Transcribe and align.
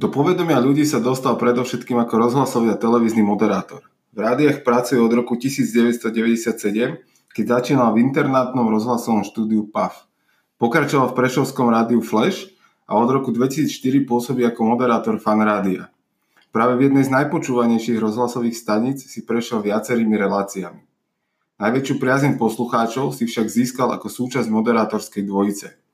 Do 0.00 0.08
povedomia 0.08 0.56
ľudí 0.56 0.88
sa 0.88 0.96
dostal 0.96 1.36
predovšetkým 1.36 2.00
ako 2.00 2.24
rozhlasový 2.24 2.72
a 2.72 2.80
televízny 2.80 3.20
moderátor. 3.20 3.84
V 4.16 4.24
rádiách 4.24 4.64
pracuje 4.64 4.96
od 4.96 5.12
roku 5.12 5.36
1997, 5.36 7.04
keď 7.36 7.44
začínal 7.44 7.92
v 7.92 8.08
internátnom 8.08 8.64
rozhlasovom 8.72 9.28
štúdiu 9.28 9.68
PAF. 9.68 10.08
Pokračoval 10.56 11.12
v 11.12 11.16
Prešovskom 11.20 11.68
rádiu 11.68 12.00
Flash 12.00 12.48
a 12.88 12.96
od 12.96 13.12
roku 13.12 13.28
2004 13.28 14.08
pôsobí 14.08 14.40
ako 14.48 14.72
moderátor 14.72 15.20
fan 15.20 15.44
rádia. 15.44 15.92
Práve 16.48 16.80
v 16.80 16.88
jednej 16.88 17.04
z 17.04 17.12
najpočúvanejších 17.20 18.00
rozhlasových 18.00 18.56
staníc 18.56 19.04
si 19.04 19.20
prešiel 19.28 19.60
viacerými 19.60 20.16
reláciami. 20.16 20.80
Najväčšiu 21.60 22.00
priazeň 22.00 22.40
poslucháčov 22.40 23.12
si 23.12 23.28
však 23.28 23.52
získal 23.52 23.92
ako 23.92 24.08
súčasť 24.08 24.48
moderátorskej 24.48 25.28
dvojice. 25.28 25.89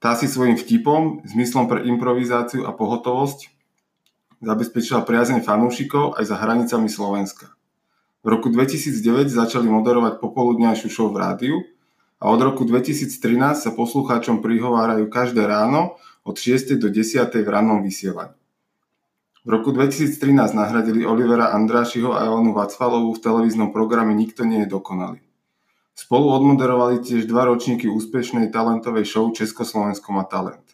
Tá 0.00 0.16
si 0.16 0.24
svojim 0.32 0.56
vtipom, 0.56 1.20
zmyslom 1.28 1.68
pre 1.68 1.84
improvizáciu 1.84 2.64
a 2.64 2.72
pohotovosť 2.72 3.52
zabezpečila 4.40 5.04
priazeň 5.04 5.44
fanúšikov 5.44 6.16
aj 6.16 6.24
za 6.24 6.40
hranicami 6.40 6.88
Slovenska. 6.88 7.52
V 8.24 8.32
roku 8.32 8.48
2009 8.48 9.28
začali 9.28 9.68
moderovať 9.68 10.16
popoludňajšiu 10.24 10.88
show 10.88 11.12
v 11.12 11.20
rádiu 11.20 11.56
a 12.16 12.32
od 12.32 12.40
roku 12.40 12.64
2013 12.64 13.12
sa 13.60 13.70
poslucháčom 13.76 14.40
prihovárajú 14.40 15.04
každé 15.12 15.44
ráno 15.44 16.00
od 16.24 16.36
6. 16.36 16.80
do 16.80 16.88
10. 16.88 17.28
v 17.36 17.48
rannom 17.48 17.84
vysielaní. 17.84 18.32
V 19.40 19.48
roku 19.48 19.72
2013 19.72 20.36
nahradili 20.52 21.04
Olivera 21.04 21.52
Andrášiho 21.52 22.12
a 22.12 22.28
Elenu 22.28 22.52
Vacfalovú 22.52 23.16
v 23.16 23.24
televíznom 23.24 23.72
programe 23.72 24.12
Nikto 24.12 24.44
nie 24.44 24.64
je 24.64 24.68
dokonalý. 24.68 25.20
Spolu 26.00 26.32
odmoderovali 26.32 27.04
tiež 27.04 27.28
dva 27.28 27.44
ročníky 27.44 27.84
úspešnej 27.84 28.48
talentovej 28.48 29.04
show 29.04 29.28
Československo 29.36 30.16
má 30.16 30.24
talent. 30.24 30.64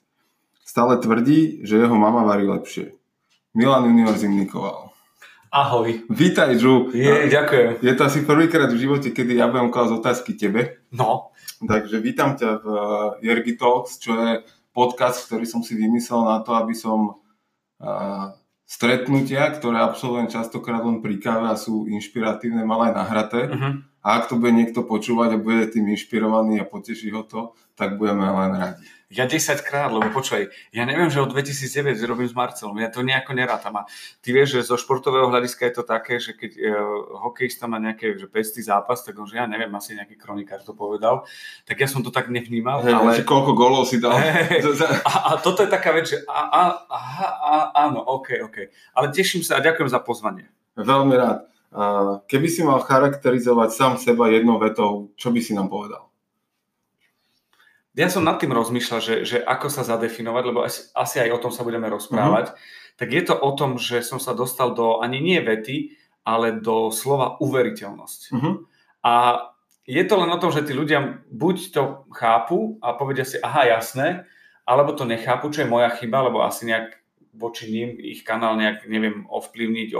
Stále 0.62 1.02
tvrdí, 1.02 1.66
že 1.66 1.82
jeho 1.82 1.98
mama 1.98 2.22
varí 2.22 2.46
lepšie. 2.46 2.94
Milan 3.50 3.91
Junior 3.91 4.14
Zimnikoval. 4.14 4.94
Ahoj. 5.50 6.06
Vítaj, 6.06 6.55
Žu. 6.62 6.94
Je, 6.94 7.27
ďakujem. 7.27 7.83
Je 7.83 7.92
to 7.98 8.02
asi 8.06 8.22
prvýkrát 8.22 8.70
v 8.70 8.78
živote, 8.78 9.10
kedy 9.10 9.34
ja 9.34 9.50
budem 9.50 9.74
klásť 9.74 9.98
otázky 9.98 10.38
tebe. 10.38 10.78
No. 10.94 11.34
Takže 11.58 11.98
vítam 11.98 12.38
ťa 12.38 12.62
v 12.62 12.66
eh, 12.70 12.83
Jergi 13.27 13.58
Talks, 13.58 13.98
čo 13.98 14.14
je 14.14 14.46
podcast, 14.70 15.27
ktorý 15.27 15.42
som 15.42 15.66
si 15.66 15.74
vymyslel 15.74 16.22
na 16.22 16.38
to, 16.44 16.55
aby 16.55 16.77
som 16.77 17.24
uh, 17.80 18.36
stretnutia, 18.68 19.48
ktoré 19.56 19.80
absolvujem 19.80 20.28
častokrát 20.28 20.84
len 20.84 21.00
pri 21.00 21.16
káve 21.16 21.48
a 21.48 21.56
sú 21.56 21.88
inšpiratívne, 21.88 22.61
mal 22.61 22.84
aj 22.84 22.92
nahraté. 22.92 23.40
Uh-huh 23.48 23.95
a 24.06 24.22
ak 24.22 24.30
to 24.30 24.38
bude 24.38 24.54
niekto 24.54 24.86
počúvať 24.86 25.34
a 25.34 25.42
bude 25.42 25.66
tým 25.66 25.90
inšpirovaný 25.90 26.62
a 26.62 26.68
poteší 26.70 27.10
ho 27.10 27.26
to, 27.26 27.58
tak 27.74 27.98
budeme 27.98 28.22
len 28.22 28.54
radi. 28.54 28.86
Ja 29.06 29.26
10 29.26 29.62
krát, 29.62 29.94
lebo 29.94 30.10
počúvaj, 30.10 30.50
ja 30.74 30.82
neviem, 30.82 31.06
že 31.06 31.22
od 31.22 31.30
2009 31.30 31.94
robím 32.10 32.27
s 32.27 32.34
Marcelom, 32.34 32.74
ja 32.78 32.90
to 32.90 33.06
nejako 33.06 33.38
nerátam. 33.38 33.78
A 33.78 33.86
ty 34.18 34.34
vieš, 34.34 34.58
že 34.58 34.66
zo 34.66 34.74
športového 34.74 35.30
hľadiska 35.30 35.62
je 35.70 35.74
to 35.78 35.84
také, 35.86 36.18
že 36.18 36.34
keď 36.34 36.58
uh, 36.58 36.70
hokejista 37.22 37.70
má 37.70 37.78
nejaký 37.78 38.18
že 38.18 38.27
pestý 38.27 38.66
zápas, 38.66 39.06
tak 39.06 39.14
on, 39.14 39.30
že 39.30 39.38
ja 39.38 39.46
neviem, 39.46 39.70
asi 39.78 39.94
nejaký 39.94 40.18
kronikár 40.18 40.58
to 40.66 40.74
povedal, 40.74 41.22
tak 41.66 41.78
ja 41.78 41.86
som 41.86 42.02
to 42.02 42.10
tak 42.10 42.34
nevnímal. 42.34 42.82
Hey, 42.82 42.98
ale... 42.98 43.22
koľko 43.22 43.54
golov 43.54 43.86
si 43.86 44.02
dal. 44.02 44.18
Hey, 44.18 44.58
a, 45.06 45.10
a, 45.14 45.30
toto 45.38 45.62
je 45.62 45.70
taká 45.70 45.94
vec, 45.94 46.10
že 46.10 46.27
a, 46.27 46.40
a, 46.50 46.62
a, 46.90 46.98
a, 47.30 47.52
áno, 47.86 48.02
OK, 48.02 48.42
OK. 48.42 48.74
Ale 48.90 49.14
teším 49.14 49.46
sa 49.46 49.58
a 49.58 49.64
ďakujem 49.66 49.86
za 49.86 50.02
pozvanie. 50.02 50.50
Veľmi 50.74 51.14
rád. 51.14 51.55
Keby 52.27 52.48
si 52.48 52.62
mal 52.62 52.83
charakterizovať 52.84 53.69
sám 53.75 53.92
seba 53.98 54.31
jednou 54.31 54.56
vetou, 54.62 55.11
čo 55.19 55.34
by 55.34 55.41
si 55.42 55.53
nám 55.53 55.69
povedal? 55.69 56.06
Ja 57.97 58.12
som 58.12 58.28
nad 58.28 58.36
tým 58.36 58.53
rozmýšľal, 58.53 59.00
že, 59.00 59.14
že 59.25 59.39
ako 59.41 59.73
sa 59.73 59.81
zadefinovať, 59.81 60.42
lebo 60.45 60.61
asi, 60.69 60.92
asi 60.92 61.17
aj 61.17 61.33
o 61.33 61.41
tom 61.41 61.53
sa 61.53 61.64
budeme 61.64 61.89
rozprávať. 61.89 62.53
Uh-huh. 62.53 62.61
Tak 63.00 63.08
je 63.08 63.23
to 63.25 63.34
o 63.41 63.50
tom, 63.56 63.81
že 63.81 64.05
som 64.05 64.20
sa 64.20 64.36
dostal 64.36 64.77
do 64.77 65.00
ani 65.00 65.17
nie 65.17 65.41
vety, 65.41 65.97
ale 66.20 66.61
do 66.61 66.92
slova 66.92 67.40
uveriteľnosť. 67.40 68.20
Uh-huh. 68.36 68.69
A 69.01 69.13
je 69.89 70.02
to 70.05 70.14
len 70.20 70.29
o 70.29 70.36
tom, 70.36 70.52
že 70.52 70.69
tí 70.69 70.77
ľudia 70.77 71.24
buď 71.33 71.57
to 71.73 71.83
chápu 72.13 72.77
a 72.85 72.92
povedia 72.92 73.24
si, 73.24 73.40
aha, 73.40 73.80
jasné, 73.80 74.29
alebo 74.69 74.92
to 74.92 75.08
nechápu, 75.08 75.48
čo 75.48 75.64
je 75.64 75.73
moja 75.73 75.89
chyba, 75.96 76.27
lebo 76.27 76.45
asi 76.45 76.69
nejak 76.69 77.01
voči 77.36 77.69
ním 77.69 78.01
ich 78.01 78.24
kanál 78.24 78.57
nejak, 78.57 78.89
neviem, 78.89 79.29
ovplyvniť, 79.29 79.92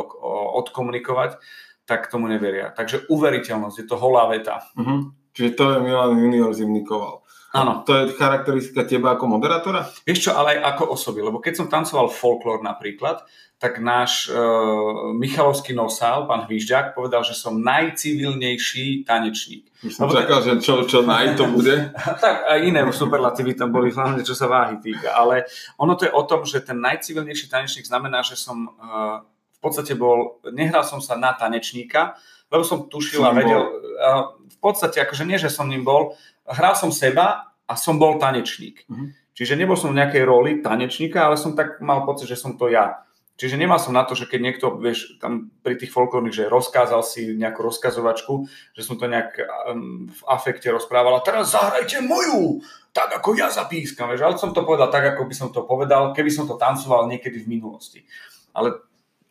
odkomunikovať 0.65 1.39
tak 1.87 2.11
tomu 2.11 2.27
neveria. 2.27 2.75
Takže 2.75 3.07
uveriteľnosť, 3.07 3.77
je 3.79 3.87
to 3.87 3.97
holá 3.97 4.27
veta. 4.27 4.59
Uh-huh. 4.75 5.15
Čiže 5.33 5.51
to 5.55 5.65
je 5.71 5.79
Milan 5.87 6.19
Junior 6.19 6.51
Zimnikoval. 6.51 7.23
Áno. 7.55 7.87
To 7.87 7.93
je 7.95 8.15
charakteristika 8.19 8.83
teba 8.83 9.15
ako 9.15 9.39
moderátora? 9.39 9.87
Vieš 10.03 10.29
čo, 10.29 10.31
ale 10.34 10.59
aj 10.59 10.77
ako 10.77 10.84
osoby, 10.99 11.21
lebo 11.23 11.39
keď 11.39 11.55
som 11.62 11.71
tancoval 11.71 12.11
folklór 12.11 12.61
napríklad, 12.61 13.23
tak 13.57 13.81
náš 13.81 14.29
uh, 14.29 15.17
Michalovský 15.17 15.73
nosál, 15.73 16.29
pán 16.29 16.45
Hvížďák, 16.45 16.93
povedal, 16.93 17.25
že 17.25 17.33
som 17.33 17.57
najcivilnejší 17.57 19.09
tanečník. 19.09 19.73
Som 19.89 20.12
čakal, 20.12 20.45
že 20.45 20.61
čo, 20.61 20.84
čo 20.84 21.01
naj 21.01 21.41
to 21.41 21.49
bude. 21.49 21.73
tak 22.25 22.45
aj 22.45 22.59
iné 22.61 22.84
superlatívy 22.93 23.57
tam 23.57 23.73
boli, 23.73 23.89
hlavne 23.89 24.21
čo 24.21 24.37
sa 24.37 24.45
váhy 24.45 24.77
týka. 24.84 25.17
Ale 25.17 25.49
ono 25.81 25.97
to 25.97 26.05
je 26.05 26.13
o 26.13 26.23
tom, 26.28 26.45
že 26.45 26.61
ten 26.61 26.77
najcivilnejší 26.84 27.49
tanečník 27.49 27.89
znamená, 27.89 28.21
že 28.21 28.37
som 28.37 28.69
uh, 28.77 29.25
v 29.57 29.59
podstate 29.65 29.97
bol, 29.97 30.37
nehral 30.53 30.84
som 30.84 31.01
sa 31.01 31.17
na 31.17 31.33
tanečníka, 31.33 32.21
lebo 32.53 32.61
som 32.63 32.87
tušil 32.87 33.25
a 33.27 33.34
vedel, 33.34 33.59
v 34.47 34.59
podstate 34.63 35.03
akože 35.03 35.27
nie, 35.27 35.41
že 35.41 35.51
som 35.51 35.67
ním 35.67 35.83
bol, 35.83 36.15
hral 36.51 36.75
som 36.79 36.95
seba 36.95 37.55
a 37.67 37.75
som 37.75 37.99
bol 37.99 38.19
tanečník. 38.23 38.87
Uh-huh. 38.87 39.11
Čiže 39.37 39.59
nebol 39.59 39.77
som 39.77 39.93
v 39.93 40.01
nejakej 40.01 40.23
roli 40.25 40.65
tanečníka, 40.65 41.27
ale 41.27 41.37
som 41.37 41.53
tak 41.53 41.83
mal 41.84 42.09
pocit, 42.09 42.31
že 42.31 42.41
som 42.41 42.57
to 42.57 42.73
ja. 42.73 43.07
Čiže 43.37 43.61
nemal 43.61 43.77
som 43.77 43.93
na 43.93 44.01
to, 44.09 44.17
že 44.17 44.25
keď 44.25 44.41
niekto, 44.41 44.81
vieš, 44.81 45.21
tam 45.21 45.53
pri 45.61 45.77
tých 45.77 45.93
folklórnych, 45.93 46.33
že 46.33 46.49
rozkázal 46.49 47.05
si 47.05 47.37
nejakú 47.37 47.61
rozkazovačku, 47.69 48.49
že 48.73 48.81
som 48.81 48.97
to 48.97 49.05
nejak 49.12 49.37
um, 49.69 50.09
v 50.09 50.21
afekte 50.25 50.73
rozprával 50.73 51.21
a 51.21 51.21
teraz 51.21 51.53
zahrajte 51.53 52.01
moju, 52.01 52.65
tak 52.97 53.13
ako 53.21 53.37
ja 53.37 53.53
zapískam, 53.53 54.09
vieš, 54.09 54.25
ale 54.25 54.41
som 54.41 54.57
to 54.57 54.65
povedal 54.65 54.89
tak, 54.89 55.05
ako 55.13 55.28
by 55.28 55.34
som 55.37 55.53
to 55.53 55.69
povedal, 55.69 56.17
keby 56.17 56.33
som 56.33 56.49
to 56.49 56.57
tancoval 56.57 57.05
niekedy 57.13 57.45
v 57.45 57.61
minulosti. 57.61 58.09
Ale 58.57 58.73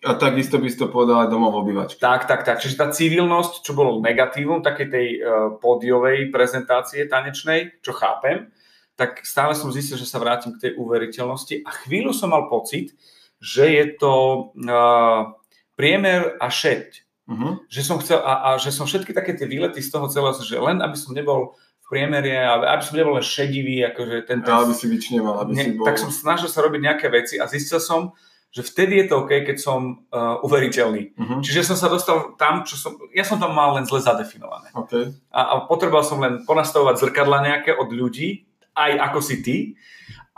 a 0.05 0.13
takisto 0.13 0.61
by 0.61 0.69
si 0.69 0.77
to 0.77 0.87
povedal 0.93 1.25
aj 1.25 1.33
domov 1.33 1.57
obyvačky. 1.65 1.97
Tak, 1.97 2.29
tak, 2.29 2.45
tak. 2.45 2.61
Čiže 2.61 2.77
tá 2.77 2.87
civilnosť, 2.93 3.65
čo 3.65 3.73
bolo 3.73 3.97
negatívum 3.99 4.61
takej 4.61 4.87
tej 4.87 5.07
uh, 5.17 5.21
pódiovej 5.57 6.29
prezentácie 6.29 7.09
tanečnej, 7.09 7.81
čo 7.81 7.91
chápem, 7.97 8.53
tak 8.93 9.25
stále 9.25 9.57
som 9.57 9.73
zistil, 9.73 9.97
že 9.97 10.07
sa 10.07 10.21
vrátim 10.21 10.55
k 10.55 10.69
tej 10.69 10.71
uveriteľnosti 10.77 11.65
a 11.65 11.69
chvíľu 11.83 12.15
som 12.15 12.31
mal 12.31 12.47
pocit, 12.47 12.95
že 13.41 13.67
je 13.67 13.85
to 13.97 14.13
uh, 14.55 15.35
priemer 15.75 16.39
a 16.39 16.47
šeť. 16.47 17.03
Uh-huh. 17.25 17.57
Že 17.67 17.81
som 17.81 17.97
chcel, 17.99 18.21
a, 18.21 18.53
a 18.53 18.61
že 18.61 18.69
som 18.69 18.85
všetky 18.85 19.11
také 19.11 19.33
tie 19.33 19.49
výlety 19.49 19.81
z 19.81 19.89
toho 19.89 20.05
celého, 20.07 20.37
že 20.37 20.61
len 20.61 20.79
aby 20.79 20.93
som 20.93 21.11
nebol 21.11 21.57
v 21.85 21.87
priemere, 21.89 22.33
aby 22.41 22.81
som 22.81 22.97
nebol 22.97 23.17
len 23.17 23.25
šedivý, 23.25 23.85
akože 23.93 24.25
ten... 24.25 24.41
ten 24.41 24.53
aby 24.53 24.73
si 24.73 24.89
vyčneval, 24.89 25.45
aby 25.45 25.51
ne, 25.53 25.63
si 25.65 25.69
bol... 25.77 25.85
Tak 25.85 26.01
som 26.01 26.09
snažil 26.09 26.49
sa 26.49 26.65
robiť 26.65 26.81
nejaké 26.81 27.07
veci 27.13 27.37
a 27.37 27.45
zistil 27.45 27.77
som, 27.77 28.13
že 28.55 28.63
vtedy 28.63 29.03
je 29.03 29.11
to 29.11 29.27
OK, 29.27 29.43
keď 29.43 29.57
som 29.59 30.07
uh, 30.15 30.39
uveriteľný. 30.39 31.11
Uh-huh. 31.19 31.39
Čiže 31.43 31.67
som 31.67 31.75
sa 31.75 31.91
dostal 31.91 32.39
tam, 32.39 32.63
čo 32.63 32.79
som... 32.79 32.95
Ja 33.11 33.27
som 33.27 33.35
tam 33.35 33.51
mal 33.51 33.75
len 33.75 33.83
zle 33.83 33.99
zadefinované. 33.99 34.71
Okay. 34.71 35.11
A, 35.35 35.41
a 35.43 35.53
potreboval 35.67 36.07
som 36.07 36.23
len 36.23 36.47
ponastavovať 36.47 37.03
zrkadla 37.03 37.43
nejaké 37.43 37.75
od 37.75 37.91
ľudí, 37.91 38.47
aj 38.71 39.11
ako 39.11 39.19
si 39.19 39.35
ty. 39.43 39.57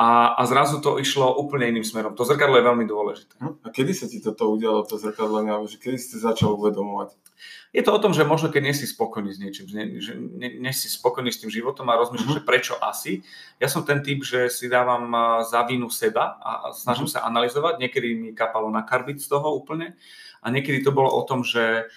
A, 0.01 0.33
a 0.33 0.41
zrazu 0.49 0.81
to 0.81 0.97
išlo 0.97 1.37
úplne 1.37 1.69
iným 1.69 1.85
smerom. 1.85 2.17
To 2.17 2.25
zrkadlo 2.25 2.57
je 2.57 2.65
veľmi 2.65 2.85
dôležité. 2.89 3.37
Uh-huh. 3.37 3.61
A 3.61 3.69
kedy 3.69 3.93
sa 3.93 4.09
ti 4.09 4.17
toto 4.17 4.49
udialo, 4.49 4.89
to 4.89 4.97
zrkadlenie, 4.97 5.53
kedy 5.77 6.01
si 6.01 6.17
začal 6.17 6.57
uvedomovať? 6.57 7.13
Je 7.75 7.83
to 7.83 7.91
o 7.91 7.99
tom, 7.99 8.15
že 8.15 8.23
možno 8.23 8.47
keď 8.47 8.61
nie 8.63 8.75
si 8.75 8.87
spokojný 8.87 9.31
s 9.35 9.39
niečím, 9.43 9.67
ne, 9.75 9.99
že 9.99 10.15
nie, 10.15 10.57
nie 10.57 10.73
si 10.73 10.87
spokojný 10.87 11.29
s 11.29 11.43
tým 11.43 11.51
životom 11.51 11.87
a 11.91 11.99
rozmýšľaš, 11.99 12.39
že 12.39 12.47
prečo 12.47 12.73
asi. 12.79 13.21
Ja 13.59 13.67
som 13.67 13.83
ten 13.83 13.99
typ, 13.99 14.23
že 14.23 14.47
si 14.47 14.71
dávam 14.71 15.11
za 15.43 15.67
vinu 15.67 15.91
seba 15.91 16.39
a 16.39 16.71
snažím 16.71 17.11
uh-huh. 17.11 17.21
sa 17.21 17.27
analyzovať. 17.27 17.83
Niekedy 17.83 18.07
mi 18.15 18.29
kapalo 18.31 18.71
na 18.71 18.87
karbit 18.87 19.19
z 19.19 19.27
toho 19.27 19.51
úplne 19.51 19.99
a 20.41 20.47
niekedy 20.47 20.79
to 20.79 20.95
bolo 20.95 21.11
o 21.11 21.21
tom, 21.27 21.43
že 21.43 21.91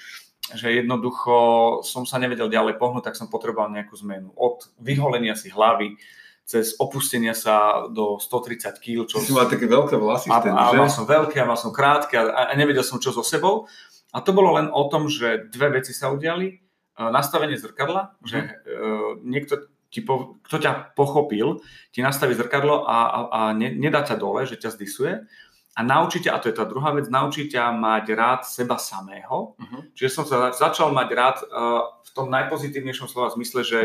že 0.51 0.83
jednoducho 0.83 1.79
som 1.87 2.03
sa 2.03 2.19
nevedel 2.19 2.51
ďalej 2.51 2.75
pohnúť, 2.75 3.07
tak 3.07 3.15
som 3.15 3.31
potreboval 3.31 3.71
nejakú 3.71 3.95
zmenu. 4.03 4.35
Od 4.35 4.67
vyholenia 4.83 5.39
si 5.39 5.47
hlavy, 5.47 5.95
cez 6.43 6.75
opustenia 6.83 7.31
sa 7.31 7.87
do 7.87 8.19
130 8.19 8.83
kg. 8.83 9.07
Čo 9.07 9.23
si 9.23 9.31
mal 9.31 9.47
také 9.47 9.71
veľké 9.71 9.95
vlasy 9.95 10.27
vtedy, 10.27 10.51
a, 10.51 10.75
a 10.75 10.75
mal 10.75 10.91
som 10.91 11.07
veľké 11.07 11.39
a 11.39 11.47
mal 11.47 11.55
som 11.55 11.71
krátke 11.71 12.19
a, 12.19 12.51
a 12.51 12.53
nevedel 12.59 12.83
som 12.83 12.99
čo 12.99 13.15
so 13.15 13.23
sebou. 13.23 13.71
A 14.11 14.19
to 14.21 14.35
bolo 14.35 14.59
len 14.59 14.69
o 14.71 14.87
tom, 14.91 15.07
že 15.07 15.51
dve 15.51 15.81
veci 15.81 15.95
sa 15.95 16.11
udiali. 16.11 16.49
E, 16.51 16.57
nastavenie 16.99 17.57
zrkadla, 17.57 18.21
mm. 18.21 18.27
že 18.29 18.39
uh, 18.43 19.17
niekto 19.25 19.71
ti 19.91 20.05
po, 20.07 20.39
kto 20.47 20.63
ťa 20.63 20.95
pochopil, 20.95 21.59
ti 21.91 21.99
nastaví 21.99 22.37
zrkadlo 22.39 22.87
a, 22.87 22.99
a, 23.11 23.19
a 23.31 23.41
ne, 23.57 23.75
nedá 23.75 24.07
ťa 24.07 24.17
dole, 24.21 24.47
že 24.47 24.61
ťa 24.61 24.79
zdisuje. 24.79 25.27
A 25.75 25.81
naučí 25.87 26.23
ťa, 26.23 26.35
a 26.35 26.41
to 26.43 26.51
je 26.51 26.59
tá 26.59 26.67
druhá 26.67 26.95
vec, 26.95 27.11
naučí 27.11 27.47
ťa 27.47 27.75
mať 27.75 28.05
rád 28.15 28.41
seba 28.47 28.79
samého. 28.79 29.55
Uh-huh. 29.55 29.83
Čiže 29.95 30.11
som 30.11 30.25
sa 30.27 30.51
začal 30.51 30.95
mať 30.95 31.09
rád 31.15 31.37
uh, 31.47 31.91
v 32.07 32.11
tom 32.15 32.27
najpozitívnejšom 32.31 33.07
slova 33.11 33.31
zmysle, 33.35 33.63
že 33.63 33.81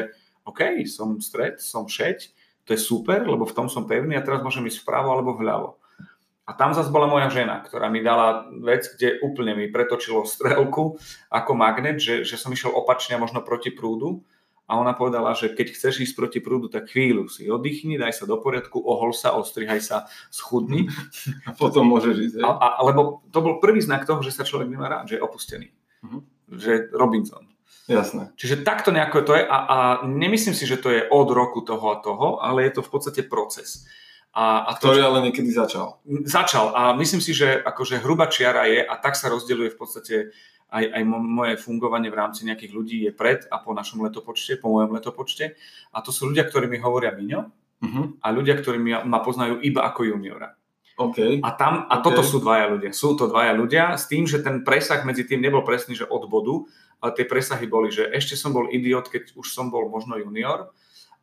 OK, 0.45 0.85
som 0.85 1.17
stred, 1.21 1.57
som 1.57 1.89
šeť, 1.89 2.29
to 2.65 2.73
je 2.73 2.81
super, 2.81 3.21
lebo 3.25 3.45
v 3.45 3.53
tom 3.53 3.69
som 3.69 3.85
pevný 3.85 4.17
a 4.17 4.25
teraz 4.25 4.41
môžem 4.41 4.65
ísť 4.65 4.81
vpravo 4.81 5.13
alebo 5.13 5.37
vľavo. 5.37 5.77
A 6.45 6.53
tam 6.53 6.77
zase 6.77 6.93
bola 6.93 7.09
moja 7.09 7.25
žena, 7.33 7.65
ktorá 7.65 7.89
mi 7.89 8.05
dala 8.05 8.45
vec, 8.61 8.85
kde 8.93 9.17
úplne 9.25 9.57
mi 9.57 9.65
pretočilo 9.65 10.29
strelku 10.29 11.01
ako 11.33 11.51
magnet, 11.57 11.97
že, 11.97 12.21
že 12.21 12.37
som 12.37 12.53
išiel 12.53 12.69
opačne 12.69 13.17
možno 13.17 13.41
proti 13.41 13.73
prúdu. 13.73 14.21
A 14.65 14.81
ona 14.81 14.97
povedala, 14.97 15.37
že 15.37 15.53
keď 15.53 15.77
chceš 15.77 16.09
ísť 16.09 16.13
proti 16.17 16.39
prúdu, 16.41 16.73
tak 16.73 16.89
chvíľu 16.89 17.29
si 17.29 17.45
oddychni, 17.45 18.01
daj 18.01 18.17
sa 18.17 18.25
do 18.25 18.41
poriadku, 18.41 18.81
ohol 18.81 19.13
sa, 19.13 19.37
ostrihaj 19.37 19.77
sa, 19.77 19.97
schudni. 20.33 20.89
A 21.45 21.53
potom 21.53 21.85
môžeš 21.85 22.15
ísť. 22.17 22.35
A, 22.41 22.49
a, 22.49 22.67
lebo 22.81 23.21
to 23.29 23.45
bol 23.45 23.61
prvý 23.61 23.81
znak 23.81 24.09
toho, 24.09 24.25
že 24.25 24.33
sa 24.33 24.41
človek 24.41 24.65
nemá 24.65 24.89
rád, 24.89 25.13
že 25.13 25.21
je 25.21 25.25
opustený. 25.25 25.69
Uh-huh. 26.01 26.25
Že 26.49 26.89
Robinson. 26.97 27.45
Jasné. 27.85 28.33
Čiže 28.33 28.65
takto 28.65 28.89
nejako 28.89 29.21
to 29.21 29.37
je 29.37 29.45
a, 29.45 29.57
a 29.69 29.77
nemyslím 30.09 30.57
si, 30.57 30.65
že 30.65 30.81
to 30.81 30.89
je 30.89 31.05
od 31.05 31.29
roku 31.29 31.61
toho 31.61 31.85
a 31.93 32.01
toho, 32.01 32.41
ale 32.41 32.65
je 32.65 32.77
to 32.77 32.81
v 32.81 32.89
podstate 32.89 33.21
proces. 33.29 33.85
A, 34.35 34.67
a 34.67 34.71
to, 34.75 34.91
Ktorý 34.91 35.07
ale 35.07 35.31
niekedy 35.31 35.47
začal. 35.47 36.03
Začal 36.27 36.75
a 36.75 36.91
myslím 36.99 37.23
si, 37.23 37.31
že 37.31 37.55
akože 37.55 38.03
hruba 38.03 38.27
čiara 38.27 38.67
je 38.67 38.83
a 38.83 38.93
tak 38.99 39.15
sa 39.15 39.31
rozdeľuje 39.31 39.71
v 39.71 39.79
podstate 39.79 40.15
aj, 40.75 40.85
aj 40.91 41.03
moje 41.07 41.55
fungovanie 41.55 42.11
v 42.11 42.19
rámci 42.19 42.43
nejakých 42.43 42.71
ľudí 42.75 42.97
je 43.07 43.11
pred 43.15 43.47
a 43.47 43.63
po 43.63 43.71
našom 43.71 44.03
letopočte, 44.03 44.59
po 44.59 44.75
mojom 44.75 44.91
letopočte. 44.99 45.55
A 45.95 46.03
to 46.03 46.11
sú 46.11 46.27
ľudia, 46.27 46.43
ktorí 46.43 46.67
mi 46.67 46.83
hovoria 46.83 47.15
Miňo 47.15 47.47
uh-huh. 47.47 48.19
a 48.19 48.27
ľudia, 48.35 48.59
ktorí 48.59 48.75
mi, 48.75 48.91
ma 48.91 49.23
poznajú 49.23 49.63
iba 49.63 49.87
ako 49.87 50.03
juniora. 50.03 50.51
Okay. 50.95 51.39
A, 51.39 51.55
tam, 51.55 51.87
a 51.87 51.99
okay. 51.99 52.03
toto 52.03 52.19
sú 52.23 52.43
dvaja 52.43 52.71
ľudia. 52.71 52.91
Sú 52.91 53.15
to 53.15 53.31
dvaja 53.31 53.55
ľudia 53.55 53.95
s 53.95 54.11
tým, 54.11 54.27
že 54.27 54.43
ten 54.43 54.67
presah 54.67 54.99
medzi 55.07 55.23
tým 55.23 55.43
nebol 55.43 55.63
presný, 55.63 55.95
že 55.95 56.07
od 56.07 56.27
bodu, 56.27 56.67
ale 56.99 57.11
tie 57.15 57.23
presahy 57.27 57.67
boli, 57.67 57.91
že 57.91 58.07
ešte 58.11 58.35
som 58.35 58.51
bol 58.51 58.67
idiot, 58.67 59.07
keď 59.07 59.35
už 59.35 59.47
som 59.47 59.71
bol 59.71 59.87
možno 59.87 60.19
junior 60.19 60.75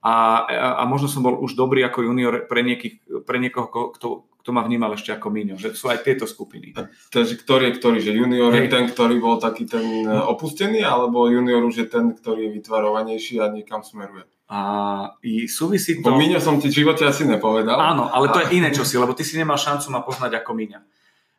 a, 0.02 0.42
a 0.50 0.82
možno 0.90 1.06
som 1.06 1.22
bol 1.22 1.38
už 1.38 1.54
dobrý 1.54 1.86
ako 1.86 2.10
junior 2.10 2.50
pre, 2.50 2.66
niekých, 2.66 3.22
pre 3.22 3.38
niekoho, 3.38 3.94
kto, 3.94 4.26
kto 4.42 4.50
ma 4.50 4.66
vnímal 4.66 4.98
ešte 4.98 5.14
ako 5.14 5.30
Míňo, 5.30 5.54
že 5.54 5.78
sú 5.78 5.86
aj 5.86 6.02
tieto 6.02 6.26
skupiny. 6.26 6.74
A 6.74 6.90
takže 7.14 7.38
ktorý 7.38 7.70
je 7.70 7.78
ktorý, 7.78 7.98
že 8.02 8.10
junior 8.10 8.50
Hej. 8.50 8.66
je 8.66 8.72
ten, 8.74 8.84
ktorý 8.90 9.22
bol 9.22 9.38
taký 9.38 9.62
ten 9.70 10.02
e, 10.02 10.10
opustený, 10.10 10.82
alebo 10.82 11.30
junior 11.30 11.62
už 11.62 11.86
je 11.86 11.86
ten, 11.86 12.10
ktorý 12.18 12.50
je 12.50 12.54
vytvarovanejší 12.58 13.38
a 13.38 13.54
niekam 13.54 13.86
smeruje? 13.86 14.26
A 14.50 14.58
i 15.22 15.46
súvisí 15.46 16.02
to... 16.02 16.10
Bo 16.10 16.18
Míňo 16.18 16.42
som 16.42 16.58
ti 16.58 16.66
v 16.66 16.82
živote 16.82 17.06
asi 17.06 17.22
nepovedal. 17.22 17.78
Áno, 17.78 18.10
ale 18.10 18.34
to 18.34 18.42
a... 18.42 18.50
je 18.50 18.58
iné 18.58 18.74
čosi, 18.74 18.98
lebo 18.98 19.14
ty 19.14 19.22
si 19.22 19.38
nemal 19.38 19.54
šancu 19.54 19.86
ma 19.94 20.02
poznať 20.02 20.42
ako 20.42 20.50
Míňa. 20.50 20.80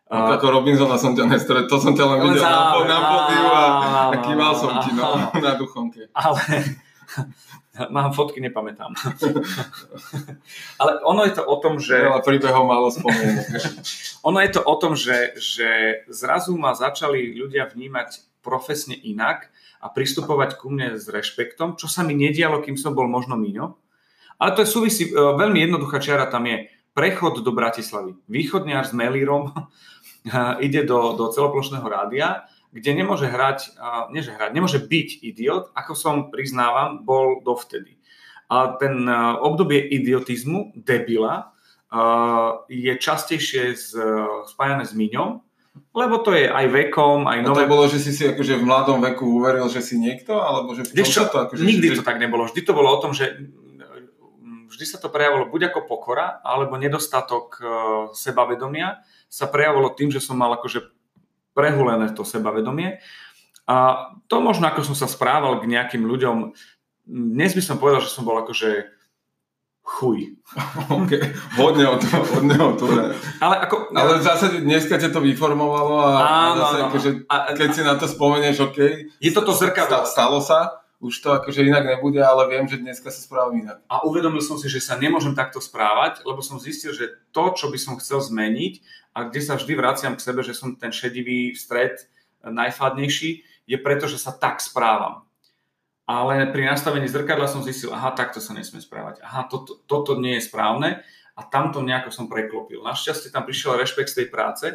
No, 0.08 0.30
uh, 0.30 0.40
ako 0.40 0.46
Robinsona 0.48 0.96
som 0.96 1.12
ťa 1.12 1.28
nestretol, 1.28 1.68
to 1.68 1.78
som 1.84 1.92
ťa 1.92 2.06
len 2.06 2.20
videl 2.32 2.48
na, 2.48 2.80
na 2.86 2.98
pódiu 3.12 3.48
a, 3.52 3.64
a 4.14 4.16
kýval 4.24 4.54
som 4.56 4.72
ti 4.80 4.96
no, 4.96 5.28
na 5.36 5.52
duchomke. 5.60 6.08
Ale 6.16 6.40
mám 7.96 8.14
fotky, 8.14 8.42
nepamätám. 8.42 8.94
Ale 10.82 10.92
ono 11.06 11.26
je 11.26 11.34
to 11.34 11.44
o 11.46 11.58
tom, 11.58 11.82
že... 11.82 11.98
Ale 11.98 12.22
príbehom 12.22 12.70
malo 12.70 12.94
spomenúť. 12.94 13.46
ono 14.30 14.38
je 14.42 14.52
to 14.54 14.62
o 14.62 14.76
tom, 14.78 14.94
že, 14.94 15.34
že 15.38 15.70
zrazu 16.10 16.54
ma 16.58 16.78
začali 16.78 17.34
ľudia 17.34 17.70
vnímať 17.70 18.22
profesne 18.46 18.94
inak 18.94 19.50
a 19.82 19.90
pristupovať 19.90 20.60
ku 20.60 20.70
mne 20.70 21.00
s 21.00 21.08
rešpektom, 21.08 21.80
čo 21.80 21.88
sa 21.88 22.04
mi 22.04 22.14
nedialo, 22.14 22.62
kým 22.62 22.76
som 22.76 22.94
bol 22.94 23.08
možno 23.08 23.40
míňo. 23.40 23.76
Ale 24.38 24.52
to 24.54 24.64
je 24.64 24.70
súvisí, 24.70 25.04
e, 25.08 25.16
veľmi 25.16 25.64
jednoduchá 25.64 26.04
čiara 26.04 26.28
tam 26.28 26.44
je 26.48 26.68
prechod 26.92 27.40
do 27.40 27.52
Bratislavy. 27.56 28.20
Východňar 28.28 28.84
s 28.84 28.94
Melírom 28.94 29.56
ide 30.64 30.84
do, 30.88 31.16
do 31.16 31.32
celoplošného 31.32 31.88
rádia, 31.88 32.48
kde 32.74 32.92
nemôže 32.98 33.30
hrať, 33.30 33.78
nie 34.10 34.26
že 34.26 34.34
hrať, 34.34 34.50
nemôže 34.50 34.82
byť 34.82 35.10
idiot, 35.22 35.70
ako 35.78 35.94
som 35.94 36.16
priznávam, 36.34 37.06
bol 37.06 37.46
dovtedy. 37.46 38.02
A 38.50 38.74
ten 38.82 39.06
obdobie 39.40 39.78
idiotizmu, 39.94 40.74
debila, 40.74 41.54
je 42.66 42.94
častejšie 42.98 43.78
z, 43.78 43.94
spájané 44.50 44.90
s 44.90 44.98
Miňom, 44.98 45.46
lebo 45.94 46.22
to 46.22 46.34
je 46.34 46.50
aj 46.50 46.66
vekom, 46.70 47.30
aj 47.30 47.46
nové... 47.46 47.66
A 47.66 47.70
to 47.70 47.74
bolo, 47.74 47.86
že 47.86 48.02
si 48.02 48.10
si 48.14 48.26
akože 48.26 48.58
v 48.58 48.66
mladom 48.66 49.02
veku 49.02 49.26
uveril, 49.42 49.70
že 49.70 49.82
si 49.82 50.02
niekto, 50.02 50.42
alebo 50.42 50.74
že 50.74 50.86
v 50.90 51.02
čo, 51.06 51.30
to 51.30 51.50
akože... 51.50 51.62
Nikdy 51.62 51.98
to 51.98 52.06
tak 52.06 52.18
nebolo. 52.18 52.50
Vždy 52.50 52.62
to 52.66 52.74
bolo 52.74 52.94
o 52.94 53.02
tom, 53.02 53.14
že 53.14 53.38
vždy 54.74 54.86
sa 54.90 54.98
to 54.98 55.14
prejavilo 55.14 55.50
buď 55.54 55.70
ako 55.70 55.86
pokora, 55.86 56.42
alebo 56.42 56.78
nedostatok 56.82 57.62
sebavedomia 58.18 59.06
sa 59.30 59.46
prejavilo 59.46 59.94
tým, 59.94 60.10
že 60.10 60.22
som 60.22 60.38
mal 60.38 60.54
akože 60.58 60.94
prehulené 61.54 62.12
to 62.14 62.26
sebavedomie. 62.26 63.00
A 63.64 64.10
to 64.28 64.44
možno, 64.44 64.68
ako 64.68 64.84
som 64.84 64.96
sa 64.98 65.08
správal 65.08 65.64
k 65.64 65.72
nejakým 65.72 66.04
ľuďom, 66.04 66.52
dnes 67.08 67.52
by 67.56 67.62
som 67.64 67.80
povedal, 67.80 68.04
že 68.04 68.12
som 68.12 68.28
bol 68.28 68.36
akože 68.42 68.92
chuj. 69.84 70.36
Okay. 71.04 71.34
Hodne 71.58 71.90
o 71.90 71.98
to, 71.98 72.08
hodne 72.38 72.58
o 72.62 72.72
to. 72.78 72.86
Ale, 73.42 73.56
ako, 73.66 73.92
ale 73.98 74.22
v 74.22 74.24
zásade 74.24 74.58
dneska 74.62 74.96
ťa 74.96 75.10
to 75.10 75.20
vyformovalo 75.20 75.98
a, 76.00 76.12
áno, 76.22 76.62
a 76.62 76.70
zase, 76.70 76.78
akože, 76.86 77.10
a, 77.26 77.36
keď 77.58 77.70
si 77.74 77.82
na 77.82 77.96
to 77.98 78.06
spomenieš, 78.06 78.70
OK. 78.70 78.78
Je 79.18 79.32
toto 79.34 79.52
zrkadlo. 79.52 80.06
Stalo 80.06 80.40
sa, 80.40 80.83
už 81.04 81.20
to 81.20 81.36
akože 81.36 81.68
inak 81.68 81.84
nebude, 81.84 82.24
ale 82.24 82.48
viem, 82.48 82.64
že 82.64 82.80
dneska 82.80 83.12
sa 83.12 83.20
správam 83.20 83.60
inak. 83.60 83.84
A 83.92 84.08
uvedomil 84.08 84.40
som 84.40 84.56
si, 84.56 84.72
že 84.72 84.80
sa 84.80 84.96
nemôžem 84.96 85.36
takto 85.36 85.60
správať, 85.60 86.24
lebo 86.24 86.40
som 86.40 86.64
zistil, 86.64 86.96
že 86.96 87.20
to, 87.36 87.52
čo 87.52 87.68
by 87.68 87.76
som 87.76 88.00
chcel 88.00 88.24
zmeniť 88.24 88.80
a 89.12 89.28
kde 89.28 89.44
sa 89.44 89.60
vždy 89.60 89.76
vraciam 89.76 90.16
k 90.16 90.24
sebe, 90.24 90.48
že 90.48 90.56
som 90.56 90.80
ten 90.80 90.96
šedivý 90.96 91.60
stred 91.60 92.08
najfladnejší, 92.40 93.44
je 93.68 93.78
preto, 93.80 94.08
že 94.08 94.16
sa 94.16 94.32
tak 94.32 94.64
správam. 94.64 95.28
Ale 96.08 96.48
pri 96.52 96.72
nastavení 96.72 97.08
zrkadla 97.08 97.48
som 97.52 97.64
zistil, 97.64 97.92
aha, 97.92 98.16
takto 98.16 98.40
sa 98.40 98.56
nesmie 98.56 98.80
správať. 98.80 99.24
Aha, 99.24 99.48
toto, 99.48 99.84
toto 99.88 100.20
nie 100.20 100.40
je 100.40 100.48
správne 100.48 101.04
a 101.36 101.42
tamto 101.48 101.84
nejako 101.84 102.12
som 102.12 102.32
preklopil. 102.32 102.84
Našťastie 102.84 103.32
tam 103.32 103.48
prišiel 103.48 103.80
rešpekt 103.80 104.12
z 104.12 104.24
tej 104.24 104.28
práce, 104.32 104.66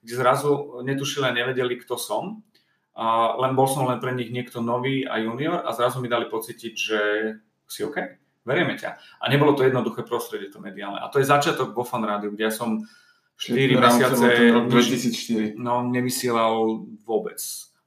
kde 0.00 0.14
zrazu 0.16 0.80
netušili 0.84 1.28
a 1.28 1.36
nevedeli, 1.36 1.76
kto 1.80 1.96
som 2.00 2.44
a 2.98 3.38
len 3.38 3.54
bol 3.54 3.70
som 3.70 3.86
len 3.86 4.02
pre 4.02 4.10
nich 4.10 4.34
niekto 4.34 4.58
nový 4.58 5.06
a 5.06 5.22
junior 5.22 5.62
a 5.62 5.70
zrazu 5.70 6.02
mi 6.02 6.10
dali 6.10 6.26
pocítiť, 6.26 6.74
že 6.74 7.00
si 7.70 7.86
OK, 7.86 7.94
verieme 8.42 8.74
ťa. 8.74 9.22
A 9.22 9.30
nebolo 9.30 9.54
to 9.54 9.62
jednoduché 9.62 10.02
prostredie 10.02 10.50
to 10.50 10.58
mediálne. 10.58 10.98
A 10.98 11.06
to 11.06 11.22
je 11.22 11.30
začiatok 11.30 11.78
vo 11.78 11.86
Fan 11.86 12.02
Rádiu, 12.02 12.34
kde 12.34 12.50
ja 12.50 12.52
som 12.52 12.82
4 13.38 13.78
mesiace 13.78 14.26
rok 14.50 14.66
2004. 14.66 15.54
No, 15.54 15.86
nevysielal 15.86 16.82
vôbec, 17.06 17.38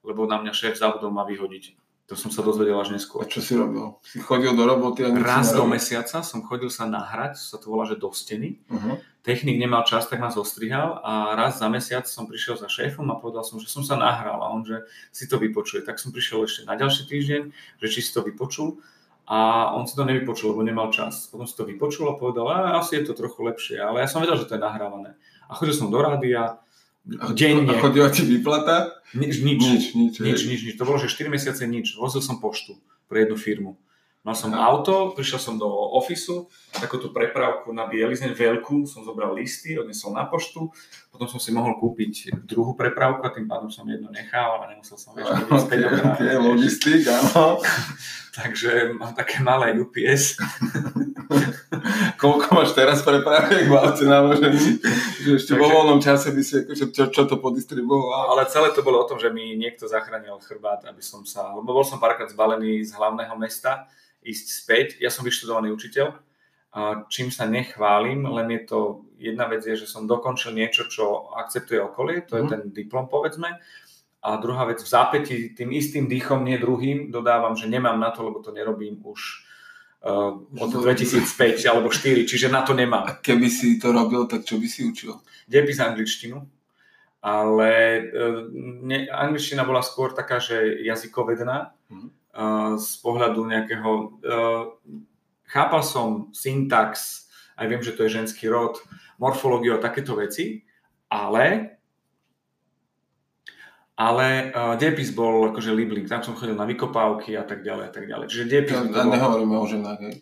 lebo 0.08 0.24
na 0.32 0.40
mňa 0.40 0.56
šéf 0.56 0.80
zabudol 0.80 1.12
ma 1.12 1.28
vyhodiť. 1.28 1.76
To 2.08 2.16
som 2.16 2.32
sa 2.32 2.40
dozvedel 2.44 2.76
až 2.80 2.96
neskôr. 2.96 3.24
A 3.24 3.28
čo 3.28 3.44
si 3.44 3.56
robil? 3.56 4.00
Si 4.04 4.20
chodil 4.20 4.52
do 4.56 4.64
roboty? 4.64 5.04
A 5.04 5.12
Raz 5.12 5.52
do 5.52 5.64
mesiaca 5.68 6.24
som 6.24 6.40
chodil 6.44 6.72
sa 6.72 6.88
nahrať, 6.88 7.40
sa 7.40 7.60
to 7.60 7.72
volá, 7.72 7.88
že 7.88 8.00
do 8.00 8.12
steny. 8.12 8.60
Uh-huh. 8.68 9.00
Technik 9.22 9.62
nemal 9.62 9.86
čas, 9.86 10.10
tak 10.10 10.18
ma 10.18 10.34
zostrihal 10.34 10.98
a 11.06 11.38
raz 11.38 11.62
za 11.62 11.70
mesiac 11.70 12.10
som 12.10 12.26
prišiel 12.26 12.58
za 12.58 12.66
šéfom 12.66 13.06
a 13.14 13.22
povedal 13.22 13.46
som, 13.46 13.62
že 13.62 13.70
som 13.70 13.86
sa 13.86 13.94
nahral 13.94 14.42
a 14.42 14.50
on, 14.50 14.66
že 14.66 14.82
si 15.14 15.30
to 15.30 15.38
vypočuje. 15.38 15.86
Tak 15.86 16.02
som 16.02 16.10
prišiel 16.10 16.50
ešte 16.50 16.66
na 16.66 16.74
ďalší 16.74 17.06
týždeň, 17.06 17.42
že 17.78 17.88
či 17.88 18.02
si 18.02 18.10
to 18.10 18.26
vypočul 18.26 18.82
a 19.30 19.70
on 19.78 19.86
si 19.86 19.94
to 19.94 20.10
nevypočul, 20.10 20.58
lebo 20.58 20.66
nemal 20.66 20.90
čas. 20.90 21.30
Potom 21.30 21.46
si 21.46 21.54
to 21.54 21.70
vypočul 21.70 22.10
a 22.10 22.18
povedal, 22.18 22.50
a 22.50 22.82
asi 22.82 22.98
je 22.98 23.08
to 23.08 23.14
trochu 23.14 23.46
lepšie, 23.46 23.78
ale 23.78 24.02
ja 24.02 24.10
som 24.10 24.26
vedel, 24.26 24.42
že 24.42 24.50
to 24.50 24.58
je 24.58 24.66
nahrávané. 24.66 25.14
A 25.46 25.54
chodil 25.54 25.78
som 25.78 25.94
do 25.94 26.02
rádia, 26.02 26.58
denne. 27.38 27.78
A 27.78 27.82
chodila 27.82 28.10
ti 28.10 28.26
výplata? 28.26 29.02
Nič, 29.14 29.42
nič, 29.42 29.60
nič, 29.62 29.84
nič, 29.94 30.14
nič, 30.18 30.40
nič, 30.50 30.60
nič. 30.66 30.76
To 30.78 30.86
bolo, 30.86 30.98
že 30.98 31.14
4 31.14 31.30
mesiace 31.30 31.64
nič. 31.70 31.98
Vozil 31.98 32.26
som 32.26 32.42
poštu 32.42 32.78
pre 33.06 33.26
jednu 33.26 33.38
firmu. 33.38 33.78
Mal 34.22 34.38
som 34.38 34.54
Aha. 34.54 34.70
auto, 34.70 35.18
prišiel 35.18 35.42
som 35.42 35.56
do 35.58 35.66
ofisu, 35.98 36.46
takúto 36.78 37.10
prepravku 37.10 37.74
na 37.74 37.90
bielizeň 37.90 38.38
veľkú, 38.38 38.86
som 38.86 39.02
zobral 39.02 39.34
listy, 39.34 39.74
odnesol 39.74 40.14
na 40.14 40.30
poštu, 40.30 40.70
potom 41.10 41.26
som 41.26 41.42
si 41.42 41.50
mohol 41.50 41.74
kúpiť 41.82 42.30
druhú 42.46 42.78
prepravku 42.78 43.26
a 43.26 43.34
tým 43.34 43.50
pádom 43.50 43.74
som 43.74 43.82
jedno 43.90 44.14
nechal 44.14 44.62
a 44.62 44.70
nemusel 44.70 44.94
som 44.94 45.18
vieš, 45.18 45.26
okay, 45.58 45.82
okay, 45.82 46.38
logistik, 46.38 47.02
áno. 47.10 47.58
Takže 48.38 48.94
mám 48.96 49.18
také 49.18 49.42
malé 49.42 49.74
UPS. 49.82 50.38
Koľko 52.22 52.48
máš 52.54 52.78
teraz 52.78 53.02
prepraviek 53.02 53.68
v 53.68 53.76
aute 53.76 54.06
naložený? 54.08 54.56
Že 55.26 55.30
ešte 55.36 55.52
Takže, 55.58 55.60
vo 55.60 55.68
voľnom 55.68 56.00
čase 56.00 56.32
by 56.32 56.42
si 56.46 56.64
akože 56.64 56.86
čo, 56.96 57.04
čo 57.12 57.28
to 57.28 57.42
podistribuoval. 57.42 58.38
Ale 58.38 58.48
celé 58.48 58.72
to 58.72 58.86
bolo 58.86 59.04
o 59.04 59.10
tom, 59.10 59.20
že 59.20 59.34
mi 59.34 59.58
niekto 59.60 59.90
zachránil 59.90 60.40
chrbát, 60.46 60.86
aby 60.88 61.04
som 61.04 61.28
sa, 61.28 61.52
lebo 61.58 61.76
bol 61.76 61.84
som 61.84 62.00
párkrát 62.00 62.32
zbalený 62.32 62.88
z 62.88 62.96
hlavného 62.96 63.36
mesta, 63.36 63.90
ísť 64.22 64.48
späť. 64.48 64.88
Ja 65.02 65.10
som 65.10 65.26
vyštudovaný 65.26 65.74
učiteľ, 65.74 66.18
čím 67.12 67.32
sa 67.32 67.46
nechválim, 67.46 68.24
len 68.24 68.48
je 68.56 68.62
to, 68.64 68.80
jedna 69.20 69.48
vec 69.52 69.66
je, 69.68 69.76
že 69.76 69.92
som 69.92 70.08
dokončil 70.08 70.56
niečo, 70.56 70.88
čo 70.88 71.36
akceptuje 71.36 71.84
okolie, 71.84 72.24
to 72.24 72.40
je 72.40 72.44
mm. 72.48 72.50
ten 72.50 72.62
diplom 72.72 73.12
povedzme, 73.12 73.60
a 74.22 74.38
druhá 74.38 74.70
vec, 74.70 74.78
v 74.86 74.88
zápäti 74.88 75.50
tým 75.58 75.74
istým 75.74 76.06
dýchom, 76.06 76.46
nie 76.46 76.62
druhým, 76.62 77.10
dodávam, 77.10 77.58
že 77.58 77.66
nemám 77.66 77.98
na 77.98 78.14
to, 78.14 78.22
lebo 78.22 78.38
to 78.46 78.54
nerobím 78.54 79.02
už 79.02 79.42
uh, 80.06 80.38
od 80.62 80.70
2005 80.70 81.66
alebo 81.66 81.90
4, 81.90 82.30
čiže 82.30 82.54
na 82.54 82.62
to 82.62 82.78
nemám. 82.78 83.10
A 83.10 83.18
keby 83.18 83.50
si 83.50 83.82
to 83.82 83.90
robil, 83.90 84.30
tak 84.30 84.46
čo 84.46 84.62
by 84.62 84.68
si 84.70 84.86
učil? 84.86 85.18
Depis 85.50 85.82
angličtinu, 85.82 86.38
ale 87.26 87.72
uh, 88.14 88.46
ne, 88.86 89.10
angličtina 89.10 89.66
bola 89.66 89.82
skôr 89.82 90.14
taká, 90.14 90.38
že 90.38 90.86
jazykovedná, 90.86 91.74
mm 91.90 92.21
z 92.78 92.92
pohľadu 93.04 93.44
nejakého... 93.44 93.90
chápal 95.46 95.84
som 95.84 96.32
syntax, 96.32 97.28
aj 97.60 97.68
viem, 97.68 97.84
že 97.84 97.92
to 97.92 98.08
je 98.08 98.16
ženský 98.16 98.48
rod, 98.48 98.80
morfológiu 99.20 99.76
a 99.76 99.84
takéto 99.84 100.16
veci, 100.16 100.64
ale 101.12 101.76
ale 104.02 104.50
uh, 104.50 104.74
depis 104.82 105.14
bol 105.14 105.54
akože 105.54 105.70
Liblink, 105.70 106.10
tam 106.10 106.26
som 106.26 106.34
chodil 106.34 106.58
na 106.58 106.66
vykopávky 106.66 107.38
a 107.38 107.46
tak 107.46 107.62
ďalej 107.62 107.86
a 107.86 107.92
tak 107.94 108.06
ďalej. 108.10 108.26
Čiže 108.34 108.46
depis 108.50 108.74
Ja, 108.74 108.88
bol 108.90 109.14
nehovoríme 109.14 109.56
o 109.62 109.68
ženách, 109.70 110.00
hej. 110.02 110.16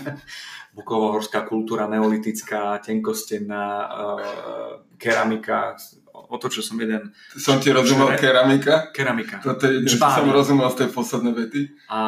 Bukovo-horská 0.76 1.48
kultúra, 1.48 1.88
neolitická, 1.88 2.76
tenkostenná, 2.84 3.66
uh, 3.88 4.72
keramika, 4.98 5.76
o 6.12 6.36
to, 6.40 6.48
čo 6.48 6.64
som 6.64 6.80
jeden, 6.80 7.12
Som 7.36 7.60
ti 7.60 7.70
rozumel 7.70 8.16
keramika. 8.16 8.90
keramika. 8.90 9.38
Toto 9.44 9.68
je 9.68 9.84
som 9.88 10.28
rozumel 10.28 10.68
z 10.72 10.76
tej 10.84 10.88
poslednej 10.92 11.34
vety. 11.36 11.60
A 11.92 12.00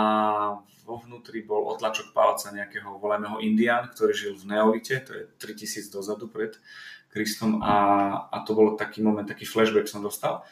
vo 0.88 0.96
vnútri 1.04 1.44
bol 1.44 1.68
otlačok 1.76 2.16
palca 2.16 2.48
nejakého, 2.48 2.96
volajme 2.96 3.28
ho 3.28 3.36
Indián, 3.44 3.92
ktorý 3.92 4.12
žil 4.16 4.32
v 4.40 4.48
Neolite, 4.48 5.04
to 5.04 5.12
je 5.12 5.22
3000 5.36 5.92
dozadu 5.92 6.32
pred 6.32 6.56
Kristom 7.12 7.60
a, 7.60 7.76
a 8.32 8.36
to 8.44 8.56
bol 8.56 8.72
taký 8.72 9.04
moment, 9.04 9.28
taký 9.28 9.44
flashback 9.44 9.84
som 9.84 10.00
dostal. 10.00 10.44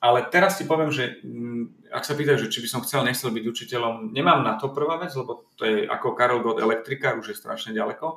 Ale 0.00 0.24
teraz 0.32 0.56
ti 0.56 0.64
poviem, 0.64 0.88
že 0.88 1.20
mm, 1.20 1.92
ak 1.92 2.06
sa 2.08 2.16
pýtaš, 2.16 2.48
že 2.48 2.50
či 2.54 2.64
by 2.64 2.68
som 2.72 2.80
chcel, 2.86 3.04
nechcel 3.04 3.28
byť 3.34 3.44
učiteľom, 3.44 4.16
nemám 4.16 4.40
na 4.40 4.56
to 4.56 4.72
prvá 4.72 4.96
vec, 4.96 5.12
lebo 5.12 5.44
to 5.60 5.68
je 5.68 5.84
ako 5.84 6.16
Karol 6.16 6.40
Gott 6.40 6.56
elektrikár, 6.56 7.20
už 7.20 7.34
je 7.34 7.36
strašne 7.36 7.76
ďaleko, 7.76 8.16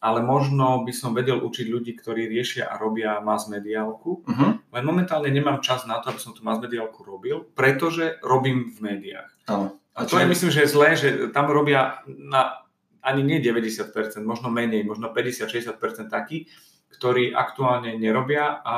ale 0.00 0.24
možno 0.24 0.80
by 0.82 0.92
som 0.96 1.12
vedel 1.12 1.44
učiť 1.44 1.66
ľudí, 1.68 1.92
ktorí 1.92 2.24
riešia 2.24 2.66
a 2.66 2.80
robia 2.80 3.20
mass 3.20 3.46
mediálku, 3.52 4.24
Uh-huh. 4.24 4.56
len 4.56 4.84
momentálne 4.84 5.28
nemám 5.28 5.60
čas 5.60 5.84
na 5.84 6.00
to, 6.00 6.10
aby 6.10 6.20
som 6.20 6.32
tú 6.32 6.40
mass 6.40 6.56
mediálku 6.56 7.04
robil, 7.04 7.44
pretože 7.52 8.16
robím 8.24 8.72
v 8.72 8.78
médiách. 8.80 9.30
Áno. 9.46 9.76
A 9.92 10.08
to 10.08 10.16
je, 10.16 10.24
myslím, 10.24 10.50
že 10.50 10.64
je 10.64 10.72
zlé, 10.72 10.88
že 10.96 11.08
tam 11.34 11.52
robia 11.52 12.00
na 12.08 12.64
ani 13.04 13.24
nie 13.24 13.38
90%, 13.40 13.92
možno 14.24 14.48
menej, 14.48 14.84
možno 14.84 15.12
50-60% 15.12 16.08
takí, 16.08 16.48
ktorí 16.96 17.32
aktuálne 17.36 17.96
nerobia 17.96 18.60
a 18.64 18.76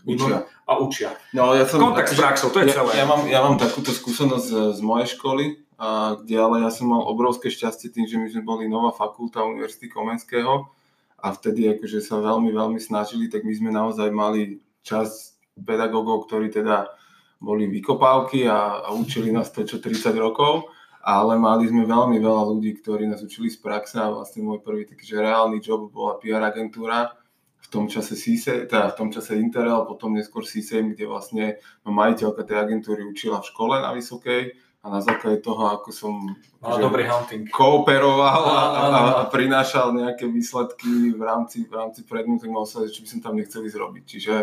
Učia. 0.00 0.48
A 0.64 0.80
učia. 0.80 1.10
No, 1.36 1.52
ja 1.52 1.68
som, 1.68 1.76
Kontakt 1.76 2.08
s 2.08 2.16
praxou, 2.16 2.48
to 2.48 2.64
je 2.64 2.72
ja, 2.72 2.80
celé. 2.80 2.90
Ja 2.96 3.04
mám, 3.04 3.28
ja 3.28 3.40
mám 3.44 3.60
takúto 3.60 3.92
skúsenosť 3.92 4.46
z, 4.48 4.54
z 4.76 4.80
mojej 4.80 5.08
školy, 5.12 5.44
a, 5.80 6.20
kde 6.20 6.36
ale 6.36 6.60
ja 6.60 6.68
som 6.68 6.92
mal 6.92 7.00
obrovské 7.08 7.48
šťastie 7.48 7.88
tým, 7.88 8.04
že 8.04 8.20
my 8.20 8.28
sme 8.28 8.42
boli 8.44 8.68
nová 8.68 8.92
fakulta 8.92 9.40
Univerzity 9.40 9.88
Komenského 9.88 10.68
a 11.16 11.26
vtedy 11.32 11.72
akože 11.72 12.04
sa 12.04 12.20
veľmi, 12.20 12.52
veľmi 12.52 12.76
snažili, 12.76 13.32
tak 13.32 13.48
my 13.48 13.52
sme 13.56 13.72
naozaj 13.72 14.12
mali 14.12 14.60
čas 14.84 15.40
pedagógov, 15.56 16.28
ktorí 16.28 16.52
teda 16.52 16.92
boli 17.40 17.64
vykopávky 17.64 18.44
a, 18.44 18.84
a 18.84 18.92
učili 18.92 19.32
nás 19.32 19.48
to 19.48 19.64
čo 19.64 19.80
30 19.80 20.12
rokov, 20.20 20.68
ale 21.00 21.40
mali 21.40 21.64
sme 21.64 21.88
veľmi 21.88 22.20
veľa 22.20 22.42
ľudí, 22.52 22.76
ktorí 22.84 23.08
nás 23.08 23.24
učili 23.24 23.48
z 23.48 23.56
praxe 23.64 23.96
a 23.96 24.12
vlastne 24.12 24.44
môj 24.44 24.60
prvý 24.60 24.84
taký 24.84 25.08
že 25.08 25.24
reálny 25.24 25.64
job 25.64 25.88
bola 25.88 26.20
PR 26.20 26.44
agentúra, 26.44 27.16
v 27.60 27.66
tom 27.72 27.88
čase 27.88 28.20
CISE, 28.20 28.68
teda 28.68 28.92
v 28.92 28.96
tom 29.00 29.08
čase 29.08 29.40
Interel, 29.40 29.88
potom 29.88 30.12
neskôr 30.12 30.44
CISEM, 30.44 30.92
kde 30.92 31.08
vlastne 31.08 31.44
ma 31.88 32.04
majiteľka 32.04 32.44
tej 32.44 32.56
agentúry 32.68 33.00
učila 33.08 33.40
v 33.40 33.48
škole 33.48 33.80
na 33.80 33.96
Vysokej 33.96 34.69
a 34.80 34.86
na 34.88 35.00
základe 35.04 35.44
toho, 35.44 35.76
ako 35.76 35.92
som 35.92 36.14
Mal 36.64 36.76
akože 36.76 36.80
dobrý 36.80 37.04
hunting. 37.04 37.44
kooperoval 37.52 38.42
a, 38.48 38.56
a, 38.56 38.80
áno. 38.88 39.00
a 39.20 39.24
prinášal 39.28 39.92
nejaké 39.92 40.24
výsledky 40.24 41.12
v 41.12 41.20
rámci, 41.20 41.68
v 41.68 41.72
rámci 41.76 42.00
predmetu, 42.08 42.48
tak 42.48 42.52
mal 42.52 42.64
sa, 42.64 42.88
či 42.88 43.04
by 43.04 43.08
som 43.08 43.20
tam 43.20 43.36
nechceli 43.36 43.68
zrobiť. 43.68 44.04
Čiže, 44.08 44.34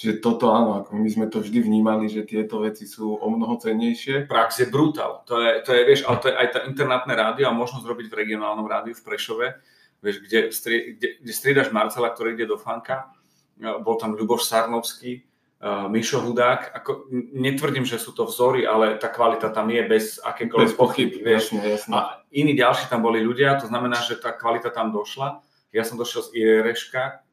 čiže 0.00 0.14
toto 0.24 0.48
áno, 0.56 0.80
ako 0.80 0.96
my 0.96 1.08
sme 1.12 1.26
to 1.28 1.44
vždy 1.44 1.60
vnímali, 1.60 2.08
že 2.08 2.24
tieto 2.24 2.64
veci 2.64 2.88
sú 2.88 3.20
o 3.20 3.28
mnoho 3.28 3.60
cennejšie. 3.60 4.24
Prax 4.24 4.64
je 4.64 4.72
brutál. 4.72 5.20
To 5.28 5.44
je, 5.44 5.60
to 5.60 5.76
je, 5.76 5.82
vieš, 5.84 6.08
ale 6.08 6.16
to 6.24 6.26
je 6.32 6.34
aj 6.40 6.48
tá 6.56 6.58
internátne 6.64 7.12
rádio 7.12 7.44
a 7.44 7.52
možnosť 7.52 7.84
robiť 7.84 8.06
v 8.08 8.18
regionálnom 8.24 8.64
rádiu 8.64 8.96
v 8.96 9.04
Prešove, 9.04 9.60
vieš, 10.00 10.24
kde, 10.24 10.56
stri, 10.56 10.96
kde, 10.96 11.20
kde 11.20 11.32
striedaš 11.36 11.68
Marcela, 11.68 12.16
ktorý 12.16 12.32
ide 12.32 12.48
do 12.48 12.56
fanka, 12.56 13.12
bol 13.60 14.00
tam 14.00 14.16
Ľuboš 14.16 14.48
Sarnovský, 14.48 15.20
Mišo 15.64 16.20
Hudák, 16.20 16.68
ako, 16.76 17.08
netvrdím, 17.32 17.88
že 17.88 17.96
sú 17.96 18.12
to 18.12 18.28
vzory, 18.28 18.68
ale 18.68 19.00
tá 19.00 19.08
kvalita 19.08 19.48
tam 19.48 19.72
je 19.72 19.82
bez 19.88 20.20
akékoľvek 20.20 20.68
Bez 20.68 20.76
pochyb, 20.76 21.10
vieš. 21.16 21.48
jasne, 21.56 21.60
jasne. 21.64 21.92
A 21.96 21.98
iní 22.28 22.52
ďalší 22.52 22.92
tam 22.92 23.00
boli 23.00 23.24
ľudia, 23.24 23.56
to 23.56 23.66
znamená, 23.66 23.96
že 24.04 24.20
tá 24.20 24.36
kvalita 24.36 24.68
tam 24.68 24.92
došla. 24.92 25.40
Ja 25.72 25.80
som 25.80 25.96
došiel 25.96 26.22
z 26.28 26.30
IRŠka, 26.36 27.24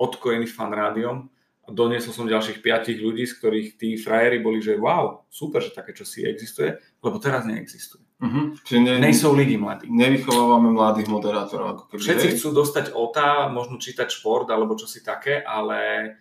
odkojený 0.00 0.48
fan 0.48 0.72
rádiom, 0.72 1.28
a 1.66 1.74
doniesol 1.74 2.14
som 2.14 2.30
ďalších 2.30 2.62
piatich 2.62 3.02
ľudí, 3.02 3.26
z 3.26 3.42
ktorých 3.42 3.68
tí 3.74 3.98
frajeri 3.98 4.38
boli, 4.38 4.62
že 4.62 4.78
wow, 4.78 5.26
super, 5.26 5.58
že 5.58 5.74
také 5.74 5.90
čosi 5.98 6.22
existuje, 6.22 6.78
lebo 7.02 7.18
teraz 7.18 7.42
neexistuje. 7.42 8.06
Uh-huh. 8.22 8.54
Čiže 8.62 8.80
ne, 8.80 8.92
Nejsou 9.02 9.34
lidi 9.34 9.58
mladí. 9.58 9.90
nevychovávame 9.90 10.70
mladých 10.72 11.10
moderátorov. 11.10 11.66
Ako 11.74 11.84
keby, 11.90 12.00
Všetci 12.00 12.26
hej? 12.30 12.34
chcú 12.38 12.48
dostať 12.54 12.94
OTA, 12.94 13.50
možno 13.50 13.82
čítať 13.82 14.08
šport 14.08 14.46
alebo 14.48 14.78
čosi 14.78 15.02
také, 15.02 15.42
ale 15.42 16.14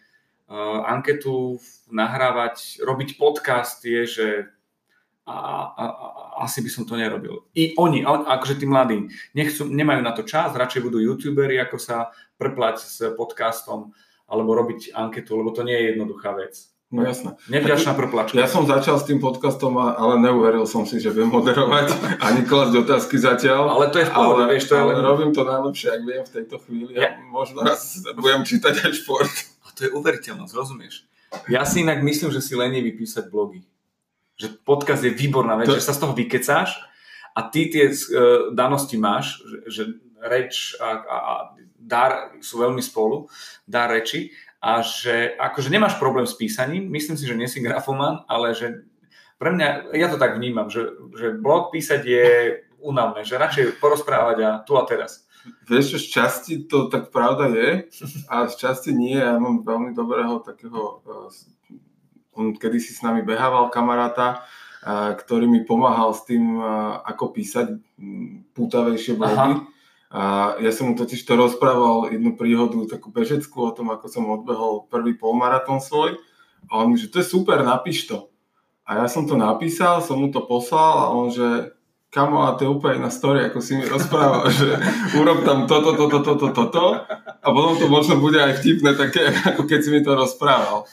anketu 0.86 1.58
nahrávať, 1.90 2.86
robiť 2.86 3.18
podcast 3.18 3.82
je, 3.82 4.02
že 4.06 4.28
a, 5.25 5.34
a, 5.34 5.86
a, 5.90 6.08
asi 6.46 6.62
by 6.62 6.70
som 6.70 6.86
to 6.86 6.94
nerobil. 6.94 7.50
I 7.58 7.74
oni, 7.82 8.06
akože 8.06 8.62
tí 8.62 8.70
mladí, 8.70 9.10
nechcú, 9.34 9.66
nemajú 9.66 10.02
na 10.06 10.14
to 10.14 10.22
čas, 10.22 10.54
radšej 10.54 10.86
budú 10.86 11.02
youtuberi, 11.02 11.58
ako 11.58 11.82
sa 11.82 12.14
preplať 12.38 12.86
s 12.86 12.98
podcastom 13.18 13.90
alebo 14.30 14.54
robiť 14.54 14.94
anketu, 14.94 15.38
lebo 15.38 15.50
to 15.50 15.66
nie 15.66 15.74
je 15.74 15.98
jednoduchá 15.98 16.38
vec. 16.38 16.54
No 16.94 17.02
jasné. 17.02 17.34
Nevďačná 17.50 17.98
preplačka. 17.98 18.38
Ja 18.38 18.46
som 18.46 18.70
začal 18.70 19.02
s 19.02 19.10
tým 19.10 19.18
podcastom, 19.18 19.74
ale 19.82 20.22
neuveril 20.22 20.70
som 20.70 20.86
si, 20.86 21.02
že 21.02 21.10
viem 21.10 21.34
moderovať 21.34 21.90
ani 22.30 22.46
klasť 22.46 22.74
otázky 22.86 23.18
zatiaľ. 23.18 23.74
Ale 23.74 23.90
to 23.90 23.98
je 24.00 24.06
v 24.06 24.14
pohode, 24.14 24.44
vieš, 24.54 24.70
to 24.70 24.78
je 24.78 24.82
ale 24.86 24.94
len... 24.94 25.02
robím 25.02 25.32
to 25.34 25.42
najlepšie, 25.42 25.90
ak 25.90 26.02
viem 26.06 26.22
v 26.22 26.34
tejto 26.38 26.56
chvíli. 26.62 26.94
Ja, 26.94 27.10
Ja- 27.10 27.18
možno 27.34 27.66
raz 27.66 28.06
budem 28.14 28.46
čítať 28.46 28.86
aj 28.86 28.92
šport. 29.02 29.34
To 29.75 29.82
je 29.86 29.91
uveriteľnosť, 29.91 30.53
rozumieš? 30.55 31.03
Ja 31.51 31.67
si 31.67 31.84
inak 31.84 32.00
myslím, 32.00 32.32
že 32.32 32.39
si 32.39 32.55
lenivý 32.55 32.96
písať 32.96 33.27
blogy. 33.27 33.67
Že 34.39 34.48
podcast 34.63 35.03
je 35.03 35.12
výborná 35.12 35.60
vec, 35.60 35.67
To- 35.67 35.75
že 35.75 35.84
sa 35.84 35.96
z 35.96 36.01
toho 36.01 36.15
vykecáš 36.15 36.75
a 37.36 37.39
ty 37.51 37.67
tie 37.67 37.91
uh, 37.91 38.55
danosti 38.55 38.96
máš, 38.96 39.44
že, 39.44 39.58
že 39.67 39.84
reč 40.24 40.74
a, 40.79 40.89
a, 41.03 41.17
a 41.17 41.34
dar 41.75 42.34
sú 42.41 42.63
veľmi 42.63 42.82
spolu, 42.82 43.27
dar 43.67 43.91
reči 43.91 44.32
a 44.63 44.82
že 44.82 45.38
akože 45.38 45.70
nemáš 45.70 46.01
problém 46.01 46.25
s 46.25 46.34
písaním, 46.34 46.89
myslím 46.89 47.20
si, 47.20 47.29
že 47.29 47.38
nie 47.38 47.46
si 47.46 47.62
grafoman, 47.62 48.25
ale 48.25 48.58
že 48.58 48.88
pre 49.38 49.51
mňa, 49.51 49.94
ja 49.94 50.08
to 50.08 50.17
tak 50.17 50.39
vnímam, 50.39 50.72
že, 50.72 50.96
že 51.13 51.36
blog 51.36 51.70
písať 51.70 52.01
je 52.01 52.27
únavné, 52.79 53.27
že 53.27 53.38
radšej 53.38 53.77
porozprávať 53.84 54.38
a 54.41 54.50
tu 54.63 54.79
a 54.79 54.84
teraz. 54.88 55.27
Vieš 55.66 56.02
z 56.02 56.06
časti 56.10 56.54
to 56.66 56.90
tak 56.90 57.10
pravda 57.10 57.50
je 57.50 57.90
a 58.30 58.46
z 58.50 58.54
časti 58.58 58.94
nie. 58.94 59.18
Ja 59.18 59.38
mám 59.38 59.66
veľmi 59.66 59.98
dobrého 59.98 60.42
takého, 60.42 61.02
uh, 61.06 61.30
on 62.38 62.54
kedysi 62.54 62.94
s 62.94 63.02
nami 63.02 63.25
behával 63.25 63.74
kamaráta, 63.74 64.42
uh, 64.42 65.14
ktorý 65.18 65.50
mi 65.50 65.66
pomáhal 65.66 66.14
s 66.14 66.25
tým, 66.25 66.62
uh, 66.62 67.02
ako 67.06 67.34
písať 67.34 67.78
mm, 67.98 68.54
pútavejšie 68.54 69.18
blogy. 69.18 69.66
A 70.16 70.56
ja 70.64 70.72
som 70.72 70.90
mu 70.90 70.94
totiž 70.96 71.28
to 71.28 71.36
rozprával 71.36 72.08
jednu 72.08 72.40
príhodu, 72.40 72.78
takú 72.88 73.12
bežeckú 73.12 73.68
o 73.68 73.75
tom, 73.75 73.92
ako 73.92 74.08
som 74.08 74.24
odbehol 74.32 74.88
prvý 74.88 75.18
polmaratón 75.20 75.84
svoj. 75.84 76.16
A 76.72 76.80
on 76.82 76.94
mi, 76.94 76.98
že 76.98 77.12
to 77.12 77.20
je 77.20 77.28
super, 77.28 77.60
napíš 77.62 78.08
to. 78.08 78.32
A 78.86 79.02
ja 79.02 79.06
som 79.10 79.25
to 79.25 79.36
napísal, 79.36 80.00
som 80.00 80.22
mu 80.22 80.32
to 80.32 80.46
poslal 80.46 81.04
a 81.04 81.06
on, 81.12 81.34
že 81.34 81.75
kamo, 82.15 82.48
a 82.48 82.55
to 82.55 82.63
je 82.63 82.72
úplne 82.72 83.03
iná 83.03 83.12
story, 83.12 83.51
ako 83.51 83.60
si 83.60 83.75
mi 83.75 83.84
rozprával, 83.84 84.48
že 84.55 84.79
urob 85.19 85.43
tam 85.43 85.67
toto, 85.67 86.00
toto, 86.00 86.24
toto, 86.24 86.48
toto 86.55 86.86
a 87.19 87.48
potom 87.51 87.75
to 87.75 87.91
možno 87.91 88.15
bude 88.24 88.39
aj 88.39 88.63
vtipné 88.63 88.95
také, 88.95 89.36
ako 89.51 89.67
keď 89.67 89.79
si 89.84 89.89
mi 89.91 90.00
to 90.00 90.15
rozprával. 90.15 90.88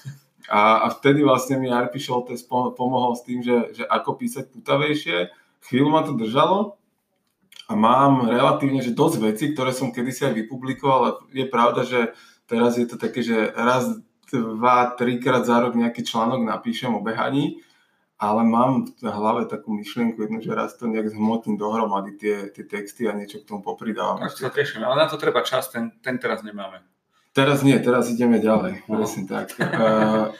A, 0.50 0.84
a 0.84 0.86
vtedy 0.90 1.22
vlastne 1.22 1.62
mi 1.62 1.70
Arpi 1.70 2.02
Šoltes 2.02 2.42
pom- 2.42 2.74
pomohol 2.74 3.14
s 3.14 3.22
tým, 3.22 3.40
že, 3.46 3.70
že 3.72 3.86
ako 3.86 4.18
písať 4.18 4.50
putavejšie. 4.50 5.30
Chvíľu 5.62 5.88
ma 5.88 6.02
to 6.02 6.18
držalo 6.18 6.74
a 7.70 7.72
mám 7.78 8.26
relatívne, 8.26 8.82
že 8.82 8.92
dosť 8.92 9.16
vecí, 9.22 9.44
ktoré 9.54 9.70
som 9.70 9.94
kedysi 9.94 10.26
aj 10.26 10.34
vypublikoval, 10.44 11.30
je 11.30 11.46
pravda, 11.46 11.86
že 11.86 12.12
teraz 12.50 12.74
je 12.76 12.84
to 12.84 12.98
také, 12.98 13.22
že 13.22 13.54
raz, 13.54 13.96
dva, 14.28 14.92
trikrát 14.98 15.46
za 15.46 15.62
rok 15.62 15.78
nejaký 15.78 16.02
článok 16.04 16.42
napíšem 16.44 16.92
o 16.92 17.00
behaní, 17.00 17.62
ale 18.22 18.46
mám 18.46 18.86
v 18.86 19.10
hlave 19.10 19.50
takú 19.50 19.74
myšlienku 19.74 20.14
jednu, 20.22 20.38
že 20.38 20.54
raz 20.54 20.78
to 20.78 20.86
nejak 20.86 21.10
zhmotím 21.10 21.58
dohromady 21.58 22.14
tie, 22.14 22.54
tie 22.54 22.62
texty 22.62 23.10
a 23.10 23.18
niečo 23.18 23.42
k 23.42 23.50
tomu 23.50 23.66
popridávam. 23.66 24.22
Tak 24.22 24.38
sa 24.38 24.54
teším, 24.54 24.86
ale 24.86 24.94
na 24.94 25.10
to 25.10 25.18
treba 25.18 25.42
čas, 25.42 25.66
ten, 25.74 25.90
ten 25.98 26.22
teraz 26.22 26.46
nemáme. 26.46 26.86
Teraz 27.34 27.66
nie, 27.66 27.74
teraz 27.82 28.06
ideme 28.14 28.38
ďalej, 28.38 28.86
No. 28.86 29.02
presne 29.02 29.26
tak. 29.26 29.50
Uh, 29.58 30.30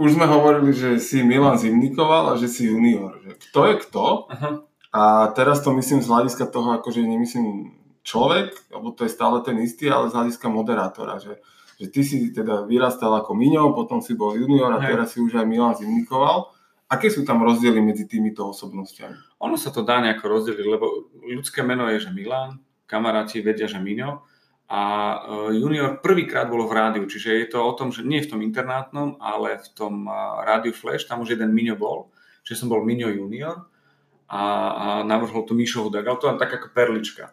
už 0.00 0.16
sme 0.16 0.24
hovorili, 0.24 0.72
že 0.72 0.96
si 0.96 1.20
Milan 1.20 1.60
Zimnikoval 1.60 2.32
a 2.32 2.40
že 2.40 2.48
si 2.48 2.64
junior. 2.72 3.20
Že 3.20 3.32
kto 3.44 3.60
je 3.68 3.74
kto? 3.84 4.04
Aha. 4.32 4.50
A 4.96 5.02
teraz 5.36 5.60
to 5.60 5.76
myslím 5.76 6.00
z 6.00 6.08
hľadiska 6.08 6.48
toho, 6.48 6.80
akože 6.80 7.04
nemyslím 7.04 7.76
človek, 8.00 8.56
lebo 8.72 8.96
to 8.96 9.04
je 9.04 9.12
stále 9.12 9.44
ten 9.44 9.60
istý, 9.60 9.92
ale 9.92 10.08
z 10.08 10.16
hľadiska 10.16 10.48
moderátora, 10.48 11.20
že, 11.20 11.44
že 11.76 11.92
ty 11.92 12.00
si 12.00 12.32
teda 12.32 12.64
vyrastal 12.64 13.12
ako 13.20 13.36
Miňo, 13.36 13.76
potom 13.76 14.00
si 14.00 14.16
bol 14.16 14.32
junior 14.32 14.72
a 14.72 14.80
teraz 14.80 15.12
si 15.12 15.20
už 15.20 15.36
aj 15.36 15.44
Milan 15.44 15.76
Zimnikoval. 15.76 16.55
Aké 16.86 17.10
sú 17.10 17.26
tam 17.26 17.42
rozdiely 17.42 17.82
medzi 17.82 18.06
týmito 18.06 18.46
osobnostiami? 18.46 19.42
Ono 19.42 19.58
sa 19.58 19.74
to 19.74 19.82
dá 19.82 19.98
nejako 19.98 20.30
rozdeliť, 20.30 20.66
lebo 20.70 21.10
ľudské 21.26 21.66
meno 21.66 21.90
je, 21.90 21.98
že 22.06 22.14
Milan, 22.14 22.62
kamaráti 22.86 23.42
vedia, 23.42 23.66
že 23.66 23.82
Miňo 23.82 24.22
A 24.70 24.82
e, 25.50 25.58
junior 25.58 25.98
prvýkrát 25.98 26.46
bolo 26.46 26.70
v 26.70 26.78
rádiu, 26.78 27.04
čiže 27.06 27.38
je 27.42 27.46
to 27.50 27.58
o 27.62 27.72
tom, 27.74 27.90
že 27.90 28.06
nie 28.06 28.22
v 28.22 28.30
tom 28.30 28.40
internátnom, 28.42 29.18
ale 29.18 29.58
v 29.62 29.68
tom 29.74 30.06
rádiu 30.42 30.74
Flash, 30.74 31.06
tam 31.06 31.22
už 31.22 31.34
jeden 31.34 31.50
Miňo 31.50 31.74
bol, 31.78 32.10
čiže 32.46 32.66
som 32.66 32.70
bol 32.70 32.82
Miňo 32.86 33.10
junior 33.10 33.66
a, 34.26 34.42
a 34.74 34.86
navrhol 35.06 35.46
to 35.46 35.54
Mišo 35.54 35.86
Hudák, 35.86 36.06
ale 36.06 36.18
to 36.18 36.26
len 36.30 36.38
tak 36.38 36.50
ako 36.54 36.74
perlička. 36.74 37.30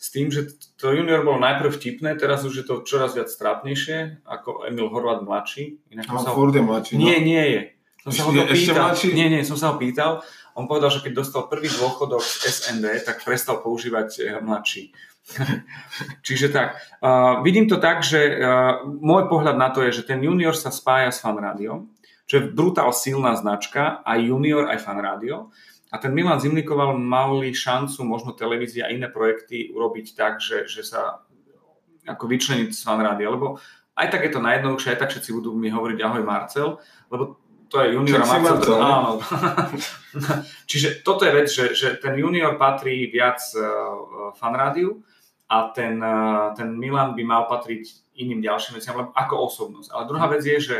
S 0.00 0.08
tým, 0.08 0.32
že 0.32 0.56
to 0.80 0.96
junior 0.96 1.20
bolo 1.20 1.36
najprv 1.36 1.76
vtipné, 1.76 2.16
teraz 2.16 2.40
už 2.48 2.64
je 2.64 2.64
to 2.64 2.80
čoraz 2.88 3.12
viac 3.12 3.28
strápnejšie, 3.28 4.24
ako 4.24 4.64
Emil 4.64 4.88
Horvat 4.88 5.20
mladší. 5.20 5.76
Inak 5.92 6.08
no, 6.08 6.24
sa 6.24 6.32
ho... 6.32 6.48
je 6.48 6.64
mladší. 6.64 6.92
No? 6.96 7.04
Nie, 7.04 7.20
nie 7.20 7.44
je. 7.44 7.60
Som 8.08 8.12
sa 8.12 8.22
ho 8.24 8.30
to 8.32 8.44
pýtal. 8.48 8.96
Nie, 9.12 9.28
nie, 9.28 9.44
som 9.44 9.60
sa 9.60 9.72
ho 9.72 9.76
pýtal. 9.76 10.24
On 10.56 10.66
povedal, 10.66 10.90
že 10.90 11.04
keď 11.04 11.12
dostal 11.14 11.42
prvý 11.46 11.68
dôchodok 11.68 12.20
z 12.20 12.48
SND, 12.48 12.86
tak 13.04 13.22
prestal 13.22 13.60
používať 13.60 14.08
eh, 14.20 14.24
mladší. 14.40 14.92
Čiže 16.26 16.50
tak, 16.50 16.80
uh, 17.04 17.44
vidím 17.44 17.70
to 17.70 17.78
tak, 17.78 18.02
že 18.02 18.18
uh, 18.18 18.82
môj 18.82 19.30
pohľad 19.30 19.54
na 19.54 19.70
to 19.70 19.84
je, 19.86 20.02
že 20.02 20.08
ten 20.08 20.18
junior 20.18 20.56
sa 20.56 20.74
spája 20.74 21.12
s 21.12 21.22
fan 21.22 21.38
rádiom, 21.38 21.92
čo 22.26 22.40
je 22.40 22.50
brutál 22.50 22.90
silná 22.90 23.36
značka, 23.38 24.02
aj 24.02 24.26
junior, 24.26 24.66
aj 24.66 24.80
fan 24.82 24.98
rádio. 24.98 25.52
A 25.90 25.98
ten 25.98 26.14
Milan 26.14 26.38
Zimnikoval 26.38 26.98
mali 26.98 27.50
šancu 27.50 28.06
možno 28.06 28.30
televízia 28.34 28.86
a 28.86 28.94
iné 28.94 29.10
projekty 29.10 29.70
urobiť 29.70 30.06
tak, 30.14 30.38
že, 30.38 30.66
že 30.66 30.82
sa 30.86 31.26
ako 32.06 32.24
vyčleniť 32.26 32.70
z 32.70 32.80
fan 32.82 33.02
rádia, 33.02 33.30
lebo 33.30 33.60
aj 33.98 34.08
tak 34.08 34.24
je 34.24 34.32
to 34.32 34.40
najjednoduchšie, 34.40 34.96
aj 34.96 35.00
tak 35.04 35.10
všetci 35.12 35.30
budú 35.36 35.52
mi 35.52 35.68
hovoriť 35.68 35.98
ahoj 36.00 36.22
Marcel, 36.24 36.68
lebo 37.12 37.36
to 37.70 37.78
je 37.80 37.94
junior 37.94 38.20
a 38.20 38.26
Marcel. 38.26 38.42
Marcel 38.42 38.78
áno. 38.82 39.10
Čiže 40.70 41.06
toto 41.06 41.22
je 41.22 41.32
vec, 41.32 41.46
že, 41.46 41.72
že 41.78 41.94
ten 42.02 42.18
junior 42.18 42.58
patrí 42.58 43.06
viac 43.06 43.38
uh, 43.54 44.34
fan 44.34 44.58
rádiu 44.58 44.98
a 45.46 45.70
ten, 45.70 46.02
uh, 46.02 46.50
ten 46.58 46.74
Milan 46.74 47.14
by 47.14 47.22
mal 47.22 47.46
patriť 47.46 47.86
iným 48.18 48.42
ďalším 48.42 48.82
veciam, 48.82 49.14
ako 49.14 49.34
osobnosť. 49.46 49.88
Ale 49.94 50.02
druhá 50.10 50.26
vec 50.26 50.42
je, 50.42 50.58
že 50.58 50.76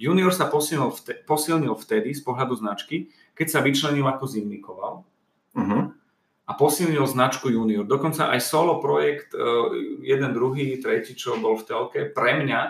junior 0.00 0.32
sa 0.32 0.48
posilnil, 0.48 0.96
vte, 0.96 1.20
posilnil 1.28 1.76
vtedy 1.76 2.16
z 2.16 2.24
pohľadu 2.24 2.56
značky, 2.56 3.12
keď 3.36 3.46
sa 3.52 3.60
vyčlenil 3.60 4.08
ako 4.08 4.24
zimnikoval 4.24 4.94
uh-huh. 5.54 5.82
a 6.48 6.52
posilnil 6.56 7.04
značku 7.04 7.52
junior. 7.52 7.84
Dokonca 7.84 8.32
aj 8.32 8.40
solo 8.42 8.80
projekt, 8.82 9.36
jeden, 10.02 10.32
druhý, 10.34 10.80
tretí, 10.82 11.14
čo 11.14 11.38
bol 11.38 11.56
v 11.60 11.64
telke, 11.68 12.00
pre 12.10 12.42
mňa 12.42 12.60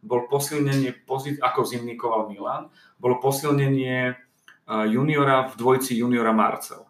bol 0.00 0.28
posilnenie, 0.28 1.04
ako 1.40 1.60
zimnikoval 1.64 2.28
Milan, 2.32 2.72
bolo 3.00 3.18
posilnenie 3.18 4.12
e, 4.12 4.14
juniora 4.92 5.48
v 5.50 5.54
dvojci 5.56 5.96
juniora 5.96 6.36
Marcel. 6.36 6.84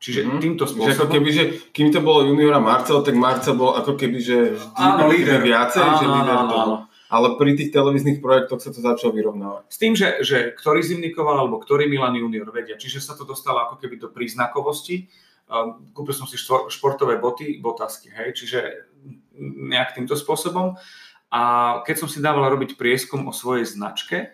Čiže 0.00 0.24
mm-hmm. 0.24 0.40
týmto 0.40 0.64
spôsobom... 0.64 0.88
Že 0.88 0.96
ako 0.96 1.08
keby, 1.12 1.28
že 1.28 1.42
kým 1.76 1.92
to 1.92 2.00
bolo 2.00 2.24
juniora 2.24 2.56
Marcel, 2.56 3.04
tak 3.04 3.18
Marcel 3.18 3.58
bol 3.58 3.76
ako 3.76 3.98
keby, 3.98 4.18
že 4.22 4.56
vždy 4.56 4.80
áno, 4.96 5.12
líder 5.12 5.44
viacej, 5.44 5.82
áno, 5.84 5.98
že 5.98 6.06
líder 6.08 6.36
áno. 6.40 6.54
Áno 6.56 6.76
ale 7.10 7.34
pri 7.34 7.58
tých 7.58 7.74
televíznych 7.74 8.22
projektoch 8.22 8.62
sa 8.62 8.70
to 8.70 8.78
začalo 8.78 9.10
vyrovnávať. 9.10 9.66
S 9.66 9.78
tým, 9.82 9.98
že, 9.98 10.22
že 10.22 10.54
ktorý 10.54 10.78
zimnikoval 10.78 11.42
alebo 11.42 11.58
ktorý 11.58 11.90
Milan 11.90 12.14
Junior 12.14 12.46
vedia, 12.54 12.78
čiže 12.78 13.02
sa 13.02 13.18
to 13.18 13.26
dostalo 13.26 13.66
ako 13.66 13.82
keby 13.82 13.98
do 13.98 14.14
príznakovosti. 14.14 15.10
Kúpil 15.90 16.14
som 16.14 16.30
si 16.30 16.38
športové 16.70 17.18
boty, 17.18 17.58
botasky, 17.58 18.14
hej, 18.14 18.38
čiže 18.38 18.86
nejak 19.42 19.98
týmto 19.98 20.14
spôsobom. 20.14 20.78
A 21.34 21.42
keď 21.82 22.06
som 22.06 22.06
si 22.06 22.22
dával 22.22 22.46
robiť 22.46 22.78
prieskum 22.78 23.26
o 23.26 23.34
svojej 23.34 23.66
značke, 23.66 24.30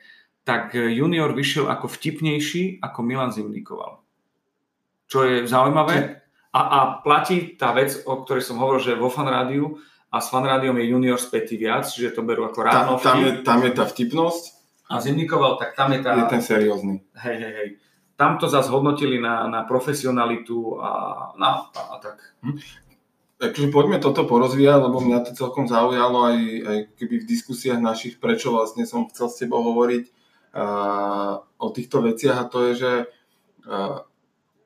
tak 0.47 0.79
junior 0.79 1.35
vyšiel 1.35 1.67
ako 1.67 1.91
vtipnejší, 1.91 2.79
ako 2.79 3.03
Milan 3.03 3.35
Zimnikoval. 3.35 3.99
Čo 5.11 5.27
je 5.27 5.43
zaujímavé. 5.43 6.23
A, 6.55 6.61
a 6.63 6.79
platí 7.03 7.59
tá 7.59 7.75
vec, 7.75 7.99
o 8.07 8.23
ktorej 8.23 8.47
som 8.47 8.63
hovoril, 8.63 8.95
že 8.95 8.95
vo 8.95 9.11
fan 9.11 9.27
rádiu 9.27 9.83
a 10.07 10.23
s 10.23 10.31
fanrádiom 10.31 10.79
je 10.79 10.87
junior 10.87 11.19
spätý 11.19 11.59
viac, 11.59 11.91
čiže 11.91 12.15
to 12.15 12.23
berú 12.23 12.47
ako 12.47 12.63
ráno 12.63 12.95
tam, 13.03 13.03
tam, 13.03 13.17
je, 13.27 13.31
tam 13.43 13.59
je 13.67 13.73
tá 13.75 13.85
vtipnosť. 13.91 14.45
A 14.87 15.03
Zimnikoval, 15.03 15.59
tak 15.59 15.75
tam 15.75 15.91
je 15.91 16.01
tá... 16.07 16.15
Je 16.15 16.31
ten 16.31 16.43
seriózny. 16.47 17.03
Hej, 17.27 17.37
hej, 17.43 17.53
hej. 17.59 17.69
Tam 18.15 18.39
to 18.39 18.47
zase 18.47 18.71
hodnotili 18.71 19.19
na, 19.19 19.51
na 19.51 19.67
profesionalitu 19.67 20.79
a, 20.79 20.91
na, 21.37 21.69
a, 21.75 21.81
a 21.91 21.97
tak. 21.99 22.23
Hm. 22.47 22.57
Takže 23.37 23.69
poďme 23.69 23.99
toto 23.99 24.25
porozvíjať, 24.25 24.79
lebo 24.79 25.03
mňa 25.03 25.27
to 25.27 25.31
celkom 25.37 25.67
zaujalo 25.67 26.33
aj, 26.33 26.39
aj 26.65 26.79
keby 26.97 27.15
v 27.21 27.29
diskusiách 27.29 27.83
našich, 27.83 28.17
prečo 28.17 28.55
vlastne 28.55 28.87
som 28.89 29.11
chcel 29.11 29.27
s 29.29 29.43
tebou 29.43 29.61
hovoriť 29.61 30.16
o 31.57 31.67
týchto 31.73 32.01
veciach 32.01 32.37
a 32.37 32.49
to 32.49 32.59
je, 32.71 32.73
že 32.81 32.93
uh, 33.69 34.01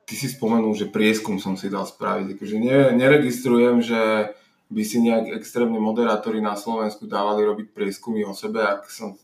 ty 0.06 0.14
si 0.18 0.26
spomenul, 0.26 0.74
že 0.74 0.90
prieskum 0.90 1.38
som 1.38 1.54
si 1.54 1.70
dal 1.70 1.86
spraviť. 1.86 2.34
Takže 2.38 2.56
ne, 2.58 2.78
neregistrujem, 2.94 3.78
že 3.78 4.34
by 4.70 4.82
si 4.86 5.02
nejak 5.02 5.34
extrémne 5.34 5.78
moderátori 5.82 6.38
na 6.38 6.54
Slovensku 6.54 7.06
dávali 7.06 7.42
robiť 7.42 7.74
prieskumy 7.74 8.22
o 8.22 8.34
sebe, 8.34 8.62
ak 8.62 8.86
som 8.86 9.18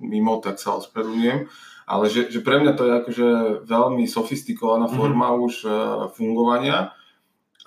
mimo, 0.00 0.40
tak 0.40 0.56
sa 0.56 0.80
ospravedlňujem. 0.80 1.48
Ale 1.90 2.04
že, 2.08 2.32
že 2.32 2.40
pre 2.40 2.60
mňa 2.60 2.72
to 2.76 2.82
je 2.86 2.92
akože 3.00 3.28
veľmi 3.68 4.04
sofistikovaná 4.08 4.88
mhm. 4.88 4.94
forma 4.96 5.28
mm-hmm. 5.32 5.44
už 5.44 5.54
uh, 5.64 5.72
fungovania. 6.16 6.96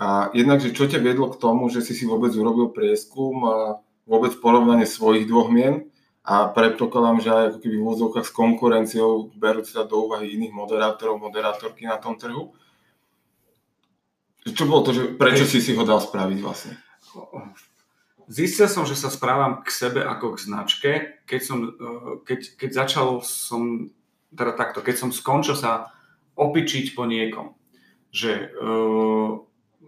A 0.02 0.34
jednak, 0.34 0.58
že 0.58 0.74
čo 0.74 0.90
ťa 0.90 1.02
viedlo 1.02 1.30
k 1.30 1.38
tomu, 1.38 1.70
že 1.70 1.86
si 1.86 1.94
si 1.94 2.10
vôbec 2.10 2.34
urobil 2.34 2.74
prieskum 2.74 3.46
a 3.46 3.58
vôbec 4.10 4.34
porovnanie 4.42 4.90
svojich 4.90 5.30
dvoch 5.30 5.54
mien 5.54 5.93
a 6.24 6.48
predpokladám, 6.48 7.20
že 7.20 7.30
aj 7.30 7.46
ako 7.52 7.58
keby 7.60 7.76
v 7.76 7.84
úvodzovkách 7.84 8.26
s 8.28 8.32
konkurenciou 8.32 9.28
berú 9.36 9.68
sa 9.68 9.84
do 9.84 10.08
úvahy 10.08 10.40
iných 10.40 10.56
moderátorov, 10.56 11.20
moderátorky 11.20 11.84
na 11.84 12.00
tom 12.00 12.16
trhu. 12.16 12.56
Čo 14.48 14.64
bolo 14.68 14.88
to, 14.88 14.92
že 14.96 15.04
prečo 15.20 15.44
si 15.44 15.60
si 15.60 15.76
ho 15.76 15.84
dal 15.84 16.00
spraviť 16.00 16.40
vlastne? 16.40 16.80
Zistil 18.32 18.72
som, 18.72 18.88
že 18.88 18.96
sa 18.96 19.12
správam 19.12 19.60
k 19.64 19.68
sebe 19.68 20.00
ako 20.00 20.40
k 20.40 20.44
značke, 20.48 20.92
keď, 21.28 21.42
som, 21.44 21.58
e, 21.60 21.72
keď, 22.24 22.40
keď 22.56 22.70
začal 22.72 23.08
som, 23.20 23.92
teda 24.32 24.56
takto, 24.56 24.80
keď 24.80 24.96
som 24.96 25.10
skončil 25.12 25.60
sa 25.60 25.92
opičiť 26.40 26.96
po 26.96 27.04
niekom. 27.04 27.52
Že 28.14 28.32
uh, 28.62 29.42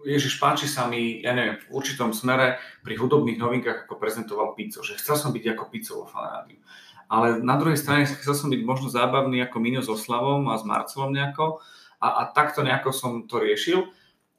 Ježiš, 0.06 0.38
páči 0.38 0.70
sa 0.70 0.86
mi, 0.86 1.18
ja 1.18 1.34
neviem, 1.34 1.58
v 1.58 1.66
určitom 1.74 2.14
smere 2.14 2.62
pri 2.86 2.94
hudobných 2.94 3.42
novinkách, 3.42 3.90
ako 3.90 3.98
prezentoval 3.98 4.54
Pico, 4.54 4.86
že 4.86 4.94
chcel 5.02 5.18
som 5.18 5.34
byť 5.34 5.44
ako 5.58 5.64
Pico 5.66 5.92
vo 5.98 6.06
fanáriu. 6.06 6.62
Ale 7.10 7.42
na 7.42 7.58
druhej 7.58 7.78
strane 7.78 8.06
chcel 8.06 8.34
som 8.34 8.48
byť 8.50 8.62
možno 8.62 8.86
zábavný 8.86 9.42
ako 9.42 9.56
Mino 9.58 9.82
so 9.82 9.98
Slavom 9.98 10.46
a 10.50 10.58
s 10.58 10.66
Marcelom 10.66 11.10
nejako 11.10 11.58
a, 11.98 12.22
a 12.22 12.30
takto 12.30 12.62
nejako 12.62 12.90
som 12.94 13.12
to 13.26 13.42
riešil 13.42 13.90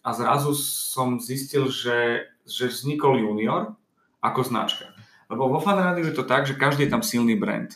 a 0.04 0.16
zrazu 0.16 0.56
som 0.56 1.20
zistil, 1.20 1.68
že 1.68 2.28
že 2.48 2.72
vznikol 2.72 3.20
junior 3.20 3.76
ako 4.24 4.48
značka. 4.48 4.96
Lebo 5.28 5.52
vo 5.52 5.60
fanrádiu 5.60 6.08
je 6.08 6.16
to 6.16 6.24
tak, 6.24 6.48
že 6.48 6.56
každý 6.56 6.88
je 6.88 6.94
tam 6.96 7.04
silný 7.04 7.36
brand. 7.36 7.76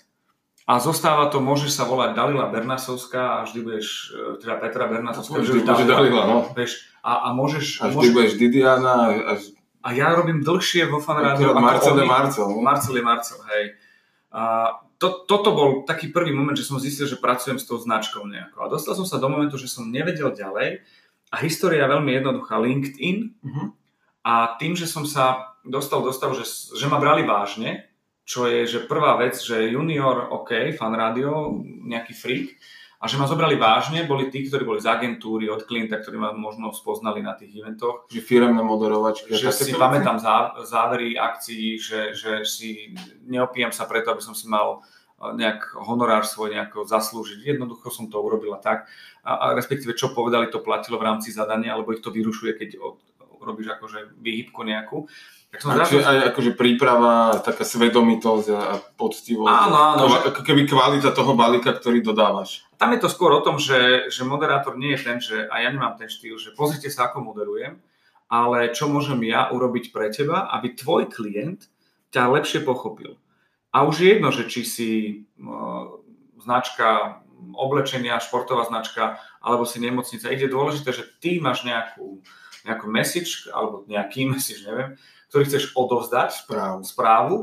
A 0.70 0.78
zostáva 0.78 1.28
to, 1.34 1.42
môžeš 1.42 1.74
sa 1.74 1.84
volať 1.90 2.14
Dalila 2.14 2.48
Bernasovská 2.48 3.42
a 3.42 3.50
vždy 3.50 3.60
budeš, 3.66 4.14
e, 4.14 4.40
teda 4.40 4.62
Petra 4.62 4.86
Bernasovská, 4.86 5.42
vždy 5.42 5.66
budeš 5.66 5.90
Dalila, 5.90 6.24
no. 6.30 6.38
Vieš, 6.54 6.86
a, 7.02 7.28
a 7.28 7.34
môžeš... 7.34 7.82
A 7.82 7.90
vždy 7.90 7.98
môžeš, 7.98 8.14
budeš 8.14 8.34
Didiana. 8.38 8.96
A, 9.10 9.34
a 9.82 9.90
ja 9.98 10.14
robím 10.14 10.46
dlhšie 10.46 10.86
vo 10.88 11.02
fanrádiu 11.02 11.52
ako 11.52 11.60
Marcel 11.66 11.96
je 11.98 12.06
Marcel. 12.06 12.48
Ne? 12.48 12.62
Marcel 12.62 12.94
je 12.96 13.04
Marcel, 13.04 13.40
hej. 13.58 13.66
A 14.32 14.42
to, 15.02 15.26
toto 15.26 15.50
bol 15.52 15.70
taký 15.84 16.14
prvý 16.14 16.32
moment, 16.32 16.54
že 16.54 16.64
som 16.64 16.78
zistil, 16.78 17.10
že 17.10 17.18
pracujem 17.18 17.58
s 17.58 17.66
tou 17.66 17.82
značkou 17.82 18.22
nejako. 18.24 18.64
A 18.64 18.72
dostal 18.72 18.94
som 18.94 19.04
sa 19.04 19.18
do 19.18 19.28
momentu, 19.28 19.58
že 19.58 19.66
som 19.66 19.90
nevedel 19.90 20.30
ďalej. 20.32 20.86
A 21.34 21.36
história 21.42 21.84
je 21.84 21.92
veľmi 21.98 22.12
jednoduchá. 22.22 22.62
LinkedIn, 22.62 23.18
uh-huh 23.42 23.70
a 24.22 24.54
tým, 24.62 24.78
že 24.78 24.86
som 24.86 25.06
sa 25.06 25.58
dostal 25.66 26.06
do 26.06 26.14
stavu, 26.14 26.38
že, 26.38 26.46
že 26.78 26.86
ma 26.86 27.02
brali 27.02 27.26
vážne, 27.26 27.90
čo 28.32 28.48
je, 28.48 28.64
že 28.64 28.88
prvá 28.88 29.20
vec, 29.20 29.36
že 29.36 29.76
junior, 29.76 30.32
OK, 30.32 30.72
fan 30.80 30.96
rádio, 30.96 31.60
nejaký 31.84 32.16
freak, 32.16 32.48
a 33.02 33.10
že 33.10 33.18
ma 33.18 33.26
zobrali 33.26 33.58
vážne, 33.58 34.06
boli 34.06 34.30
tí, 34.30 34.46
ktorí 34.46 34.62
boli 34.62 34.78
z 34.78 34.86
agentúry, 34.86 35.50
od 35.50 35.66
klienta, 35.66 35.98
ktorí 35.98 36.22
ma 36.22 36.38
možno 36.38 36.70
spoznali 36.70 37.26
na 37.26 37.34
tých 37.34 37.58
eventoch. 37.58 38.06
Že 38.14 38.22
firemné 38.22 38.62
moderovačky. 38.62 39.34
Že 39.34 39.50
si 39.52 39.74
pamätám 39.74 40.22
zá, 40.22 40.54
závery 40.62 41.18
akcií, 41.18 41.82
že, 41.82 42.14
že 42.14 42.46
si 42.46 42.94
neopijam 43.26 43.74
sa 43.74 43.90
preto, 43.90 44.14
aby 44.14 44.22
som 44.22 44.38
si 44.38 44.46
mal 44.46 44.86
eh, 45.18 45.34
nejak 45.34 45.82
honorár 45.82 46.30
svoj 46.30 46.54
nejako 46.54 46.86
zaslúžiť. 46.86 47.58
Jednoducho 47.58 47.90
som 47.90 48.06
to 48.06 48.22
urobila 48.22 48.62
tak. 48.62 48.86
A, 49.26 49.50
a 49.50 49.58
respektíve, 49.58 49.98
čo 49.98 50.14
povedali, 50.14 50.54
to 50.54 50.62
platilo 50.62 51.02
v 51.02 51.10
rámci 51.10 51.34
zadania, 51.34 51.74
alebo 51.74 51.98
ich 51.98 52.06
to 52.06 52.14
vyrušuje, 52.14 52.54
keď 52.54 52.70
od, 52.78 53.02
robíš 53.42 53.82
akože 53.82 54.14
výhybku 54.22 54.62
nejakú. 54.62 55.10
Tak 55.52 55.68
som 55.68 55.76
a 55.76 55.84
aj 55.84 56.32
akože 56.32 56.56
príprava, 56.56 57.44
taká 57.44 57.68
svedomitosť 57.68 58.48
a 58.56 58.80
poctivosť. 58.96 59.52
Áno, 59.52 59.76
áno. 59.76 60.04
Že... 60.08 60.18
Ako 60.32 60.42
keby 60.48 60.62
kvalita 60.64 61.12
toho 61.12 61.36
balíka, 61.36 61.76
ktorý 61.76 62.00
dodávaš. 62.00 62.64
Tam 62.80 62.96
je 62.96 63.04
to 63.04 63.12
skôr 63.12 63.36
o 63.36 63.44
tom, 63.44 63.60
že, 63.60 64.08
že 64.08 64.24
moderátor 64.24 64.80
nie 64.80 64.96
je 64.96 65.00
ten, 65.04 65.20
že, 65.20 65.52
a 65.52 65.60
ja 65.60 65.68
nemám 65.68 66.00
ten 66.00 66.08
štýl, 66.08 66.40
že 66.40 66.56
pozrite 66.56 66.88
sa, 66.88 67.12
ako 67.12 67.36
moderujem, 67.36 67.84
ale 68.32 68.72
čo 68.72 68.88
môžem 68.88 69.20
ja 69.28 69.52
urobiť 69.52 69.92
pre 69.92 70.08
teba, 70.08 70.48
aby 70.56 70.72
tvoj 70.72 71.12
klient 71.12 71.68
ťa 72.16 72.32
lepšie 72.32 72.64
pochopil. 72.64 73.20
A 73.76 73.84
už 73.84 73.96
je 74.00 74.08
jedno, 74.16 74.32
že 74.32 74.48
či 74.48 74.64
si 74.64 74.92
uh, 75.36 76.00
značka 76.40 77.20
oblečenia, 77.52 78.24
športová 78.24 78.72
značka, 78.72 79.20
alebo 79.44 79.68
si 79.68 79.84
nemocnica. 79.84 80.32
Ide 80.32 80.48
dôležité, 80.48 80.96
že 80.96 81.04
ty 81.20 81.44
máš 81.44 81.68
nejakú 81.68 82.24
nejakú 82.66 82.88
message, 82.90 83.50
alebo 83.50 83.86
nejaký 83.90 84.26
message, 84.34 84.62
neviem, 84.66 84.98
ktorý 85.32 85.44
chceš 85.48 85.72
odovzdať 85.80 86.44
Správu. 86.44 86.84
správu 86.84 87.36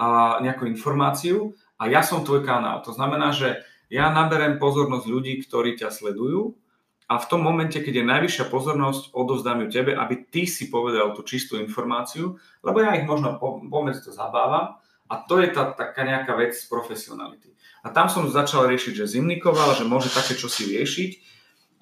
a 0.00 0.40
nejakú 0.40 0.64
informáciu 0.64 1.52
a 1.76 1.92
ja 1.92 2.00
som 2.00 2.24
tvoj 2.24 2.42
kanál. 2.42 2.80
To 2.88 2.96
znamená, 2.96 3.36
že 3.36 3.60
ja 3.92 4.08
naberem 4.08 4.56
pozornosť 4.56 5.06
ľudí, 5.06 5.44
ktorí 5.44 5.76
ťa 5.76 5.92
sledujú 5.92 6.56
a 7.04 7.20
v 7.20 7.28
tom 7.28 7.44
momente, 7.44 7.76
keď 7.84 8.00
je 8.00 8.10
najvyššia 8.10 8.44
pozornosť, 8.48 9.12
odovzdám 9.12 9.60
ju 9.62 9.68
tebe, 9.68 9.92
aby 9.92 10.24
ty 10.24 10.48
si 10.48 10.72
povedal 10.72 11.12
tú 11.12 11.20
čistú 11.20 11.60
informáciu, 11.60 12.40
lebo 12.64 12.80
ja 12.80 12.96
ich 12.96 13.04
možno 13.04 13.36
pomedzi 13.68 14.08
to 14.08 14.10
zabávam 14.16 14.80
a 15.12 15.14
to 15.28 15.36
je 15.44 15.52
tá 15.52 15.68
taká 15.76 16.08
nejaká 16.08 16.32
vec 16.40 16.56
z 16.56 16.64
profesionality. 16.64 17.52
A 17.84 17.92
tam 17.92 18.08
som 18.08 18.24
začal 18.24 18.64
riešiť, 18.72 19.04
že 19.04 19.20
zimnikoval, 19.20 19.76
že 19.76 19.84
môže 19.84 20.08
také 20.08 20.32
čosi 20.32 20.80
riešiť 20.80 21.10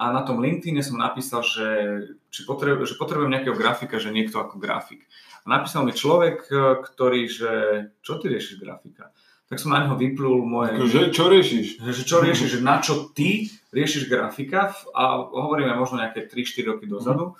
a 0.02 0.10
na 0.10 0.26
tom 0.26 0.42
LinkedIne 0.42 0.82
som 0.82 0.98
napísal, 0.98 1.46
že, 1.46 1.68
či 2.34 2.42
potrebujem, 2.42 2.90
že 2.90 2.98
potrebujem 2.98 3.30
nejakého 3.30 3.54
grafika, 3.54 4.02
že 4.02 4.10
niekto 4.10 4.42
ako 4.42 4.58
grafik. 4.58 5.06
A 5.46 5.54
napísal 5.54 5.86
mi 5.86 5.94
človek, 5.94 6.50
ktorý, 6.82 7.30
že 7.30 7.50
čo 8.02 8.18
ty 8.18 8.26
riešiš 8.34 8.58
grafika? 8.58 9.14
tak 9.52 9.60
som 9.60 9.76
na 9.76 9.84
neho 9.84 10.00
vyplul 10.00 10.48
moje... 10.48 10.80
Že, 10.88 11.12
čo 11.12 11.28
riešiš? 11.28 11.84
Že 11.84 12.02
čo 12.08 12.24
riešiš, 12.24 12.48
že 12.56 12.64
na 12.64 12.80
čo 12.80 13.12
ty 13.12 13.52
riešiš 13.68 14.08
grafika 14.08 14.72
a 14.96 15.28
hovoríme 15.28 15.76
možno 15.76 16.00
nejaké 16.00 16.24
3-4 16.24 16.72
roky 16.72 16.88
dozadu, 16.88 17.36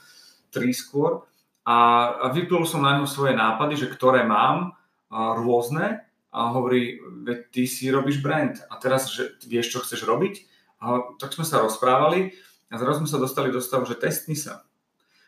3 0.52 0.60
skôr 0.76 1.24
a, 1.64 2.12
a 2.20 2.26
vyplul 2.28 2.68
som 2.68 2.84
na 2.84 3.00
neho 3.00 3.08
svoje 3.08 3.32
nápady, 3.32 3.80
že 3.80 3.88
ktoré 3.88 4.28
mám 4.28 4.76
a 5.08 5.32
rôzne 5.40 6.04
a 6.28 6.52
hovorí, 6.52 7.00
veď 7.00 7.38
ty 7.48 7.64
si 7.64 7.88
robíš 7.88 8.20
brand 8.20 8.60
a 8.68 8.76
teraz, 8.76 9.08
že 9.08 9.32
vieš, 9.48 9.72
čo 9.72 9.78
chceš 9.80 10.04
robiť? 10.04 10.44
A 10.84 11.16
tak 11.16 11.32
sme 11.32 11.48
sa 11.48 11.64
rozprávali 11.64 12.36
a 12.72 12.74
zrazu 12.80 13.04
sme 13.04 13.10
sa 13.12 13.20
dostali 13.20 13.52
do 13.52 13.60
stavu, 13.60 13.84
že 13.84 14.00
testni 14.00 14.32
sa. 14.32 14.64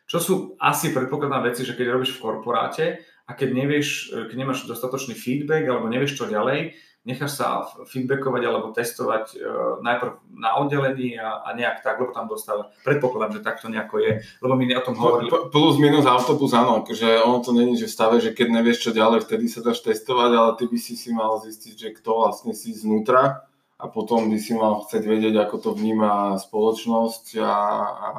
Čo 0.09 0.18
sú 0.20 0.35
asi 0.57 0.96
predpokladná 0.96 1.44
veci, 1.44 1.64
že 1.64 1.76
keď 1.76 1.87
robíš 1.92 2.16
v 2.16 2.22
korporáte, 2.24 3.04
a 3.24 3.33
keď 3.33 3.48
nevieš, 3.57 3.88
e, 4.12 4.28
keď 4.28 4.37
nemáš 4.37 4.68
dostatočný 4.68 5.16
feedback 5.16 5.64
alebo 5.64 5.88
nevieš 5.88 6.20
čo 6.20 6.28
ďalej, 6.28 6.76
necháš 7.04 7.37
sa 7.37 7.68
feedbackovať 7.85 8.42
alebo 8.48 8.72
testovať 8.72 9.37
uh, 9.37 9.76
najprv 9.85 10.24
na 10.40 10.57
oddelení 10.57 11.20
a, 11.20 11.44
a 11.44 11.52
nejak 11.52 11.85
tak, 11.85 12.00
lebo 12.00 12.16
tam 12.16 12.33
dostáva. 12.33 12.72
Predpokladám, 12.80 13.37
že 13.37 13.44
takto 13.44 13.68
nejako 13.68 14.00
je, 14.00 14.12
lebo 14.40 14.57
my 14.57 14.64
o 14.72 14.80
tom 14.88 14.96
hovorili. 14.96 15.28
Plus 15.28 15.76
minus 15.76 16.09
autobus, 16.09 16.57
áno, 16.57 16.80
akože 16.80 17.20
ono 17.20 17.44
to 17.44 17.52
není, 17.52 17.76
že 17.76 17.92
v 17.92 17.96
stave, 18.00 18.16
že 18.24 18.33
keď 18.33 18.57
nevieš 18.57 18.88
čo 18.88 18.90
ďalej, 18.96 19.28
vtedy 19.28 19.52
sa 19.52 19.61
dáš 19.61 19.85
testovať, 19.85 20.30
ale 20.33 20.50
ty 20.57 20.64
by 20.64 20.78
si 20.80 20.96
si 20.96 21.12
mal 21.12 21.37
zistiť, 21.44 21.74
že 21.76 21.88
kto 21.92 22.24
vlastne 22.24 22.57
si 22.57 22.72
znútra 22.72 23.44
a 23.85 23.92
potom 23.92 24.33
by 24.33 24.40
si 24.40 24.57
mal 24.57 24.81
chcieť 24.81 25.05
vedieť, 25.05 25.37
ako 25.44 25.57
to 25.61 25.70
vníma 25.77 26.40
spoločnosť 26.40 27.37
a, 27.37 27.55
a 27.85 28.11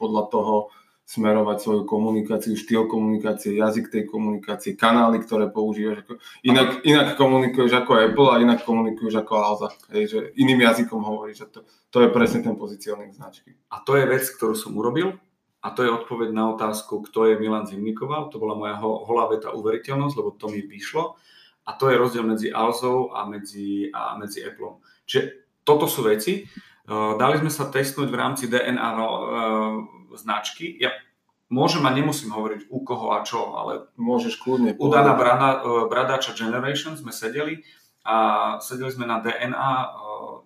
podľa 0.00 0.22
toho 0.32 0.54
smerovať 1.12 1.58
svoju 1.60 1.82
komunikáciu, 1.84 2.56
štýl 2.56 2.88
komunikácie, 2.88 3.60
jazyk 3.60 3.92
tej 3.92 4.08
komunikácie, 4.08 4.72
kanály, 4.72 5.20
ktoré 5.20 5.52
používaš. 5.52 6.08
Ako, 6.08 6.12
inak, 6.40 6.68
inak 6.88 7.20
komunikuješ 7.20 7.84
ako 7.84 7.92
Apple 8.00 8.28
a 8.32 8.40
inak 8.40 8.64
komunikuješ 8.64 9.20
ako 9.20 9.32
Alza. 9.36 9.68
Hej, 9.92 10.04
že 10.08 10.18
iným 10.40 10.64
jazykom 10.64 11.04
hovoríš. 11.04 11.44
To, 11.52 11.68
to 11.92 11.98
je 12.00 12.08
presne 12.08 12.40
ten 12.40 12.56
pozicioning 12.56 13.12
značky. 13.12 13.52
A 13.68 13.84
to 13.84 14.00
je 14.00 14.08
vec, 14.08 14.24
ktorú 14.24 14.56
som 14.56 14.72
urobil. 14.72 15.20
A 15.62 15.68
to 15.70 15.84
je 15.84 15.92
odpoveď 15.92 16.32
na 16.32 16.48
otázku, 16.56 17.04
kto 17.06 17.28
je 17.28 17.38
Milan 17.38 17.68
Zimnikoval. 17.68 18.32
To 18.32 18.40
bola 18.40 18.56
moja 18.56 18.80
holá 18.80 19.28
veta 19.28 19.52
uveriteľnosť, 19.52 20.16
lebo 20.16 20.32
to 20.34 20.48
mi 20.48 20.64
vyšlo. 20.64 21.20
A 21.68 21.76
to 21.76 21.92
je 21.92 22.00
rozdiel 22.00 22.26
medzi 22.26 22.48
Alzou 22.50 23.14
a 23.14 23.28
medzi, 23.28 23.92
a 23.94 24.18
medzi 24.18 24.42
Appleom. 24.42 24.82
Čiže 25.12 25.22
toto 25.68 25.84
sú 25.84 26.08
veci. 26.08 26.48
Dali 26.88 27.36
sme 27.36 27.52
sa 27.52 27.68
testnúť 27.68 28.08
v 28.08 28.16
rámci 28.16 28.48
DNA 28.48 28.88
značky. 30.16 30.72
Ja 30.80 30.96
môžem 31.52 31.84
a 31.84 31.92
nemusím 31.92 32.32
hovoriť 32.32 32.72
u 32.72 32.80
koho 32.80 33.12
a 33.12 33.20
čo, 33.20 33.52
ale 33.52 33.92
môžeš 34.00 34.40
kľudne. 34.40 34.72
U 34.80 34.88
Dana 34.88 35.12
Brada, 35.12 35.60
e, 35.60 35.88
Bradača 35.88 36.32
Generation 36.32 36.96
sme 36.96 37.12
sedeli 37.12 37.60
a 38.08 38.56
sedeli 38.64 38.88
sme 38.88 39.04
na 39.04 39.20
DNA 39.20 39.72
e, 39.84 39.86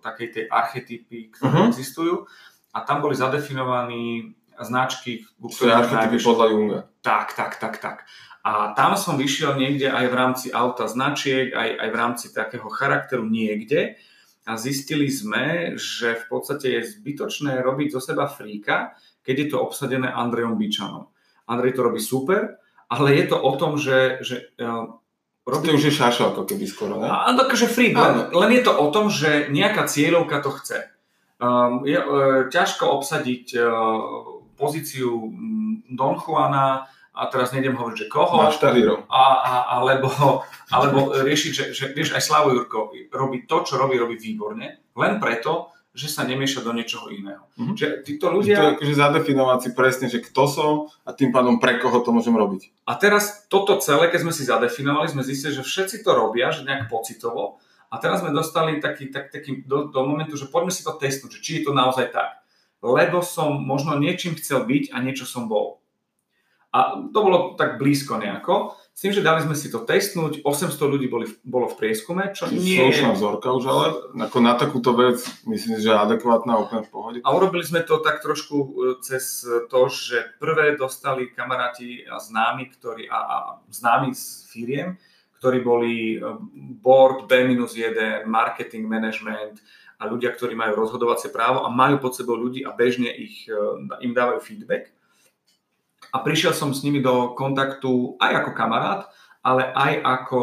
takej 0.03 0.27
tej 0.35 0.45
archetypy, 0.51 1.31
ktoré 1.31 1.55
uh-huh. 1.55 1.71
existujú 1.71 2.27
a 2.75 2.83
tam 2.83 2.99
boli 2.99 3.15
zadefinovaní 3.15 4.35
značky, 4.59 5.23
u 5.39 5.47
ktorých 5.47 5.87
archetypy 5.87 6.17
podľa 6.19 6.45
Junga. 6.51 6.79
Tak, 6.99 7.39
tak, 7.39 7.55
tak, 7.55 7.79
tak. 7.79 7.97
A 8.43 8.75
tam 8.75 8.95
som 8.99 9.19
vyšiel 9.19 9.59
niekde 9.59 9.91
aj 9.91 10.05
v 10.07 10.15
rámci 10.15 10.47
auta 10.51 10.87
značiek, 10.87 11.51
aj, 11.51 11.69
aj 11.83 11.89
v 11.91 11.95
rámci 11.99 12.25
takého 12.31 12.67
charakteru 12.71 13.27
niekde 13.27 13.99
a 14.47 14.55
zistili 14.55 15.11
sme, 15.11 15.75
že 15.75 16.15
v 16.15 16.25
podstate 16.31 16.79
je 16.79 16.87
zbytočné 16.87 17.59
robiť 17.59 17.91
zo 17.91 17.99
seba 17.99 18.31
fríka, 18.31 18.95
keď 19.27 19.35
je 19.43 19.47
to 19.51 19.57
obsadené 19.59 20.07
Andrejom 20.07 20.55
Bičanom. 20.55 21.11
Andrej 21.51 21.75
to 21.75 21.83
robí 21.83 21.99
super, 21.99 22.55
ale 22.87 23.19
je 23.19 23.25
to 23.27 23.37
o 23.37 23.51
tom, 23.59 23.75
že, 23.75 24.23
že 24.23 24.55
robí... 25.43 25.67
To 25.67 25.75
už 25.75 25.91
je 25.91 25.99
šašo 25.99 26.31
ako 26.31 26.47
keby 26.47 26.63
skoro, 26.63 26.95
ne? 27.03 27.11
Áno, 27.11 27.43
takže 27.43 27.67
free, 27.67 27.91
len, 27.91 28.31
len 28.31 28.51
je 28.55 28.63
to 28.63 28.71
o 28.71 28.87
tom, 28.87 29.11
že 29.11 29.51
nejaká 29.51 29.83
cieľovka 29.83 30.39
to 30.39 30.55
chce. 30.63 30.79
Um, 31.37 31.83
je 31.83 31.99
uh, 31.99 32.47
ťažko 32.47 32.87
obsadiť 32.97 33.59
uh, 33.59 33.67
pozíciu 34.57 35.27
mm, 35.27 35.91
Don 35.93 36.17
Juana, 36.17 36.87
a 37.17 37.25
teraz 37.33 37.49
nejdem 37.49 37.73
hovoriť, 37.73 37.97
že 37.97 38.07
koho, 38.13 38.37
a, 38.37 39.25
a, 39.41 39.53
alebo, 39.81 40.09
alebo 40.69 41.17
riešiť, 41.17 41.51
že, 41.51 41.65
že 41.73 41.85
vieš, 41.97 42.13
aj 42.13 42.21
Slavo 42.21 42.53
Jurko 42.53 42.93
robí 43.09 43.49
to, 43.49 43.65
čo 43.65 43.81
robí, 43.81 43.97
robí 43.97 44.21
výborne, 44.21 44.85
len 44.93 45.17
preto, 45.17 45.73
že 45.97 46.13
sa 46.13 46.29
nemieša 46.29 46.61
do 46.61 46.77
niečoho 46.77 47.09
iného. 47.09 47.41
Mm-hmm. 47.57 47.73
Že 47.73 47.85
títo 48.05 48.29
ľudia... 48.29 48.53
To 48.53 48.65
je 48.69 48.75
akože 48.77 48.95
zadefinovať 49.01 49.59
si 49.65 49.69
presne, 49.73 50.05
že 50.13 50.21
kto 50.21 50.45
som 50.45 50.73
a 51.01 51.09
tým 51.09 51.33
pádom 51.33 51.57
pre 51.57 51.81
koho 51.81 52.05
to 52.05 52.13
môžem 52.13 52.37
robiť. 52.37 52.85
A 52.85 52.93
teraz 53.01 53.49
toto 53.49 53.81
celé, 53.81 54.13
keď 54.13 54.29
sme 54.29 54.33
si 54.37 54.45
zadefinovali, 54.45 55.09
sme 55.09 55.25
zistili, 55.25 55.57
že 55.57 55.65
všetci 55.65 56.05
to 56.05 56.13
robia, 56.13 56.53
že 56.53 56.69
nejak 56.69 56.85
pocitovo. 56.85 57.57
A 57.89 57.97
teraz 57.97 58.21
sme 58.21 58.29
dostali 58.29 58.77
taký, 58.77 59.09
tak, 59.09 59.33
taký 59.33 59.65
do, 59.65 59.89
do 59.89 60.05
momentu, 60.05 60.37
že 60.37 60.53
poďme 60.53 60.69
si 60.69 60.85
to 60.85 60.93
testnúť, 60.93 61.41
že 61.41 61.41
či 61.41 61.51
je 61.59 61.61
to 61.65 61.73
naozaj 61.73 62.13
tak. 62.13 62.45
Lebo 62.85 63.25
som 63.25 63.57
možno 63.57 63.97
niečím 63.97 64.37
chcel 64.37 64.69
byť 64.69 64.93
a 64.93 65.01
niečo 65.01 65.25
som 65.25 65.49
bol. 65.49 65.81
A 66.75 66.99
to 67.15 67.19
bolo 67.23 67.55
tak 67.55 67.79
blízko 67.79 68.19
nejako. 68.19 68.75
S 68.91 69.05
tým, 69.05 69.13
že 69.13 69.21
dali 69.21 69.45
sme 69.45 69.53
si 69.53 69.69
to 69.69 69.85
testnúť, 69.85 70.41
800 70.41 70.73
ľudí 70.73 71.07
boli, 71.07 71.29
bolo 71.45 71.69
v 71.69 71.77
prieskume, 71.79 72.33
čo 72.33 72.49
nie. 72.49 72.81
Slušná 72.81 73.13
vzorka 73.13 73.53
už, 73.53 73.63
ale 73.69 73.85
ako 74.25 74.37
na 74.41 74.57
takúto 74.57 74.91
vec 74.97 75.21
myslím, 75.45 75.77
že 75.77 75.93
adekvátna, 75.93 76.57
úplne 76.57 76.83
v 76.83 76.89
pohode. 76.89 77.17
A 77.21 77.29
urobili 77.29 77.61
sme 77.61 77.85
to 77.85 78.01
tak 78.01 78.25
trošku 78.25 78.57
e, 78.57 78.67
cez 79.05 79.45
to, 79.45 79.81
že 79.87 80.33
prvé 80.41 80.73
dostali 80.75 81.29
kamaráti 81.29 82.03
a 82.09 82.17
známi, 82.17 82.73
ktorí, 82.73 83.05
a, 83.05 83.19
a 83.21 83.37
známi 83.69 84.17
z 84.17 84.49
firiem, 84.49 84.89
ktorí 85.37 85.61
boli 85.61 86.17
e, 86.17 86.19
board 86.81 87.29
B-1, 87.29 88.25
marketing 88.25 88.89
management 88.89 89.61
a 90.01 90.09
ľudia, 90.09 90.33
ktorí 90.33 90.57
majú 90.57 90.73
rozhodovacie 90.73 91.29
právo 91.29 91.63
a 91.63 91.69
majú 91.69 92.01
pod 92.01 92.17
sebou 92.17 92.33
ľudí 92.33 92.65
a 92.65 92.73
bežne 92.73 93.13
ich, 93.13 93.45
e, 93.45 93.53
im 94.01 94.11
dávajú 94.17 94.41
feedback 94.41 94.96
a 96.17 96.25
prišiel 96.25 96.57
som 96.57 96.73
s 96.73 96.81
nimi 96.81 96.97
do 96.97 97.37
kontaktu 97.37 98.17
aj 98.17 98.41
ako 98.41 98.51
kamarát, 98.57 99.05
ale 99.45 99.69
aj 99.69 99.93
ako 100.01 100.41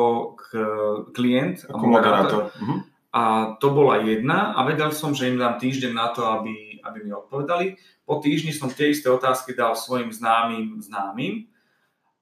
klient. 1.11 1.67
Ako 1.67 1.85
moderátor. 1.91 2.55
Uh-huh. 2.55 2.87
A 3.11 3.23
to 3.59 3.75
bola 3.75 3.99
jedna 4.07 4.55
a 4.55 4.63
vedel 4.63 4.95
som, 4.95 5.11
že 5.11 5.27
im 5.27 5.39
dám 5.39 5.59
týždeň 5.59 5.91
na 5.91 6.15
to, 6.15 6.23
aby, 6.23 6.79
aby 6.79 6.99
mi 7.03 7.11
odpovedali. 7.11 7.75
Po 8.07 8.23
týždni 8.23 8.55
som 8.55 8.71
tie 8.71 8.95
isté 8.95 9.11
otázky 9.11 9.55
dal 9.55 9.75
svojim 9.75 10.15
známym 10.15 10.79
známym 10.79 11.51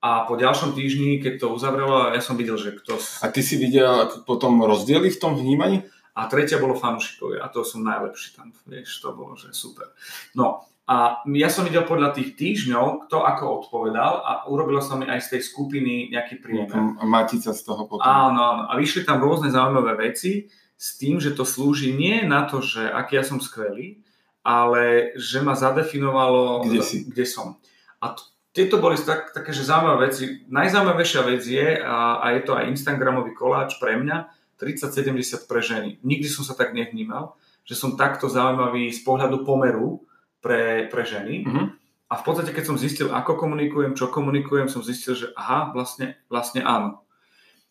a 0.01 0.25
po 0.25 0.37
ďalšom 0.37 0.73
týždni, 0.73 1.21
keď 1.21 1.45
to 1.45 1.47
uzavrelo, 1.53 2.13
ja 2.13 2.21
som 2.25 2.41
videl, 2.41 2.57
že 2.57 2.77
kto... 2.77 2.97
A 3.21 3.29
ty 3.29 3.41
si 3.45 3.61
videl 3.61 4.09
potom 4.25 4.61
rozdiely 4.65 5.13
v 5.13 5.21
tom 5.21 5.37
vnímaní? 5.37 5.85
A 6.13 6.29
tretia 6.29 6.61
bolo 6.61 6.77
fanúšikovia 6.77 7.41
a 7.41 7.49
to 7.49 7.65
som 7.65 7.81
najlepší 7.85 8.37
tam, 8.37 8.53
vieš, 8.69 9.01
to 9.01 9.17
bolo, 9.17 9.33
že 9.33 9.49
super. 9.57 9.97
No 10.37 10.72
a 10.83 11.23
ja 11.31 11.47
som 11.47 11.63
videl 11.63 11.87
podľa 11.87 12.11
tých 12.11 12.35
týždňov, 12.35 13.07
kto 13.07 13.23
ako 13.23 13.45
odpovedal 13.63 14.19
a 14.19 14.33
urobilo 14.51 14.83
sa 14.83 14.99
mi 14.99 15.07
aj 15.07 15.23
z 15.23 15.39
tej 15.39 15.43
skupiny 15.47 16.11
nejaký 16.11 16.43
priemer. 16.43 16.99
Matica 17.07 17.55
z 17.55 17.63
toho 17.63 17.87
potom. 17.87 18.03
Áno, 18.03 18.41
áno. 18.43 18.63
A 18.67 18.75
vyšli 18.75 19.07
tam 19.07 19.23
rôzne 19.23 19.55
zaujímavé 19.55 20.11
veci 20.11 20.51
s 20.75 20.99
tým, 20.99 21.23
že 21.23 21.39
to 21.39 21.47
slúži 21.47 21.95
nie 21.95 22.27
na 22.27 22.51
to, 22.51 22.59
že 22.59 22.83
aký 22.83 23.15
ja 23.15 23.23
som 23.23 23.39
skvelý, 23.39 24.03
ale 24.43 25.15
že 25.15 25.39
ma 25.39 25.55
zadefinovalo, 25.55 26.67
kde, 26.67 26.83
si? 26.83 27.07
kde 27.07 27.31
som. 27.31 27.63
A 28.03 28.19
t- 28.19 28.27
tieto 28.51 28.83
boli 28.83 28.99
tak, 28.99 29.31
také, 29.31 29.55
že 29.55 29.63
zaujímavé 29.63 30.11
veci. 30.11 30.43
Najzaujímavejšia 30.51 31.23
vec 31.23 31.43
je, 31.47 31.69
a, 31.79 32.19
a 32.19 32.27
je 32.35 32.43
to 32.43 32.59
aj 32.59 32.67
Instagramový 32.75 33.39
koláč 33.39 33.79
pre 33.79 33.95
mňa, 34.03 34.35
30-70 34.59 35.47
pre 35.47 35.63
ženy. 35.63 36.03
Nikdy 36.03 36.27
som 36.27 36.43
sa 36.43 36.59
tak 36.59 36.75
nevnímal, 36.75 37.39
že 37.63 37.79
som 37.79 37.95
takto 37.95 38.27
zaujímavý 38.27 38.91
z 38.91 39.01
pohľadu 39.07 39.47
pomeru, 39.47 40.03
pre, 40.43 40.91
pre 40.91 41.03
ženy. 41.07 41.47
Mm-hmm. 41.47 41.67
A 42.13 42.15
v 42.21 42.25
podstate, 42.29 42.53
keď 42.53 42.65
som 42.69 42.77
zistil, 42.77 43.09
ako 43.09 43.41
komunikujem, 43.41 43.97
čo 43.97 44.13
komunikujem, 44.13 44.69
som 44.69 44.85
zistil, 44.85 45.17
že 45.17 45.33
aha, 45.33 45.73
vlastne, 45.73 46.21
vlastne 46.29 46.61
áno. 46.61 47.01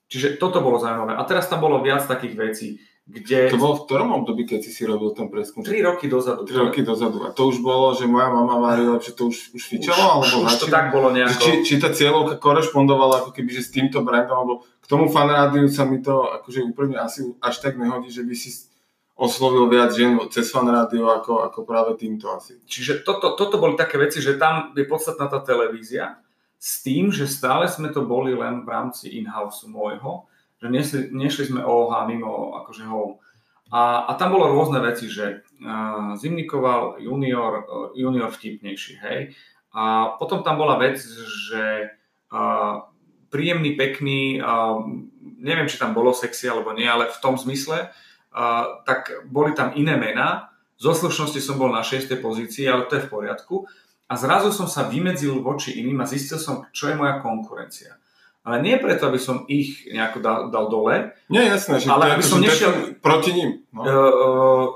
Čiže 0.09 0.41
toto 0.41 0.65
bolo 0.65 0.81
zaujímavé. 0.81 1.13
A 1.13 1.21
teraz 1.29 1.45
tam 1.45 1.61
bolo 1.61 1.77
viac 1.85 2.03
takých 2.09 2.35
vecí. 2.35 2.67
kde... 3.05 3.51
To 3.51 3.59
bolo 3.59 3.75
v 3.79 3.85
ktorom 3.85 4.09
období, 4.17 4.47
keď 4.47 4.59
si 4.65 4.71
si 4.71 4.83
robil 4.87 5.11
ten 5.11 5.27
preskum? 5.27 5.61
3 5.61 5.71
roky 5.83 6.07
dozadu. 6.07 6.47
3 6.47 6.67
roky 6.67 6.81
dozadu. 6.81 7.27
A 7.27 7.35
to 7.35 7.51
už 7.51 7.59
bolo, 7.59 7.93
že 7.93 8.07
moja 8.07 8.31
mama 8.31 8.57
varila, 8.57 8.97
že 8.97 9.11
to 9.11 9.29
už, 9.29 9.53
už 9.53 9.61
fičalo? 9.61 10.23
Už, 10.23 10.31
alebo 10.31 10.47
už 10.47 10.53
to 10.57 10.67
tak 10.71 10.89
bolo 10.89 11.11
nejako. 11.11 11.37
Či, 11.37 11.51
či 11.61 11.73
tá 11.77 11.91
cieľovka 11.91 12.39
korešpondovala 12.39 13.27
ako 13.27 13.31
keby, 13.35 13.51
že 13.51 13.61
s 13.67 13.73
týmto 13.75 14.01
brandom, 14.01 14.35
alebo 14.35 14.53
k 14.79 14.85
tomu 14.87 15.11
fanrádiu 15.11 15.67
sa 15.67 15.83
mi 15.83 15.99
to 15.99 16.27
akože 16.41 16.63
úplne 16.63 16.97
asi 16.97 17.35
až 17.43 17.61
tak 17.61 17.75
nehodí, 17.75 18.09
že 18.09 18.23
by 18.23 18.35
si 18.35 18.70
oslovil 19.21 19.69
viac 19.69 19.93
žien 19.93 20.17
cez 20.33 20.49
fanrádio 20.49 21.05
ako, 21.05 21.45
ako 21.45 21.59
práve 21.61 21.93
týmto 21.93 22.33
asi. 22.33 22.57
Čiže 22.65 23.05
toto, 23.05 23.37
toto 23.37 23.61
boli 23.61 23.77
také 23.77 24.01
veci, 24.01 24.17
že 24.17 24.41
tam 24.41 24.73
je 24.73 24.81
podstatná 24.89 25.29
tá 25.29 25.37
televízia, 25.37 26.17
s 26.57 26.81
tým, 26.81 27.13
že 27.13 27.29
stále 27.29 27.69
sme 27.69 27.93
to 27.93 28.01
boli 28.01 28.33
len 28.33 28.65
v 28.65 28.69
rámci 28.69 29.13
in-house 29.21 29.69
môjho, 29.69 30.25
že 30.57 30.69
nešli, 30.69 30.99
nešli 31.13 31.53
sme 31.53 31.61
OH 31.61 32.09
mimo 32.09 32.57
akože 32.65 32.85
ho. 32.89 33.21
A, 33.69 34.09
a 34.09 34.11
tam 34.17 34.33
bolo 34.33 34.49
rôzne 34.49 34.81
veci, 34.81 35.05
že 35.05 35.41
uh, 35.41 36.17
zimnikoval 36.17 37.01
junior, 37.01 37.65
uh, 37.65 37.89
junior 37.93 38.29
vtipnejší, 38.33 38.93
hej. 39.05 39.33
A 39.71 40.17
potom 40.17 40.43
tam 40.45 40.59
bola 40.61 40.77
vec, 40.77 41.01
že 41.01 41.93
uh, 42.29 42.85
príjemný, 43.33 43.73
pekný, 43.73 44.37
uh, 44.37 44.85
neviem, 45.41 45.65
či 45.65 45.81
tam 45.81 45.97
bolo 45.97 46.13
sexy 46.13 46.45
alebo 46.45 46.77
nie, 46.77 46.85
ale 46.85 47.09
v 47.09 47.21
tom 47.23 47.41
zmysle, 47.41 47.89
uh, 47.89 48.10
tak 48.87 49.27
boli 49.27 49.51
tam 49.51 49.75
iné 49.75 49.99
mená. 49.99 50.51
Zo 50.79 50.95
slušnosti 50.97 51.43
som 51.43 51.61
bol 51.61 51.69
na 51.69 51.83
6. 51.83 52.09
pozícii, 52.17 52.65
ale 52.65 52.89
to 52.89 52.97
je 52.97 53.05
v 53.05 53.11
poriadku 53.11 53.69
a 54.11 54.13
zrazu 54.19 54.51
som 54.51 54.67
sa 54.67 54.91
vymedzil 54.91 55.39
voči 55.39 55.79
iným 55.79 56.03
a 56.03 56.09
zistil 56.09 56.35
som, 56.35 56.67
čo 56.75 56.91
je 56.91 56.99
moja 56.99 57.23
konkurencia. 57.23 57.95
Ale 58.43 58.59
nie 58.59 58.75
preto, 58.75 59.07
aby 59.07 59.15
som 59.15 59.47
ich 59.47 59.87
nejako 59.87 60.17
dal, 60.19 60.39
dal 60.51 60.67
dole. 60.67 61.15
Nie, 61.31 61.47
jasné, 61.47 61.79
že 61.79 61.87
ale 61.87 62.11
aby 62.11 62.25
som 62.25 62.43
nešiel 62.43 62.99
proti 62.99 63.31
ním. 63.31 63.63
No. 63.71 63.81
Uh, 63.87 63.87
uh, 63.87 64.67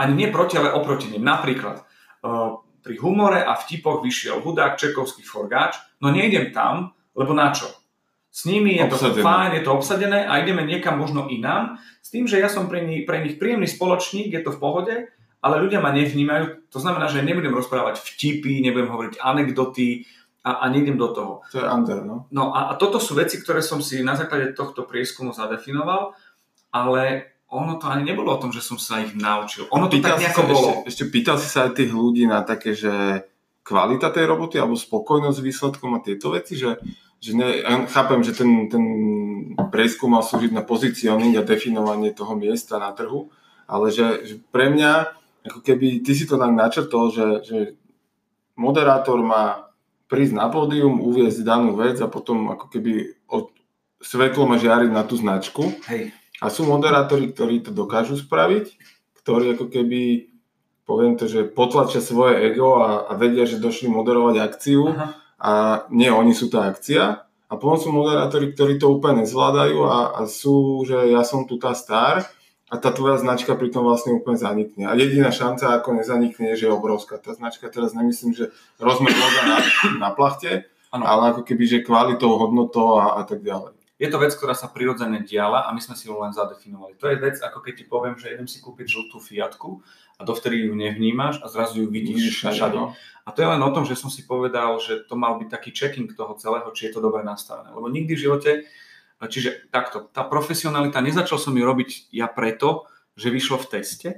ani 0.00 0.24
nie 0.24 0.28
proti, 0.32 0.56
ale 0.56 0.72
oproti 0.72 1.12
ním. 1.12 1.20
Napríklad 1.20 1.84
uh, 2.24 2.64
pri 2.80 2.96
humore 3.02 3.44
a 3.44 3.52
vtipoch 3.60 4.00
vyšiel 4.00 4.40
hudák, 4.40 4.80
čekovský 4.80 5.20
forgáč, 5.20 5.76
no 6.00 6.08
nejdem 6.08 6.48
tam, 6.54 6.96
lebo 7.12 7.36
na 7.36 7.52
čo? 7.52 7.68
S 8.34 8.50
nimi 8.50 8.74
je 8.74 8.90
obsadené. 8.90 9.22
to 9.22 9.22
fajn, 9.22 9.50
je 9.54 9.62
to 9.62 9.70
obsadené 9.70 10.20
a 10.26 10.42
ideme 10.42 10.66
niekam 10.66 10.98
možno 10.98 11.30
inám, 11.30 11.78
s 12.02 12.10
tým, 12.10 12.26
že 12.26 12.42
ja 12.42 12.50
som 12.50 12.66
pre 12.66 12.82
nich, 12.82 13.06
pre 13.06 13.22
nich 13.22 13.38
príjemný 13.38 13.70
spoločník, 13.70 14.34
je 14.34 14.42
to 14.42 14.50
v 14.50 14.58
pohode, 14.58 14.94
ale 15.38 15.54
ľudia 15.62 15.78
ma 15.78 15.94
nevnímajú. 15.94 16.66
To 16.74 16.78
znamená, 16.82 17.06
že 17.06 17.22
nebudem 17.22 17.54
rozprávať 17.54 18.02
vtipy, 18.02 18.58
nebudem 18.58 18.90
hovoriť 18.90 19.22
anekdoty 19.22 20.02
a, 20.42 20.66
a 20.66 20.72
nejdem 20.72 20.98
do 20.98 21.14
toho. 21.14 21.32
To 21.54 21.62
je 21.62 21.66
under, 21.68 22.02
no. 22.02 22.26
No 22.34 22.50
a, 22.50 22.74
a 22.74 22.80
toto 22.80 22.98
sú 22.98 23.14
veci, 23.14 23.38
ktoré 23.38 23.62
som 23.62 23.78
si 23.78 24.02
na 24.02 24.18
základe 24.18 24.50
tohto 24.50 24.82
prieskumu 24.82 25.30
zadefinoval, 25.30 26.18
ale 26.74 27.32
ono 27.54 27.78
to 27.78 27.86
ani 27.86 28.02
nebolo 28.02 28.34
o 28.34 28.40
tom, 28.42 28.50
že 28.50 28.58
som 28.58 28.82
sa 28.82 28.98
ich 28.98 29.14
naučil. 29.14 29.70
Ono 29.70 29.86
to 29.86 29.94
pýtal 29.94 30.18
tak 30.18 30.26
nejako 30.26 30.42
sa, 30.42 30.50
bolo. 30.50 30.68
Ešte, 30.68 30.82
ešte 30.90 31.04
pýtal 31.06 31.36
si 31.38 31.46
sa 31.46 31.70
aj 31.70 31.78
tých 31.78 31.92
ľudí 31.94 32.26
na 32.26 32.42
také, 32.42 32.74
že 32.74 33.22
kvalita 33.62 34.10
tej 34.10 34.26
roboty 34.26 34.58
alebo 34.58 34.74
spokojnosť 34.74 35.38
s 35.38 35.44
výsledkom 35.44 35.94
a 35.96 36.02
tieto 36.02 36.34
veci, 36.34 36.58
že, 36.58 36.76
že 37.20 37.32
ne, 37.36 37.62
ja 37.62 37.86
chápem, 37.88 38.20
že 38.22 38.36
ten, 38.36 38.68
ten 38.68 38.84
prieskum 39.70 40.14
mal 40.14 40.22
slúžiť 40.22 40.52
na 40.54 40.62
pozicioning 40.62 41.34
a 41.34 41.46
definovanie 41.46 42.14
toho 42.14 42.38
miesta 42.38 42.78
na 42.78 42.94
trhu, 42.94 43.32
ale 43.66 43.90
že, 43.90 44.22
že 44.26 44.34
pre 44.52 44.70
mňa 44.70 44.92
ako 45.44 45.60
keby 45.60 46.00
ty 46.00 46.12
si 46.16 46.24
to 46.24 46.40
tak 46.40 46.52
načrtol, 46.56 47.12
že, 47.12 47.26
že 47.44 47.58
moderátor 48.56 49.20
má 49.20 49.68
prísť 50.08 50.34
na 50.36 50.48
pódium, 50.48 51.04
uviezť 51.04 51.44
danú 51.44 51.76
vec 51.76 52.00
a 52.00 52.08
potom 52.08 52.52
ako 52.52 52.70
keby 52.72 53.18
od 53.28 53.52
svetlo 54.00 54.48
má 54.48 54.56
žiariť 54.56 54.90
na 54.92 55.04
tú 55.04 55.16
značku. 55.20 55.74
Hej. 55.88 56.12
A 56.40 56.52
sú 56.52 56.68
moderátori, 56.68 57.32
ktorí 57.32 57.64
to 57.64 57.72
dokážu 57.72 58.20
spraviť, 58.20 58.76
ktorí 59.24 59.56
ako 59.56 59.72
keby, 59.72 60.32
poviem 60.84 61.16
to, 61.16 61.24
že 61.24 61.48
potlačia 61.48 62.04
svoje 62.04 62.52
ego 62.52 62.84
a, 62.84 63.08
a 63.08 63.12
vedia, 63.16 63.48
že 63.48 63.60
došli 63.60 63.88
moderovať 63.88 64.36
akciu 64.44 64.92
Aha. 64.92 65.23
A 65.44 65.84
nie 65.92 66.08
oni 66.08 66.32
sú 66.32 66.48
tá 66.48 66.72
akcia. 66.72 67.28
A 67.52 67.60
potom 67.60 67.76
sú 67.76 67.88
moderátori, 67.92 68.56
ktorí 68.56 68.80
to 68.80 68.88
úplne 68.88 69.22
nezvládajú 69.22 69.84
a, 69.84 70.16
a 70.16 70.20
sú, 70.24 70.80
že 70.88 71.12
ja 71.12 71.20
som 71.20 71.44
tu 71.44 71.60
tá 71.60 71.76
star 71.76 72.24
a 72.72 72.80
tá 72.80 72.88
tvoja 72.90 73.20
značka 73.20 73.52
pritom 73.52 73.84
vlastne 73.84 74.16
úplne 74.16 74.40
zanikne. 74.40 74.88
A 74.88 74.96
jediná 74.96 75.28
šanca, 75.28 75.76
ako 75.76 76.00
nezanikne, 76.00 76.56
je, 76.56 76.64
že 76.64 76.66
je 76.66 76.72
obrovská. 76.72 77.20
Tá 77.20 77.36
značka 77.36 77.68
teraz 77.68 77.92
nemyslím, 77.92 78.32
že 78.32 78.50
rozmer 78.80 79.12
na, 79.44 79.60
na 80.00 80.10
plachte, 80.16 80.64
ano. 80.88 81.04
ale 81.04 81.36
ako 81.36 81.44
keby, 81.44 81.64
že 81.68 81.86
kvalitou, 81.86 82.40
hodnotou 82.40 82.96
a, 82.96 83.20
a 83.20 83.22
tak 83.28 83.44
ďalej. 83.44 83.76
Je 83.94 84.10
to 84.10 84.18
vec, 84.18 84.34
ktorá 84.34 84.58
sa 84.58 84.66
prirodzene 84.66 85.22
diala 85.22 85.66
a 85.66 85.70
my 85.70 85.78
sme 85.78 85.94
si 85.94 86.10
ju 86.10 86.18
len 86.18 86.34
zadefinovali. 86.34 86.98
To 86.98 87.06
je 87.06 87.16
vec, 87.22 87.38
ako 87.38 87.62
keď 87.62 87.74
ti 87.78 87.84
poviem, 87.86 88.18
že 88.18 88.34
idem 88.34 88.50
si 88.50 88.58
kúpiť 88.58 88.90
žltú 88.90 89.22
Fiatku 89.22 89.86
a 90.18 90.26
dovtedy 90.26 90.66
ju 90.66 90.74
nevnímaš 90.74 91.38
a 91.42 91.46
zrazu 91.46 91.86
ju 91.86 91.88
vidíš 91.90 92.42
všade. 92.42 92.74
No. 92.74 92.98
A 93.22 93.30
to 93.30 93.46
je 93.46 93.48
len 93.54 93.62
o 93.62 93.70
tom, 93.70 93.86
že 93.86 93.94
som 93.94 94.10
si 94.10 94.26
povedal, 94.26 94.82
že 94.82 95.06
to 95.06 95.14
mal 95.14 95.38
byť 95.38 95.48
taký 95.48 95.70
checking 95.70 96.10
toho 96.10 96.34
celého, 96.34 96.66
či 96.74 96.90
je 96.90 96.98
to 96.98 97.00
dobre 97.00 97.22
nastavené. 97.22 97.70
Lebo 97.70 97.86
nikdy 97.86 98.12
v 98.18 98.22
živote 98.26 98.50
Čiže 99.22 99.70
takto, 99.70 100.10
tá 100.10 100.26
profesionalita, 100.26 101.00
nezačal 101.00 101.38
som 101.38 101.54
ju 101.54 101.64
robiť 101.64 102.10
ja 102.10 102.26
preto, 102.28 102.90
že 103.14 103.30
vyšlo 103.30 103.62
v 103.62 103.70
teste, 103.78 104.08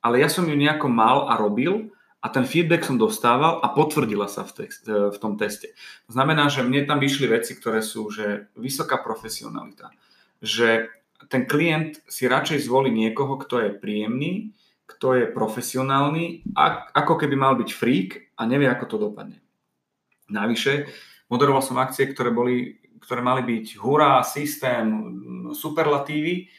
ale 0.00 0.22
ja 0.22 0.30
som 0.30 0.46
ju 0.46 0.54
nejako 0.54 0.86
mal 0.86 1.26
a 1.26 1.34
robil 1.34 1.90
a 2.20 2.26
ten 2.32 2.48
feedback 2.48 2.82
som 2.82 2.96
dostával 2.98 3.60
a 3.62 3.70
potvrdila 3.70 4.26
sa 4.26 4.42
v, 4.42 4.64
text, 4.64 4.88
e, 4.88 5.12
v 5.12 5.18
tom 5.20 5.36
teste. 5.36 5.72
To 6.08 6.16
znamená, 6.16 6.48
že 6.48 6.64
mne 6.64 6.88
tam 6.88 6.98
vyšli 6.98 7.28
veci, 7.28 7.54
ktoré 7.54 7.84
sú, 7.84 8.08
že 8.10 8.50
vysoká 8.56 8.98
profesionalita, 8.98 9.92
že 10.40 10.90
ten 11.28 11.48
klient 11.48 12.00
si 12.08 12.28
radšej 12.28 12.66
zvolí 12.66 12.92
niekoho, 12.92 13.40
kto 13.40 13.62
je 13.62 13.70
príjemný, 13.76 14.52
kto 14.86 15.18
je 15.18 15.24
profesionálny, 15.28 16.46
ako 16.94 17.14
keby 17.18 17.34
mal 17.34 17.58
byť 17.58 17.70
freak 17.72 18.32
a 18.38 18.46
nevie, 18.46 18.70
ako 18.70 18.84
to 18.86 18.96
dopadne. 19.10 19.38
Navyše, 20.30 20.86
moderoval 21.30 21.62
som 21.62 21.78
akcie, 21.78 22.06
ktoré 22.10 22.30
boli 22.30 22.86
ktoré 23.06 23.22
mali 23.22 23.46
byť 23.46 23.78
hurá, 23.78 24.18
systém, 24.26 24.82
superlatívy 25.54 26.50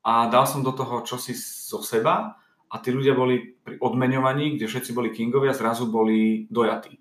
a 0.00 0.32
dal 0.32 0.48
som 0.48 0.64
do 0.64 0.72
toho 0.72 1.04
čosi 1.04 1.36
zo 1.36 1.84
seba 1.84 2.39
a 2.70 2.78
tí 2.78 2.94
ľudia 2.94 3.18
boli 3.18 3.58
pri 3.60 3.82
odmeňovaní, 3.82 4.56
kde 4.56 4.70
všetci 4.70 4.94
boli 4.94 5.10
kingovia, 5.10 5.50
zrazu 5.50 5.90
boli 5.90 6.46
dojatí. 6.46 6.96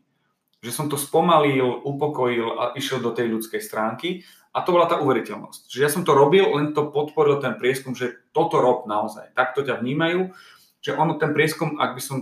Že 0.59 0.71
som 0.73 0.85
to 0.89 0.97
spomalil, 0.97 1.85
upokojil 1.85 2.57
a 2.57 2.63
išiel 2.75 2.99
do 2.99 3.13
tej 3.13 3.31
ľudskej 3.31 3.61
stránky 3.61 4.25
a 4.51 4.65
to 4.65 4.73
bola 4.73 4.89
tá 4.89 4.97
uveriteľnosť. 4.97 5.69
Že 5.69 5.79
ja 5.79 5.89
som 5.93 6.03
to 6.03 6.17
robil, 6.17 6.49
len 6.57 6.73
to 6.73 6.89
podporil 6.89 7.37
ten 7.37 7.55
prieskum, 7.55 7.93
že 7.93 8.17
toto 8.33 8.59
rob 8.59 8.89
naozaj. 8.89 9.31
Takto 9.37 9.61
ťa 9.61 9.79
vnímajú, 9.79 10.33
že 10.81 10.97
ono 10.97 11.15
ten 11.21 11.31
prieskum, 11.37 11.77
ak 11.77 11.95
by 11.95 12.01
som 12.01 12.17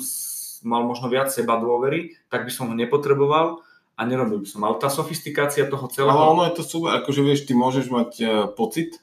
mal 0.67 0.83
možno 0.83 1.07
viac 1.07 1.31
seba 1.31 1.55
dôvery, 1.57 2.19
tak 2.27 2.43
by 2.43 2.51
som 2.51 2.69
ho 2.69 2.75
nepotreboval, 2.75 3.63
a 3.97 4.01
nerobil 4.05 4.45
by 4.45 4.47
som. 4.47 4.62
Ale 4.62 4.77
tá 4.77 4.93
sofistikácia 4.93 5.65
toho 5.65 5.89
celého... 5.89 6.13
Ale 6.13 6.38
ono 6.38 6.43
je 6.45 6.62
to 6.62 6.63
super, 6.63 7.01
akože 7.01 7.21
vieš, 7.25 7.49
ty 7.49 7.57
môžeš 7.57 7.89
mať 7.89 8.12
uh, 8.21 8.29
pocit, 8.53 9.01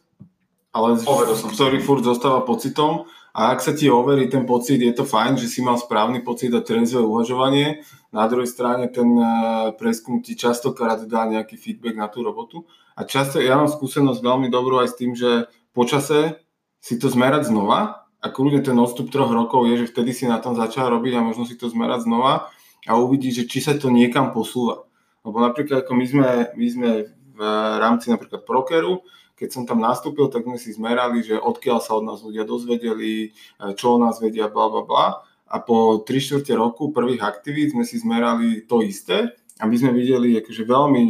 ale 0.70 0.94
som 1.34 1.50
ktorý 1.50 1.82
furt 1.82 2.06
zostáva 2.06 2.46
pocitom 2.46 3.10
a 3.34 3.50
ak 3.50 3.58
sa 3.58 3.74
ti 3.74 3.90
overí 3.90 4.30
ten 4.30 4.46
pocit, 4.46 4.78
je 4.78 4.94
to 4.94 5.02
fajn, 5.02 5.34
že 5.42 5.50
si 5.50 5.58
mal 5.58 5.74
správny 5.74 6.22
pocit 6.22 6.54
a 6.54 6.62
trenzové 6.62 7.02
uvažovanie. 7.02 7.82
Na 8.14 8.30
druhej 8.30 8.46
strane 8.46 8.86
ten 8.94 9.10
uh, 9.18 9.74
preskum 9.74 10.22
ti 10.22 10.38
častokrát 10.38 11.02
dá 11.10 11.26
nejaký 11.26 11.58
feedback 11.58 11.98
na 11.98 12.06
tú 12.06 12.22
robotu. 12.22 12.62
A 12.94 13.02
často, 13.02 13.42
ja 13.42 13.58
mám 13.58 13.66
skúsenosť 13.66 14.22
veľmi 14.22 14.54
dobrú 14.54 14.78
aj 14.78 14.94
s 14.94 14.98
tým, 15.02 15.18
že 15.18 15.50
počase 15.74 16.38
si 16.78 16.94
to 16.94 17.10
zmerať 17.10 17.50
znova, 17.50 18.06
ako 18.22 18.38
ľudia 18.48 18.62
ten 18.70 18.78
odstup 18.78 19.10
troch 19.10 19.34
rokov 19.34 19.66
je, 19.66 19.82
že 19.82 19.90
vtedy 19.90 20.14
si 20.14 20.24
na 20.30 20.38
tom 20.38 20.54
začal 20.54 20.94
robiť 20.94 21.18
a 21.18 21.26
možno 21.26 21.42
si 21.42 21.58
to 21.58 21.66
zmerať 21.66 22.06
znova 22.06 22.54
a 22.86 22.92
uvidí, 22.96 23.34
že 23.34 23.50
či 23.50 23.58
sa 23.58 23.74
to 23.74 23.90
niekam 23.90 24.30
posúva. 24.30 24.86
Lebo 25.26 25.42
napríklad 25.42 25.82
ako 25.82 25.92
my 25.92 26.06
sme, 26.06 26.28
my 26.54 26.66
sme 26.70 26.88
v 27.34 27.40
rámci 27.82 28.14
napríklad 28.14 28.46
Prokeru, 28.46 29.02
keď 29.34 29.48
som 29.50 29.66
tam 29.66 29.82
nastúpil, 29.82 30.30
tak 30.30 30.46
sme 30.46 30.58
si 30.58 30.70
zmerali, 30.70 31.26
že 31.26 31.34
odkiaľ 31.34 31.78
sa 31.82 31.98
od 31.98 32.06
nás 32.06 32.22
ľudia 32.22 32.46
dozvedeli, 32.46 33.34
čo 33.74 33.98
o 33.98 34.02
nás 34.02 34.22
vedia, 34.22 34.46
bla 34.46 34.70
bla 34.70 34.82
bla. 34.86 35.06
A 35.50 35.58
po 35.58 36.02
3 36.02 36.06
čtvrte 36.06 36.54
roku 36.54 36.94
prvých 36.94 37.22
aktivít 37.22 37.74
sme 37.74 37.82
si 37.82 37.98
zmerali 37.98 38.62
to 38.66 38.82
isté 38.82 39.34
a 39.58 39.66
my 39.66 39.74
sme 39.74 39.90
videli 39.94 40.38
akože 40.38 40.62
veľmi 40.66 41.02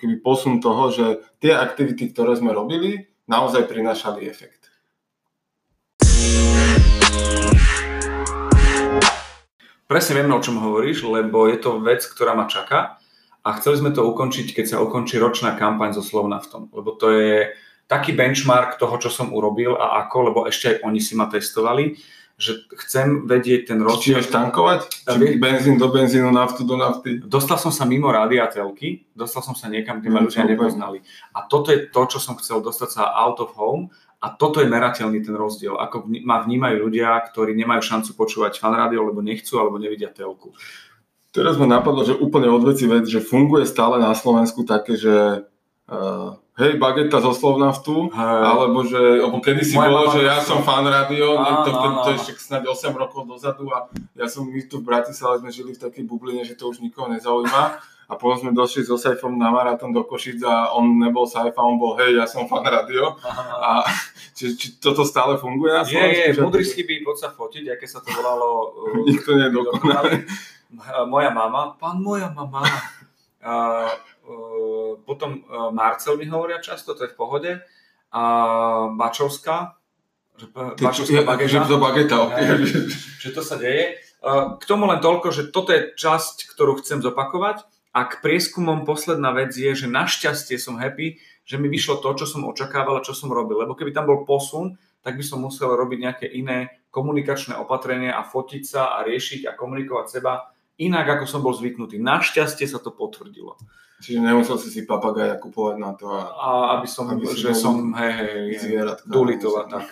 keby 0.00 0.16
posun 0.24 0.64
toho, 0.64 0.88
že 0.88 1.06
tie 1.44 1.52
aktivity, 1.52 2.08
ktoré 2.08 2.32
sme 2.32 2.56
robili, 2.56 3.12
naozaj 3.28 3.68
prinášali 3.68 4.24
efekt. 4.24 4.72
Presne 9.84 10.22
viem, 10.22 10.30
o 10.30 10.38
čom 10.38 10.56
hovoríš, 10.62 11.02
lebo 11.04 11.50
je 11.50 11.58
to 11.58 11.82
vec, 11.82 12.00
ktorá 12.06 12.32
ma 12.38 12.46
čaká 12.46 13.02
a 13.42 13.48
chceli 13.58 13.82
sme 13.82 13.90
to 13.90 14.06
ukončiť, 14.06 14.54
keď 14.54 14.66
sa 14.70 14.78
ukončí 14.80 15.18
ročná 15.18 15.58
kampaň 15.58 15.92
so 15.92 16.00
Slovnaftom, 16.00 16.70
lebo 16.70 16.94
to 16.94 17.10
je 17.10 17.50
taký 17.90 18.14
benchmark 18.14 18.78
toho, 18.78 18.94
čo 19.02 19.10
som 19.10 19.34
urobil 19.34 19.74
a 19.74 20.06
ako, 20.06 20.16
lebo 20.30 20.38
ešte 20.46 20.78
aj 20.78 20.86
oni 20.86 21.02
si 21.02 21.18
ma 21.18 21.26
testovali, 21.26 21.98
že 22.40 22.64
chcem 22.86 23.28
vedieť 23.28 23.74
ten 23.74 23.82
rozdiel. 23.82 24.22
Či 24.22 24.30
tankovať? 24.32 24.80
Či 25.04 25.36
benzín 25.36 25.76
do 25.76 25.90
benzínu, 25.90 26.30
naftu 26.30 26.64
do 26.64 26.78
nafty? 26.78 27.20
Dostal 27.20 27.58
som 27.58 27.68
sa 27.74 27.84
mimo 27.84 28.08
rádia 28.08 28.48
telky, 28.48 29.04
dostal 29.12 29.42
som 29.42 29.58
sa 29.58 29.68
niekam, 29.68 29.98
kde 29.98 30.08
ma 30.08 30.22
ľudia 30.24 30.46
nepoznali. 30.46 31.02
A 31.36 31.44
toto 31.44 31.74
je 31.74 31.90
to, 31.90 32.02
čo 32.08 32.22
som 32.22 32.38
chcel, 32.40 32.62
dostať 32.64 32.88
sa 32.96 33.02
out 33.12 33.42
of 33.42 33.52
home 33.58 33.92
A 34.20 34.28
toto 34.36 34.60
je 34.60 34.68
merateľný 34.68 35.24
ten 35.24 35.32
rozdiel, 35.32 35.80
ako 35.80 36.04
ma 36.28 36.44
vnímajú 36.44 36.76
ľudia, 36.76 37.16
ktorí 37.32 37.56
nemajú 37.56 37.80
šancu 37.80 38.12
počúvať 38.12 38.60
fan 38.60 38.76
rádio, 38.76 39.00
lebo 39.00 39.24
nechcú, 39.24 39.56
alebo 39.56 39.80
nevidia 39.80 40.12
telku. 40.12 40.52
Teraz 41.32 41.56
ma 41.56 41.64
napadlo, 41.64 42.04
že 42.04 42.12
úplne 42.12 42.52
odveci 42.52 42.84
vec, 42.84 43.08
že 43.08 43.24
funguje 43.24 43.64
stále 43.64 43.96
na 43.96 44.12
Slovensku 44.12 44.68
také, 44.68 45.00
že 45.00 45.48
uh, 45.88 46.36
hej, 46.60 46.72
bageta 46.76 47.24
zo 47.24 47.32
Slovnaftu, 47.32 48.12
hey. 48.12 48.42
alebo 48.44 48.84
že, 48.84 49.00
lebo 49.24 49.40
kedy 49.40 49.64
si 49.64 49.76
bolo, 49.80 50.12
že 50.12 50.28
ja 50.28 50.44
som 50.44 50.60
fan 50.60 50.84
rádio, 50.84 51.40
to, 51.40 51.70
to, 51.72 51.88
to, 52.04 52.08
je 52.12 52.16
ešte 52.20 52.32
snáď 52.36 52.76
8 52.76 52.92
rokov 52.92 53.24
dozadu 53.24 53.72
a 53.72 53.88
ja 54.14 54.28
som, 54.28 54.44
my 54.44 54.60
tu 54.68 54.84
v 54.84 54.88
Bratislave 54.92 55.40
sme 55.40 55.48
žili 55.48 55.72
v 55.72 55.80
takej 55.80 56.04
bubline, 56.04 56.44
že 56.44 56.54
to 56.54 56.68
už 56.68 56.84
nikoho 56.84 57.08
nezaujíma 57.08 57.80
a 58.10 58.18
potom 58.18 58.42
sme 58.42 58.50
došli 58.50 58.82
so 58.82 58.98
Saifom 58.98 59.38
na 59.38 59.54
maratón 59.54 59.94
do 59.94 60.02
Košic 60.02 60.42
a 60.42 60.74
on 60.74 60.98
nebol 60.98 61.30
Saifa, 61.30 61.62
on 61.62 61.78
bol 61.78 61.94
hej, 62.02 62.18
ja 62.18 62.26
som 62.26 62.50
fan 62.50 62.66
rádio. 62.66 63.14
A 63.22 63.86
či, 64.36 64.58
či, 64.58 64.82
toto 64.82 65.06
stále 65.06 65.38
funguje 65.38 65.70
na 65.70 65.86
Slovensku? 65.86 66.18
Je, 66.18 66.34
je, 66.34 66.42
múdry 66.42 66.64
chyby, 66.66 67.06
poď 67.06 67.16
sa 67.22 67.30
fotiť, 67.30 67.70
aké 67.70 67.86
sa 67.86 68.02
to 68.02 68.10
volalo. 68.10 68.50
Uh, 68.80 69.06
Nikto 69.06 69.38
nie 69.38 69.46
je 69.46 69.52
Moja 71.12 71.30
mama, 71.30 71.78
pán 71.78 72.02
moja 72.02 72.34
mama. 72.34 72.66
Uh, 73.38 73.86
potom 75.04 75.42
uh, 75.44 75.70
Marcel 75.74 76.16
mi 76.16 76.26
hovoria 76.30 76.62
často, 76.62 76.94
to 76.94 77.06
je 77.06 77.12
v 77.12 77.18
pohode. 77.18 77.52
A 78.10 78.22
Bačovská, 78.98 79.78
že, 80.34 80.46
Bačovská 80.50 81.22
bageta. 81.76 82.16
Že 83.20 83.30
to 83.30 83.42
sa 83.44 83.60
deje. 83.60 84.00
K 84.60 84.64
tomu 84.68 84.84
len 84.90 85.00
toľko, 85.00 85.32
že 85.32 85.42
toto 85.48 85.72
je 85.72 85.96
časť, 85.96 86.50
ktorú 86.52 86.80
chcem 86.82 87.00
zopakovať 87.00 87.64
a 87.96 88.00
k 88.06 88.20
prieskumom 88.20 88.84
posledná 88.84 89.32
vec 89.32 89.56
je, 89.56 89.72
že 89.72 89.88
našťastie 89.88 90.60
som 90.60 90.76
happy, 90.76 91.18
že 91.44 91.56
mi 91.56 91.66
vyšlo 91.72 91.98
to, 92.04 92.14
čo 92.22 92.26
som 92.28 92.46
očakával 92.46 93.00
a 93.00 93.06
čo 93.06 93.16
som 93.16 93.32
robil. 93.32 93.64
Lebo 93.64 93.72
keby 93.74 93.96
tam 93.96 94.06
bol 94.06 94.28
posun, 94.28 94.76
tak 95.00 95.16
by 95.16 95.24
som 95.24 95.40
musel 95.40 95.72
robiť 95.72 95.98
nejaké 95.98 96.26
iné 96.28 96.84
komunikačné 96.92 97.56
opatrenia 97.56 98.14
a 98.14 98.26
fotiť 98.26 98.62
sa 98.62 99.00
a 99.00 99.06
riešiť 99.08 99.48
a 99.48 99.56
komunikovať 99.56 100.06
seba 100.20 100.52
inak, 100.80 101.20
ako 101.20 101.24
som 101.28 101.44
bol 101.44 101.52
zvyknutý. 101.52 102.00
Našťastie 102.00 102.64
sa 102.64 102.80
to 102.80 102.90
potvrdilo. 102.90 103.60
Čiže 104.00 104.24
nemusel 104.24 104.56
si 104.56 104.72
si 104.72 104.88
papagaja 104.88 105.36
kupovať 105.36 105.76
na 105.76 105.92
to. 105.92 106.08
A, 106.08 106.24
a 106.32 106.50
aby 106.80 106.88
som, 106.88 107.04
aby 107.12 107.28
že 107.36 107.52
som, 107.52 107.92
hej, 108.00 108.56
hej, 108.56 108.80
Doolittle 109.04 109.60
a 109.60 109.64
tak. 109.68 109.86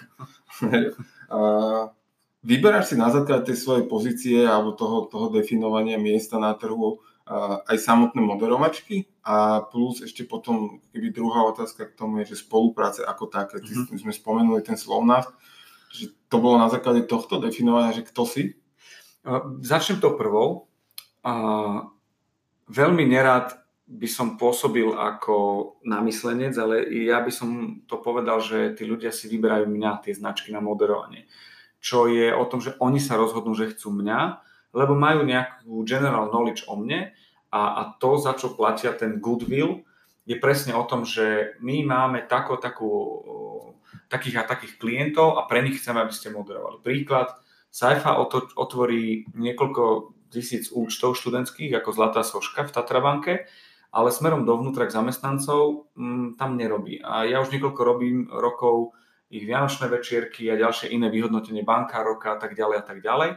a, 1.29 1.39
vyberáš 2.41 2.93
si 2.93 2.97
na 2.97 3.13
základe 3.13 3.53
tej 3.53 3.61
svojej 3.61 3.85
pozície 3.85 4.41
alebo 4.49 4.73
toho, 4.73 5.13
toho 5.13 5.29
definovania 5.29 6.01
miesta 6.01 6.41
na 6.41 6.57
trhu 6.57 7.05
aj 7.69 7.77
samotné 7.77 8.25
moderovačky 8.25 9.05
a 9.21 9.61
plus 9.69 10.01
ešte 10.01 10.25
potom, 10.25 10.81
keby 10.97 11.13
druhá 11.13 11.45
otázka 11.45 11.93
k 11.93 11.97
tomu 11.97 12.25
je, 12.25 12.33
že 12.33 12.41
spolupráce 12.49 13.05
ako 13.05 13.29
také. 13.29 13.61
Mm-hmm. 13.61 14.01
Sme 14.01 14.13
spomenuli 14.17 14.65
ten 14.65 14.81
slovnáv, 14.81 15.29
že 15.93 16.09
to 16.33 16.41
bolo 16.41 16.57
na 16.57 16.73
základe 16.73 17.05
tohto 17.05 17.37
definované, 17.37 17.93
že 17.93 18.09
kto 18.09 18.25
si? 18.25 18.57
Začnem 19.61 20.01
to 20.01 20.17
prvou. 20.17 20.68
Veľmi 22.69 23.05
nerád 23.09 23.57
by 23.89 24.09
som 24.09 24.37
pôsobil 24.37 24.93
ako 24.93 25.81
namyslenec, 25.81 26.53
ale 26.61 26.85
ja 27.09 27.25
by 27.25 27.33
som 27.33 27.81
to 27.89 27.97
povedal, 27.99 28.45
že 28.45 28.77
tí 28.77 28.85
ľudia 28.85 29.09
si 29.09 29.33
vyberajú 29.33 29.65
mňa, 29.65 30.05
tie 30.05 30.13
značky 30.13 30.53
na 30.53 30.61
moderovanie. 30.61 31.25
Čo 31.81 32.11
je 32.11 32.29
o 32.29 32.45
tom, 32.45 32.61
že 32.61 32.77
oni 32.83 33.01
sa 33.01 33.17
rozhodnú, 33.17 33.57
že 33.57 33.73
chcú 33.73 33.95
mňa 33.97 34.49
lebo 34.73 34.93
majú 34.93 35.25
nejakú 35.25 35.85
general 35.89 36.29
knowledge 36.29 36.69
o 36.69 36.77
mne 36.77 37.13
a, 37.49 37.61
a 37.81 37.83
to, 37.97 38.21
za 38.21 38.37
čo 38.37 38.53
platia 38.53 38.93
ten 38.93 39.17
goodwill, 39.21 39.81
je 40.29 40.37
presne 40.37 40.77
o 40.77 40.85
tom, 40.85 41.09
že 41.09 41.57
my 41.65 41.81
máme 41.89 42.29
tako, 42.29 42.61
takú, 42.61 42.91
takých 44.13 44.45
a 44.45 44.49
takých 44.49 44.77
klientov 44.77 45.41
a 45.41 45.49
pre 45.49 45.65
nich 45.65 45.81
chceme, 45.81 46.05
aby 46.05 46.13
ste 46.13 46.29
moderovali. 46.29 46.85
Príklad, 46.85 47.33
Saifa 47.73 48.17
otvorí 48.57 49.29
niekoľko 49.33 50.13
tisíc 50.29 50.71
účtov 50.73 51.17
študentských 51.17 51.73
ako 51.81 51.91
Zlatá 51.93 52.23
soška 52.25 52.69
v 52.69 52.75
Tatrabanke, 52.75 53.35
ale 53.89 54.13
smerom 54.13 54.45
dovnútra 54.45 54.85
k 54.85 54.95
zamestnancov 54.95 55.89
m, 55.97 56.05
mm, 56.05 56.29
tam 56.37 56.57
nerobí. 56.61 57.01
A 57.01 57.25
ja 57.25 57.41
už 57.41 57.53
niekoľko 57.53 57.81
robím 57.85 58.29
rokov 58.29 58.93
ich 59.29 59.45
vianočné 59.45 59.93
večierky 59.93 60.49
a 60.49 60.57
ďalšie 60.57 60.93
iné 60.93 61.13
vyhodnotenie 61.13 61.65
banka 61.65 62.01
roka 62.01 62.37
a 62.37 62.39
tak 62.41 62.57
ďalej 62.57 62.77
a 62.81 62.85
tak 62.85 62.99
ďalej 63.05 63.31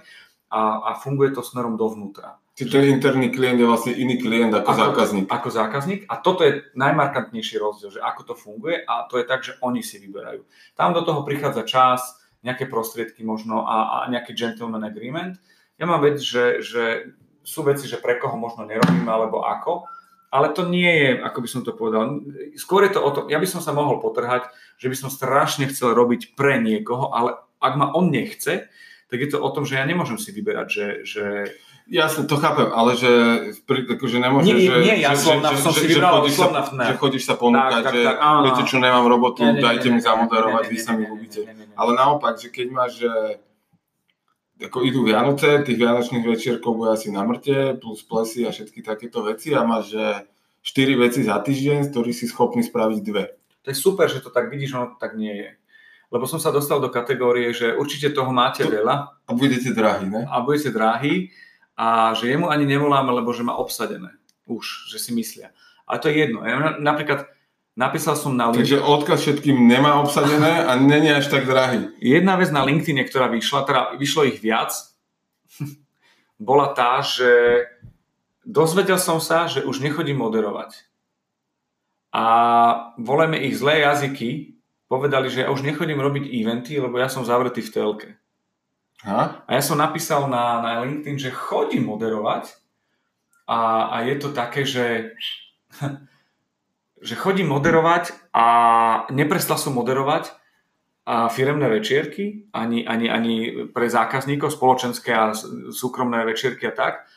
a, 0.52 0.62
a 0.84 0.92
funguje 1.00 1.32
to 1.32 1.44
smerom 1.44 1.80
dovnútra. 1.80 2.40
Čiže 2.52 2.78
ten 2.78 2.86
interný 2.92 3.32
klient 3.32 3.64
je 3.64 3.68
vlastne 3.68 3.96
iný 3.96 4.20
klient 4.20 4.52
ako, 4.52 4.76
ako 4.76 4.80
zákazník. 4.84 5.26
Ako 5.32 5.50
zákazník 5.50 6.02
a 6.12 6.20
toto 6.20 6.44
je 6.44 6.68
najmarkantnejší 6.76 7.56
rozdiel, 7.56 7.96
že 7.96 8.04
ako 8.04 8.22
to 8.28 8.34
funguje 8.36 8.84
a 8.84 9.08
to 9.08 9.16
je 9.20 9.26
tak, 9.26 9.40
že 9.48 9.56
oni 9.64 9.80
si 9.80 10.04
vyberajú. 10.04 10.44
Tam 10.76 10.92
do 10.92 11.02
toho 11.08 11.24
prichádza 11.24 11.64
čas, 11.64 12.20
nejaké 12.44 12.68
prostriedky 12.68 13.24
možno 13.24 13.64
a, 13.64 14.04
a 14.04 14.12
nejaký 14.12 14.36
gentleman 14.36 14.84
agreement. 14.84 15.40
Ja 15.82 15.90
mám 15.90 16.06
vec, 16.06 16.22
že, 16.22 16.62
že 16.62 17.18
sú 17.42 17.66
veci, 17.66 17.90
že 17.90 17.98
pre 17.98 18.22
koho 18.22 18.38
možno 18.38 18.70
nerobíme 18.70 19.10
alebo 19.10 19.42
ako, 19.42 19.90
ale 20.30 20.54
to 20.54 20.70
nie 20.70 20.88
je, 20.88 21.10
ako 21.26 21.38
by 21.42 21.50
som 21.50 21.62
to 21.66 21.74
povedal, 21.74 22.22
skôr 22.54 22.86
je 22.86 22.94
to 22.94 23.02
o 23.02 23.10
tom, 23.10 23.24
ja 23.28 23.42
by 23.42 23.48
som 23.50 23.66
sa 23.66 23.74
mohol 23.74 23.98
potrhať, 23.98 24.46
že 24.78 24.88
by 24.88 24.96
som 24.96 25.10
strašne 25.10 25.66
chcel 25.74 25.98
robiť 25.98 26.38
pre 26.38 26.62
niekoho, 26.62 27.10
ale 27.10 27.42
ak 27.58 27.74
ma 27.76 27.90
on 27.98 28.14
nechce, 28.14 28.70
tak 29.12 29.18
je 29.20 29.28
to 29.28 29.44
o 29.44 29.50
tom, 29.52 29.68
že 29.68 29.76
ja 29.76 29.84
nemôžem 29.84 30.16
si 30.16 30.32
vyberať, 30.32 30.68
že... 30.72 30.86
že... 31.04 31.26
Jasne, 31.92 32.24
to 32.24 32.40
chápem, 32.40 32.72
ale 32.72 32.96
že, 32.96 33.12
akože 33.68 34.18
nemôžeš, 34.24 34.48
nie, 34.48 34.64
že, 34.64 34.76
nie, 34.80 34.96
ja 35.04 35.12
že, 35.12 35.28
som, 35.28 35.44
že, 35.44 35.60
som 35.60 35.76
že, 35.76 35.84
si 35.84 35.88
vybral 35.92 36.24
že, 36.24 36.32
chodíš 36.32 36.38
sa, 36.40 36.48
že 36.72 36.96
chodíš 36.96 37.24
sa 37.28 37.36
ponúkať, 37.36 37.72
tak, 37.74 37.84
tak, 37.84 37.92
že 37.92 38.02
tak, 38.08 38.18
áno, 38.24 38.40
viete 38.48 38.64
čo, 38.64 38.76
nemám 38.80 39.06
robotu, 39.12 39.44
nie, 39.44 39.60
nie, 39.60 39.64
dajte 39.66 39.88
nie, 39.92 39.96
mi 39.98 40.00
zamoderovať, 40.00 40.64
vy 40.72 40.78
sa 40.80 40.92
mi 40.96 41.04
ľúbite. 41.10 41.42
Ale 41.76 41.92
naopak, 41.92 42.40
že 42.40 42.48
keď 42.48 42.68
máš, 42.72 43.04
že 43.04 43.12
ako 44.70 44.86
idú 44.86 45.02
Vianoce, 45.08 45.66
tých 45.66 45.80
vianočných 45.82 46.26
večierkov 46.26 46.78
bude 46.78 46.94
asi 46.94 47.10
na 47.10 47.26
mŕte, 47.26 47.82
plus 47.82 48.06
plesy 48.06 48.46
a 48.46 48.54
všetky 48.54 48.86
takéto 48.86 49.26
veci 49.26 49.58
a 49.58 49.66
máš, 49.66 49.98
že 49.98 50.06
4 50.62 51.02
veci 51.02 51.20
za 51.26 51.42
týždeň, 51.42 51.88
z 51.88 51.92
ktorých 51.94 52.18
si 52.18 52.26
schopný 52.30 52.62
spraviť 52.62 53.00
dve. 53.02 53.34
To 53.66 53.68
je 53.74 53.78
super, 53.78 54.06
že 54.10 54.22
to 54.22 54.30
tak 54.30 54.54
vidíš, 54.54 54.78
ono 54.78 54.98
tak 54.98 55.18
nie 55.18 55.34
je 55.34 55.50
lebo 56.12 56.28
som 56.28 56.44
sa 56.44 56.52
dostal 56.52 56.84
do 56.84 56.92
kategórie, 56.92 57.56
že 57.56 57.72
určite 57.72 58.12
toho 58.12 58.36
máte 58.36 58.68
to, 58.68 58.70
veľa. 58.70 59.24
A 59.24 59.32
budete 59.32 59.72
drahí, 59.72 60.12
ne? 60.12 60.28
A 60.28 60.44
budete 60.44 60.76
drahí 60.76 61.32
a 61.80 62.12
že 62.12 62.28
jemu 62.28 62.52
ani 62.52 62.68
nevoláme, 62.68 63.16
lebo 63.16 63.32
že 63.32 63.48
má 63.48 63.56
obsadené. 63.56 64.12
Už, 64.44 64.92
že 64.92 65.00
si 65.00 65.16
myslia. 65.16 65.56
A 65.88 65.96
to 65.96 66.12
je 66.12 66.28
jedno. 66.28 66.44
Ja 66.44 66.76
napríklad 66.84 67.32
napísal 67.76 68.16
som 68.20 68.36
na 68.36 68.52
LinkedIn... 68.52 68.80
Takže 68.80 68.80
odkaz 68.84 69.20
všetkým 69.22 69.58
nemá 69.68 70.00
obsadené 70.02 70.66
a 70.66 70.76
není 70.76 71.12
až 71.12 71.28
tak 71.28 71.48
drahý. 71.48 71.92
Jedna 72.00 72.36
vec 72.36 72.52
na 72.52 72.64
LinkedIn, 72.64 73.00
ktorá 73.08 73.32
vyšla, 73.32 73.68
teda 73.68 73.82
vyšlo 73.96 74.28
ich 74.28 74.40
viac, 74.44 74.74
bola 76.40 76.72
tá, 76.76 77.00
že 77.00 77.64
dozvedel 78.44 78.98
som 79.00 79.22
sa, 79.22 79.48
že 79.48 79.64
už 79.64 79.80
nechodím 79.80 80.20
moderovať. 80.20 80.88
A 82.12 82.26
volajme 83.00 83.40
ich 83.40 83.56
zlé 83.56 83.88
jazyky, 83.88 84.60
povedali, 84.92 85.32
že 85.32 85.48
ja 85.48 85.54
už 85.56 85.64
nechodím 85.64 86.04
robiť 86.04 86.28
eventy, 86.28 86.76
lebo 86.76 87.00
ja 87.00 87.08
som 87.08 87.24
zavretý 87.24 87.64
v 87.64 87.72
telke. 87.72 88.10
Ha? 89.08 89.48
A 89.48 89.50
ja 89.56 89.64
som 89.64 89.80
napísal 89.80 90.28
na, 90.28 90.60
na 90.60 90.84
LinkedIn, 90.84 91.18
že 91.18 91.32
chodím 91.32 91.88
moderovať 91.88 92.52
a, 93.48 93.88
a 93.88 93.96
je 94.06 94.16
to 94.20 94.30
také, 94.36 94.68
že, 94.68 95.16
že 97.02 97.18
chodím 97.18 97.50
moderovať 97.50 98.32
a 98.32 98.46
neprestal 99.10 99.58
som 99.58 99.74
moderovať 99.74 100.30
a 101.02 101.28
firemné 101.34 101.66
večierky, 101.66 102.46
ani, 102.54 102.86
ani, 102.86 103.10
ani 103.10 103.36
pre 103.74 103.90
zákazníkov, 103.90 104.54
spoločenské 104.54 105.10
a 105.10 105.34
súkromné 105.74 106.22
večierky 106.24 106.70
a 106.70 106.74
tak. 106.78 107.10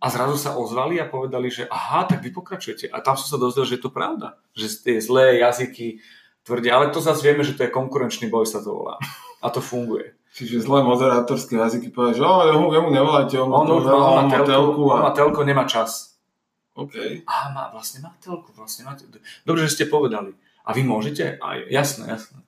A 0.00 0.06
zrazu 0.08 0.36
sa 0.36 0.56
ozvali 0.56 1.00
a 1.00 1.08
povedali, 1.08 1.52
že 1.52 1.68
aha, 1.68 2.08
tak 2.08 2.24
vy 2.24 2.32
pokračujete. 2.32 2.88
A 2.88 3.04
tam 3.04 3.20
som 3.20 3.36
sa 3.36 3.40
dozvedel, 3.40 3.68
že 3.68 3.76
je 3.76 3.84
to 3.84 3.92
pravda. 3.92 4.40
Že 4.56 4.66
tie 4.84 4.96
zlé 5.00 5.44
jazyky, 5.44 6.00
tvrdia, 6.44 6.76
ale 6.76 6.92
to 6.92 7.04
zase 7.04 7.20
vieme, 7.20 7.44
že 7.44 7.52
to 7.52 7.68
je 7.68 7.72
konkurenčný 7.72 8.32
boj, 8.32 8.48
sa 8.48 8.64
to 8.64 8.72
volá. 8.72 8.96
A 9.44 9.48
to 9.52 9.60
funguje. 9.60 10.16
Čiže 10.30 10.62
zlé 10.62 10.86
moderátorské 10.86 11.58
jazyky 11.58 11.90
povedia, 11.90 12.22
že 12.22 12.24
oh, 12.24 12.46
jemu, 12.46 12.66
jemu 12.70 12.88
nevolajte, 12.94 13.34
on, 13.42 13.50
on, 13.50 13.66
on, 13.66 13.82
on, 13.82 14.14
má 14.14 14.24
telku, 14.30 14.46
telku 14.46 14.82
a... 14.86 14.94
on 14.94 15.02
má 15.02 15.10
telku, 15.10 15.40
nemá 15.42 15.64
čas. 15.66 16.09
OK. 16.80 17.24
A 17.28 17.52
má, 17.52 17.68
vlastne 17.68 18.00
má 18.00 18.16
telku, 18.16 18.48
vlastne 18.56 18.88
má 18.88 18.96
telku. 18.96 19.20
Dobre, 19.44 19.68
že 19.68 19.76
ste 19.76 19.84
povedali. 19.92 20.32
A 20.64 20.72
vy 20.72 20.82
môžete? 20.84 21.36
A, 21.40 21.60
jasné, 21.68 22.08
jasné. 22.08 22.40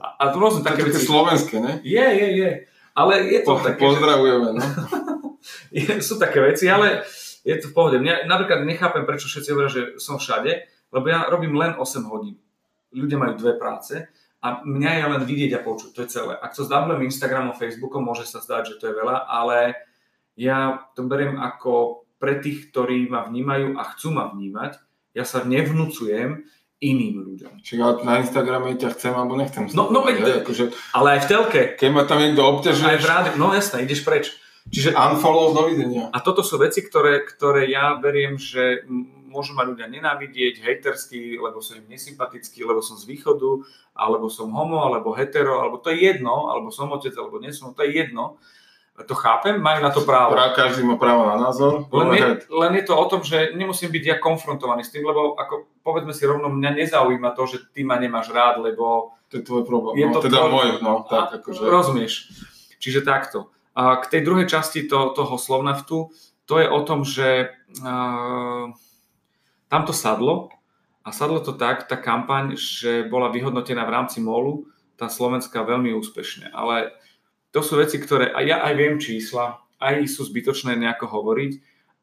A, 0.00 0.06
a 0.16 0.22
to 0.32 0.36
rôzne 0.40 0.64
také 0.64 0.88
veci. 0.88 1.04
slovenské, 1.04 1.60
ne? 1.60 1.80
Je, 1.84 2.00
je, 2.00 2.28
je. 2.40 2.50
Ale 2.96 3.12
je 3.28 3.40
to 3.44 3.52
po, 3.56 3.64
také... 3.64 3.80
Pozdravujeme, 3.84 4.56
no. 4.56 4.62
je, 5.76 6.00
sú 6.00 6.16
také 6.16 6.40
veci, 6.40 6.68
ale 6.72 7.04
je 7.44 7.56
to 7.60 7.68
v 7.68 7.74
pohode. 7.76 7.96
Mňa, 8.00 8.24
napríklad 8.24 8.64
nechápem, 8.64 9.04
prečo 9.04 9.28
všetci 9.28 9.48
hovoria, 9.52 9.72
že 9.72 9.82
som 10.00 10.16
všade, 10.16 10.64
lebo 10.92 11.04
ja 11.08 11.28
robím 11.28 11.52
len 11.56 11.76
8 11.76 12.08
hodín 12.08 12.40
ľudia 12.96 13.20
majú 13.20 13.34
dve 13.36 13.60
práce 13.60 14.08
a 14.40 14.64
mňa 14.64 14.90
je 14.96 15.04
len 15.12 15.22
vidieť 15.28 15.52
a 15.60 15.64
počuť, 15.64 15.90
to 15.92 16.02
je 16.06 16.12
celé. 16.12 16.32
Ak 16.40 16.56
to 16.56 16.64
zdablujem 16.64 17.04
Instagramom, 17.04 17.56
Facebookom, 17.56 18.08
môže 18.08 18.24
sa 18.24 18.40
zdať, 18.40 18.74
že 18.74 18.78
to 18.80 18.84
je 18.90 18.94
veľa, 18.96 19.28
ale 19.28 19.76
ja 20.36 20.88
to 20.96 21.04
beriem 21.04 21.36
ako 21.36 22.05
pre 22.16 22.40
tých, 22.40 22.72
ktorí 22.72 23.08
ma 23.08 23.28
vnímajú 23.28 23.76
a 23.76 23.82
chcú 23.94 24.16
ma 24.16 24.32
vnímať. 24.32 24.80
Ja 25.16 25.24
sa 25.24 25.44
nevnúcujem, 25.44 26.44
iným 26.76 27.24
ľuďom. 27.24 27.64
Čiže 27.64 28.04
na 28.04 28.20
Instagrame 28.20 28.76
ťa 28.76 28.92
chcem 28.92 29.12
alebo 29.16 29.32
nechcem 29.40 29.64
No, 29.72 29.88
no, 29.88 30.04
veď- 30.04 30.44
akože, 30.44 30.92
Ale 30.92 31.16
aj 31.16 31.20
v 31.24 31.28
telke, 31.28 31.62
keď 31.80 31.88
ma 31.88 32.04
tam 32.04 32.20
niekto 32.20 32.44
obťažuje, 32.44 32.84
aj 32.84 33.00
v 33.00 33.08
rádiu, 33.08 33.34
no 33.40 33.56
jasné, 33.56 33.88
ideš 33.88 34.04
preč. 34.04 34.36
Čiže 34.66 34.98
unfollow, 34.98 35.54
dovidenia. 35.54 36.10
A 36.10 36.18
toto 36.20 36.42
sú 36.42 36.58
veci, 36.58 36.82
ktoré, 36.82 37.22
ktoré 37.22 37.70
ja 37.70 37.96
veriem, 38.02 38.34
že 38.34 38.82
môžu 39.30 39.54
ma 39.54 39.62
ľudia 39.62 39.86
nenávidieť, 39.86 40.58
hejtersky, 40.58 41.38
lebo 41.38 41.62
som 41.62 41.78
im 41.78 41.86
nesympatický, 41.86 42.66
lebo 42.66 42.82
som 42.82 42.98
z 42.98 43.06
východu, 43.06 43.62
alebo 43.94 44.26
som 44.26 44.50
homo, 44.50 44.82
alebo 44.82 45.14
hetero, 45.14 45.62
alebo 45.62 45.78
to 45.78 45.94
je 45.94 46.10
jedno, 46.10 46.50
alebo 46.50 46.74
som 46.74 46.90
otec, 46.90 47.14
alebo 47.14 47.38
nie 47.38 47.54
som, 47.54 47.76
to 47.76 47.86
je 47.86 47.94
jedno. 47.94 48.42
To 48.96 49.12
chápem, 49.12 49.60
majú 49.60 49.84
na 49.84 49.92
to 49.92 50.08
právo. 50.08 50.32
Pra, 50.32 50.56
každý 50.56 50.80
má 50.80 50.96
právo 50.96 51.28
na 51.28 51.36
názor. 51.36 51.84
Len 51.92 52.16
je, 52.16 52.48
len 52.48 52.72
je 52.80 52.84
to 52.88 52.96
o 52.96 53.04
tom, 53.04 53.20
že 53.20 53.52
nemusím 53.52 53.92
byť 53.92 54.04
ja 54.08 54.16
konfrontovaný 54.16 54.88
s 54.88 54.92
tým, 54.92 55.04
lebo 55.04 55.36
ako 55.36 55.68
povedzme 55.84 56.16
si 56.16 56.24
rovno, 56.24 56.48
mňa 56.48 56.80
nezaujíma 56.80 57.36
to, 57.36 57.44
že 57.44 57.58
ty 57.76 57.84
ma 57.84 58.00
nemáš 58.00 58.32
rád, 58.32 58.64
lebo 58.64 59.12
to 59.28 59.38
je 59.38 59.44
tvoj 59.44 59.68
problém. 59.68 60.00
Je 60.00 60.08
no, 60.08 60.16
to 60.16 60.24
teda 60.24 60.48
tvoj- 60.48 60.50
môj, 60.50 60.68
no, 60.80 61.04
tak 61.04 61.28
A, 61.28 61.44
akože. 61.44 61.60
Rozumieš. 61.60 62.32
Čiže 62.80 63.04
takto. 63.04 63.52
A 63.76 64.00
k 64.00 64.08
tej 64.08 64.24
druhej 64.24 64.48
časti 64.48 64.88
to, 64.88 65.12
toho 65.12 65.36
slovnaftu, 65.36 66.08
to 66.48 66.54
je 66.56 66.66
o 66.70 66.80
tom, 66.80 67.04
že 67.04 67.52
uh, 67.84 68.72
tam 69.68 69.82
to 69.84 69.92
sadlo 69.92 70.48
a 71.04 71.12
sadlo 71.12 71.44
to 71.44 71.52
tak, 71.52 71.84
tá 71.84 72.00
kampaň, 72.00 72.56
že 72.56 73.04
bola 73.04 73.28
vyhodnotená 73.28 73.84
v 73.84 73.94
rámci 73.94 74.24
MOLu, 74.24 74.64
tá 74.96 75.12
slovenská 75.12 75.60
veľmi 75.60 75.92
úspešne. 75.92 76.50
Ale 76.56 76.96
to 77.56 77.64
sú 77.64 77.80
veci, 77.80 77.96
ktoré, 77.96 78.28
a 78.28 78.44
ja 78.44 78.60
aj 78.60 78.72
viem 78.76 79.00
čísla, 79.00 79.64
aj 79.80 80.04
sú 80.12 80.28
zbytočné 80.28 80.76
nejako 80.76 81.08
hovoriť, 81.08 81.52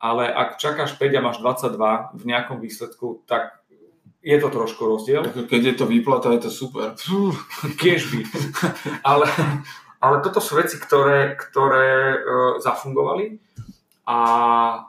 ale 0.01 0.25
ak 0.25 0.57
čakáš 0.57 0.97
5 0.97 1.13
a 1.13 1.21
máš 1.21 1.37
22 1.45 2.17
v 2.17 2.23
nejakom 2.25 2.57
výsledku, 2.57 3.21
tak 3.29 3.61
je 4.25 4.33
to 4.41 4.49
trošku 4.49 4.81
rozdiel. 4.81 5.21
Keď 5.29 5.61
je 5.61 5.75
to 5.77 5.85
výplata, 5.85 6.33
je 6.33 6.49
to 6.49 6.51
super. 6.51 6.97
Fú, 6.97 7.37
kiež 7.77 8.09
by. 8.09 8.19
ale, 9.13 9.29
ale 10.01 10.25
toto 10.25 10.41
sú 10.41 10.57
veci, 10.57 10.81
ktoré, 10.81 11.37
ktoré 11.37 12.17
uh, 12.17 12.17
zafungovali 12.57 13.37
a, 14.09 14.19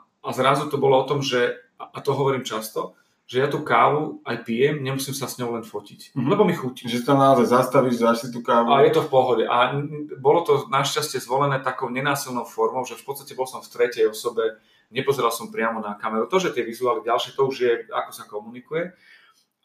a 0.01 0.29
zrazu 0.33 0.65
to 0.65 0.81
bolo 0.81 0.97
o 0.97 1.07
tom, 1.07 1.21
že, 1.21 1.61
a 1.77 2.01
to 2.01 2.17
hovorím 2.17 2.41
často, 2.41 2.97
že 3.25 3.41
ja 3.41 3.47
tú 3.47 3.61
kávu 3.61 4.21
aj 4.21 4.45
pijem, 4.45 4.79
nemusím 4.79 5.11
sa 5.11 5.25
s 5.25 5.35
ňou 5.35 5.53
len 5.53 5.65
fotiť, 5.65 6.13
Mhm. 6.13 6.29
lebo 6.29 6.45
mi 6.45 6.53
chutí. 6.53 6.85
Že 6.85 7.03
tam 7.03 7.17
naozaj 7.17 7.49
zastavíš, 7.49 7.97
dáš 7.97 8.17
si 8.21 8.27
tú 8.29 8.39
kávu. 8.39 8.69
A 8.69 8.81
je 8.81 8.93
to 8.93 9.01
v 9.01 9.09
pohode. 9.09 9.43
A 9.43 9.73
bolo 10.15 10.41
to 10.41 10.69
našťastie 10.69 11.17
zvolené 11.17 11.57
takou 11.59 11.89
nenásilnou 11.89 12.45
formou, 12.45 12.85
že 12.85 12.93
v 12.93 13.03
podstate 13.03 13.33
bol 13.33 13.45
som 13.45 13.59
v 13.59 13.67
tretej 13.67 14.05
osobe, 14.05 14.61
nepozeral 14.93 15.33
som 15.33 15.49
priamo 15.49 15.81
na 15.81 15.97
kameru. 15.97 16.29
To, 16.29 16.37
že 16.37 16.53
tie 16.53 16.61
vizuály 16.61 17.01
ďalšie, 17.01 17.33
to 17.33 17.43
už 17.43 17.55
je, 17.57 17.71
ako 17.89 18.11
sa 18.13 18.23
komunikuje. 18.23 18.93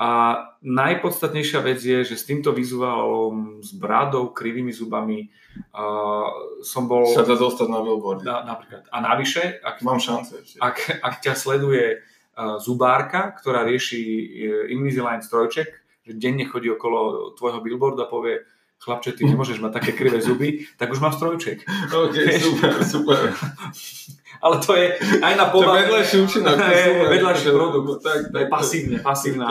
A 0.01 0.09
najpodstatnejšia 0.65 1.61
vec 1.61 1.77
je, 1.79 2.01
že 2.03 2.17
s 2.17 2.25
týmto 2.25 2.57
vizuálom, 2.57 3.61
s 3.61 3.77
brádou, 3.77 4.33
krivými 4.33 4.73
zubami 4.73 5.29
uh, 5.77 6.25
som 6.65 6.89
bol 6.89 7.05
Sa 7.07 7.21
dá 7.21 7.37
dostať 7.37 7.69
na 7.69 7.85
billboardy. 7.85 8.25
na, 8.25 8.41
napríklad. 8.43 8.89
A 8.89 8.97
navyše, 8.99 9.61
ak, 9.61 9.85
Mám 9.85 10.01
šance 10.01 10.41
ak, 10.57 11.05
ak 11.05 11.15
ťa 11.21 11.37
sleduje 11.37 12.01
zubárka, 12.57 13.35
ktorá 13.35 13.63
rieši 13.63 14.01
uh, 14.01 14.23
Invisalign 14.69 15.21
strojček, 15.21 15.69
že 16.01 16.13
denne 16.15 16.45
chodí 16.45 16.69
okolo 16.69 17.33
tvojho 17.35 17.61
billboardu 17.61 18.01
a 18.01 18.09
povie 18.09 18.41
chlapče, 18.81 19.13
ty 19.13 19.25
nemôžeš 19.25 19.61
mať 19.61 19.73
také 19.77 19.93
krivé 19.93 20.19
zuby, 20.19 20.65
tak 20.75 20.89
už 20.89 20.99
mám 20.99 21.13
strojček. 21.13 21.61
OK, 21.93 22.17
super, 22.41 22.73
super. 22.81 23.19
Ale 24.41 24.57
to 24.57 24.73
je 24.73 24.97
aj 25.21 25.35
na 25.37 25.45
To 25.45 25.53
je 25.53 25.55
povahe. 25.61 25.79
vedľajší 25.85 26.17
účinok. 26.19 26.57
to 26.57 26.73
je 26.73 26.85
vedľajší 27.15 27.45
To- 27.45 27.55
produkt. 27.55 28.01
Tak, 28.01 28.19
To 28.25 28.39
tak, 28.41 28.49
pasívne, 28.49 28.97
to 28.97 29.05
pasívna. 29.05 29.47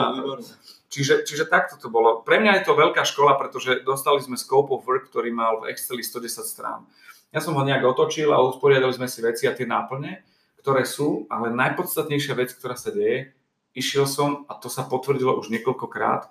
Čiže, 0.90 1.22
čiže 1.22 1.46
takto 1.46 1.78
to 1.78 1.94
bolo. 1.94 2.26
Pre 2.26 2.42
mňa 2.42 2.58
je 2.58 2.64
to 2.66 2.74
veľká 2.74 3.06
škola, 3.06 3.38
pretože 3.38 3.86
dostali 3.86 4.18
sme 4.18 4.34
scope 4.34 4.74
of 4.74 4.82
work, 4.82 5.14
ktorý 5.14 5.30
mal 5.30 5.62
v 5.62 5.70
Exceli 5.70 6.02
110 6.02 6.26
strán. 6.42 6.90
Ja 7.30 7.38
som 7.38 7.54
ho 7.54 7.62
nejak 7.62 7.86
otočil 7.86 8.34
a 8.34 8.42
usporiadali 8.42 8.90
sme 8.90 9.06
si 9.06 9.22
veci 9.22 9.46
a 9.46 9.54
tie 9.54 9.70
náplne, 9.70 10.26
ktoré 10.60 10.84
sú, 10.84 11.26
ale 11.32 11.56
najpodstatnejšia 11.56 12.36
vec, 12.36 12.52
ktorá 12.54 12.76
sa 12.76 12.92
deje, 12.92 13.34
išiel 13.74 14.06
som, 14.10 14.44
a 14.52 14.58
to 14.60 14.68
sa 14.68 14.84
potvrdilo 14.84 15.40
už 15.40 15.50
niekoľkokrát, 15.54 16.28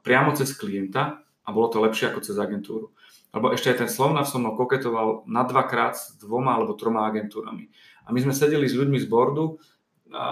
priamo 0.00 0.30
cez 0.32 0.56
klienta 0.56 1.20
a 1.44 1.48
bolo 1.52 1.68
to 1.68 1.84
lepšie 1.84 2.08
ako 2.08 2.24
cez 2.24 2.36
agentúru. 2.40 2.96
Lebo 3.34 3.50
ešte 3.50 3.74
aj 3.74 3.78
ten 3.84 3.90
Slovnav 3.90 4.30
so 4.30 4.38
mnou 4.38 4.54
koketoval 4.54 5.26
na 5.26 5.42
dvakrát 5.42 5.98
s 5.98 6.14
dvoma 6.22 6.54
alebo 6.54 6.78
troma 6.78 7.04
agentúrami. 7.10 7.68
A 8.06 8.14
my 8.14 8.18
sme 8.22 8.32
sedeli 8.32 8.64
s 8.70 8.78
ľuďmi 8.78 8.96
z 9.02 9.10
bordu, 9.10 9.58
a, 10.14 10.24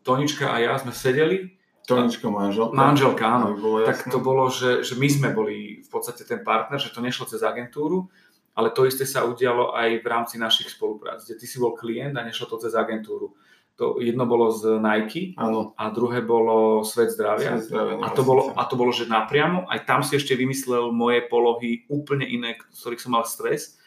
Tonička 0.00 0.48
a 0.48 0.56
ja 0.58 0.74
sme 0.80 0.90
sedeli, 0.90 1.52
Tonička 1.84 2.32
manželka. 2.32 2.72
manželka, 2.72 3.24
áno, 3.28 3.60
bolo 3.60 3.84
tak 3.84 4.08
to 4.08 4.16
bolo, 4.16 4.48
že, 4.48 4.80
že 4.80 4.96
my 4.96 5.04
sme 5.04 5.28
boli 5.36 5.84
v 5.84 5.88
podstate 5.92 6.24
ten 6.24 6.40
partner, 6.40 6.80
že 6.80 6.96
to 6.96 7.04
nešlo 7.04 7.28
cez 7.28 7.44
agentúru, 7.44 8.08
ale 8.54 8.70
to 8.70 8.86
isté 8.86 9.02
sa 9.02 9.26
udialo 9.26 9.74
aj 9.74 10.00
v 10.00 10.06
rámci 10.06 10.38
našich 10.38 10.70
spoluprác, 10.70 11.26
kde 11.26 11.38
ty 11.38 11.46
si 11.46 11.58
bol 11.58 11.74
klient 11.74 12.14
a 12.14 12.22
nešlo 12.22 12.46
to 12.46 12.56
cez 12.62 12.74
agentúru. 12.78 13.34
To 13.74 13.98
jedno 13.98 14.22
bolo 14.22 14.54
z 14.54 14.78
Nike 14.78 15.34
Áno. 15.34 15.74
a 15.74 15.90
druhé 15.90 16.22
bolo 16.22 16.86
Svet 16.86 17.10
zdravia. 17.10 17.58
Svet 17.58 17.74
zdravia, 17.74 17.98
A 18.06 18.14
to, 18.14 18.22
bolo, 18.22 18.54
a 18.54 18.62
to 18.70 18.78
bolo, 18.78 18.94
že 18.94 19.10
napriamo, 19.10 19.66
aj 19.66 19.82
tam 19.82 20.06
si 20.06 20.14
ešte 20.14 20.38
vymyslel 20.38 20.94
moje 20.94 21.26
polohy 21.26 21.82
úplne 21.90 22.22
iné, 22.22 22.54
z 22.70 22.78
ktorých 22.78 23.02
som 23.02 23.18
mal 23.18 23.26
stres, 23.26 23.82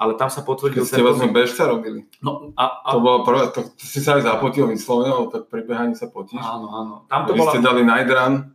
ale 0.00 0.16
tam 0.16 0.32
sa 0.32 0.40
potvrdil 0.40 0.80
Keď 0.80 0.88
ste 0.88 1.04
vlastne 1.04 1.28
bežca 1.28 1.68
robili. 1.68 2.08
No, 2.24 2.56
a, 2.56 2.88
a, 2.88 2.90
To 2.96 3.04
bolo 3.04 3.18
prvé, 3.28 3.52
to, 3.52 3.68
si 3.76 4.00
sa 4.00 4.16
aj 4.16 4.24
zapotil 4.24 4.64
vyslovene, 4.64 5.12
lebo 5.12 5.28
tak 5.28 5.52
pri 5.52 5.60
behaní 5.60 5.92
sa 5.92 6.08
potíš. 6.08 6.40
áno, 6.40 6.72
áno. 6.72 6.94
Tam 7.12 7.28
to 7.28 7.36
bola... 7.36 7.52
ste 7.52 7.60
dali 7.60 7.84
Night 7.84 8.08
Run, 8.08 8.48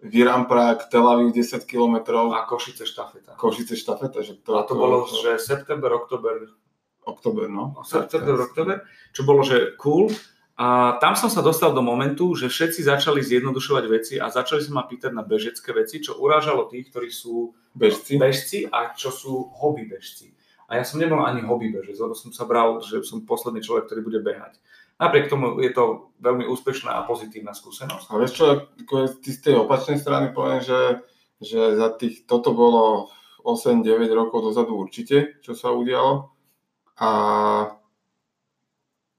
Viram 0.00 0.48
Prague, 0.48 0.88
Tel 0.88 1.04
Aviv 1.04 1.32
10 1.32 1.68
km, 1.68 1.96
A 2.32 2.48
Košice 2.48 2.88
štafeta. 2.88 3.36
Košice 3.36 3.76
štafeta, 3.76 4.24
že 4.24 4.40
to, 4.40 4.56
A 4.56 4.64
to 4.64 4.72
bolo, 4.74 5.04
že 5.04 5.36
september, 5.36 5.92
oktober, 5.92 6.48
oktober, 7.04 7.52
no. 7.52 7.76
september, 7.84 8.40
oktober, 8.40 8.76
čo 9.12 9.22
bolo, 9.28 9.44
že 9.44 9.76
cool. 9.76 10.08
A 10.60 11.00
tam 11.00 11.16
som 11.16 11.32
sa 11.32 11.40
dostal 11.40 11.72
do 11.72 11.80
momentu, 11.80 12.36
že 12.36 12.52
všetci 12.52 12.84
začali 12.84 13.24
zjednodušovať 13.24 13.84
veci 13.88 14.14
a 14.20 14.28
začali 14.28 14.60
sa 14.60 14.76
ma 14.76 14.84
pýtať 14.84 15.08
na 15.16 15.24
bežecké 15.24 15.72
veci, 15.72 16.04
čo 16.04 16.20
urážalo 16.20 16.68
tých, 16.68 16.92
ktorí 16.92 17.08
sú 17.08 17.56
Bežci. 17.72 18.20
bežci 18.20 18.58
a 18.68 18.92
čo 18.92 19.08
sú 19.08 19.48
hobby 19.56 19.88
bežci. 19.88 20.36
A 20.68 20.76
ja 20.76 20.84
som 20.84 21.00
nebol 21.00 21.16
ani 21.24 21.40
hobby 21.40 21.72
bežec, 21.72 21.96
lebo 21.96 22.12
som 22.12 22.28
sa 22.28 22.44
bral, 22.44 22.84
že 22.84 23.00
som 23.08 23.24
posledný 23.24 23.64
človek, 23.64 23.88
ktorý 23.88 24.00
bude 24.04 24.20
behať. 24.20 24.60
Napriek 25.00 25.32
tomu 25.32 25.56
je 25.64 25.72
to 25.72 26.12
veľmi 26.20 26.44
úspešná 26.44 26.92
a 26.92 27.06
pozitívna 27.08 27.56
skúsenosť. 27.56 28.12
A 28.12 28.20
vieš 28.20 28.32
čo, 28.36 28.46
ty 29.24 29.30
z 29.32 29.40
tej 29.40 29.54
opačnej 29.64 29.96
strany 29.96 30.36
poviem, 30.36 30.60
že, 30.60 31.00
že 31.40 31.80
za 31.80 31.88
tých, 31.96 32.28
toto 32.28 32.52
bolo 32.52 33.08
8-9 33.40 34.04
rokov 34.12 34.44
dozadu 34.44 34.76
určite, 34.76 35.40
čo 35.40 35.56
sa 35.56 35.72
udialo. 35.72 36.28
A 37.00 37.10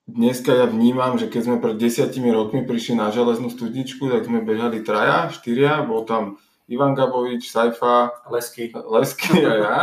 dneska 0.06 0.54
ja 0.54 0.70
vnímam, 0.70 1.18
že 1.18 1.34
keď 1.34 1.42
sme 1.42 1.58
pred 1.58 1.82
desiatimi 1.82 2.30
rokmi 2.30 2.62
prišli 2.62 3.02
na 3.02 3.10
železnú 3.10 3.50
studničku, 3.50 4.06
tak 4.06 4.30
sme 4.30 4.46
bežali 4.46 4.86
traja, 4.86 5.34
štyria, 5.34 5.82
bol 5.82 6.06
tam 6.06 6.38
Ivan 6.70 6.94
Gabovič, 6.94 7.50
Saifa, 7.50 8.22
Lesky. 8.30 8.70
Lesky 8.70 9.42
a 9.42 9.54
ja. 9.58 9.78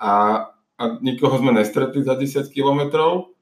A, 0.00 0.12
a 0.80 0.82
nikoho 1.04 1.36
sme 1.36 1.52
nestretli 1.52 2.00
za 2.00 2.16
10 2.16 2.48
kilometrov. 2.48 3.34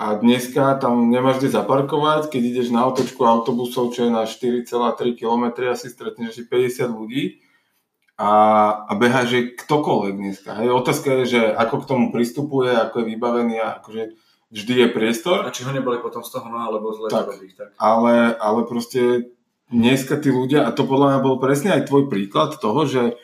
A 0.00 0.16
dneska 0.18 0.74
tam 0.80 1.12
nemáš 1.12 1.38
kde 1.44 1.52
zaparkovať, 1.52 2.32
keď 2.32 2.42
ideš 2.42 2.68
na 2.72 2.88
otočku 2.88 3.22
autobusov, 3.28 3.92
čo 3.92 4.08
je 4.08 4.10
na 4.10 4.24
4,3 4.24 5.14
km, 5.14 5.44
asi 5.68 5.92
stretneš 5.92 6.40
asi 6.40 6.42
50 6.48 6.88
ľudí 6.90 7.44
a, 8.16 8.30
a 8.88 8.92
beha, 8.96 9.28
že 9.28 9.52
ktokoľvek 9.52 10.14
dneska. 10.16 10.50
Hej. 10.58 10.68
Otázka 10.72 11.08
je, 11.22 11.24
že 11.38 11.40
ako 11.52 11.84
k 11.84 11.88
tomu 11.88 12.04
pristupuje, 12.08 12.72
ako 12.72 13.04
je 13.04 13.08
vybavený 13.14 13.56
a 13.60 13.78
akože 13.82 14.16
vždy 14.52 14.74
je 14.84 14.88
priestor, 14.92 15.44
A 15.44 15.52
či 15.52 15.64
ho 15.64 15.72
neboli 15.72 15.96
potom 16.00 16.20
z 16.20 16.28
toho, 16.28 16.46
no 16.48 16.60
alebo 16.60 16.92
zle 16.92 17.08
Tak. 17.08 17.24
robiť. 17.28 17.52
Tak. 17.56 17.68
ale, 17.80 18.36
ale 18.36 18.60
proste 18.68 19.32
dneska 19.72 20.20
tí 20.20 20.28
ľudia, 20.28 20.68
a 20.68 20.70
to 20.76 20.84
podľa 20.84 21.16
mňa 21.16 21.20
bol 21.24 21.36
presne 21.40 21.72
aj 21.72 21.88
tvoj 21.88 22.12
príklad 22.12 22.60
toho, 22.60 22.84
že 22.84 23.16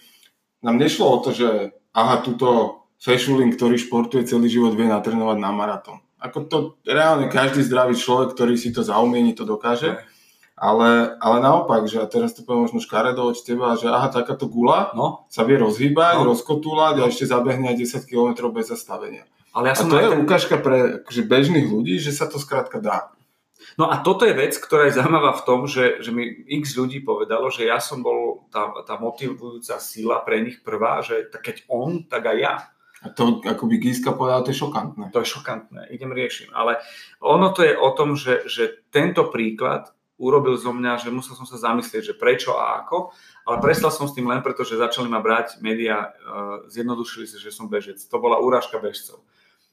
nám 0.65 0.81
nešlo 0.81 1.05
o 1.05 1.19
to, 1.21 1.37
že 1.37 1.77
aha, 1.93 2.25
túto 2.25 2.81
fešulín, 2.99 3.53
ktorý 3.55 3.77
športuje 3.79 4.25
celý 4.27 4.49
život, 4.51 4.75
vie 4.75 4.89
natrénovať 4.89 5.37
na 5.39 5.53
maratón. 5.53 6.01
Ako 6.19 6.39
to 6.45 6.57
reálne 6.83 7.27
každý 7.29 7.63
zdravý 7.63 7.95
človek, 7.95 8.35
ktorý 8.35 8.55
si 8.55 8.71
to 8.71 8.83
zaumieni, 8.83 9.33
to 9.33 9.43
dokáže. 9.43 10.03
Ale, 10.59 11.15
ale 11.23 11.37
naopak, 11.39 11.87
že 11.87 12.03
a 12.03 12.11
teraz 12.11 12.35
to 12.35 12.43
poviem 12.43 12.67
možno 12.67 12.83
škaredo 12.83 13.23
od 13.23 13.39
teba, 13.39 13.79
že 13.79 13.87
aha, 13.87 14.11
takáto 14.11 14.51
gula 14.51 14.91
No, 14.91 15.23
sa 15.31 15.47
vie 15.47 15.55
rozhýbať, 15.55 16.19
No. 16.19 16.35
rozkotúľať 16.35 16.95
a 16.99 17.07
ešte 17.07 17.31
zabehne 17.31 17.71
aj 17.71 17.79
10 17.79 18.03
km 18.05 18.51
bez 18.51 18.67
zastavenia. 18.67 19.23
ale 19.55 19.71
ja 19.71 19.75
A 19.75 19.79
som 19.79 19.87
to 19.87 19.95
aj 19.95 20.03
je 20.03 20.11
ten- 20.11 20.23
ukážka 20.27 20.57
pre 20.59 20.77
akože 20.99 21.23
bežných 21.25 21.67
ľudí, 21.71 22.03
že 22.03 22.11
sa 22.11 22.27
to 22.27 22.43
skrátka 22.43 22.83
dá. 22.83 23.15
No 23.79 23.87
a 23.87 24.03
toto 24.03 24.27
je 24.27 24.35
vec, 24.35 24.59
ktorá 24.59 24.91
je 24.91 24.99
zaujímavá 24.99 25.39
v 25.39 25.45
tom, 25.47 25.71
že, 25.71 26.03
že 26.03 26.11
mi 26.11 26.27
x 26.59 26.75
ľudí 26.75 27.07
povedalo, 27.07 27.51
že 27.55 27.63
ja 27.67 27.79
som 27.79 28.03
bol 28.03 28.43
tá, 28.51 28.67
tá 28.83 28.99
motivujúca 28.99 29.79
sila 29.79 30.19
pre 30.27 30.43
nich 30.43 30.59
prvá, 30.63 30.99
že 31.07 31.31
tak 31.31 31.47
keď 31.47 31.57
on, 31.71 32.03
tak 32.03 32.27
aj 32.27 32.39
ja. 32.39 32.55
A 32.99 33.15
to, 33.15 33.39
ako 33.47 33.71
by 33.71 33.77
Giska 33.79 34.11
povedal, 34.11 34.43
to 34.43 34.51
je 34.51 34.59
šokantné. 34.59 35.15
To 35.15 35.23
je 35.23 35.31
šokantné, 35.31 35.87
idem 35.95 36.11
riešim. 36.11 36.51
Ale 36.51 36.83
ono 37.23 37.55
to 37.55 37.63
je 37.63 37.79
o 37.79 37.91
tom, 37.95 38.19
že, 38.19 38.47
že 38.51 38.83
tento 38.91 39.31
príklad 39.31 39.95
urobil 40.19 40.59
zo 40.59 40.75
mňa, 40.75 40.99
že 40.99 41.15
musel 41.15 41.39
som 41.39 41.47
sa 41.47 41.63
zamyslieť, 41.63 42.11
že 42.11 42.19
prečo 42.19 42.59
a 42.59 42.83
ako, 42.83 43.15
ale 43.47 43.63
prestal 43.63 43.95
som 43.95 44.11
s 44.11 44.19
tým 44.19 44.27
len 44.27 44.43
preto, 44.43 44.67
že 44.67 44.75
začali 44.75 45.07
ma 45.07 45.23
brať 45.23 45.63
médiá, 45.63 46.11
uh, 46.11 46.67
zjednodušili 46.67 47.31
si, 47.31 47.39
že 47.39 47.55
som 47.55 47.71
bežec. 47.71 48.03
To 48.11 48.19
bola 48.19 48.43
úražka 48.43 48.83
bežcov. 48.83 49.23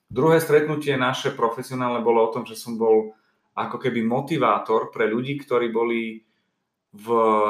Druhé 0.05 0.38
stretnutie 0.38 0.93
naše 1.01 1.34
profesionálne 1.34 2.05
bolo 2.05 2.21
o 2.21 2.32
tom, 2.32 2.45
že 2.45 2.53
som 2.53 2.78
bol 2.78 3.17
ako 3.57 3.82
keby 3.82 4.05
motivátor 4.05 4.93
pre 4.93 5.09
ľudí, 5.09 5.41
ktorí 5.41 5.73
boli 5.73 6.21
v 6.95 7.07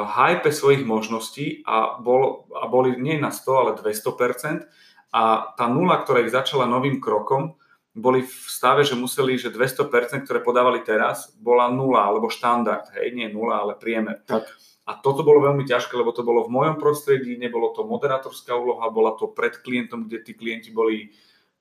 hype 0.08 0.50
svojich 0.50 0.82
možností 0.82 1.62
a, 1.62 2.00
bol, 2.02 2.50
a 2.50 2.66
boli 2.66 2.98
nie 2.98 3.20
na 3.20 3.30
100, 3.30 3.46
ale 3.54 3.70
200%. 3.78 4.66
A 5.14 5.54
tá 5.54 5.66
nula, 5.70 6.02
ktorá 6.02 6.22
ich 6.24 6.34
začala 6.34 6.66
novým 6.66 6.98
krokom, 6.98 7.54
boli 7.96 8.20
v 8.20 8.34
stave, 8.52 8.84
že 8.84 8.92
museli, 8.92 9.40
že 9.40 9.48
200%, 9.48 10.28
ktoré 10.28 10.44
podávali 10.44 10.84
teraz, 10.84 11.32
bola 11.40 11.72
nula, 11.72 12.04
alebo 12.04 12.28
štandard, 12.28 12.92
hej, 12.92 13.16
nie 13.16 13.32
nula, 13.32 13.64
ale 13.64 13.72
priemer. 13.72 14.20
Tak. 14.28 14.44
A 14.86 15.00
toto 15.00 15.24
bolo 15.26 15.42
veľmi 15.42 15.64
ťažké, 15.66 15.96
lebo 15.96 16.12
to 16.12 16.22
bolo 16.22 16.44
v 16.46 16.52
mojom 16.52 16.76
prostredí, 16.76 17.34
nebolo 17.40 17.72
to 17.72 17.88
moderátorská 17.88 18.52
úloha, 18.54 18.86
bola 18.92 19.16
to 19.16 19.32
pred 19.32 19.58
klientom, 19.64 20.06
kde 20.06 20.22
tí 20.22 20.32
klienti 20.36 20.70
boli 20.70 21.10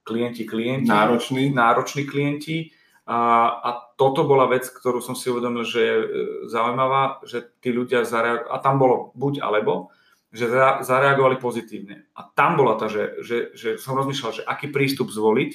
klienti, 0.06 0.46
klienti. 0.46 0.86
Nároční. 0.86 1.50
Nároční 1.50 2.06
klienti. 2.06 2.70
A, 3.10 3.48
a 3.50 3.70
toto 3.98 4.30
bola 4.30 4.46
vec, 4.46 4.70
ktorú 4.70 5.02
som 5.02 5.18
si 5.18 5.30
uvedomil, 5.30 5.66
že 5.66 5.82
je 5.82 5.96
e, 5.98 6.08
zaujímavá, 6.50 7.22
že 7.26 7.42
tí 7.62 7.74
ľudia 7.74 8.06
zareagovali, 8.06 8.50
a 8.50 8.58
tam 8.62 8.76
bolo 8.78 9.14
buď 9.18 9.42
alebo, 9.42 9.94
že 10.36 10.52
zareagovali 10.84 11.40
pozitívne. 11.40 12.12
A 12.12 12.28
tam 12.28 12.60
bola 12.60 12.76
tá, 12.76 12.92
že, 12.92 13.24
že, 13.24 13.56
že 13.56 13.70
som 13.80 13.96
rozmýšľal, 13.96 14.44
že 14.44 14.44
aký 14.44 14.68
prístup 14.68 15.08
zvoliť, 15.08 15.52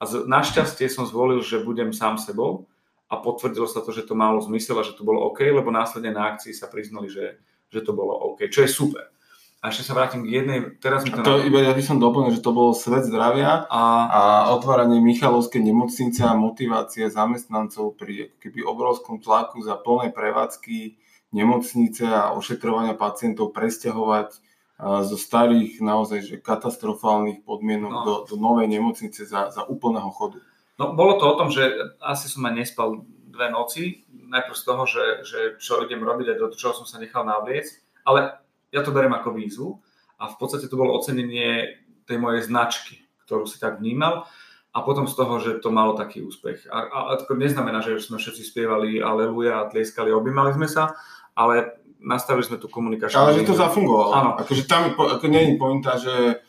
a 0.00 0.08
z, 0.08 0.24
našťastie 0.24 0.88
som 0.88 1.04
zvolil, 1.04 1.44
že 1.44 1.60
budem 1.60 1.92
sám 1.92 2.16
sebou 2.16 2.68
a 3.12 3.20
potvrdilo 3.20 3.68
sa 3.68 3.84
to, 3.84 3.92
že 3.92 4.08
to 4.08 4.16
malo 4.16 4.40
zmysel 4.40 4.80
a 4.80 4.86
že 4.86 4.96
to 4.96 5.04
bolo 5.04 5.28
OK, 5.28 5.44
lebo 5.44 5.68
následne 5.68 6.16
na 6.16 6.32
akcii 6.32 6.56
sa 6.56 6.72
priznali, 6.72 7.12
že, 7.12 7.36
že 7.68 7.84
to 7.84 7.92
bolo 7.92 8.16
OK, 8.32 8.48
čo 8.48 8.64
je 8.64 8.70
super. 8.72 9.12
A 9.60 9.68
ešte 9.68 9.84
sa 9.84 9.92
vrátim 9.92 10.24
k 10.24 10.40
jednej, 10.40 10.80
teraz 10.80 11.04
mi 11.04 11.12
to... 11.12 11.20
To 11.20 11.44
iba 11.44 11.60
ja 11.60 11.76
by 11.76 11.84
som 11.84 12.00
doplnil, 12.00 12.32
že 12.32 12.40
to 12.40 12.56
bol 12.56 12.72
svet 12.72 13.04
zdravia 13.04 13.68
a, 13.68 13.84
a 14.08 14.22
otváranie 14.56 15.04
Michalovskej 15.04 15.60
nemocnice 15.60 16.24
a 16.24 16.32
motivácie 16.32 17.12
zamestnancov 17.12 17.92
pri 18.00 18.32
keby 18.40 18.64
obrovskom 18.64 19.20
tlaku 19.20 19.60
za 19.60 19.76
plné 19.76 20.16
prevádzky 20.16 20.96
nemocnice 21.30 22.04
a 22.06 22.34
ošetrovania 22.34 22.98
pacientov 22.98 23.54
presťahovať 23.54 24.50
zo 24.80 25.16
starých 25.20 25.84
naozaj 25.84 26.20
že 26.24 26.36
katastrofálnych 26.40 27.44
podmienok 27.44 27.92
no. 27.92 28.02
do, 28.04 28.14
do 28.32 28.34
novej 28.40 28.66
nemocnice 28.66 29.28
za, 29.28 29.52
za 29.52 29.62
úplného 29.68 30.08
chodu. 30.08 30.40
No 30.80 30.96
bolo 30.96 31.20
to 31.20 31.28
o 31.28 31.36
tom, 31.36 31.52
že 31.52 31.68
asi 32.00 32.32
som 32.32 32.48
aj 32.48 32.54
nespal 32.56 33.04
dve 33.28 33.52
noci, 33.52 34.08
najprv 34.08 34.56
z 34.56 34.64
toho, 34.64 34.82
že, 34.88 35.04
že 35.28 35.40
čo 35.60 35.84
idem 35.84 36.00
robiť 36.00 36.26
a 36.32 36.38
do 36.40 36.48
čoho 36.56 36.72
som 36.72 36.88
sa 36.88 36.96
nechal 36.96 37.28
navliecť, 37.28 38.02
ale 38.08 38.40
ja 38.72 38.80
to 38.80 38.90
beriem 38.90 39.12
ako 39.12 39.36
výzvu 39.36 39.68
a 40.16 40.32
v 40.32 40.36
podstate 40.40 40.66
to 40.72 40.80
bolo 40.80 40.96
ocenenie 40.96 41.76
tej 42.08 42.16
mojej 42.16 42.48
značky, 42.48 43.04
ktorú 43.28 43.44
si 43.44 43.60
tak 43.60 43.84
vnímal 43.84 44.24
a 44.70 44.78
potom 44.80 45.04
z 45.04 45.14
toho, 45.18 45.34
že 45.42 45.60
to 45.60 45.68
malo 45.74 45.98
taký 45.98 46.22
úspech. 46.22 46.70
A, 46.70 46.88
a, 46.88 46.98
a 47.10 47.12
to 47.18 47.26
neznamená, 47.34 47.82
že 47.82 48.00
sme 48.00 48.16
všetci 48.16 48.42
spievali 48.48 49.02
aleluja 49.02 49.60
a 49.60 49.68
tlieskali, 49.68 50.14
objímali 50.14 50.56
sme 50.56 50.70
sa, 50.70 50.96
ale 51.34 51.80
nastavili 52.00 52.44
sme 52.44 52.56
tú 52.56 52.66
komunikačnú. 52.66 53.16
Ale 53.16 53.36
že 53.36 53.48
to 53.48 53.54
zafungovalo. 53.54 54.10
Áno. 54.16 54.30
Akože 54.40 54.64
tam 54.64 54.96
ako 54.96 55.26
nie 55.28 55.52
je 55.52 55.60
pointa, 55.60 56.00
že 56.00 56.40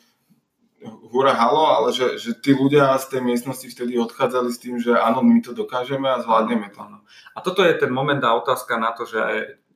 hura 1.12 1.36
halo, 1.38 1.78
ale 1.78 1.94
že, 1.94 2.18
že 2.18 2.34
tí 2.40 2.56
ľudia 2.56 2.98
z 2.98 3.18
tej 3.18 3.22
miestnosti 3.22 3.68
vtedy 3.68 4.00
odchádzali 4.00 4.50
s 4.50 4.62
tým, 4.64 4.80
že 4.82 4.98
áno, 4.98 5.22
my 5.22 5.44
to 5.44 5.54
dokážeme 5.54 6.10
a 6.10 6.24
zvládneme 6.24 6.72
to. 6.74 6.82
Áno. 6.82 7.06
A 7.36 7.44
toto 7.44 7.62
je 7.62 7.76
ten 7.78 7.92
moment 7.92 8.24
a 8.24 8.34
otázka 8.34 8.80
na 8.80 8.96
to, 8.96 9.06
že 9.06 9.22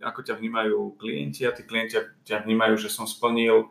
ako 0.01 0.25
ťa 0.25 0.39
vnímajú 0.39 0.97
klienti 0.97 1.45
a 1.45 1.53
tí 1.53 1.61
klienti 1.61 2.01
ťa 2.25 2.47
vnímajú, 2.47 2.79
že 2.79 2.89
som 2.89 3.05
splnil 3.05 3.69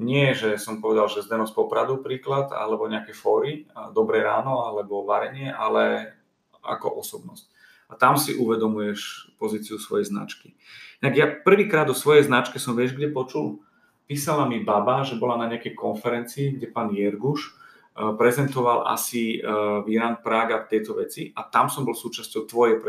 nie, 0.00 0.32
že 0.32 0.56
som 0.56 0.80
povedal, 0.80 1.04
že 1.12 1.20
Zdeno 1.20 1.44
z 1.44 1.52
Popradu 1.52 2.00
príklad, 2.00 2.48
alebo 2.48 2.88
nejaké 2.88 3.12
fóry, 3.12 3.68
dobré 3.92 4.24
ráno, 4.24 4.64
alebo 4.64 5.04
varenie, 5.04 5.52
ale 5.52 6.16
ako 6.64 7.04
osobnosť. 7.04 7.51
A 7.92 8.00
tam 8.00 8.16
si 8.16 8.32
uvedomuješ 8.32 9.28
pozíciu 9.36 9.76
svojej 9.76 10.08
značky. 10.08 10.56
Tak 11.04 11.12
ja 11.12 11.28
prvýkrát 11.28 11.84
o 11.92 11.98
svojej 11.98 12.24
značke 12.24 12.56
som, 12.56 12.72
vieš, 12.72 12.96
kde 12.96 13.12
počul? 13.12 13.60
Písala 14.08 14.48
mi 14.48 14.64
baba, 14.64 15.04
že 15.04 15.20
bola 15.20 15.36
na 15.36 15.52
nejakej 15.52 15.76
konferencii, 15.76 16.56
kde 16.56 16.72
pán 16.72 16.88
Jerguš 16.88 17.52
eh, 17.52 18.16
prezentoval 18.16 18.88
asi 18.88 19.44
uh, 19.44 19.84
Viran 19.84 20.24
Praga 20.24 20.64
tieto 20.64 20.96
veci 20.96 21.28
a 21.36 21.44
tam 21.44 21.68
som 21.68 21.84
bol 21.84 21.92
súčasťou 21.92 22.48
tvojej 22.48 22.80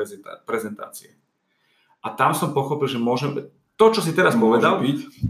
prezentácie. 0.47 1.19
A 2.03 2.11
tam 2.15 2.31
som 2.31 2.55
pochopil, 2.55 2.87
že 2.87 2.99
môžem, 2.99 3.51
to, 3.73 3.85
čo 3.89 4.03
si 4.05 4.13
teraz 4.13 4.35
povedal. 4.35 4.77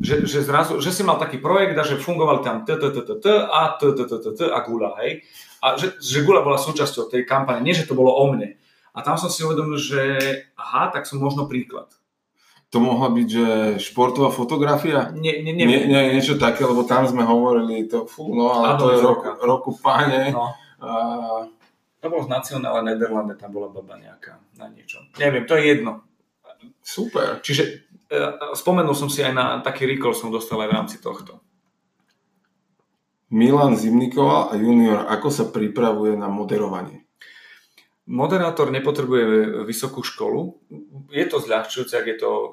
Že, 0.01 0.27
že, 0.27 0.39
zrazu, 0.43 0.81
že 0.83 0.91
si 0.91 1.05
mal 1.05 1.21
taký 1.21 1.39
projekt 1.39 1.77
a 1.79 1.87
že 1.87 2.01
fungoval 2.01 2.43
tam 2.43 2.67
t, 2.67 2.75
t, 2.75 2.85
t, 2.89 2.99
t, 2.99 3.11
t 3.21 3.27
a 3.29 3.77
t, 3.77 3.81
t, 3.93 4.01
t, 4.03 4.13
t, 4.19 4.27
t 4.33 4.39
a 4.49 4.59
gula, 4.65 4.97
hej. 4.99 5.23
A 5.63 5.79
že, 5.79 5.95
že 6.01 6.25
gula 6.27 6.43
bola 6.43 6.59
súčasťou 6.59 7.07
tej 7.07 7.23
kampane, 7.23 7.63
nie, 7.63 7.71
že 7.71 7.87
to 7.87 7.95
bolo 7.95 8.11
o 8.11 8.25
mne. 8.35 8.59
A 8.93 9.01
tam 9.01 9.17
som 9.17 9.29
si 9.29 9.41
uvedomil, 9.41 9.75
že 9.81 10.01
aha, 10.53 10.93
tak 10.93 11.09
som 11.09 11.17
možno 11.17 11.49
príklad. 11.49 11.89
To 12.73 12.81
mohla 12.81 13.09
byť, 13.13 13.27
že 13.29 13.47
športová 13.77 14.33
fotografia? 14.33 15.13
Nie, 15.13 15.45
nie, 15.45 15.53
nie. 15.53 15.65
nie, 15.65 16.17
niečo 16.17 16.41
také, 16.41 16.65
lebo 16.65 16.81
tam 16.85 17.05
sme 17.05 17.21
hovorili, 17.21 17.85
to, 17.85 18.09
fú, 18.09 18.33
no, 18.33 18.49
ale 18.49 18.73
ano, 18.73 18.79
to 18.81 18.85
je 18.89 18.97
roku, 18.97 19.29
roku 19.45 19.69
páne. 19.77 20.33
No. 20.33 20.49
A... 20.81 20.89
To 22.03 22.11
bolo 22.11 22.27
z 22.27 22.33
Nacionále 22.33 22.83
Nederlande, 22.83 23.37
tam 23.39 23.53
bola 23.55 23.71
baba 23.71 23.95
nejaká 23.95 24.41
na 24.57 24.67
niečo. 24.67 25.05
Neviem, 25.21 25.45
to 25.45 25.55
je 25.55 25.63
jedno. 25.69 26.03
Super. 26.83 27.39
Čiže 27.39 27.63
e, 28.11 28.19
spomenul 28.57 28.91
som 28.91 29.07
si 29.07 29.23
aj 29.23 29.31
na 29.31 29.45
taký 29.63 29.87
recall 29.87 30.11
som 30.11 30.27
dostal 30.27 30.59
aj 30.59 30.67
v 30.67 30.75
rámci 30.75 30.97
tohto. 30.99 31.39
Milan 33.31 33.79
Zimnikova 33.79 34.51
a 34.51 34.59
junior, 34.59 35.07
ako 35.07 35.27
sa 35.31 35.45
pripravuje 35.47 36.19
na 36.19 36.27
moderovanie? 36.27 37.02
Moderátor 38.03 38.67
nepotrebuje 38.67 39.63
vysokú 39.63 40.03
školu. 40.03 40.59
Je 41.07 41.23
to 41.23 41.39
zľahčujúce, 41.39 41.95
ak 41.95 42.07
je 42.11 42.17
to 42.19 42.31
e, 42.31 42.47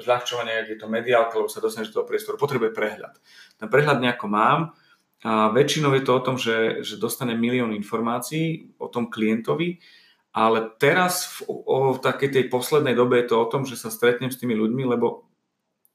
zľahčovanie, 0.00 0.64
ak 0.64 0.68
je 0.72 0.78
to 0.80 0.88
mediálka, 0.88 1.36
lebo 1.36 1.52
sa 1.52 1.60
dostaneš 1.60 1.92
do 1.92 2.00
toho 2.00 2.08
priestoru. 2.08 2.40
Potrebuje 2.40 2.72
prehľad. 2.72 3.12
Ten 3.60 3.68
prehľad 3.68 4.00
nejako 4.00 4.26
mám 4.32 4.72
a 5.20 5.52
väčšinou 5.52 5.92
je 5.96 6.04
to 6.04 6.12
o 6.16 6.24
tom, 6.24 6.36
že, 6.40 6.80
že 6.80 6.96
dostane 6.96 7.36
milión 7.36 7.76
informácií 7.76 8.72
o 8.80 8.88
tom 8.88 9.12
klientovi, 9.12 9.84
ale 10.32 10.72
teraz 10.80 11.40
v, 11.40 11.48
o, 11.48 11.96
v 11.96 12.00
takej 12.00 12.30
tej 12.32 12.44
poslednej 12.52 12.96
dobe 12.96 13.20
je 13.20 13.32
to 13.32 13.36
o 13.40 13.48
tom, 13.48 13.68
že 13.68 13.76
sa 13.76 13.92
stretnem 13.92 14.32
s 14.32 14.40
tými 14.40 14.56
ľuďmi, 14.56 14.84
lebo 14.84 15.28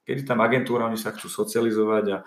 kedy 0.05 0.25
tam 0.29 0.45
agentúra, 0.45 0.89
oni 0.89 0.97
sa 0.97 1.13
chcú 1.13 1.29
socializovať 1.29 2.05
a, 2.09 2.17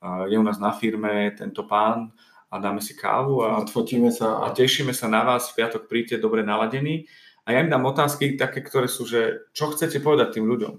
a 0.00 0.08
je 0.28 0.36
u 0.36 0.44
nás 0.44 0.56
na 0.56 0.72
firme 0.72 1.32
tento 1.36 1.68
pán, 1.68 2.12
a 2.50 2.58
dáme 2.58 2.82
si 2.82 2.98
kávu 2.98 3.46
a, 3.46 3.62
Odfotíme 3.62 4.10
sa. 4.10 4.42
a 4.42 4.50
tešíme 4.50 4.90
sa 4.90 5.06
na 5.06 5.22
vás. 5.22 5.54
V 5.54 5.62
piatok 5.62 5.86
príďte 5.86 6.18
dobre 6.18 6.42
naladení. 6.42 7.06
A 7.46 7.54
ja 7.54 7.62
im 7.62 7.70
dám 7.70 7.86
otázky 7.86 8.34
také, 8.34 8.60
ktoré 8.60 8.90
sú, 8.90 9.06
že 9.06 9.48
čo 9.54 9.70
chcete 9.70 10.02
povedať 10.02 10.38
tým 10.38 10.50
ľuďom? 10.50 10.74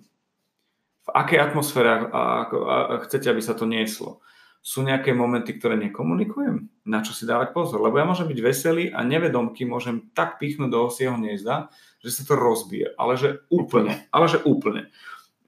V 1.02 1.10
akej 1.10 1.40
atmosfére 1.42 1.90
a, 1.90 1.98
a, 2.12 2.24
a 2.46 2.96
chcete, 3.08 3.32
aby 3.32 3.42
sa 3.42 3.58
to 3.58 3.66
nieslo? 3.66 4.22
Sú 4.62 4.86
nejaké 4.86 5.10
momenty, 5.18 5.58
ktoré 5.58 5.74
nekomunikujem? 5.82 6.86
Na 6.86 7.02
čo 7.02 7.18
si 7.18 7.26
dávať 7.26 7.50
pozor? 7.50 7.82
Lebo 7.82 7.98
ja 7.98 8.06
môžem 8.06 8.30
byť 8.30 8.40
veselý 8.46 8.94
a 8.94 9.02
nevedomky 9.02 9.66
môžem 9.66 10.14
tak 10.14 10.38
pichnúť 10.38 10.70
do 10.70 10.86
osieho 10.86 11.18
hniezda, 11.18 11.74
že 11.98 12.14
sa 12.14 12.22
to 12.30 12.38
rozbije. 12.38 12.94
Ale 12.94 13.18
že 13.18 13.42
úplne. 13.50 14.06
Ale 14.14 14.30
že 14.30 14.38
úplne. 14.46 14.94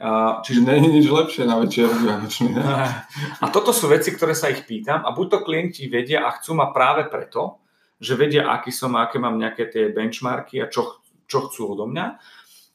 A, 0.04 0.44
čiže 0.44 0.68
nie 0.68 0.76
je 0.84 0.90
nič 1.00 1.08
lepšie 1.08 1.48
na 1.48 1.64
večer 1.64 1.88
vianočný. 1.88 2.60
A 3.40 3.46
toto 3.56 3.72
sú 3.72 3.88
veci, 3.88 4.12
ktoré 4.12 4.36
sa 4.36 4.52
ich 4.52 4.68
pýtam 4.68 5.00
a 5.08 5.16
buď 5.16 5.28
to 5.32 5.40
klienti 5.48 5.88
vedia 5.88 6.28
a 6.28 6.36
chcú 6.36 6.60
ma 6.60 6.76
práve 6.76 7.08
preto, 7.08 7.64
že 8.04 8.20
vedia, 8.20 8.52
aký 8.52 8.68
som, 8.68 9.00
aké 9.00 9.16
mám 9.16 9.40
nejaké 9.40 9.72
tie 9.72 9.96
benchmarky 9.96 10.60
a 10.60 10.68
čo, 10.68 11.00
čo 11.24 11.48
chcú 11.48 11.80
odo 11.80 11.88
mňa, 11.88 12.20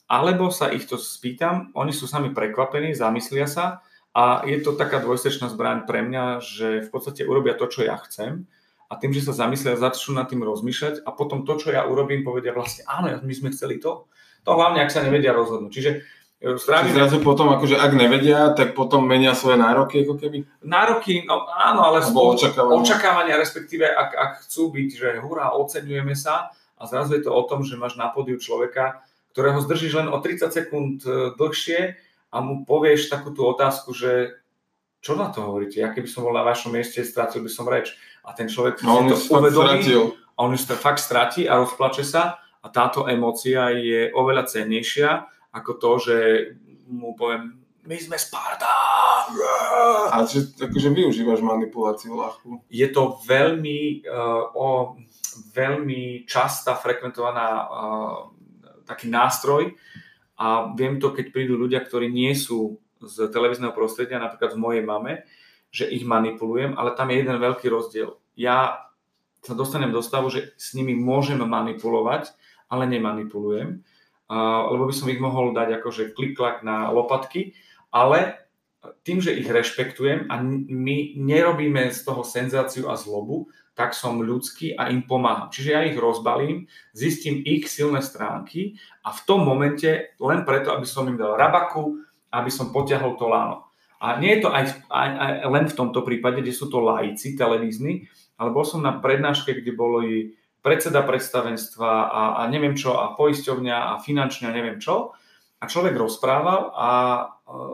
alebo 0.09 0.49
sa 0.49 0.73
ich 0.73 0.89
to 0.89 0.97
spýtam, 0.97 1.69
oni 1.77 1.93
sú 1.93 2.09
sami 2.09 2.33
prekvapení, 2.33 2.97
zamyslia 2.97 3.45
sa 3.45 3.85
a 4.17 4.49
je 4.49 4.57
to 4.65 4.73
taká 4.73 5.05
dvojsečná 5.05 5.53
zbraň 5.53 5.85
pre 5.85 6.01
mňa, 6.01 6.41
že 6.41 6.81
v 6.81 6.89
podstate 6.89 7.29
urobia 7.29 7.53
to, 7.53 7.69
čo 7.69 7.85
ja 7.85 8.01
chcem 8.09 8.49
a 8.89 8.97
tým, 8.97 9.13
že 9.13 9.29
sa 9.29 9.37
zamyslia, 9.37 9.77
začnú 9.77 10.17
nad 10.17 10.33
tým 10.33 10.41
rozmýšľať 10.41 11.05
a 11.05 11.13
potom 11.13 11.45
to, 11.45 11.61
čo 11.61 11.77
ja 11.77 11.85
urobím, 11.85 12.25
povedia 12.25 12.57
vlastne, 12.57 12.89
áno, 12.89 13.13
my 13.21 13.35
sme 13.37 13.53
chceli 13.53 13.77
to. 13.77 14.09
To 14.49 14.57
hlavne, 14.57 14.81
ak 14.81 14.89
sa 14.89 15.05
nevedia 15.05 15.37
rozhodnúť. 15.37 15.69
Čiže 15.69 15.91
Strávime... 16.39 16.95
Zrazu 16.95 17.19
potom, 17.19 17.51
akože 17.51 17.75
ak 17.75 17.93
nevedia, 17.99 18.55
tak 18.55 18.79
potom 18.79 19.03
menia 19.03 19.35
svoje 19.35 19.59
nároky, 19.59 20.07
ako 20.07 20.15
keby? 20.23 20.47
Nároky, 20.63 21.27
no 21.27 21.51
áno, 21.51 21.83
ale 21.83 21.99
spolu, 21.99 22.39
očakávania. 22.39 22.79
očakávania, 22.79 23.35
respektíve 23.35 23.83
ak, 23.91 24.11
ak 24.15 24.33
chcú 24.47 24.71
byť, 24.71 24.89
že 24.95 25.09
hurá, 25.19 25.51
oceňujeme 25.59 26.15
sa 26.15 26.55
a 26.79 26.83
zrazu 26.87 27.19
je 27.19 27.27
to 27.27 27.35
o 27.35 27.43
tom, 27.43 27.67
že 27.67 27.75
máš 27.75 27.99
na 27.99 28.07
podiu 28.07 28.39
človeka, 28.39 29.03
ktorého 29.35 29.59
zdržíš 29.67 29.99
len 29.99 30.09
o 30.15 30.23
30 30.23 30.47
sekúnd 30.55 31.03
e, 31.03 31.35
dlhšie 31.35 31.99
a 32.31 32.37
mu 32.39 32.63
povieš 32.63 33.11
takú 33.11 33.35
tú 33.35 33.43
otázku, 33.43 33.91
že 33.91 34.39
čo 35.03 35.19
na 35.19 35.35
to 35.35 35.43
hovoríte? 35.43 35.83
Ja 35.83 35.91
keby 35.91 36.07
som 36.07 36.23
bol 36.23 36.35
na 36.39 36.47
vašom 36.47 36.71
mieste, 36.71 37.03
strátil 37.03 37.43
by 37.43 37.51
som 37.51 37.67
reč. 37.67 37.99
A 38.23 38.31
ten 38.31 38.47
človek 38.47 38.79
no, 38.87 39.11
si 39.11 39.27
to 39.27 39.43
uvedomí, 39.43 39.83
a 40.39 40.39
on 40.39 40.55
to 40.55 40.79
fakt 40.79 41.03
stratí 41.03 41.51
a 41.51 41.59
rozplače 41.59 42.07
sa 42.07 42.39
a 42.63 42.67
táto 42.71 43.11
emócia 43.11 43.75
je 43.75 44.15
oveľa 44.15 44.47
cennejšia, 44.47 45.27
ako 45.59 45.73
to, 45.77 45.91
že 45.99 46.17
mu 46.89 47.13
poviem, 47.19 47.59
my 47.89 47.97
sme 47.97 48.21
Sparta! 48.21 48.69
A 50.13 50.21
že 50.29 50.53
akože 50.61 50.93
využívaš 50.93 51.41
manipuláciu 51.41 52.21
ľahkú? 52.21 52.69
Je 52.69 52.85
to 52.93 53.17
veľmi, 53.25 54.05
uh, 54.05 54.53
o, 54.53 54.97
veľmi 55.57 56.29
častá, 56.29 56.77
frekventovaná 56.77 57.49
uh, 57.65 58.17
taký 58.85 59.09
nástroj 59.09 59.73
a 60.37 60.73
viem 60.77 61.01
to, 61.01 61.17
keď 61.17 61.33
prídu 61.33 61.57
ľudia, 61.57 61.81
ktorí 61.81 62.13
nie 62.13 62.37
sú 62.37 62.77
z 63.01 63.33
televízneho 63.33 63.73
prostredia, 63.73 64.21
napríklad 64.21 64.53
z 64.53 64.61
mojej 64.61 64.85
mame, 64.85 65.25
že 65.73 65.89
ich 65.89 66.05
manipulujem, 66.05 66.77
ale 66.77 66.93
tam 66.93 67.09
je 67.09 67.21
jeden 67.25 67.37
veľký 67.41 67.69
rozdiel. 67.73 68.17
Ja 68.37 68.89
sa 69.45 69.53
dostanem 69.57 69.93
do 69.93 70.05
stavu, 70.05 70.29
že 70.29 70.53
s 70.61 70.77
nimi 70.77 70.93
môžem 70.97 71.41
manipulovať, 71.41 72.33
ale 72.69 72.85
nemanipulujem, 72.85 73.81
lebo 74.29 74.85
by 74.89 74.95
som 74.95 75.09
ich 75.09 75.21
mohol 75.21 75.57
dať 75.57 75.81
akože 75.81 76.13
klik-klak 76.13 76.61
na 76.61 76.93
lopatky, 76.93 77.57
ale 77.89 78.49
tým, 79.03 79.19
že 79.19 79.35
ich 79.35 79.49
rešpektujem 79.49 80.31
a 80.31 80.39
my 80.45 81.19
nerobíme 81.19 81.91
z 81.91 82.01
toho 82.07 82.23
senzáciu 82.23 82.87
a 82.87 82.95
zlobu, 82.95 83.51
tak 83.75 83.95
som 83.95 84.19
ľudský 84.19 84.75
a 84.75 84.91
im 84.91 85.07
pomáham. 85.07 85.51
Čiže 85.55 85.71
ja 85.71 85.87
ich 85.87 85.95
rozbalím, 85.95 86.67
zistím 86.95 87.43
ich 87.47 87.71
silné 87.71 88.03
stránky 88.03 88.75
a 89.07 89.15
v 89.15 89.21
tom 89.23 89.47
momente 89.47 90.19
len 90.19 90.43
preto, 90.43 90.75
aby 90.75 90.87
som 90.87 91.07
im 91.07 91.19
dal 91.19 91.39
rabaku, 91.39 92.03
aby 92.35 92.51
som 92.51 92.75
potiahol 92.75 93.15
to 93.15 93.31
láno. 93.31 93.71
A 93.99 94.19
nie 94.19 94.39
je 94.39 94.47
to 94.47 94.51
aj, 94.55 94.83
aj, 94.91 95.09
aj 95.43 95.49
len 95.51 95.67
v 95.67 95.77
tomto 95.79 96.07
prípade, 96.07 96.43
kde 96.43 96.55
sú 96.55 96.71
to 96.71 96.79
laici 96.79 97.35
televízni, 97.35 98.07
ale 98.39 98.55
bol 98.55 98.63
som 98.63 98.79
na 98.79 98.95
prednáške, 98.95 99.51
kde 99.59 99.73
boli 99.75 100.39
predseda 100.63 101.07
predstavenstva 101.07 101.91
a, 102.11 102.23
a 102.39 102.43
neviem 102.51 102.75
čo, 102.75 102.99
a 102.99 103.15
poisťovňa 103.15 103.77
a 103.95 104.03
finančne 104.03 104.51
a 104.51 104.57
neviem 104.57 104.83
čo. 104.83 105.15
A 105.59 105.67
človek 105.67 105.95
rozprával 105.99 106.71
a 106.75 106.91
e, 107.19 107.25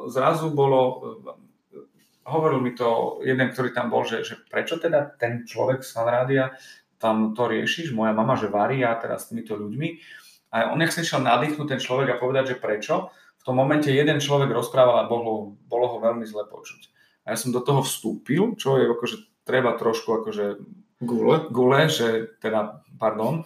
zrazu 0.09 0.53
bolo, 0.53 0.81
e, 0.81 1.81
hovoril 2.25 2.61
mi 2.61 2.73
to 2.73 3.21
jeden, 3.25 3.53
ktorý 3.53 3.77
tam 3.77 3.93
bol, 3.93 4.09
že, 4.09 4.25
že 4.25 4.41
prečo 4.49 4.81
teda 4.81 5.17
ten 5.17 5.45
človek 5.45 5.85
z 5.85 5.91
Fanrádia 5.93 6.57
tam 7.05 7.37
to 7.37 7.45
riešiš, 7.45 7.93
moja 7.93 8.17
mama, 8.17 8.33
že 8.41 8.49
varí 8.49 8.81
a 8.81 8.97
teraz 8.97 9.29
s 9.29 9.29
týmito 9.29 9.53
ľuďmi. 9.61 9.89
A 10.57 10.73
on 10.73 10.81
nech 10.81 10.95
sa 10.95 11.03
nadýchnuť 11.21 11.67
ten 11.69 11.83
človek 11.83 12.17
a 12.17 12.21
povedať, 12.21 12.57
že 12.57 12.63
prečo. 12.63 13.13
V 13.43 13.53
tom 13.53 13.61
momente 13.61 13.93
jeden 13.93 14.25
človek 14.25 14.49
rozprával 14.49 15.05
a 15.05 15.11
bolo, 15.11 15.59
bolo 15.69 15.87
ho 15.93 15.97
veľmi 16.01 16.25
zle 16.25 16.49
počuť. 16.49 16.89
A 17.29 17.35
ja 17.35 17.37
som 17.37 17.53
do 17.53 17.61
toho 17.61 17.85
vstúpil, 17.85 18.57
čo 18.57 18.81
je 18.81 18.89
akože 18.89 19.17
treba 19.45 19.77
trošku 19.77 20.25
akože 20.25 20.65
gule, 21.05 21.49
gule 21.53 21.87
že 21.87 22.37
teda, 22.41 22.83
pardon, 22.99 23.45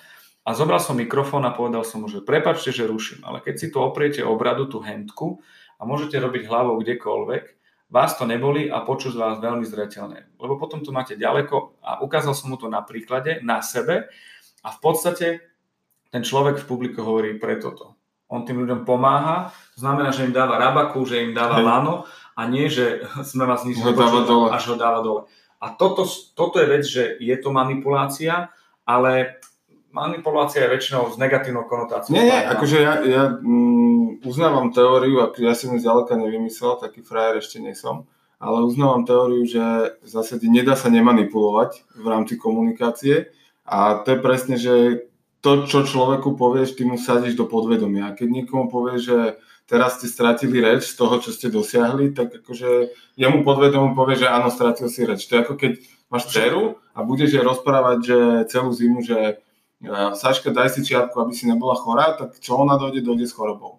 a 0.48 0.56
zobral 0.56 0.80
som 0.80 0.96
mikrofón 0.96 1.44
a 1.44 1.52
povedal 1.52 1.84
som 1.84 2.00
mu, 2.00 2.08
že 2.08 2.24
prepačte, 2.24 2.72
že 2.72 2.88
ruším, 2.88 3.20
ale 3.20 3.44
keď 3.44 3.54
si 3.60 3.66
tu 3.68 3.84
opriete 3.84 4.24
obradu, 4.24 4.64
tú 4.64 4.80
hentku 4.80 5.44
a 5.76 5.84
môžete 5.84 6.16
robiť 6.16 6.48
hlavou 6.48 6.80
kdekoľvek, 6.80 7.44
vás 7.92 8.16
to 8.16 8.24
neboli 8.24 8.68
a 8.72 8.80
počuť 8.80 9.12
vás 9.16 9.36
veľmi 9.44 9.64
zreteľne. 9.64 10.40
Lebo 10.40 10.56
potom 10.56 10.80
to 10.80 10.88
máte 10.88 11.20
ďaleko 11.20 11.80
a 11.84 12.00
ukázal 12.00 12.32
som 12.32 12.52
mu 12.52 12.56
to 12.56 12.72
na 12.72 12.80
príklade, 12.80 13.44
na 13.44 13.60
sebe 13.60 14.08
a 14.64 14.68
v 14.72 14.78
podstate 14.80 15.44
ten 16.08 16.24
človek 16.24 16.64
v 16.64 16.68
publiku 16.68 17.04
hovorí 17.04 17.36
preto 17.36 17.72
to. 17.76 17.86
On 18.28 18.44
tým 18.44 18.60
ľuďom 18.64 18.84
pomáha, 18.84 19.52
to 19.72 19.84
znamená, 19.84 20.12
že 20.12 20.28
im 20.28 20.36
dáva 20.36 20.60
rabaku, 20.60 21.00
že 21.08 21.24
im 21.24 21.32
dáva 21.32 21.64
lano 21.64 22.04
a 22.36 22.44
nie, 22.44 22.68
že 22.68 23.04
sme 23.24 23.48
vás 23.48 23.64
nič 23.64 23.80
až 24.52 24.64
ho 24.72 24.76
dáva 24.76 25.00
dole. 25.00 25.22
A 25.58 25.74
toto, 25.74 26.06
toto 26.38 26.62
je 26.62 26.66
vec, 26.70 26.84
že 26.86 27.18
je 27.18 27.36
to 27.38 27.50
manipulácia, 27.50 28.54
ale 28.86 29.42
manipulácia 29.90 30.64
je 30.64 30.72
väčšinou 30.78 31.10
s 31.10 31.16
negatívnou 31.18 31.66
konotáciou. 31.66 32.14
Nie, 32.14 32.24
nie, 32.30 32.40
akože 32.46 32.76
ja, 32.78 32.92
ja 33.02 33.22
mm, 33.34 34.22
uznávam 34.22 34.70
teóriu, 34.70 35.18
a 35.24 35.34
ja 35.34 35.54
som 35.58 35.74
ju 35.74 35.82
zďaleka 35.82 36.14
nevymyslel, 36.14 36.78
taký 36.78 37.02
frajer 37.02 37.42
ešte 37.42 37.58
nie 37.58 37.74
som, 37.74 38.06
ale 38.38 38.62
uznávam 38.62 39.02
teóriu, 39.02 39.42
že 39.42 39.98
v 39.98 40.08
zásade 40.08 40.46
nedá 40.46 40.78
sa 40.78 40.92
nemanipulovať 40.94 41.90
v 41.98 42.06
rámci 42.06 42.38
komunikácie 42.38 43.34
a 43.66 43.98
to 44.06 44.14
je 44.14 44.18
presne, 44.22 44.54
že 44.54 44.74
to, 45.42 45.66
čo 45.66 45.86
človeku 45.86 46.34
povieš, 46.34 46.74
ty 46.74 46.82
mu 46.82 46.98
sadíš 46.98 47.38
do 47.38 47.46
podvedomia. 47.46 48.14
Keď 48.14 48.26
niekomu 48.26 48.66
povie, 48.70 48.98
že 48.98 49.38
teraz 49.68 50.00
ste 50.00 50.08
stratili 50.08 50.64
reč 50.64 50.88
z 50.88 50.96
toho, 50.96 51.20
čo 51.20 51.30
ste 51.30 51.52
dosiahli, 51.52 52.16
tak 52.16 52.40
akože 52.40 52.96
jemu 53.20 53.44
podvedomu 53.44 53.92
povie, 53.92 54.16
že 54.16 54.32
áno, 54.32 54.48
stratil 54.48 54.88
si 54.88 55.04
reč. 55.04 55.28
To 55.28 55.36
je 55.36 55.44
ako 55.44 55.54
keď 55.60 55.72
máš 56.08 56.32
dceru 56.32 56.80
a 56.96 57.04
budeš 57.04 57.36
jej 57.36 57.44
rozprávať, 57.44 57.98
že 58.00 58.18
celú 58.48 58.72
zimu, 58.72 59.04
že 59.04 59.44
Saška, 60.18 60.50
daj 60.50 60.74
si 60.74 60.82
čiapku, 60.82 61.22
aby 61.22 61.30
si 61.30 61.46
nebola 61.46 61.78
chorá, 61.78 62.18
tak 62.18 62.42
čo 62.42 62.58
ona 62.58 62.74
dojde, 62.74 62.98
dojde 62.98 63.30
s 63.30 63.36
chorobou. 63.36 63.78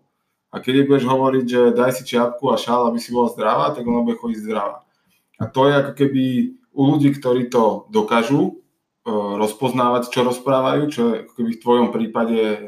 A 0.49 0.63
keď 0.63 0.73
jej 0.81 0.87
budeš 0.87 1.05
hovoriť, 1.05 1.45
že 1.45 1.61
daj 1.75 1.91
si 1.99 2.03
čiapku 2.07 2.47
a 2.49 2.55
šál, 2.55 2.87
aby 2.87 2.97
si 3.03 3.11
bola 3.11 3.27
zdravá, 3.29 3.75
tak 3.75 3.83
ona 3.83 4.01
bude 4.01 4.15
chodiť 4.15 4.39
zdravá. 4.39 4.87
A 5.37 5.45
to 5.51 5.67
je 5.67 5.73
ako 5.75 5.91
keby 5.93 6.23
u 6.71 6.81
ľudí, 6.87 7.11
ktorí 7.11 7.51
to 7.51 7.91
dokážu 7.91 8.41
e, 8.47 8.51
rozpoznávať, 9.11 10.07
čo 10.09 10.23
rozprávajú, 10.23 10.83
čo 10.87 11.01
je 11.11 11.13
ako 11.27 11.31
keby 11.35 11.49
v 11.53 11.61
tvojom 11.61 11.87
prípade 11.91 12.39
e, 12.39 12.59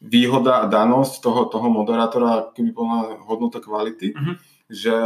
výhoda 0.00 0.64
a 0.64 0.70
danosť 0.70 1.24
toho, 1.24 1.40
toho 1.48 1.68
moderátora, 1.72 2.52
keby 2.52 2.70
bola 2.72 3.16
hodnota 3.24 3.58
kvality, 3.64 4.12
mm-hmm. 4.12 4.34
že 4.68 4.96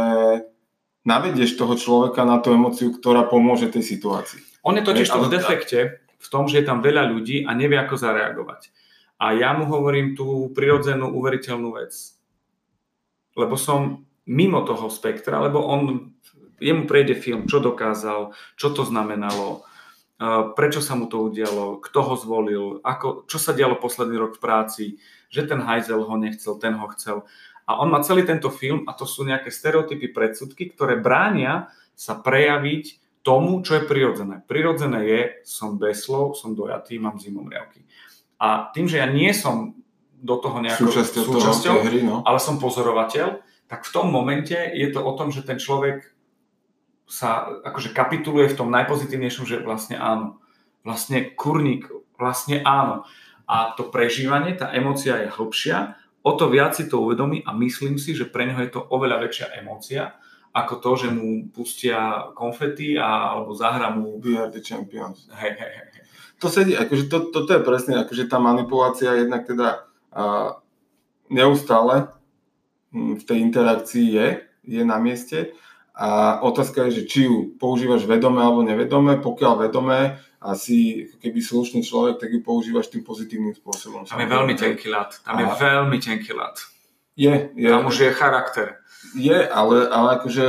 navedieš 1.07 1.57
toho 1.57 1.73
človeka 1.79 2.27
na 2.27 2.37
tú 2.43 2.53
emociu, 2.53 2.93
ktorá 2.93 3.25
pomôže 3.25 3.71
tej 3.71 3.81
situácii. 3.81 4.61
On 4.61 4.77
je 4.77 4.85
totiž 4.85 5.07
to 5.09 5.25
v 5.25 5.33
defekte, 5.33 5.79
v 6.21 6.27
tom, 6.29 6.45
že 6.45 6.61
je 6.61 6.65
tam 6.69 6.85
veľa 6.85 7.09
ľudí 7.09 7.49
a 7.49 7.57
nevie, 7.57 7.79
ako 7.81 7.97
zareagovať. 7.97 8.69
A 9.21 9.33
ja 9.33 9.53
mu 9.57 9.65
hovorím 9.69 10.13
tú 10.13 10.49
prirodzenú, 10.53 11.09
uveriteľnú 11.13 11.77
vec. 11.77 11.93
Lebo 13.33 13.57
som 13.57 14.05
mimo 14.29 14.61
toho 14.61 14.89
spektra, 14.93 15.41
lebo 15.41 15.65
on, 15.65 16.13
jemu 16.61 16.85
prejde 16.85 17.17
film, 17.17 17.49
čo 17.49 17.57
dokázal, 17.57 18.37
čo 18.53 18.67
to 18.69 18.85
znamenalo, 18.85 19.65
prečo 20.53 20.85
sa 20.85 20.93
mu 20.93 21.09
to 21.09 21.17
udialo, 21.25 21.81
kto 21.81 21.99
ho 22.05 22.13
zvolil, 22.13 22.63
ako, 22.85 23.25
čo 23.25 23.41
sa 23.41 23.57
dialo 23.57 23.81
posledný 23.81 24.21
rok 24.21 24.37
v 24.37 24.43
práci, 24.43 24.85
že 25.33 25.49
ten 25.49 25.57
hajzel 25.57 26.05
ho 26.05 26.15
nechcel, 26.19 26.61
ten 26.61 26.77
ho 26.77 26.87
chcel. 26.93 27.25
A 27.65 27.81
on 27.81 27.89
má 27.89 28.05
celý 28.05 28.27
tento 28.27 28.53
film 28.53 28.85
a 28.85 28.93
to 28.93 29.09
sú 29.09 29.25
nejaké 29.25 29.49
stereotypy, 29.49 30.13
predsudky, 30.13 30.69
ktoré 30.69 31.01
bránia 31.01 31.73
sa 31.97 32.19
prejaviť 32.19 33.01
tomu, 33.25 33.61
čo 33.65 33.81
je 33.81 33.87
prirodzené. 33.89 34.45
Prirodzené 34.45 34.99
je, 35.05 35.21
som 35.45 35.77
bez 35.77 36.05
slov, 36.05 36.37
som 36.37 36.53
dojatý, 36.53 37.01
mám 37.01 37.17
zimomriavky. 37.21 37.85
A 38.41 38.73
tým, 38.73 38.89
že 38.89 38.97
ja 39.01 39.07
nie 39.09 39.29
som 39.33 39.77
do 40.21 40.37
toho 40.37 40.61
nejakou 40.61 40.89
súčasťou, 40.89 41.21
súčasťou 41.33 41.75
hry, 41.85 42.05
no. 42.05 42.21
ale 42.25 42.37
som 42.37 42.61
pozorovateľ, 42.61 43.41
tak 43.65 43.89
v 43.89 43.93
tom 43.93 44.13
momente 44.13 44.53
je 44.53 44.89
to 44.93 45.01
o 45.01 45.13
tom, 45.17 45.33
že 45.33 45.41
ten 45.41 45.57
človek 45.57 46.05
sa 47.11 47.43
akože 47.67 47.91
kapituluje 47.91 48.55
v 48.55 48.57
tom 48.63 48.71
najpozitívnejšom, 48.71 49.43
že 49.43 49.59
vlastne 49.59 49.99
áno. 49.99 50.39
Vlastne 50.87 51.35
kurník, 51.35 51.91
vlastne 52.15 52.63
áno. 52.63 53.03
A 53.51 53.75
to 53.75 53.91
prežívanie, 53.91 54.55
tá 54.55 54.71
emocia 54.71 55.19
je 55.19 55.27
hlbšia, 55.27 55.99
o 56.23 56.31
to 56.39 56.47
viac 56.47 56.71
si 56.71 56.87
to 56.87 57.03
uvedomí 57.03 57.43
a 57.43 57.51
myslím 57.51 57.99
si, 57.99 58.15
že 58.15 58.31
pre 58.31 58.47
neho 58.47 58.63
je 58.63 58.71
to 58.71 58.79
oveľa 58.79 59.27
väčšia 59.27 59.59
emócia, 59.59 60.15
ako 60.55 60.73
to, 60.79 60.91
že 60.95 61.07
mu 61.11 61.51
pustia 61.51 62.31
konfety 62.31 62.95
a, 62.95 63.35
alebo 63.35 63.51
zahra 63.51 63.91
mu... 63.91 64.19
We 64.23 64.39
are 64.39 64.47
the 64.47 64.63
champions. 64.63 65.27
Hej, 65.35 65.59
hej, 65.59 65.71
hej. 65.83 65.87
To 66.39 66.47
sedí, 66.47 66.79
akože 66.79 67.11
to, 67.11 67.17
toto 67.29 67.51
je 67.53 67.61
presne, 67.61 68.01
akože 68.01 68.25
tá 68.31 68.39
manipulácia 68.39 69.13
jednak 69.19 69.45
teda 69.45 69.83
uh, 70.15 70.57
neustále 71.27 72.07
hm, 72.95 73.19
v 73.19 73.23
tej 73.27 73.37
interakcii 73.51 74.07
je, 74.15 74.27
je 74.63 74.81
na 74.87 74.95
mieste 74.97 75.51
a 76.01 76.41
otázka 76.41 76.89
je, 76.89 76.97
že 76.97 77.03
či 77.05 77.19
ju 77.29 77.53
používaš 77.61 78.09
vedome 78.09 78.41
alebo 78.41 78.65
nevedome, 78.65 79.21
pokiaľ 79.21 79.69
vedome 79.69 80.17
a 80.41 80.57
si 80.57 81.05
keby 81.21 81.37
slušný 81.37 81.85
človek, 81.85 82.17
tak 82.17 82.33
ju 82.33 82.41
používaš 82.41 82.89
tým 82.89 83.05
pozitívnym 83.05 83.53
spôsobom. 83.53 84.09
Tam 84.09 84.17
je 84.17 84.25
veľmi 84.25 84.57
tenký 84.57 84.89
ľad, 84.89 85.21
tam 85.21 85.37
a... 85.37 85.45
je 85.45 85.47
veľmi 85.61 85.97
tenký 86.01 86.33
ľad. 86.33 86.57
Je, 87.13 87.53
je. 87.53 87.69
Tam 87.69 87.85
už 87.85 88.09
je 88.09 88.17
charakter. 88.17 88.81
Je, 89.13 89.45
ale, 89.45 89.85
ale 89.93 90.07
akože 90.17 90.47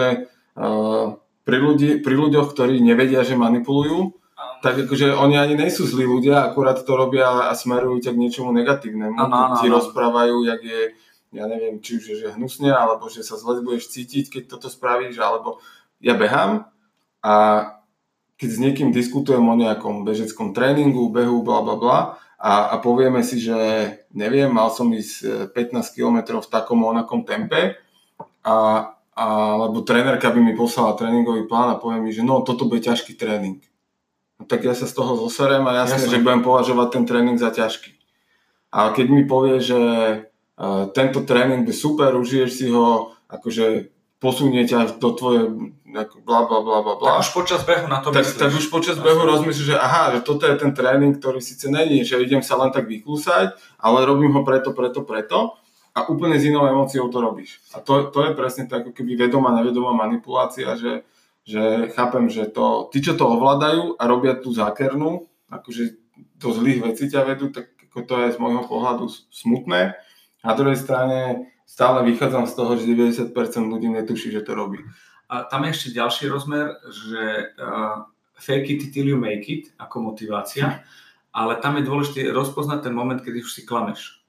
uh, 0.56 1.20
pri, 1.44 1.58
ľudí, 1.60 2.00
pri 2.00 2.14
ľuďoch, 2.16 2.56
ktorí 2.56 2.80
nevedia, 2.80 3.20
že 3.20 3.36
manipulujú, 3.36 4.16
tak 4.64 4.88
akože 4.88 5.12
oni 5.12 5.36
ani 5.36 5.58
nejsú 5.58 5.84
zlí 5.84 6.06
ľudia, 6.06 6.48
akurát 6.48 6.80
to 6.80 6.94
robia 6.96 7.50
a 7.50 7.52
smerujú 7.52 8.08
ťa 8.08 8.14
k 8.14 8.22
niečomu 8.22 8.54
negatívnemu. 8.54 9.18
Ano, 9.18 9.36
ano, 9.36 9.54
ti 9.60 9.68
rozprávajú, 9.68 10.48
jak 10.48 10.62
je, 10.64 10.80
ja 11.32 11.48
neviem, 11.48 11.80
či 11.80 11.96
už 11.96 12.04
je, 12.12 12.16
že 12.28 12.36
hnusne, 12.36 12.68
alebo 12.68 13.08
že 13.08 13.24
sa 13.24 13.40
zle 13.40 13.64
budeš 13.64 13.88
cítiť, 13.88 14.28
keď 14.28 14.42
toto 14.52 14.68
spravíš, 14.68 15.16
alebo 15.16 15.64
ja 16.04 16.12
behám 16.12 16.68
a 17.24 17.34
keď 18.36 18.48
s 18.52 18.58
niekým 18.60 18.90
diskutujem 18.92 19.42
o 19.42 19.56
nejakom 19.56 20.04
bežeckom 20.04 20.52
tréningu, 20.52 21.08
behu, 21.08 21.40
bla 21.40 21.64
bla 21.64 21.76
bla, 21.80 21.98
a, 22.42 22.74
a 22.74 22.82
povieme 22.82 23.22
si, 23.22 23.38
že 23.38 23.54
neviem, 24.10 24.50
mal 24.50 24.68
som 24.74 24.90
ísť 24.90 25.54
15 25.54 25.78
e, 25.78 25.90
km 25.94 26.42
v 26.42 26.50
takom 26.50 26.82
onakom 26.82 27.22
tempe 27.22 27.78
a, 28.42 28.90
a 29.14 29.24
lebo 29.62 29.86
trénerka 29.86 30.34
by 30.34 30.42
mi 30.42 30.58
poslala 30.58 30.98
tréningový 30.98 31.46
plán 31.46 31.70
a 31.70 31.78
povie 31.78 32.02
mi, 32.02 32.10
že 32.10 32.26
no 32.26 32.42
toto 32.42 32.66
bude 32.66 32.82
ťažký 32.82 33.14
tréning. 33.14 33.62
No, 34.42 34.50
tak 34.50 34.66
ja 34.66 34.74
sa 34.74 34.90
z 34.90 34.94
toho 34.98 35.14
zoserem 35.22 35.62
a 35.70 35.86
jasne, 35.86 36.02
jasne, 36.02 36.18
že 36.18 36.24
budem 36.26 36.42
považovať 36.42 36.88
ten 36.90 37.04
tréning 37.06 37.38
za 37.38 37.54
ťažký. 37.54 37.94
A 38.74 38.90
keď 38.90 39.06
mi 39.06 39.22
povie, 39.22 39.62
že 39.62 39.80
tento 40.94 41.26
tréning 41.26 41.66
je 41.66 41.74
super, 41.74 42.14
užiješ 42.14 42.50
si 42.50 42.66
ho, 42.70 43.10
akože 43.26 43.90
posunie 44.22 44.62
ťa 44.62 45.02
do 45.02 45.10
tvoje 45.18 45.50
bla 46.22 46.40
bla 46.46 46.58
bla 46.62 46.78
bla 46.80 46.94
bla. 46.94 47.08
Tak 47.18 47.26
už 47.26 47.30
počas 47.34 47.60
behu 47.66 47.90
na 47.90 47.98
to 47.98 48.14
tak, 48.14 48.22
myslíš. 48.22 48.38
Tak 48.38 48.50
už 48.54 48.66
počas 48.70 48.96
behu 49.02 49.26
rozmyslíš, 49.26 49.74
že 49.74 49.76
aha, 49.76 50.14
že 50.14 50.18
toto 50.22 50.46
je 50.46 50.54
ten 50.54 50.70
tréning, 50.70 51.18
ktorý 51.18 51.42
síce 51.42 51.66
není, 51.66 52.06
že 52.06 52.22
idem 52.22 52.40
sa 52.40 52.54
len 52.54 52.70
tak 52.70 52.86
vyklúsať, 52.86 53.58
ale 53.82 54.06
robím 54.06 54.30
ho 54.38 54.46
preto, 54.46 54.70
preto, 54.70 55.02
preto 55.02 55.58
a 55.92 56.06
úplne 56.06 56.38
s 56.38 56.46
inou 56.46 56.64
emóciou 56.64 57.10
to 57.10 57.18
robíš. 57.18 57.60
A 57.74 57.82
to, 57.82 58.08
to 58.14 58.24
je 58.24 58.32
presne 58.32 58.70
tak, 58.70 58.86
ako 58.88 58.96
keby 58.96 59.28
vedomá, 59.28 59.52
nevedomá 59.52 59.92
manipulácia, 59.92 60.78
že, 60.78 61.04
že 61.42 61.90
chápem, 61.92 62.30
že 62.30 62.48
to, 62.48 62.88
tí, 62.94 63.02
čo 63.02 63.18
to 63.18 63.26
ovládajú 63.26 63.98
a 63.98 64.02
robia 64.08 64.38
tú 64.38 64.54
zákernú, 64.54 65.28
akože 65.50 65.98
do 66.40 66.48
zlých 66.54 66.80
vecí 66.80 67.10
ťa 67.10 67.26
vedú, 67.28 67.52
tak 67.52 67.74
ako 67.90 67.98
to 68.08 68.14
je 68.24 68.28
z 68.32 68.38
môjho 68.40 68.64
pohľadu 68.64 69.10
smutné. 69.28 69.98
Na 70.42 70.58
druhej 70.58 70.76
strane 70.76 71.46
stále 71.66 72.02
vychádzam 72.04 72.50
z 72.50 72.54
toho, 72.54 72.70
že 72.76 72.90
90% 72.90 73.32
ľudí 73.70 73.88
netuší, 73.88 74.34
že 74.34 74.42
to 74.42 74.58
robí. 74.58 74.82
A 75.32 75.48
tam 75.48 75.64
je 75.64 75.72
ešte 75.72 75.96
ďalší 75.96 76.28
rozmer, 76.28 76.76
že 76.92 77.54
uh, 77.56 78.04
fake 78.36 78.68
it 78.68 78.82
till 78.92 79.08
you 79.08 79.16
make 79.16 79.48
it 79.48 79.72
ako 79.78 80.12
motivácia, 80.12 80.84
ale 81.32 81.56
tam 81.62 81.80
je 81.80 81.88
dôležité 81.88 82.20
rozpoznať 82.28 82.90
ten 82.90 82.94
moment, 82.94 83.16
kedy 83.16 83.40
už 83.40 83.54
si 83.54 83.62
klameš. 83.64 84.20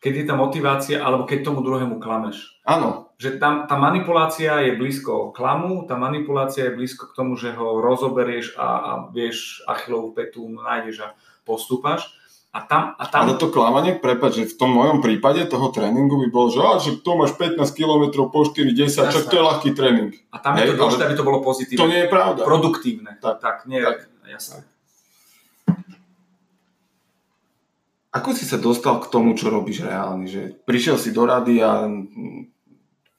Keď 0.00 0.12
je 0.22 0.24
tá 0.24 0.34
motivácia, 0.38 0.96
alebo 1.02 1.26
keď 1.28 1.50
tomu 1.50 1.60
druhému 1.60 1.98
klameš. 2.00 2.62
Áno. 2.64 3.12
Že 3.16 3.40
tam 3.40 3.64
tá 3.64 3.80
manipulácia 3.80 4.60
je 4.64 4.76
blízko 4.76 5.32
klamu, 5.32 5.88
tá 5.88 5.96
manipulácia 5.96 6.68
je 6.68 6.76
blízko 6.76 7.12
k 7.12 7.16
tomu, 7.16 7.36
že 7.36 7.52
ho 7.52 7.80
rozoberieš 7.80 8.60
a, 8.60 8.68
a 8.68 8.92
vieš 9.08 9.64
Achillovú 9.64 10.12
petu 10.12 10.48
nájdeš 10.52 11.00
a 11.00 11.08
postúpaš 11.48 12.12
a 12.56 12.64
tam, 12.64 12.96
a 12.96 13.04
tam... 13.04 13.28
Ale 13.28 13.36
to 13.36 13.52
klamanie, 13.52 14.00
prepáč, 14.00 14.40
že 14.40 14.56
v 14.56 14.56
tom 14.56 14.72
mojom 14.72 15.04
prípade 15.04 15.44
toho 15.44 15.68
tréningu 15.68 16.16
by 16.24 16.28
bolo, 16.32 16.48
že, 16.48 16.60
á, 16.64 16.72
že 16.80 16.96
tu 17.04 17.12
máš 17.12 17.36
15 17.36 17.60
km 17.76 18.24
po 18.32 18.48
4, 18.48 18.72
10, 18.72 19.12
čak 19.12 19.28
to 19.28 19.34
je 19.36 19.44
ľahký 19.44 19.70
tréning. 19.76 20.16
A 20.32 20.40
tam 20.40 20.56
je 20.56 20.72
to 20.72 20.80
dôležité, 20.80 21.04
aby 21.04 21.16
to 21.20 21.28
bolo 21.28 21.44
pozitívne. 21.44 21.84
To 21.84 21.92
nie 21.92 22.00
je 22.00 22.08
pravda. 22.08 22.40
Produktívne. 22.48 23.20
Tak, 23.20 23.44
tak, 23.44 23.56
nie, 23.68 23.84
tak. 23.84 24.08
jasné. 24.24 24.64
Ako 28.16 28.32
si 28.32 28.48
sa 28.48 28.56
dostal 28.56 29.04
k 29.04 29.12
tomu, 29.12 29.36
čo 29.36 29.52
robíš 29.52 29.84
reálne? 29.84 30.24
Že 30.24 30.56
prišiel 30.64 30.96
si 30.96 31.12
do 31.12 31.28
rady 31.28 31.60
a 31.60 31.84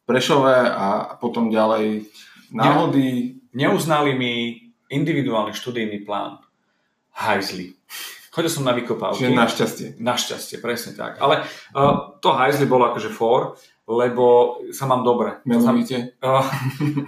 Prešové 0.08 0.72
a 0.72 1.20
potom 1.22 1.52
ďalej 1.54 2.08
náhody? 2.50 3.38
Neuznali 3.54 4.16
mi 4.16 4.34
individuálny 4.88 5.52
študijný 5.52 6.08
plán. 6.08 6.40
Hajzli. 7.12 7.77
Chodil 8.38 8.54
som 8.54 8.70
na 8.70 8.78
vykopávky. 8.78 9.18
Čiže 9.18 9.34
našťastie. 9.34 9.88
Našťastie, 9.98 10.62
presne 10.62 10.94
tak. 10.94 11.18
Ale 11.18 11.42
uh, 11.74 12.22
to 12.22 12.38
hajzli 12.38 12.70
bolo 12.70 12.94
akože 12.94 13.10
for, 13.10 13.58
lebo 13.90 14.58
sa 14.70 14.86
mám 14.86 15.02
dobre. 15.02 15.42
Menovite? 15.42 16.14
Uh, 16.22 16.46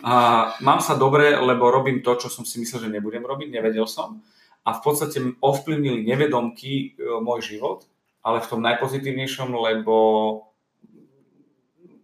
uh, 0.02 0.58
mám 0.66 0.82
sa 0.82 0.98
dobre, 0.98 1.38
lebo 1.38 1.70
robím 1.70 2.02
to, 2.02 2.18
čo 2.18 2.34
som 2.34 2.50
si 2.50 2.58
myslel, 2.58 2.90
že 2.90 2.94
nebudem 2.98 3.22
robiť, 3.22 3.46
nevedel 3.54 3.86
som. 3.86 4.26
A 4.66 4.74
v 4.74 4.82
podstate 4.82 5.22
ovplyvnili 5.38 6.02
nevedomky 6.02 6.98
uh, 6.98 7.22
môj 7.22 7.46
život, 7.46 7.86
ale 8.26 8.42
v 8.42 8.50
tom 8.50 8.66
najpozitívnejšom, 8.66 9.54
lebo 9.54 9.96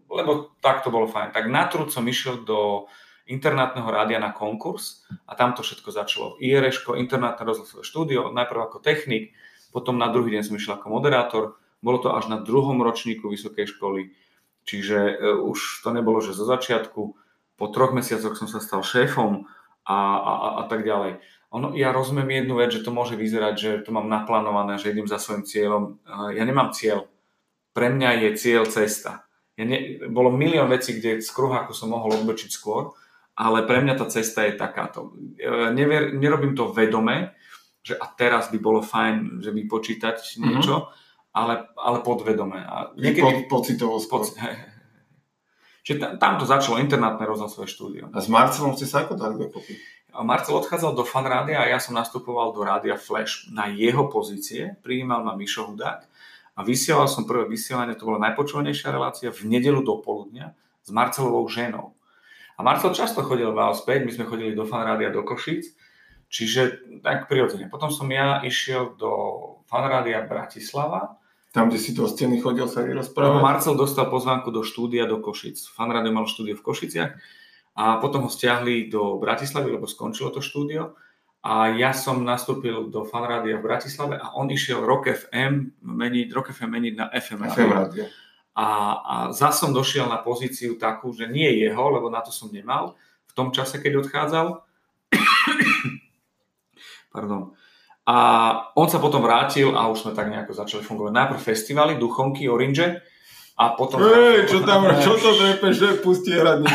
lebo 0.06 0.54
tak 0.62 0.86
to 0.86 0.94
bolo 0.94 1.10
fajn. 1.10 1.34
Tak 1.34 1.50
na 1.50 1.66
trud 1.66 1.90
som 1.90 2.06
išiel 2.06 2.46
do 2.46 2.86
internátneho 3.26 3.90
rádia 3.90 4.22
na 4.22 4.30
konkurs 4.30 5.06
a 5.26 5.34
tam 5.34 5.58
to 5.58 5.66
všetko 5.66 5.90
začalo. 5.90 6.28
IRŠ, 6.38 6.94
internátne 6.94 7.42
rozhlasové 7.42 7.82
štúdio, 7.82 8.30
najprv 8.30 8.70
ako 8.70 8.78
technik, 8.82 9.34
potom 9.74 9.98
na 9.98 10.08
druhý 10.14 10.38
deň 10.38 10.42
som 10.46 10.56
išiel 10.56 10.78
ako 10.78 10.88
moderátor, 10.94 11.44
bolo 11.82 11.98
to 12.00 12.14
až 12.14 12.30
na 12.30 12.40
druhom 12.40 12.80
ročníku 12.82 13.28
vysokej 13.28 13.76
školy, 13.76 14.14
čiže 14.64 14.98
e, 14.98 15.14
už 15.42 15.82
to 15.82 15.90
nebolo, 15.94 16.22
že 16.22 16.38
zo 16.38 16.46
začiatku, 16.46 17.02
po 17.56 17.66
troch 17.72 17.92
mesiacoch 17.96 18.38
som 18.38 18.48
sa 18.48 18.62
stal 18.62 18.86
šéfom 18.86 19.48
a, 19.86 19.98
a, 20.18 20.34
a 20.60 20.64
tak 20.70 20.86
ďalej. 20.86 21.22
Ono, 21.56 21.72
ja 21.72 21.96
rozumiem 21.96 22.44
jednu 22.44 22.60
vec, 22.60 22.76
že 22.76 22.84
to 22.84 22.92
môže 22.92 23.16
vyzerať, 23.16 23.54
že 23.56 23.72
to 23.88 23.96
mám 23.96 24.12
naplánované, 24.12 24.76
že 24.76 24.92
idem 24.92 25.08
za 25.08 25.16
svojim 25.16 25.48
cieľom. 25.48 26.04
Ja 26.36 26.44
nemám 26.44 26.76
cieľ. 26.76 27.08
Pre 27.72 27.88
mňa 27.88 28.28
je 28.28 28.30
cieľ 28.36 28.68
cesta. 28.68 29.24
Ja 29.56 29.64
ne, 29.64 30.04
bolo 30.12 30.36
milión 30.36 30.68
vecí, 30.68 31.00
kde 31.00 31.24
z 31.24 31.30
kruháku 31.32 31.72
som 31.72 31.96
mohol 31.96 32.20
odbočiť 32.20 32.52
skôr, 32.52 32.92
ale 33.36 33.68
pre 33.68 33.84
mňa 33.84 33.96
tá 34.00 34.06
cesta 34.08 34.48
je 34.48 34.56
takáto. 34.56 35.12
E, 35.36 35.72
never, 35.76 36.16
nerobím 36.16 36.56
to 36.56 36.72
vedome, 36.72 37.36
že 37.86 37.94
a 38.00 38.08
teraz 38.10 38.50
by 38.50 38.58
bolo 38.58 38.82
fajn, 38.82 39.44
že 39.44 39.54
vypočítať 39.54 40.18
mhm. 40.18 40.42
niečo, 40.42 40.76
mm-hmm. 40.88 41.36
ale, 41.38 41.54
ale 41.78 41.98
podvedome. 42.02 42.60
A 42.64 42.96
niekedy, 42.98 43.46
po, 43.52 43.60
pocitovo 43.62 44.00
Poc, 44.00 44.34
Čiže 45.86 46.02
tam, 46.02 46.12
tam 46.18 46.34
to 46.42 46.50
začalo 46.50 46.82
internátne 46.82 47.22
rozhlasové 47.30 47.70
štúdio. 47.70 48.10
A 48.10 48.18
s 48.18 48.26
Marcelom 48.26 48.74
ste 48.74 48.90
sa 48.90 49.06
ako 49.06 49.14
dali 49.22 49.38
dokopy? 49.38 49.78
Marcel 50.24 50.56
odchádzal 50.56 50.96
do 50.96 51.04
fanrádia 51.04 51.60
a 51.60 51.68
ja 51.68 51.78
som 51.78 51.92
nastupoval 51.92 52.56
do 52.56 52.64
rádia 52.64 52.96
Flash 52.96 53.52
na 53.52 53.68
jeho 53.68 54.08
pozície. 54.08 54.80
Prijímal 54.80 55.28
ma 55.28 55.36
Mišo 55.36 55.68
Hudák 55.68 56.08
a 56.56 56.60
vysielal 56.64 57.12
som 57.12 57.28
prvé 57.28 57.52
vysielanie, 57.52 58.00
to 58.00 58.08
bola 58.08 58.32
najpočúvanejšia 58.32 58.96
relácia 58.96 59.28
v 59.28 59.44
nedelu 59.44 59.84
do 59.84 60.00
poludnia 60.00 60.56
s 60.82 60.90
Marcelovou 60.96 61.44
ženou. 61.52 62.00
A 62.56 62.64
Marcel 62.64 62.96
často 62.96 63.20
chodil 63.20 63.52
v 63.52 63.60
späť, 63.76 64.08
my 64.08 64.12
sme 64.16 64.26
chodili 64.26 64.56
do 64.56 64.64
fanrádia 64.64 65.12
do 65.12 65.28
Košic, 65.28 65.68
čiže 66.32 66.88
tak 67.04 67.28
prirodzene. 67.28 67.68
Potom 67.68 67.92
som 67.92 68.08
ja 68.08 68.40
išiel 68.44 68.96
do 68.96 69.12
fanrádia 69.68 70.24
Bratislava. 70.24 71.20
Tam, 71.52 71.72
kde 71.72 71.80
si 71.80 71.96
do 71.96 72.08
steny 72.08 72.44
chodil 72.44 72.68
sa 72.68 72.84
vyrozprávať? 72.84 73.40
Marcel 73.40 73.76
dostal 73.80 74.12
pozvánku 74.12 74.52
do 74.52 74.64
štúdia 74.64 75.08
do 75.08 75.20
Košic. 75.20 75.72
Fanrádio 75.72 76.12
mal 76.12 76.28
štúdio 76.28 76.56
v 76.60 76.64
Košiciach 76.64 77.12
a 77.76 78.00
potom 78.00 78.28
ho 78.28 78.32
stiahli 78.32 78.88
do 78.88 79.20
Bratislavy, 79.20 79.76
lebo 79.76 79.88
skončilo 79.88 80.32
to 80.32 80.40
štúdio. 80.40 80.96
A 81.46 81.70
ja 81.78 81.94
som 81.94 82.26
nastúpil 82.26 82.90
do 82.90 83.06
fanrádia 83.06 83.62
v 83.62 83.68
Bratislave 83.70 84.18
a 84.18 84.34
on 84.34 84.50
išiel 84.50 84.82
Rock 84.82 85.14
FM 85.14 85.78
meniť, 85.84 86.28
Rock 86.34 86.56
FM 86.56 86.72
meniť 86.74 86.94
na 86.98 87.06
FM, 87.14 87.40
FM 87.46 87.70
rádio. 87.70 88.04
A, 88.56 88.68
a 89.04 89.16
zase 89.36 89.68
som 89.68 89.76
došiel 89.76 90.08
na 90.08 90.24
pozíciu 90.24 90.80
takú, 90.80 91.12
že 91.12 91.28
nie 91.28 91.60
jeho, 91.60 91.92
lebo 91.92 92.08
na 92.08 92.24
to 92.24 92.32
som 92.32 92.48
nemal 92.48 92.96
v 93.28 93.34
tom 93.36 93.52
čase, 93.52 93.84
keď 93.84 94.08
odchádzal. 94.08 94.64
Pardon. 97.14 97.52
A 98.06 98.18
on 98.78 98.88
sa 98.88 99.02
potom 99.02 99.20
vrátil 99.20 99.76
a 99.76 99.92
už 99.92 100.08
sme 100.08 100.16
tak 100.16 100.32
nejako 100.32 100.56
začali 100.56 100.86
fungovať. 100.86 101.12
Najprv 101.12 101.42
festivaly, 101.42 101.94
Duchonky, 102.00 102.48
Orange 102.48 103.02
a 103.58 103.74
potom... 103.74 104.00
Hej, 104.00 104.48
čo 104.48 104.64
tam, 104.64 104.88
čo 105.04 105.18
to 105.18 105.36
drepeš, 105.36 105.76
že 105.76 105.90
pustí 106.00 106.32
hrať 106.32 106.64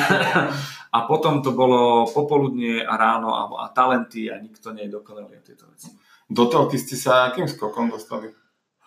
A 0.90 1.06
potom 1.06 1.38
to 1.38 1.54
bolo 1.54 2.10
popoludne 2.10 2.82
a 2.82 2.98
ráno 2.98 3.30
a, 3.30 3.46
a 3.62 3.70
talenty 3.70 4.26
a 4.26 4.42
nikto 4.42 4.74
nie 4.74 4.90
je 4.90 4.98
dokonalý 4.98 5.38
tieto 5.46 5.70
veci. 5.70 5.94
Do 6.26 6.50
telky 6.50 6.82
ste 6.82 6.98
sa 6.98 7.30
akým 7.30 7.46
skokom 7.46 7.94
dostali? 7.94 8.34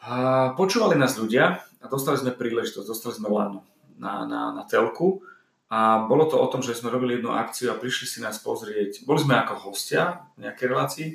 A 0.04 0.52
počúvali 0.60 1.00
nás 1.00 1.16
ľudia 1.16 1.64
a 1.84 1.86
dostali 1.92 2.16
sme 2.16 2.32
príležitosť, 2.32 2.88
dostali 2.88 3.14
sme 3.20 3.28
lano 3.28 3.68
na, 4.00 4.24
na, 4.24 4.56
na 4.56 4.64
telku 4.64 5.20
a 5.68 6.08
bolo 6.08 6.26
to 6.32 6.40
o 6.40 6.48
tom, 6.48 6.64
že 6.64 6.80
sme 6.80 6.88
robili 6.88 7.20
jednu 7.20 7.36
akciu 7.36 7.76
a 7.76 7.80
prišli 7.80 8.08
si 8.08 8.18
nás 8.24 8.40
pozrieť, 8.40 9.04
boli 9.04 9.20
sme 9.20 9.36
ako 9.36 9.70
hostia 9.70 10.24
v 10.40 10.48
nejakej 10.48 10.66
relácii 10.72 11.08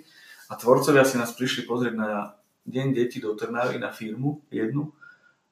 a 0.49 0.61
tvorcovia 0.61 1.09
si 1.09 1.17
nás 1.17 1.33
prišli 1.33 1.65
pozrieť 1.65 1.95
na 1.97 2.37
Deň 2.69 2.93
detí 2.93 3.17
do 3.17 3.33
Trnavy 3.33 3.81
na 3.81 3.89
firmu 3.89 4.45
jednu 4.53 4.93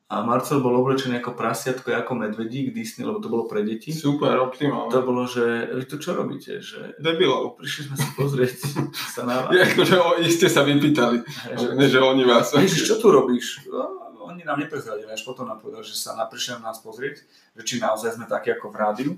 a 0.07 0.23
Marcel 0.23 0.63
bol 0.63 0.71
oblečený 0.79 1.19
ako 1.19 1.35
prasiatko, 1.35 1.91
ako 1.91 2.15
medvedík 2.15 2.71
Disney, 2.71 3.03
lebo 3.03 3.19
to 3.19 3.27
bolo 3.27 3.51
pre 3.51 3.67
deti. 3.67 3.91
Super, 3.91 4.39
optimálne. 4.39 4.87
To 4.95 5.03
bolo, 5.03 5.27
že 5.27 5.67
vy 5.67 5.83
tu 5.83 5.99
čo 5.99 6.15
robíte? 6.15 6.63
Že... 6.63 7.03
Debilov. 7.03 7.59
Prišli 7.59 7.91
sme 7.91 7.97
si 7.99 8.09
pozrieť 8.15 8.55
sa 9.19 9.27
na 9.27 9.43
vás. 9.43 9.51
Ja, 9.51 9.67
akože 9.67 9.99
ste 10.31 10.47
sa 10.47 10.63
vypýtali, 10.63 11.27
že, 11.59 11.67
ne, 11.75 11.87
že 11.91 11.99
oni 11.99 12.23
vás. 12.23 12.55
Ježiš, 12.55 12.87
čo 12.87 12.97
tu 13.03 13.11
robíš? 13.11 13.67
No, 13.67 14.06
oni 14.27 14.43
nám 14.43 14.59
neprezradili, 14.59 15.09
až 15.09 15.23
potom 15.23 15.47
nám 15.47 15.63
povedali, 15.63 15.87
že 15.87 15.95
sa 15.95 16.19
prišli 16.27 16.59
na 16.59 16.71
nás 16.71 16.83
pozrieť, 16.83 17.23
že 17.57 17.63
či 17.63 17.75
naozaj 17.79 18.19
sme 18.19 18.27
takí 18.27 18.51
ako 18.51 18.75
v 18.75 18.77
rádiu. 18.77 19.13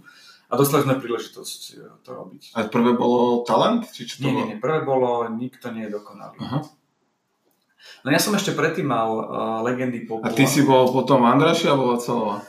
A 0.48 0.56
dostali 0.56 0.80
sme 0.80 0.96
príležitosť 0.96 1.61
e, 1.76 1.84
to 2.00 2.11
robiť. 2.16 2.56
A 2.56 2.64
prvé 2.72 2.96
bolo 2.96 3.44
talent? 3.44 3.84
Či 3.92 4.09
čo 4.09 4.14
to 4.16 4.24
nie, 4.24 4.32
bolo? 4.32 4.40
nie, 4.40 4.44
nie, 4.48 4.56
prvé 4.56 4.80
bolo 4.80 5.28
nikto 5.28 5.68
nie 5.68 5.84
je 5.84 5.92
dokonalý. 5.92 6.40
Uh-huh. 6.40 6.64
No 8.00 8.09
ja 8.09 8.16
som 8.16 8.32
ešte 8.32 8.56
predtým 8.56 8.88
mal 8.88 9.09
uh, 9.12 9.24
legendy 9.61 10.09
popu. 10.09 10.24
A 10.24 10.32
ty 10.32 10.48
si 10.48 10.64
bol 10.64 10.88
potom 10.88 11.20
Andraši 11.28 11.68
alebo 11.68 11.92
Vacelová? 11.92 12.40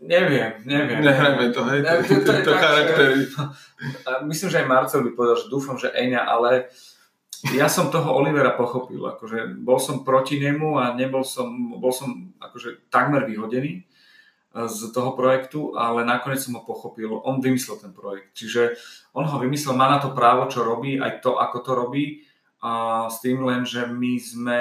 Neviem, 0.00 0.62
neviem. 0.64 1.00
Nehrajme 1.02 1.52
to, 1.52 1.60
hej, 1.68 1.80
ne, 1.84 1.92
to, 2.04 2.14
to, 2.22 2.32
to, 2.32 2.32
to 2.46 2.52
charaktery. 2.56 3.26
Myslím, 4.30 4.48
že 4.48 4.58
aj 4.64 4.66
Marcel 4.68 5.04
by 5.04 5.10
povedal, 5.12 5.36
že 5.36 5.46
dúfam, 5.52 5.76
že 5.76 5.92
Eňa, 5.92 6.22
ale 6.24 6.72
ja 7.50 7.66
som 7.66 7.90
toho 7.90 8.14
Olivera 8.14 8.54
pochopil, 8.54 9.02
akože 9.02 9.58
bol 9.58 9.82
som 9.82 10.06
proti 10.06 10.38
nemu 10.38 10.78
a 10.78 10.94
nebol 10.94 11.26
som, 11.26 11.74
bol 11.82 11.90
som 11.90 12.30
akože 12.38 12.86
takmer 12.86 13.26
vyhodený 13.26 13.82
z 14.52 14.80
toho 14.92 15.16
projektu, 15.18 15.74
ale 15.74 16.06
nakoniec 16.06 16.38
som 16.38 16.54
ho 16.54 16.62
pochopil. 16.62 17.10
On 17.26 17.42
vymyslel 17.42 17.82
ten 17.82 17.90
projekt, 17.90 18.36
čiže 18.36 18.78
on 19.16 19.26
ho 19.26 19.36
vymyslel, 19.42 19.74
má 19.74 19.90
na 19.90 19.98
to 19.98 20.14
právo, 20.14 20.46
čo 20.46 20.62
robí, 20.62 21.00
aj 21.02 21.24
to, 21.24 21.40
ako 21.40 21.58
to 21.64 21.72
robí 21.74 22.04
a 22.62 23.06
s 23.10 23.18
tým 23.18 23.42
len, 23.42 23.66
že 23.66 23.90
my 23.90 24.12
sme 24.22 24.60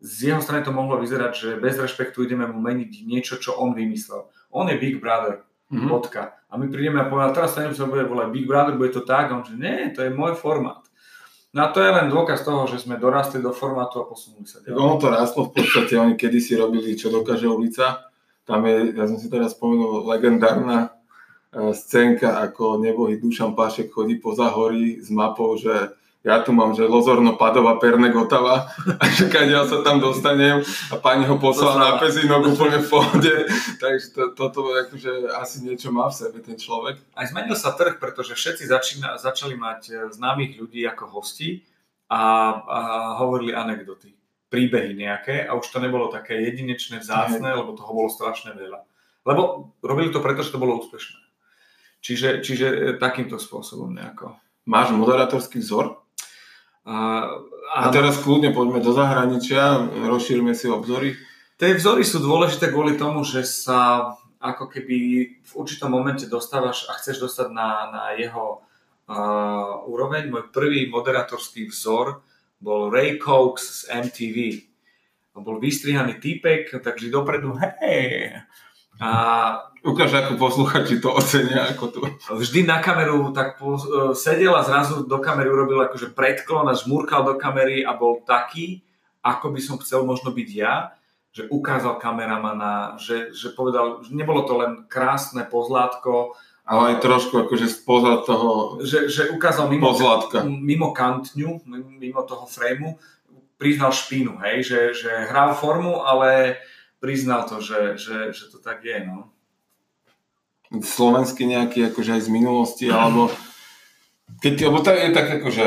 z 0.00 0.32
jeho 0.32 0.40
strany 0.44 0.64
to 0.64 0.72
mohlo 0.72 1.00
vyzerať, 1.00 1.32
že 1.32 1.50
bez 1.60 1.80
rešpektu 1.80 2.24
ideme 2.24 2.44
mu 2.48 2.60
meniť 2.60 3.08
niečo, 3.08 3.40
čo 3.40 3.56
on 3.56 3.72
vymyslel. 3.72 4.28
On 4.52 4.68
je 4.68 4.76
Big 4.80 5.00
Brother, 5.00 5.44
mm-hmm. 5.72 5.88
bodka. 5.88 6.36
A 6.50 6.56
my 6.56 6.68
prídeme 6.68 7.00
a 7.00 7.08
povieme, 7.08 7.32
teraz 7.36 7.56
sa 7.56 7.64
sa 7.72 7.86
bude 7.88 8.04
volať 8.04 8.28
Big 8.32 8.48
Brother, 8.48 8.76
bude 8.76 8.92
to 8.92 9.04
tak, 9.04 9.32
a 9.32 9.36
on 9.36 9.44
že 9.44 9.56
nie, 9.56 9.92
to 9.92 10.04
je 10.04 10.12
môj 10.12 10.36
formát. 10.36 10.79
No 11.50 11.66
a 11.66 11.74
to 11.74 11.82
je 11.82 11.90
len 11.90 12.06
dôkaz 12.06 12.46
toho, 12.46 12.70
že 12.70 12.78
sme 12.78 12.94
dorastli 12.94 13.42
do 13.42 13.50
formátu 13.50 13.98
a 13.98 14.06
posunuli 14.06 14.46
sa 14.46 14.62
ďalej. 14.62 14.78
Ono 14.78 14.96
to 15.02 15.08
rastlo 15.10 15.50
v 15.50 15.58
podstate, 15.58 15.98
oni 15.98 16.14
kedysi 16.14 16.54
robili, 16.54 16.94
čo 16.94 17.10
dokáže 17.10 17.50
ulica. 17.50 18.06
Tam 18.46 18.62
je, 18.62 18.94
ja 18.94 19.04
som 19.10 19.18
si 19.18 19.26
teraz 19.26 19.58
spomenul, 19.58 20.06
legendárna 20.06 20.94
e, 21.50 21.74
scénka, 21.74 22.38
ako 22.38 22.78
nebohý 22.78 23.18
Dušan 23.18 23.58
Pášek 23.58 23.90
chodí 23.90 24.22
po 24.22 24.30
zahorí 24.30 25.02
s 25.02 25.10
mapou, 25.10 25.58
že 25.58 25.90
ja 26.20 26.44
tu 26.44 26.52
mám, 26.52 26.76
že 26.76 26.84
Lozorno 26.84 27.40
Padova 27.40 27.80
Perne 27.80 28.12
Gotava 28.12 28.68
a 29.00 29.04
že 29.08 29.32
ja 29.32 29.64
sa 29.64 29.80
tam 29.80 30.04
dostanem 30.04 30.60
a 30.92 30.94
pani 31.00 31.24
ho 31.24 31.40
poslala 31.40 31.80
na 31.80 31.90
pezinok 31.96 32.52
úplne 32.52 32.84
v 32.84 32.88
pohode, 32.92 33.34
takže 33.80 34.06
to, 34.12 34.22
toto 34.36 34.68
akože 34.68 35.32
asi 35.40 35.64
niečo 35.64 35.88
má 35.88 36.12
v 36.12 36.18
sebe 36.20 36.44
ten 36.44 36.60
človek. 36.60 37.00
Aj 37.16 37.24
zmenil 37.24 37.56
sa 37.56 37.72
trh, 37.72 37.96
pretože 37.96 38.36
všetci 38.36 38.68
začína, 38.68 39.16
začali 39.16 39.56
mať 39.56 39.80
e, 39.88 39.92
známych 40.12 40.60
ľudí 40.60 40.84
ako 40.84 41.08
hosti 41.08 41.64
a, 42.12 42.20
a 42.68 42.80
hovorili 43.24 43.56
anekdoty, 43.56 44.12
príbehy 44.52 44.92
nejaké 44.92 45.48
a 45.48 45.56
už 45.56 45.72
to 45.72 45.80
nebolo 45.80 46.12
také 46.12 46.36
jedinečné, 46.36 47.00
vzácne, 47.00 47.48
lebo 47.48 47.72
toho 47.72 47.96
bolo 47.96 48.12
strašne 48.12 48.52
veľa. 48.52 48.84
Lebo 49.24 49.72
robili 49.80 50.12
to 50.12 50.20
preto, 50.20 50.44
že 50.44 50.52
to 50.52 50.60
bolo 50.60 50.84
úspešné. 50.84 51.20
Čiže, 52.04 52.44
čiže 52.44 52.66
e, 52.68 52.78
takýmto 53.00 53.40
spôsobom 53.40 53.88
nejako. 53.96 54.36
Máš 54.68 54.92
moderátorský 54.92 55.64
vzor? 55.64 56.00
A, 56.90 56.98
a 57.70 57.80
teraz 57.94 58.18
kľudne 58.18 58.50
poďme 58.50 58.82
do 58.82 58.90
zahraničia, 58.90 59.78
rozšírme 60.10 60.58
si 60.58 60.66
obzory. 60.66 61.14
Tie 61.54 61.78
vzory 61.78 62.02
sú 62.02 62.18
dôležité 62.18 62.74
kvôli 62.74 62.98
tomu, 62.98 63.22
že 63.22 63.46
sa 63.46 64.10
ako 64.42 64.66
keby 64.66 64.98
v 65.38 65.52
určitom 65.54 65.92
momente 65.92 66.26
dostávaš 66.26 66.90
a 66.90 66.98
chceš 66.98 67.22
dostať 67.22 67.48
na, 67.54 67.70
na 67.92 68.02
jeho 68.18 68.64
uh, 69.06 69.86
úroveň. 69.86 70.32
Môj 70.32 70.50
prvý 70.50 70.90
moderátorský 70.90 71.70
vzor 71.70 72.24
bol 72.58 72.90
Ray 72.90 73.22
Cox 73.22 73.86
z 73.86 73.94
MTV. 74.10 74.38
Bol 75.38 75.62
vystrihaný 75.62 76.18
týpek, 76.18 76.82
takže 76.82 77.12
dopredu, 77.12 77.54
hej, 77.54 78.34
a 79.00 79.10
ukáž, 79.80 80.12
ako 80.12 80.36
posluchači 80.36 81.00
to 81.00 81.08
ocenia. 81.16 81.72
Ako 81.72 81.88
to... 81.88 81.98
Vždy 82.36 82.68
na 82.68 82.84
kameru 82.84 83.32
tak 83.32 83.56
po, 83.56 83.80
e, 83.80 84.12
sedel 84.12 84.52
a 84.52 84.60
zrazu 84.60 85.08
do 85.08 85.16
kamery 85.16 85.48
urobil 85.48 85.80
akože 85.88 86.12
predklon 86.12 86.68
a 86.68 86.76
žmúrkal 86.76 87.24
do 87.24 87.40
kamery 87.40 87.80
a 87.80 87.96
bol 87.96 88.20
taký, 88.20 88.84
ako 89.24 89.56
by 89.56 89.60
som 89.60 89.80
chcel 89.80 90.04
možno 90.04 90.36
byť 90.36 90.50
ja, 90.52 90.92
že 91.32 91.48
ukázal 91.48 91.96
kameramana, 91.96 93.00
že, 93.00 93.32
že 93.32 93.56
povedal, 93.56 94.04
že 94.04 94.12
nebolo 94.12 94.44
to 94.44 94.60
len 94.60 94.84
krásne 94.90 95.48
pozlátko, 95.48 96.36
ale 96.70 96.94
aj 96.94 97.02
trošku 97.02 97.34
akože 97.34 97.66
spoza 97.66 98.22
toho 98.22 98.78
že, 98.84 99.10
že 99.10 99.32
ukázal 99.34 99.66
mimo, 99.66 99.90
pozlátka. 99.90 100.46
mimo 100.46 100.94
kantňu, 100.94 101.66
mimo 101.98 102.20
toho 102.22 102.46
frému, 102.46 103.00
priznal 103.56 103.90
špínu, 103.90 104.38
hej, 104.44 104.64
že, 104.64 104.80
že 104.92 105.10
hral 105.32 105.56
formu, 105.56 106.04
ale 106.04 106.60
priznal 107.00 107.48
to, 107.48 107.58
že, 107.64 107.96
že, 107.96 108.30
že 108.30 108.44
to 108.52 108.60
tak 108.60 108.84
je. 108.84 109.00
No. 109.08 109.32
Slovenský 110.70 111.48
nejaký 111.50 111.90
akože 111.90 112.20
aj 112.20 112.22
z 112.22 112.30
minulosti, 112.30 112.86
alebo 112.86 113.32
keď, 114.38 114.70
lebo 114.70 114.78
to 114.84 114.94
je 114.94 115.10
tak 115.10 115.26
akože 115.42 115.66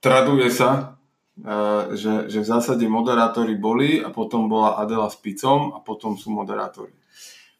traduje 0.00 0.48
sa, 0.48 0.96
e, 1.36 1.92
že, 1.92 2.32
že 2.32 2.38
v 2.40 2.48
zásade 2.48 2.88
moderátori 2.88 3.52
boli 3.52 4.00
a 4.00 4.08
potom 4.08 4.48
bola 4.48 4.80
Adela 4.80 5.12
s 5.12 5.20
Picom 5.20 5.76
a 5.76 5.84
potom 5.84 6.16
sú 6.16 6.32
moderátori. 6.32 6.96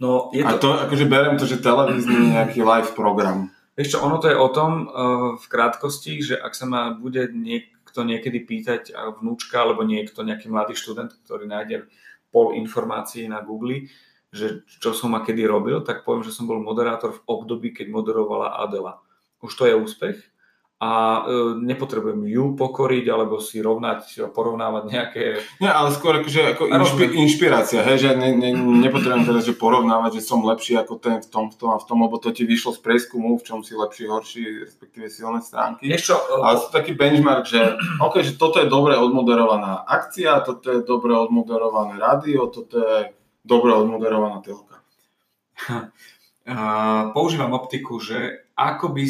No, 0.00 0.32
je 0.32 0.40
to... 0.40 0.48
A 0.48 0.52
to 0.56 0.68
akože 0.88 1.04
berem 1.06 1.36
to, 1.36 1.44
že 1.44 1.60
televízny 1.60 2.32
nejaký 2.32 2.64
live 2.64 2.96
program. 2.96 3.52
Vieš 3.76 3.96
čo, 3.96 3.98
ono 4.02 4.18
to 4.18 4.32
je 4.32 4.36
o 4.36 4.48
tom 4.50 4.84
uh, 4.84 5.38
v 5.38 5.44
krátkosti, 5.46 6.20
že 6.20 6.34
ak 6.36 6.52
sa 6.52 6.66
ma 6.66 6.92
bude 6.92 7.30
niekto 7.32 8.02
niekedy 8.02 8.42
pýtať, 8.42 8.92
vnúčka 9.22 9.62
alebo 9.62 9.86
niekto, 9.86 10.26
nejaký 10.26 10.50
mladý 10.50 10.74
študent, 10.74 11.14
ktorý 11.24 11.46
nájde 11.48 11.86
pol 12.32 12.56
informácií 12.56 13.28
na 13.28 13.44
Google, 13.44 13.92
že 14.32 14.64
čo 14.80 14.96
som 14.96 15.12
a 15.12 15.20
kedy 15.20 15.44
robil, 15.44 15.84
tak 15.84 16.08
poviem, 16.08 16.24
že 16.24 16.32
som 16.32 16.48
bol 16.48 16.56
moderátor 16.56 17.12
v 17.12 17.24
období, 17.28 17.76
keď 17.76 17.92
moderovala 17.92 18.56
Adela. 18.64 19.04
Už 19.44 19.52
to 19.52 19.68
je 19.68 19.76
úspech 19.76 20.31
a 20.82 20.90
e, 20.90 21.22
nepotrebujem 21.62 22.26
ju 22.26 22.58
pokoriť 22.58 23.06
alebo 23.06 23.38
si 23.38 23.62
rovnať 23.62 24.34
porovnávať 24.34 24.84
nejaké... 24.90 25.22
Nie, 25.62 25.70
ale 25.70 25.94
skôr 25.94 26.18
akože 26.18 26.58
ako 26.58 26.74
inšpi, 26.74 27.06
inšpirácia, 27.22 27.86
hej, 27.86 28.02
že 28.02 28.10
ne, 28.18 28.34
ne, 28.34 28.50
nepotrebujem 28.82 29.22
teraz 29.22 29.46
že 29.46 29.54
porovnávať, 29.54 30.18
že 30.18 30.26
som 30.26 30.42
lepší 30.42 30.74
ako 30.82 30.98
ten 30.98 31.22
v 31.22 31.28
tom, 31.30 31.54
v 31.54 31.56
tom 31.56 31.70
a 31.70 31.78
v 31.78 31.86
tom, 31.86 32.02
lebo 32.02 32.18
to 32.18 32.34
ti 32.34 32.42
vyšlo 32.42 32.74
z 32.74 32.82
preskumu, 32.82 33.38
v 33.38 33.46
čom 33.46 33.62
si 33.62 33.78
lepší, 33.78 34.10
horší, 34.10 34.42
respektíve 34.66 35.06
silné 35.06 35.38
stránky. 35.38 35.86
Ešte, 35.86 36.18
ale 36.18 36.58
to 36.58 36.74
taký 36.74 36.98
benchmark, 36.98 37.46
že, 37.46 37.78
okay, 38.02 38.26
že 38.26 38.34
toto 38.34 38.58
je 38.58 38.66
dobre 38.66 38.98
odmoderovaná 38.98 39.86
akcia, 39.86 40.42
toto 40.42 40.66
je 40.66 40.82
dobre 40.82 41.14
odmoderované 41.14 41.94
rádio, 41.94 42.50
toto 42.50 42.82
je 42.82 43.14
dobre 43.46 43.70
odmoderovaná 43.70 44.42
telka. 44.42 44.82
používam 47.14 47.54
optiku, 47.54 48.02
že 48.02 48.50
ako 48.58 48.98
by 48.98 49.06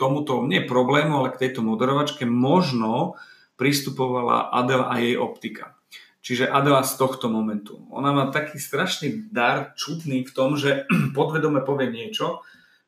tomuto, 0.00 0.40
nie 0.48 0.64
problému, 0.64 1.20
ale 1.20 1.36
k 1.36 1.44
tejto 1.44 1.60
moderovačke 1.60 2.24
možno 2.24 3.20
pristupovala 3.60 4.48
Adela 4.48 4.88
a 4.88 4.96
jej 4.96 5.20
optika. 5.20 5.76
Čiže 6.24 6.48
Adela 6.48 6.80
z 6.80 6.96
tohto 6.96 7.28
momentu. 7.28 7.84
Ona 7.92 8.12
má 8.16 8.24
taký 8.32 8.56
strašný 8.56 9.28
dar, 9.28 9.76
čudný 9.76 10.24
v 10.24 10.32
tom, 10.32 10.56
že 10.56 10.88
podvedome 11.16 11.60
povie 11.60 11.92
niečo, 11.92 12.40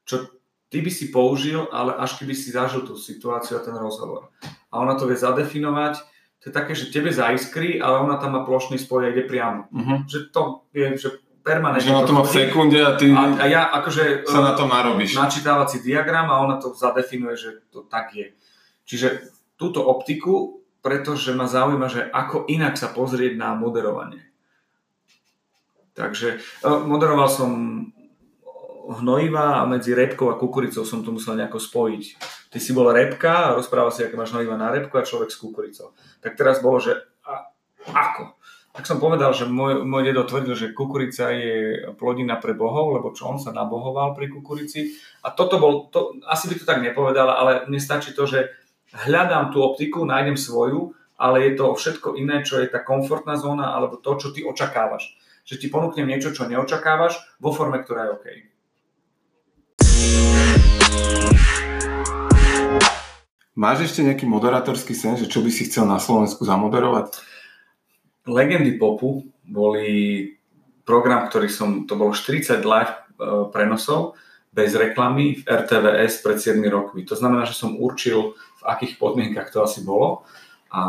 čo 0.09 0.33
ty 0.73 0.81
by 0.81 0.89
si 0.89 1.13
použil, 1.13 1.69
ale 1.69 1.93
až 2.01 2.17
keby 2.17 2.33
si 2.33 2.49
zažil 2.49 2.89
tú 2.89 2.97
situáciu 2.97 3.61
a 3.61 3.65
ten 3.65 3.77
rozhovor. 3.77 4.33
A 4.73 4.81
ona 4.81 4.97
to 4.97 5.05
vie 5.05 5.21
zadefinovať, 5.21 6.01
to 6.43 6.51
je 6.51 6.59
také, 6.59 6.75
že 6.75 6.91
tebe 6.91 7.15
zaiskrí, 7.15 7.79
ale 7.79 8.03
ona 8.03 8.19
tam 8.19 8.35
má 8.35 8.43
plošný 8.43 8.75
spoj 8.75 9.07
a 9.07 9.13
ide 9.15 9.23
priamo. 9.31 9.71
Uh-huh. 9.71 10.03
Že 10.11 10.19
to 10.35 10.43
je, 10.75 10.87
že 10.99 11.09
permanentne. 11.43 11.91
Že 11.91 11.99
na 11.99 12.07
to 12.07 12.15
má 12.15 12.23
v 12.23 12.33
sekunde 12.33 12.79
a 12.79 12.95
ty 12.95 13.11
a, 13.11 13.23
a 13.37 13.45
ja 13.51 13.63
akože 13.83 14.25
sa 14.25 14.41
na 14.41 14.53
to 14.55 14.71
narobíš. 14.71 15.19
Načítávací 15.19 15.83
diagram 15.83 16.31
a 16.31 16.41
ona 16.41 16.57
to 16.63 16.71
zadefinuje, 16.73 17.35
že 17.35 17.51
to 17.69 17.85
tak 17.85 18.15
je. 18.15 18.33
Čiže 18.87 19.29
túto 19.59 19.83
optiku, 19.83 20.63
pretože 20.83 21.35
ma 21.35 21.47
zaujíma, 21.47 21.87
že 21.91 22.03
ako 22.11 22.47
inak 22.51 22.79
sa 22.79 22.91
pozrieť 22.91 23.39
na 23.39 23.55
moderovanie. 23.55 24.23
Takže 25.93 26.41
e, 26.41 26.69
moderoval 26.69 27.29
som 27.29 27.51
hnojiva 28.83 29.63
a 29.63 29.69
medzi 29.69 29.95
repkou 29.95 30.33
a 30.33 30.39
kukuricou 30.41 30.83
som 30.83 31.07
to 31.07 31.15
musel 31.15 31.39
nejako 31.39 31.63
spojiť. 31.63 32.05
Ty 32.51 32.59
si 32.59 32.75
bol 32.75 32.91
repka 32.91 33.53
a 33.53 33.55
rozprával 33.55 33.95
si, 33.95 34.03
aké 34.03 34.19
máš 34.19 34.35
hnojiva 34.35 34.59
na 34.59 34.75
repku 34.75 34.99
a 34.99 35.07
človek 35.07 35.31
s 35.31 35.39
kukuricou. 35.39 35.95
Tak 36.19 36.35
teraz 36.35 36.59
bolo, 36.59 36.83
že 36.83 36.99
a, 37.23 37.47
ako? 37.87 38.42
Tak 38.73 38.89
som 38.89 38.97
povedal, 38.97 39.37
že 39.37 39.45
môj, 39.45 39.85
môj 39.85 40.09
dedo 40.09 40.25
tvrdil, 40.25 40.57
že 40.57 40.73
kukurica 40.73 41.29
je 41.29 41.85
plodina 41.93 42.41
pre 42.41 42.57
bohov, 42.57 42.97
lebo 42.97 43.13
čo 43.13 43.29
on 43.29 43.37
sa 43.37 43.53
nabohoval 43.53 44.17
pri 44.17 44.33
kukurici. 44.33 44.97
A 45.21 45.29
toto 45.29 45.61
bol, 45.61 45.93
to, 45.93 46.17
asi 46.25 46.49
by 46.49 46.55
to 46.57 46.65
tak 46.65 46.81
nepovedal, 46.81 47.29
ale 47.29 47.69
mne 47.69 47.77
stačí 47.77 48.17
to, 48.17 48.25
že 48.25 48.49
hľadám 48.97 49.53
tú 49.53 49.61
optiku, 49.61 50.09
nájdem 50.09 50.41
svoju, 50.41 50.97
ale 51.21 51.53
je 51.53 51.61
to 51.61 51.77
všetko 51.77 52.17
iné, 52.17 52.41
čo 52.41 52.65
je 52.65 52.73
tá 52.73 52.81
komfortná 52.81 53.37
zóna, 53.37 53.77
alebo 53.77 54.01
to, 54.01 54.17
čo 54.17 54.33
ty 54.33 54.41
očakávaš. 54.41 55.21
Že 55.45 55.55
ti 55.61 55.67
ponúknem 55.69 56.09
niečo, 56.09 56.33
čo 56.33 56.49
neočakávaš, 56.49 57.21
vo 57.45 57.53
forme, 57.53 57.77
ktorá 57.85 58.09
je 58.09 58.15
OK. 58.17 58.27
Máš 63.53 63.93
ešte 63.93 64.01
nejaký 64.01 64.25
moderátorský 64.25 64.97
sen, 64.97 65.21
že 65.21 65.29
čo 65.29 65.45
by 65.45 65.53
si 65.53 65.69
chcel 65.69 65.85
na 65.85 66.01
Slovensku 66.01 66.41
zamoderovať? 66.41 67.32
Legendy 68.27 68.79
popu 68.79 69.27
boli 69.43 70.31
program, 70.87 71.27
ktorý 71.27 71.49
som, 71.51 71.87
to 71.87 71.99
bolo 71.99 72.15
40 72.15 72.63
live 72.63 72.93
e, 72.93 72.99
prenosov 73.51 74.19
bez 74.53 74.77
reklamy 74.77 75.41
v 75.41 75.43
RTVS 75.49 76.21
pred 76.21 76.39
7 76.39 76.61
rokmi. 76.69 77.09
To 77.09 77.17
znamená, 77.17 77.49
že 77.49 77.57
som 77.57 77.81
určil, 77.81 78.37
v 78.61 78.63
akých 78.69 79.01
podmienkach 79.01 79.49
to 79.49 79.65
asi 79.65 79.81
bolo. 79.81 80.29
A, 80.69 80.83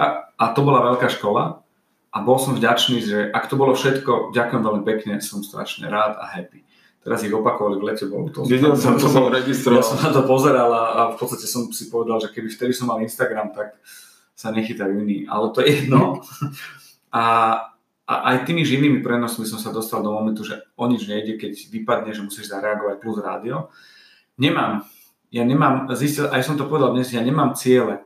a, 0.00 0.04
a 0.38 0.44
to 0.54 0.60
bola 0.62 0.94
veľká 0.94 1.10
škola 1.10 1.66
a 2.14 2.16
bol 2.22 2.38
som 2.38 2.54
vďačný, 2.54 3.02
že 3.02 3.18
ak 3.28 3.50
to 3.50 3.58
bolo 3.58 3.74
všetko, 3.74 4.32
ďakujem 4.32 4.62
veľmi 4.62 4.84
pekne, 4.86 5.18
som 5.18 5.42
strašne 5.42 5.90
rád 5.90 6.16
a 6.16 6.24
happy. 6.24 6.62
Teraz 7.02 7.22
ich 7.22 7.30
opakovali 7.30 7.78
v 7.78 7.86
lete, 7.86 8.06
bolo 8.10 8.32
to... 8.32 8.42
Videl 8.46 8.74
som, 8.74 8.98
to 8.98 9.06
som 9.06 9.30
registroval. 9.30 9.78
Ja 9.82 9.86
som 9.86 9.98
na 10.00 10.10
to 10.10 10.26
pozeral 10.26 10.70
a, 10.74 10.82
a 10.90 11.00
v 11.14 11.16
podstate 11.20 11.46
som 11.46 11.70
si 11.70 11.86
povedal, 11.86 12.18
že 12.18 12.32
keby 12.34 12.50
vtedy 12.50 12.72
som 12.74 12.90
mal 12.90 12.98
Instagram, 13.02 13.54
tak 13.54 13.78
sa 14.36 14.52
nechytajú 14.52 15.00
iní, 15.00 15.24
ale 15.24 15.50
to 15.56 15.64
je 15.64 15.82
jedno. 15.82 16.20
A, 17.08 17.24
a 18.04 18.14
aj 18.28 18.44
tými 18.44 18.60
živými 18.60 19.00
prenosmi 19.00 19.48
som 19.48 19.56
sa 19.56 19.72
dostal 19.72 20.04
do 20.04 20.12
momentu, 20.12 20.44
že 20.44 20.60
o 20.76 20.84
nič 20.84 21.08
nejde, 21.08 21.40
keď 21.40 21.56
vypadne, 21.72 22.12
že 22.12 22.20
musíš 22.20 22.52
zareagovať 22.52 23.00
plus 23.00 23.16
rádio. 23.24 23.72
Nemám, 24.36 24.84
ja 25.32 25.42
nemám, 25.48 25.88
zistil, 25.96 26.28
aj 26.28 26.44
som 26.44 26.60
to 26.60 26.68
povedal 26.68 26.92
dnes, 26.92 27.08
ja 27.08 27.24
nemám 27.24 27.56
ciele. 27.56 28.04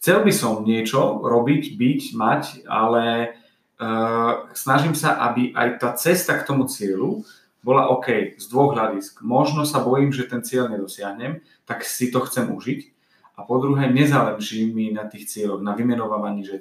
chcel 0.00 0.24
by 0.24 0.32
som 0.32 0.64
niečo 0.64 1.20
robiť, 1.20 1.76
byť, 1.76 2.00
mať, 2.16 2.42
ale 2.64 3.36
uh, 3.76 4.48
snažím 4.56 4.96
sa, 4.96 5.20
aby 5.28 5.52
aj 5.52 5.68
tá 5.76 5.92
cesta 6.00 6.40
k 6.40 6.48
tomu 6.48 6.64
cieľu 6.64 7.28
bola 7.60 7.92
OK 7.92 8.40
z 8.40 8.44
dvoch 8.48 8.72
hľadisk. 8.72 9.20
Možno 9.20 9.68
sa 9.68 9.84
bojím, 9.84 10.16
že 10.16 10.24
ten 10.24 10.40
cieľ 10.40 10.72
nedosiahnem, 10.72 11.44
tak 11.68 11.84
si 11.84 12.08
to 12.08 12.24
chcem 12.24 12.48
užiť. 12.48 12.99
A 13.40 13.48
po 13.48 13.56
druhé, 13.56 13.88
nezáleží 13.88 14.68
mi 14.68 14.92
na 14.92 15.08
tých 15.08 15.24
cieľoch, 15.32 15.64
na 15.64 15.72
vymenovávaní, 15.72 16.44
že 16.44 16.60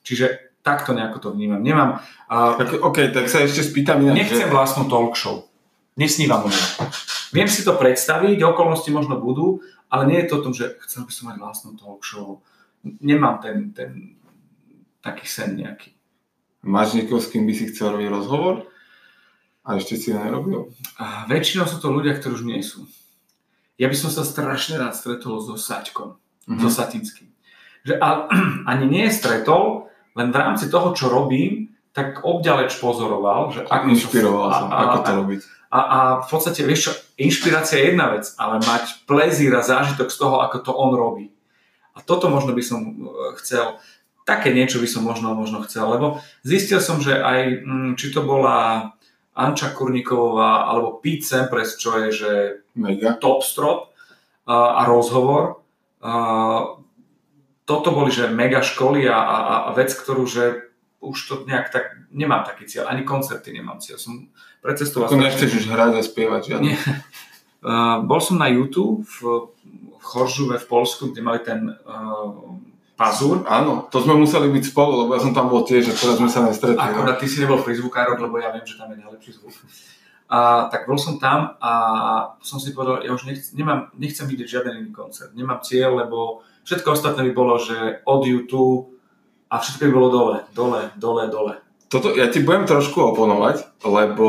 Čiže 0.00 0.56
takto 0.64 0.96
nejako 0.96 1.18
to 1.20 1.28
vnímam. 1.36 1.60
Nemám... 1.60 2.00
Uh, 2.32 2.56
tak, 2.56 2.80
OK, 2.80 3.12
tak 3.12 3.28
sa 3.28 3.44
ešte 3.44 3.60
spýtam 3.60 4.00
inak. 4.00 4.16
Nechcem 4.16 4.48
že... 4.48 4.54
vlastnú 4.56 4.88
talk 4.88 5.12
show. 5.20 5.44
Nesnívam 6.00 6.48
o 6.48 6.48
nej. 6.48 6.64
Viem 7.36 7.52
si 7.52 7.60
to 7.60 7.76
predstaviť, 7.76 8.40
okolnosti 8.40 8.88
možno 8.88 9.20
budú, 9.20 9.60
ale 9.92 10.08
nie 10.08 10.18
je 10.24 10.28
to 10.32 10.40
o 10.40 10.44
tom, 10.48 10.56
že 10.56 10.80
chcel 10.88 11.04
by 11.04 11.12
som 11.12 11.24
mať 11.28 11.36
vlastnú 11.36 11.70
talk 11.76 12.00
show. 12.00 12.40
Nemám 12.82 13.44
ten, 13.44 13.76
ten 13.76 14.16
taký 15.04 15.28
sen 15.28 15.60
nejaký. 15.60 15.92
Máš 16.64 16.96
niekoho, 16.96 17.20
s 17.20 17.28
kým 17.28 17.44
by 17.44 17.52
si 17.52 17.68
chcel 17.68 17.92
robiť 17.92 18.08
rozhovor? 18.08 18.66
A 19.66 19.78
ešte 19.78 19.94
si 19.98 20.10
ho 20.14 20.18
nerobil? 20.18 20.70
A 20.98 21.28
väčšinou 21.28 21.68
sú 21.68 21.78
to 21.78 21.90
ľudia, 21.90 22.14
ktorí 22.18 22.32
už 22.38 22.46
nie 22.46 22.62
sú. 22.62 22.86
Ja 23.76 23.92
by 23.92 23.96
som 23.96 24.08
sa 24.08 24.24
strašne 24.24 24.80
rád 24.80 24.96
stretol 24.96 25.36
so 25.40 25.56
Saťkom, 25.60 26.16
mm-hmm. 26.16 26.60
so 26.64 26.68
Satinským. 26.72 27.28
Že, 27.84 28.00
a, 28.00 28.08
ani 28.72 28.84
nie 28.88 29.04
je 29.08 29.16
stretol, 29.16 29.92
len 30.16 30.32
v 30.32 30.36
rámci 30.36 30.72
toho, 30.72 30.96
čo 30.96 31.12
robím, 31.12 31.76
tak 31.92 32.24
obďaleč 32.24 32.76
pozoroval, 32.76 33.52
že 33.52 33.60
ako 33.64 33.84
Inšpiroval 33.88 34.48
som, 34.52 34.68
a, 34.68 34.76
ako 34.84 34.98
to 35.00 35.12
robiť. 35.12 35.40
A, 35.72 35.78
a 35.80 35.98
v 36.24 36.28
podstate, 36.28 36.60
vieš 36.64 36.80
čo, 36.88 36.92
inšpirácia 37.20 37.80
je 37.80 37.92
jedna 37.92 38.12
vec, 38.12 38.28
ale 38.40 38.60
mať 38.64 39.04
plezír 39.08 39.52
a 39.56 39.64
zážitok 39.64 40.08
z 40.12 40.18
toho, 40.20 40.40
ako 40.44 40.56
to 40.60 40.72
on 40.72 40.92
robí. 40.92 41.26
A 41.96 42.04
toto 42.04 42.28
možno 42.28 42.52
by 42.52 42.62
som 42.64 42.80
e, 42.80 42.92
chcel, 43.40 43.80
také 44.28 44.52
niečo 44.52 44.80
by 44.80 44.88
som 44.88 45.02
možno, 45.04 45.32
možno 45.32 45.64
chcel, 45.64 45.88
lebo 45.88 46.20
zistil 46.44 46.80
som, 46.84 47.00
že 47.00 47.16
aj, 47.16 47.64
mm, 47.64 47.90
či 47.96 48.12
to 48.12 48.24
bola 48.24 48.92
Anča 49.36 49.76
Kurníková 49.76 50.64
alebo 50.64 50.96
Pete 50.96 51.28
Sampras, 51.28 51.76
čo 51.76 52.00
je, 52.00 52.08
že 52.08 52.32
Mega. 52.72 53.20
top 53.20 53.44
strop 53.44 53.92
a, 54.48 54.80
a 54.80 54.88
rozhovor, 54.88 55.60
a, 56.00 56.80
toto 57.66 57.90
boli, 57.90 58.14
že 58.14 58.30
mega 58.30 58.62
školy 58.62 59.10
a, 59.10 59.18
a, 59.18 59.36
a 59.68 59.70
vec, 59.74 59.90
ktorú, 59.90 60.24
že 60.24 60.70
už 61.02 61.18
to 61.28 61.34
nejak 61.44 61.68
tak, 61.74 61.98
nemám 62.14 62.46
taký 62.46 62.64
cieľ, 62.64 62.88
ani 62.88 63.02
koncerty 63.02 63.52
nemám 63.52 63.82
cieľ. 63.82 63.98
Som 63.98 64.30
precestoval... 64.62 65.10
Ako 65.10 65.18
nechceš 65.18 65.50
už 65.62 65.66
hrať 65.68 65.92
a 65.98 66.02
spievať, 66.02 66.42
žiadne? 66.54 66.64
Nie. 66.72 66.78
Uh, 67.66 68.04
bol 68.06 68.22
som 68.22 68.38
na 68.38 68.46
YouTube 68.46 69.02
v, 69.02 69.50
v 69.98 70.02
Choržuve 70.04 70.54
v 70.54 70.66
Polsku, 70.70 71.10
kde 71.10 71.18
mali 71.18 71.42
ten 71.42 71.66
uh, 71.66 72.30
Pazur. 72.96 73.44
Áno, 73.44 73.92
to 73.92 74.00
sme 74.00 74.16
museli 74.16 74.48
byť 74.48 74.72
spolu, 74.72 75.04
lebo 75.04 75.12
ja 75.12 75.20
som 75.20 75.36
tam 75.36 75.52
bol 75.52 75.68
tiež, 75.68 75.92
že 75.92 75.94
teraz 75.94 76.16
sme 76.16 76.32
sa 76.32 76.40
nestretli. 76.48 76.80
No. 76.80 76.82
Akorát 76.82 77.20
ty 77.20 77.28
si 77.28 77.44
nebol 77.44 77.60
pri 77.60 77.76
zvukárok, 77.76 78.16
lebo 78.24 78.40
ja 78.40 78.48
viem, 78.56 78.64
že 78.64 78.80
tam 78.80 78.88
je 78.88 79.04
najlepší 79.04 79.36
zvuk. 79.36 79.52
A, 80.26 80.66
tak 80.72 80.88
bol 80.88 80.98
som 80.98 81.20
tam 81.20 81.54
a 81.60 81.72
som 82.42 82.56
si 82.58 82.74
povedal, 82.74 83.04
ja 83.04 83.14
už 83.14 83.28
nechcem, 83.30 83.52
nemám, 83.54 83.94
nechcem 83.94 84.26
vidieť 84.26 84.48
žiaden 84.48 84.80
iný 84.80 84.90
koncert. 84.90 85.30
Nemám 85.36 85.62
cieľ, 85.62 86.02
lebo 86.02 86.42
Všetko 86.66 86.98
ostatné 86.98 87.30
by 87.30 87.32
bolo, 87.32 87.62
že 87.62 88.02
od 88.02 88.26
YouTube 88.26 88.98
a 89.46 89.62
všetko 89.62 89.86
by 89.86 89.92
bolo 89.94 90.08
dole, 90.10 90.36
dole, 90.50 90.90
dole, 90.98 91.30
dole. 91.30 91.54
Toto, 91.86 92.10
ja 92.18 92.26
ti 92.26 92.42
budem 92.42 92.66
trošku 92.66 93.14
oponovať, 93.14 93.86
lebo 93.86 94.26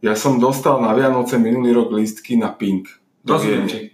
ja 0.00 0.16
som 0.16 0.40
dostal 0.40 0.80
na 0.80 0.96
Vianoce 0.96 1.36
minulý 1.36 1.76
rok 1.76 1.92
listky 1.92 2.40
na 2.40 2.48
Pink. 2.48 2.88
Rozumiem 3.28 3.68
ti. 3.68 3.91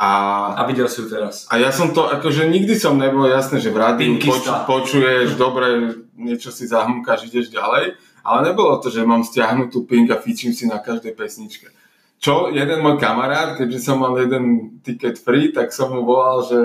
A, 0.00 0.10
a 0.56 0.64
videl 0.64 0.88
si 0.88 1.04
ju 1.04 1.12
teraz. 1.12 1.44
A 1.52 1.60
ja 1.60 1.68
som 1.68 1.92
to, 1.92 2.08
akože 2.08 2.48
nikdy 2.48 2.72
som 2.72 2.96
nebol 2.96 3.28
jasné, 3.28 3.60
že 3.60 3.68
v 3.68 3.84
rádiu 3.84 4.16
poč, 4.16 4.48
počuješ, 4.64 5.36
dobre, 5.36 6.00
niečo 6.16 6.48
si 6.48 6.64
zahmúkaš, 6.64 7.28
ideš 7.28 7.52
ďalej, 7.52 8.00
ale 8.24 8.38
nebolo 8.48 8.80
to, 8.80 8.88
že 8.88 9.04
mám 9.04 9.20
stiahnutú 9.20 9.84
Pink 9.84 10.08
a 10.08 10.16
fičím 10.16 10.56
si 10.56 10.64
na 10.64 10.80
každej 10.80 11.12
pesničke. 11.12 11.68
Čo 12.16 12.48
jeden 12.48 12.80
môj 12.80 12.96
kamarát, 12.96 13.60
keďže 13.60 13.80
som 13.80 14.00
mal 14.00 14.16
jeden 14.16 14.76
ticket 14.80 15.20
free, 15.20 15.52
tak 15.52 15.68
som 15.68 15.92
mu 15.92 16.00
volal, 16.00 16.48
že, 16.48 16.60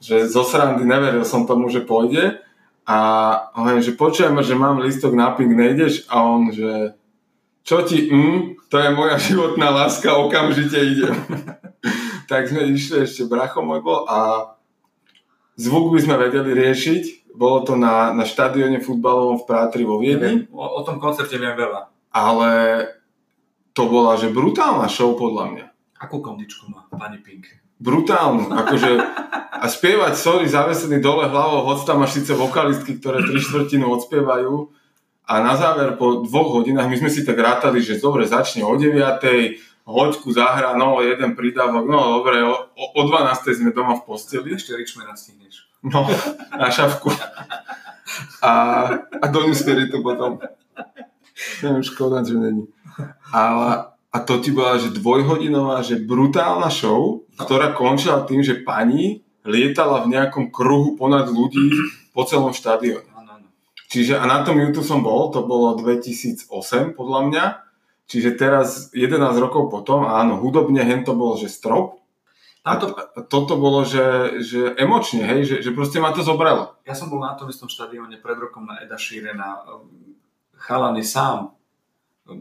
že 0.00 0.24
zo 0.24 0.40
srandy 0.40 0.88
neveril 0.88 1.28
som 1.28 1.44
tomu, 1.44 1.68
že 1.68 1.84
pôjde. 1.84 2.40
A 2.88 2.98
hovorím, 3.52 3.84
že 3.84 4.00
počujem, 4.00 4.32
že 4.40 4.56
mám 4.56 4.80
listok 4.80 5.12
na 5.12 5.36
ping, 5.36 5.52
nejdeš? 5.52 6.08
A 6.08 6.24
on, 6.24 6.48
že 6.56 6.96
čo 7.68 7.84
ti, 7.84 8.08
mm, 8.08 8.72
to 8.72 8.80
je 8.80 8.88
moja 8.96 9.20
životná 9.28 9.68
láska, 9.68 10.16
okamžite 10.16 10.80
idem. 10.80 11.16
Tak 12.28 12.52
sme 12.52 12.68
išli, 12.68 13.08
ešte 13.08 13.24
bracho 13.24 13.64
môj 13.64 13.80
bol 13.80 14.04
a 14.04 14.52
zvuk 15.56 15.96
by 15.96 15.98
sme 16.04 16.20
vedeli 16.20 16.52
riešiť. 16.52 17.32
Bolo 17.32 17.64
to 17.64 17.74
na, 17.74 18.12
na 18.12 18.28
štadióne 18.28 18.84
futbalovom 18.84 19.40
v 19.40 19.46
Prátri 19.48 19.82
vo 19.88 19.96
Viedni. 19.96 20.44
O, 20.52 20.60
o 20.60 20.80
tom 20.84 21.00
koncerte 21.00 21.40
viem 21.40 21.56
veľa. 21.56 21.88
Ale 22.12 22.50
to 23.72 23.88
bola, 23.88 24.20
že 24.20 24.28
brutálna 24.28 24.90
show 24.90 25.16
podľa 25.16 25.44
mňa. 25.54 25.66
Akú 26.02 26.20
kondičku 26.20 26.68
má 26.68 26.84
pani 26.92 27.18
Pink? 27.22 27.48
Brutálnu, 27.78 28.50
akože 28.50 28.90
a 29.58 29.66
spievať 29.66 30.14
sorry 30.18 30.46
zavesený 30.46 31.02
dole 31.02 31.26
hlavou, 31.26 31.66
hoď 31.66 31.78
tam 31.86 32.02
máš 32.02 32.22
síce 32.22 32.34
vokalistky, 32.34 32.98
ktoré 32.98 33.22
tri 33.22 33.38
štvrtinu 33.38 33.86
odspievajú 33.90 34.70
a 35.28 35.34
na 35.44 35.54
záver 35.58 35.98
po 36.00 36.24
dvoch 36.24 36.58
hodinách 36.58 36.88
my 36.88 36.96
sme 37.04 37.10
si 37.12 37.26
tak 37.26 37.36
rátali, 37.36 37.82
že 37.82 38.00
dobre, 38.00 38.24
začne 38.24 38.64
o 38.64 38.72
9 38.72 39.20
hoďku 39.88 40.28
zahra, 40.36 40.76
no 40.76 41.00
jeden 41.00 41.32
pridávok, 41.32 41.88
no 41.88 42.20
dobre, 42.20 42.44
o, 42.44 42.68
o 42.76 43.00
12 43.08 43.64
sme 43.64 43.70
doma 43.72 43.96
v 43.96 44.04
posteli. 44.04 44.52
Ešte 44.52 44.76
Richmana 44.76 45.16
stihneš. 45.16 45.64
No, 45.80 46.04
na 46.52 46.68
šavku. 46.68 47.08
A, 48.44 48.52
a 49.00 49.24
do 49.32 49.48
Spiritu 49.56 50.04
potom. 50.04 50.42
Neviem, 51.64 51.84
škoda, 51.86 52.20
že 52.20 52.36
není. 52.36 52.68
A, 53.32 53.42
a 54.10 54.16
to 54.26 54.42
ti 54.42 54.50
bola, 54.50 54.76
že 54.76 54.92
dvojhodinová, 54.92 55.80
že 55.86 56.02
brutálna 56.02 56.68
show, 56.68 57.24
ktorá 57.38 57.72
končila 57.72 58.26
tým, 58.26 58.42
že 58.42 58.60
pani 58.60 59.22
lietala 59.46 60.04
v 60.04 60.18
nejakom 60.18 60.50
kruhu 60.50 60.98
ponad 60.98 61.30
ľudí 61.30 61.72
po 62.10 62.26
celom 62.26 62.52
štadióne. 62.52 63.06
Čiže 63.88 64.20
a 64.20 64.28
na 64.28 64.44
tom 64.44 64.60
YouTube 64.60 64.84
som 64.84 65.00
bol, 65.00 65.32
to 65.32 65.48
bolo 65.48 65.72
2008 65.80 66.52
podľa 66.92 67.20
mňa, 67.32 67.44
čiže 68.08 68.34
teraz 68.34 68.90
11 68.96 69.20
rokov 69.38 69.68
potom, 69.68 70.08
áno, 70.08 70.40
hudobne 70.40 70.80
hen 70.82 71.04
to 71.04 71.12
bolo, 71.12 71.36
že 71.36 71.52
strop, 71.52 72.00
a, 72.66 72.76
to, 72.76 72.92
toto 73.30 73.56
bolo, 73.56 73.86
že, 73.86 74.40
že 74.44 74.76
emočne, 74.76 75.24
hej, 75.24 75.40
že, 75.46 75.56
že 75.64 75.70
proste 75.72 76.02
ma 76.02 76.12
to 76.12 76.20
zobralo. 76.20 76.76
Ja 76.84 76.92
som 76.92 77.08
bol 77.08 77.22
na 77.22 77.32
tom 77.32 77.48
istom 77.48 77.70
štadióne 77.70 78.20
pred 78.20 78.36
rokom 78.36 78.68
na 78.68 78.82
Eda 78.82 79.00
Sheerana, 79.00 79.64
chalan 80.58 80.98
je 81.00 81.06
sám, 81.06 81.54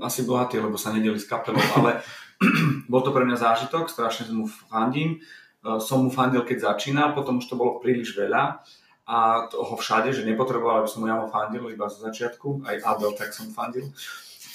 asi 0.03 0.27
bohatý, 0.27 0.59
lebo 0.59 0.75
sa 0.75 0.91
nedeli 0.91 1.15
s 1.15 1.29
kapelou, 1.29 1.63
ale 1.79 2.03
bol 2.91 2.99
to 3.05 3.15
pre 3.15 3.23
mňa 3.23 3.37
zážitok, 3.39 3.87
strašne 3.87 4.27
mu 4.35 4.49
fandím. 4.49 5.23
E, 5.63 5.79
som 5.79 6.03
mu 6.03 6.09
fandil, 6.11 6.43
keď 6.43 6.75
začínal, 6.75 7.15
potom 7.15 7.39
už 7.39 7.47
to 7.47 7.55
bolo 7.55 7.79
príliš 7.79 8.13
veľa 8.13 8.59
a 9.07 9.47
toho 9.47 9.79
všade, 9.79 10.11
že 10.11 10.27
nepotreboval, 10.27 10.83
aby 10.83 10.89
som 10.91 10.99
mu 10.99 11.07
ja 11.07 11.15
mu 11.15 11.31
fandil 11.31 11.63
iba 11.71 11.87
zo 11.87 12.03
začiatku, 12.03 12.67
aj 12.67 12.83
Adel 12.83 13.15
tak 13.15 13.31
som 13.31 13.47
fandil. 13.55 13.87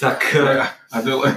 Tak, 0.03 0.19
Adele. 0.91 1.31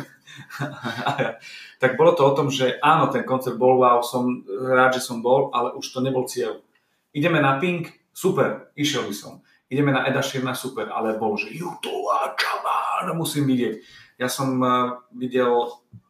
tak 1.82 1.92
bolo 2.02 2.18
to 2.18 2.26
o 2.26 2.34
tom, 2.34 2.50
že 2.50 2.82
áno, 2.82 3.14
ten 3.14 3.22
koncert 3.22 3.62
bol 3.62 3.78
wow, 3.78 4.02
som 4.02 4.42
rád, 4.50 4.98
že 4.98 5.06
som 5.06 5.22
bol, 5.22 5.54
ale 5.54 5.78
už 5.78 5.86
to 5.94 6.02
nebol 6.02 6.26
cieľ. 6.26 6.66
Ideme 7.14 7.38
na 7.38 7.62
Pink, 7.62 7.94
super, 8.10 8.74
išiel 8.74 9.06
by 9.06 9.14
som 9.14 9.46
ideme 9.70 9.92
na 9.92 10.06
Eda 10.06 10.22
Sheerana, 10.22 10.54
super, 10.54 10.94
ale 10.94 11.18
bol, 11.18 11.38
že 11.38 11.50
YouTube 11.50 12.08
a 12.14 12.38
Čavár, 12.38 13.10
musím 13.18 13.50
vidieť. 13.50 13.76
Ja 14.22 14.30
som 14.32 14.62
uh, 14.62 15.04
videl 15.12 15.52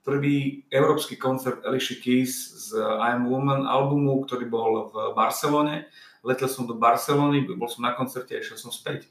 prvý 0.06 0.68
európsky 0.70 1.18
koncert 1.18 1.66
Alicia 1.66 1.97
Keys 1.97 2.70
z 2.70 2.78
I 2.78 3.18
Am 3.18 3.26
Woman 3.26 3.66
albumu, 3.66 4.22
ktorý 4.22 4.45
bol 4.45 4.93
v 4.93 5.18
Barcelone. 5.18 5.89
Letel 6.22 6.45
som 6.45 6.70
do 6.70 6.78
Barcelony, 6.78 7.41
bol 7.47 7.66
som 7.66 7.82
na 7.82 7.97
koncerte 7.97 8.38
a 8.38 8.41
išiel 8.43 8.60
som 8.62 8.70
späť. 8.70 9.10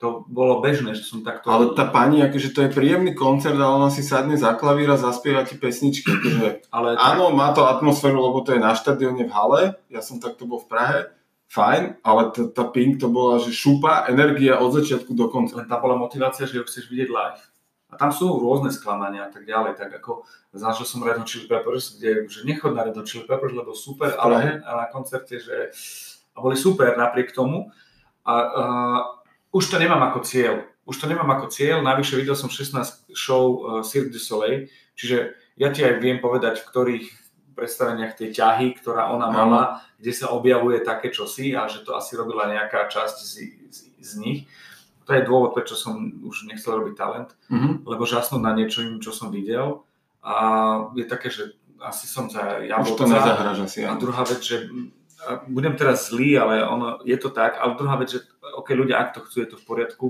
To 0.00 0.24
bolo 0.24 0.64
bežné, 0.64 0.96
že 0.96 1.04
som 1.04 1.20
takto... 1.20 1.52
Ale 1.52 1.76
tá 1.76 1.84
pani, 1.84 2.24
akože 2.24 2.56
to 2.56 2.64
je 2.64 2.72
príjemný 2.72 3.12
koncert 3.12 3.60
a 3.60 3.68
ona 3.68 3.92
si 3.92 4.00
sadne 4.00 4.32
za 4.32 4.56
klavír 4.56 4.88
a 4.88 4.96
zaspieva 4.96 5.44
ti 5.44 5.60
pesničky. 5.60 6.08
Akože, 6.08 6.72
ale 6.72 6.96
áno, 6.96 7.28
tak... 7.28 7.36
má 7.36 7.48
to 7.52 7.68
atmosféru, 7.68 8.16
lebo 8.16 8.40
to 8.40 8.56
je 8.56 8.64
na 8.64 8.72
štadióne 8.72 9.28
v 9.28 9.34
hale. 9.36 9.60
Ja 9.92 10.00
som 10.00 10.16
takto 10.16 10.48
bol 10.48 10.64
v 10.64 10.72
Prahe 10.72 10.98
fajn, 11.52 12.00
ale 12.00 12.32
t- 12.32 12.48
tá 12.48 12.64
Pink 12.64 12.96
to 12.96 13.12
bola, 13.12 13.44
že 13.44 13.52
šupa, 13.52 14.08
energia 14.08 14.56
od 14.56 14.72
začiatku 14.72 15.12
do 15.12 15.28
konca. 15.28 15.60
Len 15.60 15.68
tá 15.68 15.76
bola 15.76 16.00
motivácia, 16.00 16.48
že 16.48 16.56
ho 16.56 16.64
chceš 16.64 16.88
vidieť 16.88 17.12
live. 17.12 17.42
A 17.90 17.98
tam 18.00 18.08
sú 18.08 18.24
rôzne 18.40 18.72
sklamania 18.72 19.26
a 19.26 19.30
tak 19.34 19.44
ďalej, 19.44 19.76
tak 19.76 19.90
ako 20.00 20.24
zažil 20.54 20.86
som 20.88 21.04
Red 21.04 21.20
Hot 21.20 21.28
Chili 21.28 21.44
Peppers, 21.44 21.98
kde 21.98 22.30
že 22.30 22.46
nechod 22.48 22.72
na 22.72 22.88
Red 22.88 22.96
Hot 22.96 23.04
Chili 23.04 23.26
Peppers, 23.28 23.52
lebo 23.52 23.76
super, 23.76 24.16
ale 24.16 24.64
na 24.64 24.88
koncerte, 24.88 25.42
že 25.42 25.74
a 26.32 26.38
boli 26.38 26.56
super 26.56 26.94
napriek 26.96 27.34
tomu. 27.34 27.68
A, 28.22 28.32
a 28.32 28.64
už 29.50 29.64
to 29.66 29.76
nemám 29.78 30.02
ako 30.10 30.22
cieľ. 30.22 30.62
Už 30.86 30.96
to 30.98 31.06
nemám 31.06 31.30
ako 31.38 31.50
cieľ, 31.50 31.82
navyše 31.82 32.18
videl 32.18 32.34
som 32.34 32.50
16 32.50 33.14
show 33.14 33.62
uh, 33.62 33.82
Cirque 33.86 34.10
du 34.10 34.18
Soleil, 34.18 34.66
čiže 34.98 35.38
ja 35.60 35.70
ti 35.70 35.84
aj 35.84 36.00
viem 36.02 36.18
povedať, 36.18 36.64
v 36.64 36.68
ktorých 36.72 37.06
predstaveniach 37.54 38.16
tej 38.16 38.32
ťahy, 38.32 38.72
ktorá 38.80 39.12
ona 39.12 39.28
mala, 39.28 39.84
kde 40.00 40.16
sa 40.16 40.32
objavuje 40.32 40.80
také 40.80 41.12
čosi 41.12 41.52
a 41.52 41.68
že 41.68 41.84
to 41.84 41.92
asi 41.92 42.16
robila 42.16 42.48
nejaká 42.48 42.88
časť 42.88 43.16
z, 43.20 43.32
z, 43.68 43.78
z 44.00 44.10
nich. 44.16 44.40
To 45.04 45.12
je 45.12 45.26
dôvod, 45.26 45.52
prečo 45.52 45.76
som 45.76 45.98
už 46.24 46.48
nechcel 46.48 46.80
robiť 46.80 46.94
talent, 46.96 47.36
mm-hmm. 47.52 47.84
lebo 47.84 48.08
žasnúť 48.08 48.40
na 48.40 48.56
niečo, 48.56 48.80
čo 49.02 49.12
som 49.12 49.28
videl. 49.28 49.84
A 50.24 50.34
je 50.96 51.04
také, 51.04 51.28
že 51.28 51.52
asi 51.82 52.08
som 52.08 52.32
za 52.32 52.64
jablca. 52.64 52.96
Už 52.96 52.96
to 52.96 53.08
nezahraž 53.08 53.58
asi. 53.66 53.84
A 53.84 53.96
druhá 54.00 54.24
vec, 54.24 54.40
že 54.40 54.68
budem 55.48 55.76
teraz 55.76 56.08
zlý, 56.08 56.38
ale 56.38 56.64
ono, 56.64 57.00
je 57.04 57.16
to 57.20 57.28
tak. 57.28 57.60
Ale 57.60 57.76
druhá 57.76 57.96
vec, 58.00 58.16
že 58.16 58.20
ok, 58.54 58.68
ľudia, 58.74 58.98
ak 58.98 59.14
to 59.16 59.20
chcú, 59.24 59.36
je 59.42 59.48
to 59.54 59.56
v 59.56 59.66
poriadku, 59.66 60.06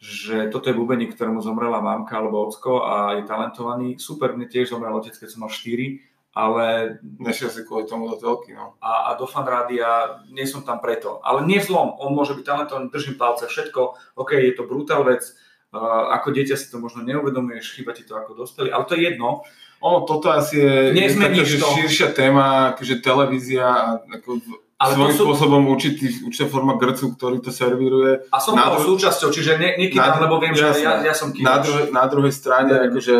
že 0.00 0.48
toto 0.52 0.68
je 0.68 0.76
bubeník, 0.76 1.16
ktorému 1.16 1.40
zomrela 1.40 1.80
mamka 1.80 2.18
alebo 2.18 2.44
ocko 2.48 2.84
a 2.84 3.16
je 3.16 3.28
talentovaný. 3.28 3.96
Super, 3.96 4.36
mne 4.36 4.48
tiež 4.48 4.72
zomrel 4.72 4.92
otec, 4.92 5.16
keď 5.16 5.28
som 5.28 5.44
mal 5.44 5.52
4 5.52 6.14
ale... 6.34 6.98
Nešiel 7.22 7.48
si 7.48 7.62
kvôli 7.62 7.86
tomu 7.86 8.10
do 8.10 8.18
telky, 8.18 8.52
no. 8.52 8.74
A, 8.82 9.14
a 9.14 9.16
do 9.16 9.24
fanrádia 9.24 10.20
nie 10.34 10.44
som 10.44 10.66
tam 10.66 10.82
preto. 10.82 11.22
Ale 11.22 11.46
nie 11.46 11.62
zlom, 11.62 11.94
on 12.02 12.12
môže 12.12 12.34
byť 12.34 12.44
talentovaný, 12.44 12.90
držím 12.90 13.16
palce, 13.16 13.46
všetko, 13.46 13.80
OK, 14.18 14.34
je 14.34 14.54
to 14.58 14.66
brutál 14.66 15.06
vec, 15.06 15.22
uh, 15.72 16.10
ako 16.10 16.34
dieťa 16.34 16.58
si 16.58 16.66
to 16.68 16.82
možno 16.82 17.06
neuvedomuješ, 17.06 17.78
chyba 17.78 17.94
ti 17.94 18.02
to 18.02 18.18
ako 18.18 18.34
dospelý, 18.34 18.74
ale 18.74 18.84
to 18.84 18.98
je 18.98 19.14
jedno. 19.14 19.46
Ono, 19.78 20.02
toto 20.04 20.34
asi 20.34 20.58
je, 20.58 20.96
je 20.96 21.16
taká, 21.16 21.42
že 21.46 21.60
širšia 21.60 22.08
téma, 22.12 22.74
akože 22.74 23.04
televízia 23.04 23.66
a 23.68 23.84
ako 24.02 24.42
ale 24.84 24.92
svojím 25.00 25.16
sú... 25.16 25.24
spôsobom 25.24 25.62
určitý, 25.72 26.06
určitá 26.28 26.46
forma 26.52 26.76
grcu, 26.76 27.16
ktorý 27.16 27.40
to 27.40 27.48
servíruje. 27.48 28.28
A 28.28 28.36
som 28.36 28.52
toho 28.52 28.76
dru... 28.76 28.86
súčasťou, 28.92 29.32
čiže 29.32 29.56
ne, 29.56 29.80
nekývam, 29.80 30.20
lebo 30.20 30.36
viem, 30.36 30.52
že 30.52 30.68
ja, 30.84 31.00
ja 31.00 31.14
som 31.16 31.32
kývač. 31.32 31.48
Na, 31.48 31.56
druhe, 31.64 31.82
na 31.88 32.04
druhej 32.04 32.34
strane, 32.36 32.72
mm. 32.76 32.84
akože 32.92 33.16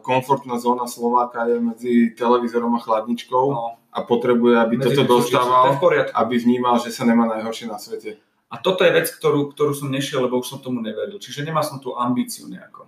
komfortná 0.00 0.56
zóna 0.56 0.88
Slováka 0.88 1.44
je 1.44 1.60
medzi 1.60 1.92
televízorom 2.16 2.72
a 2.74 2.80
chladničkou 2.80 3.46
no. 3.52 3.76
a 3.92 3.98
potrebuje, 4.08 4.56
aby 4.56 4.74
medzi 4.80 4.96
toto 4.96 5.20
dostával, 5.20 5.76
aby 6.16 6.34
vnímal, 6.40 6.80
že 6.80 6.88
sa 6.88 7.04
nemá 7.04 7.28
najhoršie 7.28 7.68
na 7.68 7.76
svete. 7.76 8.16
A 8.46 8.62
toto 8.62 8.86
je 8.86 8.94
vec, 8.94 9.10
ktorú, 9.10 9.52
ktorú 9.52 9.74
som 9.74 9.90
nešiel, 9.90 10.24
lebo 10.24 10.38
už 10.38 10.46
som 10.48 10.58
tomu 10.62 10.78
neveril. 10.78 11.18
Čiže 11.18 11.44
nemá 11.44 11.60
som 11.66 11.82
tú 11.82 11.98
ambíciu 11.98 12.46
nejako. 12.46 12.86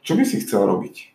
Čo 0.00 0.16
by 0.16 0.24
si 0.24 0.40
chcel 0.42 0.64
robiť? 0.64 1.12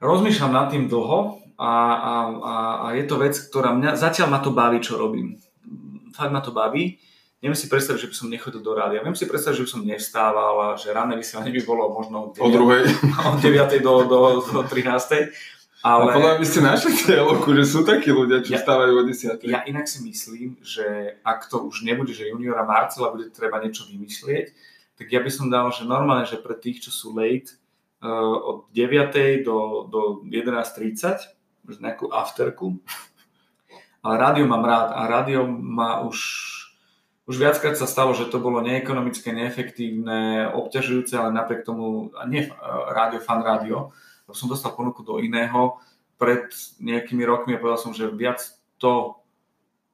Rozmýšľam 0.00 0.52
nad 0.52 0.68
tým 0.68 0.86
dlho 0.92 1.39
a, 1.60 1.72
a, 1.92 2.14
a, 2.40 2.54
a 2.80 2.86
je 2.96 3.04
to 3.04 3.20
vec, 3.20 3.36
ktorá 3.36 3.76
mňa, 3.76 3.92
zatiaľ 4.00 4.32
ma 4.32 4.40
to 4.40 4.48
baví, 4.48 4.80
čo 4.80 4.96
robím. 4.96 5.36
Fakt 6.16 6.32
ma 6.32 6.40
to 6.40 6.56
baví. 6.56 6.96
Neviem 7.44 7.56
si 7.56 7.68
predstaviť, 7.68 8.00
že 8.00 8.08
by 8.08 8.16
som 8.16 8.28
nechodil 8.32 8.64
do 8.64 8.72
rádia. 8.72 9.04
Viem 9.04 9.16
si 9.16 9.28
predstaviť, 9.28 9.56
že 9.60 9.64
by 9.68 9.70
som 9.72 9.84
nevstával 9.84 10.54
a 10.56 10.68
že 10.80 10.92
ranné 10.92 11.20
vysielanie 11.20 11.52
by 11.52 11.62
bolo 11.68 11.92
možno 11.92 12.32
od 12.32 12.36
9, 12.36 12.56
od 13.32 13.38
9. 13.44 13.76
do, 13.86 13.92
do, 14.08 14.20
do 14.40 14.60
13. 14.64 15.32
Ale... 15.80 16.12
A 16.12 16.16
podľa 16.16 16.32
by 16.40 16.46
ste 16.48 16.60
našli 16.60 16.92
cieľovku, 16.96 17.48
že 17.56 17.64
sú 17.64 17.80
takí 17.84 18.12
ľudia, 18.12 18.44
čo 18.44 18.56
ja, 18.56 18.60
stávajú 18.60 18.92
o 18.96 19.04
10. 19.04 19.44
Ja 19.48 19.64
inak 19.64 19.88
si 19.88 20.04
myslím, 20.04 20.60
že 20.60 21.16
ak 21.24 21.48
to 21.48 21.64
už 21.64 21.84
nebude, 21.84 22.12
že 22.12 22.28
juniora 22.28 22.64
Marcela 22.64 23.12
bude 23.12 23.32
treba 23.32 23.60
niečo 23.60 23.88
vymyslieť, 23.88 24.52
tak 25.00 25.08
ja 25.08 25.24
by 25.24 25.30
som 25.32 25.48
dal, 25.48 25.72
že 25.72 25.88
normálne, 25.88 26.28
že 26.28 26.36
pre 26.36 26.56
tých, 26.56 26.84
čo 26.88 26.92
sú 26.92 27.16
late, 27.16 27.56
uh, 28.04 28.36
od 28.44 28.68
9. 28.76 29.44
do, 29.44 29.88
do 29.88 30.00
11.30 30.28 31.39
nejakú 31.78 32.10
afterku. 32.10 32.82
Ale 34.02 34.16
rádio 34.16 34.48
mám 34.48 34.64
rád 34.64 34.96
a 34.96 35.06
rádio 35.06 35.44
má 35.46 36.00
už, 36.02 36.18
už 37.28 37.36
viackrát 37.36 37.76
sa 37.76 37.86
stalo, 37.86 38.16
že 38.16 38.32
to 38.32 38.40
bolo 38.40 38.64
neekonomické, 38.64 39.30
neefektívne, 39.30 40.50
obťažujúce, 40.56 41.14
ale 41.14 41.36
napriek 41.36 41.68
tomu, 41.68 42.10
a 42.16 42.24
nie 42.26 42.48
rádio, 42.90 43.20
fan 43.20 43.44
rádio, 43.44 43.92
som 44.32 44.48
dostal 44.48 44.72
ponuku 44.72 45.04
do 45.04 45.20
iného 45.20 45.78
pred 46.20 46.52
nejakými 46.80 47.24
rokmi 47.24 47.56
a 47.56 47.60
povedal 47.60 47.80
som, 47.80 47.92
že 47.96 48.12
viac 48.12 48.44
to, 48.76 49.20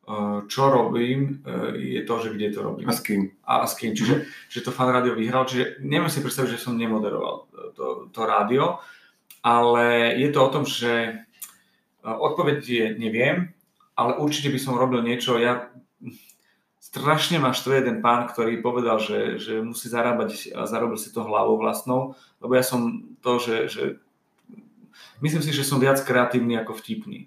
e, 0.07 0.45
čo 0.51 0.63
robím, 0.71 1.43
e, 1.47 1.99
je 1.99 2.03
to, 2.03 2.15
že 2.19 2.35
kde 2.35 2.49
to 2.51 2.61
robím. 2.63 2.87
A 2.91 2.95
s 2.95 3.01
kým. 3.01 3.31
A, 3.47 3.63
a 3.63 3.67
s 3.67 3.79
kým. 3.79 3.95
Čiže 3.95 4.15
mm. 4.15 4.23
že 4.51 4.61
to 4.67 4.75
fan 4.75 4.91
rádio 4.91 5.15
vyhral. 5.15 5.47
Čiže 5.47 5.83
neviem 5.87 6.11
si 6.11 6.19
predstaviť, 6.23 6.59
že 6.59 6.63
som 6.63 6.75
nemoderoval 6.75 7.47
to, 7.79 8.11
to 8.11 8.21
rádio, 8.27 8.83
ale 9.47 10.19
je 10.19 10.29
to 10.35 10.39
o 10.43 10.53
tom, 10.53 10.65
že 10.67 11.23
Odpoveď 12.07 12.59
je 12.63 12.87
neviem, 12.95 13.51
ale 13.99 14.15
určite 14.23 14.55
by 14.55 14.59
som 14.63 14.79
robil 14.79 15.03
niečo. 15.03 15.43
Ja 15.43 15.75
strašne 16.79 17.43
ma 17.43 17.51
štve 17.51 17.83
jeden 17.83 17.99
pán, 17.99 18.31
ktorý 18.31 18.63
povedal, 18.63 19.03
že, 19.03 19.43
že 19.43 19.59
musí 19.59 19.91
zarábať 19.91 20.55
a 20.55 20.71
zarobil 20.71 20.95
si 20.95 21.11
to 21.11 21.27
hlavou 21.27 21.59
vlastnou, 21.59 22.15
lebo 22.39 22.55
ja 22.55 22.63
som 22.63 23.03
to, 23.19 23.43
že, 23.43 23.57
že 23.67 23.83
myslím 25.19 25.43
si, 25.43 25.51
že 25.51 25.67
som 25.67 25.83
viac 25.83 25.99
kreatívny 25.99 26.55
ako 26.63 26.79
vtipný. 26.79 27.27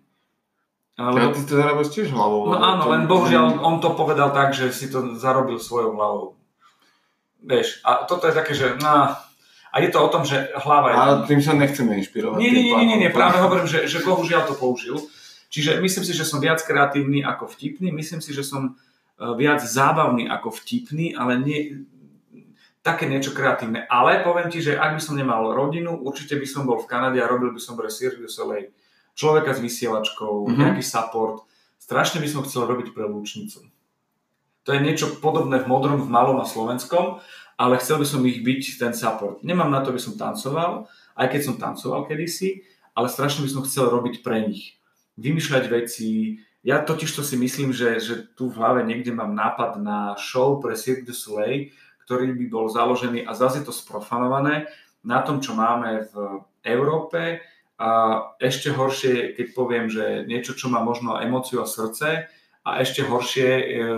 Ale... 1.00 1.16
Ja 1.20 1.32
ty 1.32 1.44
to 1.44 1.56
zarábaš 1.56 1.96
tiež 1.96 2.12
hlavou. 2.12 2.52
No 2.52 2.60
áno, 2.60 2.92
len 2.92 3.08
bohužiaľ 3.08 3.64
on 3.64 3.80
to 3.80 3.96
povedal 3.96 4.36
tak, 4.36 4.52
že 4.52 4.72
si 4.72 4.92
to 4.92 5.16
zarobil 5.16 5.60
svojou 5.60 5.96
hlavou. 5.96 6.36
Vieš, 7.40 7.80
a 7.88 8.04
toto 8.04 8.28
je 8.28 8.36
také, 8.36 8.52
že 8.52 8.76
no, 8.84 9.16
a 9.70 9.76
je 9.80 9.89
to 9.93 9.99
o 10.01 10.09
tom, 10.09 10.26
že 10.26 10.49
hlava 10.57 10.91
je... 10.91 10.95
Ale 10.97 11.13
tým 11.30 11.41
sa 11.41 11.53
nechceme 11.53 11.93
inšpirovať. 12.01 12.41
Nie, 12.41 12.51
nie, 12.51 12.63
nie, 12.74 12.86
nie, 12.89 12.97
nie, 13.05 13.11
práve 13.13 13.38
hovorím, 13.38 13.70
že, 13.70 13.86
že 13.86 14.01
bohužiaľ 14.01 14.49
to 14.49 14.57
použil. 14.57 14.97
Čiže 15.49 15.82
myslím 15.82 16.05
si, 16.05 16.13
že 16.13 16.26
som 16.26 16.41
viac 16.41 16.61
kreatívny 16.61 17.26
ako 17.26 17.49
vtipný, 17.49 17.89
myslím 17.93 18.22
si, 18.22 18.34
že 18.34 18.45
som 18.45 18.74
e, 18.74 19.26
viac 19.38 19.61
zábavný 19.61 20.30
ako 20.30 20.53
vtipný, 20.53 21.17
ale 21.17 21.41
nie, 21.41 21.86
také 22.86 23.05
niečo 23.05 23.34
kreatívne. 23.34 23.86
Ale 23.89 24.22
poviem 24.26 24.49
ti, 24.49 24.61
že 24.61 24.78
ak 24.78 24.97
by 24.97 25.01
som 25.01 25.17
nemal 25.17 25.53
rodinu, 25.53 25.97
určite 26.01 26.38
by 26.38 26.47
som 26.49 26.65
bol 26.70 26.82
v 26.82 26.89
Kanade 26.89 27.17
a 27.22 27.30
robil 27.30 27.53
by 27.53 27.61
som 27.61 27.78
pre 27.78 27.89
Cirque 27.89 28.22
du 28.22 28.30
Soleil 28.30 28.74
človeka 29.20 29.51
s 29.51 29.59
vysielačkou, 29.59 30.47
mm-hmm. 30.47 30.59
nejaký 30.63 30.84
support. 30.86 31.43
Strašne 31.76 32.24
by 32.24 32.28
som 32.32 32.45
chcel 32.47 32.63
robiť 32.63 32.95
pre 32.95 33.03
Lúčnicu. 33.03 33.67
To 34.63 34.70
je 34.72 34.80
niečo 34.80 35.17
podobné 35.20 35.59
v 35.59 35.67
modrom, 35.67 35.99
v 35.99 36.07
malom 36.07 36.39
a 36.39 36.45
slovenskom 36.47 37.20
ale 37.60 37.76
chcel 37.84 37.99
by 37.99 38.07
som 38.07 38.24
ich 38.24 38.39
byť 38.39 38.80
ten 38.80 38.95
support. 38.95 39.43
Nemám 39.43 39.68
na 39.68 39.84
to, 39.84 39.91
aby 39.91 39.99
som 39.99 40.16
tancoval, 40.16 40.88
aj 41.20 41.28
keď 41.28 41.41
som 41.43 41.55
tancoval 41.60 42.07
kedysi, 42.07 42.64
ale 42.95 43.12
strašne 43.12 43.43
by 43.43 43.51
som 43.51 43.68
chcel 43.68 43.91
robiť 43.91 44.24
pre 44.24 44.47
nich. 44.47 44.80
Vymýšľať 45.20 45.64
veci. 45.68 46.39
Ja 46.64 46.80
totiž 46.80 47.12
to 47.12 47.20
si 47.20 47.36
myslím, 47.36 47.76
že, 47.76 47.99
že 47.99 48.32
tu 48.39 48.47
v 48.47 48.55
hlave 48.55 48.88
niekde 48.88 49.12
mám 49.12 49.36
nápad 49.36 49.76
na 49.76 50.16
show 50.16 50.64
pre 50.64 50.80
Cirque 50.80 51.03
du 51.03 51.12
Soleil, 51.12 51.76
ktorý 52.07 52.32
by 52.32 52.45
bol 52.47 52.72
založený 52.72 53.28
a 53.28 53.36
zase 53.36 53.60
je 53.60 53.68
to 53.68 53.76
sprofanované 53.76 54.72
na 55.03 55.20
tom, 55.20 55.43
čo 55.43 55.51
máme 55.51 56.07
v 56.07 56.43
Európe 56.64 57.43
a 57.80 57.89
ešte 58.39 58.72
horšie, 58.72 59.36
keď 59.36 59.47
poviem, 59.55 59.88
že 59.88 60.28
niečo, 60.28 60.55
čo 60.55 60.68
má 60.68 60.84
možno 60.84 61.20
emóciu 61.20 61.64
a 61.64 61.68
srdce, 61.68 62.28
a 62.70 62.82
ešte 62.86 63.01
horšie 63.01 63.49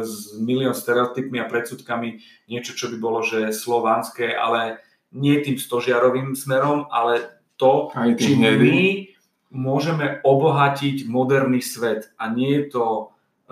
s 0.02 0.36
milión 0.40 0.72
stereotypmi 0.72 1.38
a 1.44 1.50
predsudkami 1.50 2.24
niečo, 2.48 2.74
čo 2.74 2.88
by 2.88 2.98
bolo, 2.98 3.20
že 3.22 3.52
slovanské, 3.52 4.32
ale 4.32 4.80
nie 5.12 5.40
tým 5.44 5.60
stožiarovým 5.60 6.34
smerom, 6.34 6.88
ale 6.88 7.44
to, 7.60 7.92
či 8.16 8.40
my 8.40 9.12
môžeme 9.52 10.24
obohatiť 10.24 11.06
moderný 11.06 11.60
svet. 11.60 12.10
A 12.16 12.32
nie 12.32 12.56
je 12.58 12.66
to 12.72 12.86
e, 12.88 13.04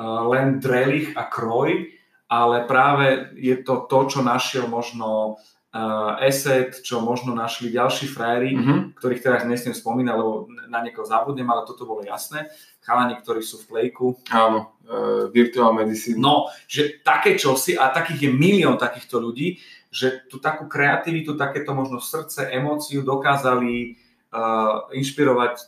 len 0.01 0.63
drelich 0.63 1.11
a 1.19 1.27
kroj, 1.27 1.91
ale 2.31 2.63
práve 2.63 3.35
je 3.35 3.59
to 3.59 3.85
to, 3.91 3.99
čo 4.07 4.19
našiel 4.23 4.71
možno 4.71 5.37
uh, 5.73 6.17
Asset, 6.17 6.81
čo 6.81 7.01
možno 7.01 7.37
našli 7.37 7.69
ďalší 7.69 8.09
frajery, 8.09 8.55
mm-hmm. 8.57 8.79
ktorých 8.97 9.23
teraz 9.23 9.41
nesmiem 9.45 9.77
spomínať, 9.77 10.15
lebo 10.17 10.49
na 10.69 10.81
niekoho 10.81 11.05
zabudnem, 11.05 11.49
ale 11.49 11.65
toto 11.65 11.85
bolo 11.85 12.01
jasné. 12.01 12.49
Chalani, 12.81 13.17
ktorí 13.21 13.41
sú 13.45 13.61
v 13.61 13.67
plejku. 13.69 14.17
Áno, 14.33 14.73
uh, 14.89 15.29
virtual 15.29 15.73
medicine. 15.77 16.17
No, 16.17 16.49
že 16.65 17.01
také 17.05 17.37
čosi, 17.37 17.77
a 17.77 17.93
takých 17.93 18.29
je 18.29 18.31
milión 18.33 18.77
takýchto 18.81 19.21
ľudí, 19.21 19.61
že 19.89 20.25
tú 20.29 20.37
takú 20.37 20.69
kreativitu, 20.69 21.33
takéto 21.33 21.73
možno 21.73 21.97
srdce, 21.97 22.49
emóciu 22.53 23.01
dokázali 23.01 23.97
uh, 24.33 24.85
inšpirovať 24.93 25.65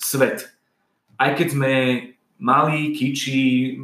svet. 0.00 0.48
Aj 1.20 1.36
keď 1.36 1.48
sme 1.52 1.72
malí, 2.40 2.96
kiči, 2.96 3.76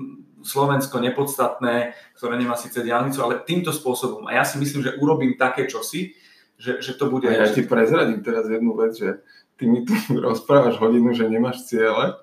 Slovensko 0.47 1.03
nepodstatné, 1.03 1.99
ktoré 2.15 2.35
nemá 2.39 2.55
síce 2.55 2.81
diálnicu, 2.81 3.19
ale 3.21 3.43
týmto 3.43 3.75
spôsobom. 3.75 4.31
A 4.31 4.39
ja 4.39 4.45
si 4.47 4.63
myslím, 4.63 4.87
že 4.87 4.97
urobím 5.03 5.35
také 5.35 5.67
čosi, 5.67 6.15
že, 6.57 6.81
že 6.81 6.95
to 6.95 7.11
bude... 7.11 7.27
A 7.29 7.35
ja 7.35 7.51
ti 7.51 7.67
prezradím 7.67 8.23
teraz 8.23 8.47
jednu 8.47 8.73
vec, 8.79 8.95
že 8.95 9.21
ty 9.59 9.67
mi 9.67 9.83
tu 9.83 9.93
rozprávaš 10.27 10.79
hodinu, 10.79 11.13
že 11.13 11.29
nemáš 11.29 11.67
ciele 11.67 12.17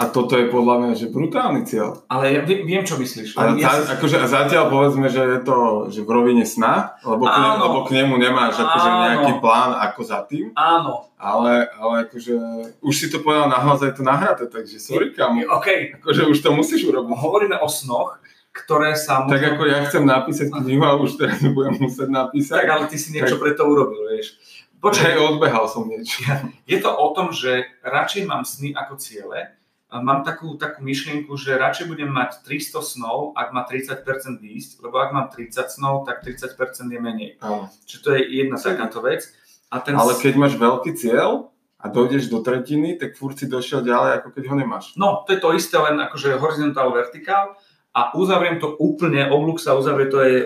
a 0.00 0.08
toto 0.08 0.32
je 0.32 0.48
podľa 0.48 0.74
mňa, 0.80 0.92
že 0.96 1.12
brutálny 1.12 1.68
cieľ. 1.68 2.00
Ale 2.08 2.32
ja 2.32 2.40
viem, 2.40 2.80
čo 2.88 2.96
myslíš. 2.96 3.36
A, 3.36 3.52
ja 3.60 3.84
si... 3.84 3.92
akože, 4.00 4.16
a 4.16 4.26
zatiaľ 4.26 4.72
povedzme, 4.72 5.12
že 5.12 5.20
je 5.20 5.40
to 5.44 5.56
že 5.92 6.00
v 6.00 6.08
rovine 6.08 6.48
sna, 6.48 6.96
lebo 7.04 7.28
k, 7.28 7.36
ne, 7.36 7.50
lebo 7.60 7.78
k 7.84 7.90
nemu 8.00 8.14
nemáš 8.16 8.56
akože 8.64 8.88
nejaký 8.88 9.32
plán 9.44 9.76
ako 9.76 10.00
za 10.00 10.24
tým. 10.24 10.56
Áno. 10.56 11.12
Ale, 11.20 11.68
ale 11.76 12.08
akože 12.08 12.32
už 12.80 12.94
si 12.96 13.06
to 13.12 13.20
povedal 13.20 13.52
nahlas, 13.52 13.84
je 13.84 13.92
to 13.92 14.00
nahraté, 14.00 14.48
takže 14.48 14.80
sorry 14.80 15.12
kamo. 15.12 15.44
OK. 15.60 16.00
Akože 16.00 16.24
už 16.32 16.40
to 16.40 16.56
musíš 16.56 16.88
urobiť. 16.88 17.12
Hovoríme 17.12 17.60
o 17.60 17.68
snoch, 17.68 18.16
ktoré 18.56 18.96
sa... 18.96 19.28
Možno... 19.28 19.36
Tak 19.36 19.42
ako 19.52 19.62
ja 19.68 19.78
chcem 19.84 20.04
napísať 20.08 20.48
knihu 20.48 20.82
a 20.88 20.96
už 20.96 21.20
teraz 21.20 21.44
budem 21.44 21.76
musieť 21.76 22.08
napísať. 22.08 22.64
Tak 22.64 22.68
ale 22.72 22.84
ty 22.88 22.96
si 22.96 23.12
niečo 23.12 23.36
tak... 23.36 23.42
pre 23.44 23.52
to 23.52 23.68
urobil, 23.68 24.08
vieš 24.08 24.40
Počkaj, 24.80 25.12
odbehal 25.20 25.68
som 25.68 25.84
niečo. 25.84 26.24
Je 26.70 26.80
to 26.80 26.88
o 26.88 27.12
tom, 27.12 27.36
že 27.36 27.68
radšej 27.84 28.24
mám 28.24 28.48
sny 28.48 28.72
ako 28.72 28.96
ciele. 28.96 29.59
Mám 29.90 30.22
takú, 30.22 30.54
takú 30.54 30.86
myšlienku, 30.86 31.34
že 31.34 31.58
radšej 31.58 31.90
budem 31.90 32.06
mať 32.06 32.46
300 32.46 32.78
snov, 32.78 33.34
ak 33.34 33.50
má 33.50 33.66
30% 33.66 34.06
výjsť, 34.38 34.70
lebo 34.86 35.02
ak 35.02 35.10
mám 35.10 35.26
30 35.34 35.66
snov, 35.66 36.06
tak 36.06 36.22
30% 36.22 36.54
je 36.94 37.00
menej. 37.02 37.30
Áno. 37.42 37.66
Čiže 37.90 38.00
to 38.06 38.08
je 38.14 38.20
jedna 38.38 38.54
takáto 38.54 39.02
vec. 39.02 39.26
A 39.70 39.82
ten 39.82 39.98
Ale 39.98 40.14
keď 40.14 40.34
máš 40.38 40.54
veľký 40.54 40.94
cieľ 40.94 41.50
a 41.82 41.90
dojdeš 41.90 42.30
do 42.30 42.38
tretiny, 42.38 42.94
tak 42.98 43.18
furt 43.18 43.34
si 43.34 43.50
došiel 43.50 43.82
ďalej, 43.82 44.22
ako 44.22 44.28
keď 44.30 44.44
ho 44.46 44.54
nemáš. 44.54 44.94
No, 44.94 45.26
to 45.26 45.34
je 45.34 45.40
to 45.42 45.54
isté, 45.58 45.74
len 45.78 45.98
akože 45.98 46.38
horizontál, 46.38 46.94
vertikál 46.94 47.58
a 47.90 48.14
uzavriem 48.14 48.62
to 48.62 48.78
úplne, 48.78 49.26
oblúk 49.26 49.58
sa 49.58 49.74
uzavrie, 49.74 50.06
to 50.06 50.18
je 50.22 50.36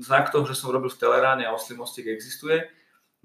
znak 0.00 0.32
toho, 0.32 0.46
že 0.48 0.56
som 0.56 0.72
robil 0.72 0.88
v 0.88 1.00
Teleráne 1.00 1.44
a 1.44 1.54
Oslý 1.54 1.76
mostík 1.76 2.08
existuje. 2.08 2.66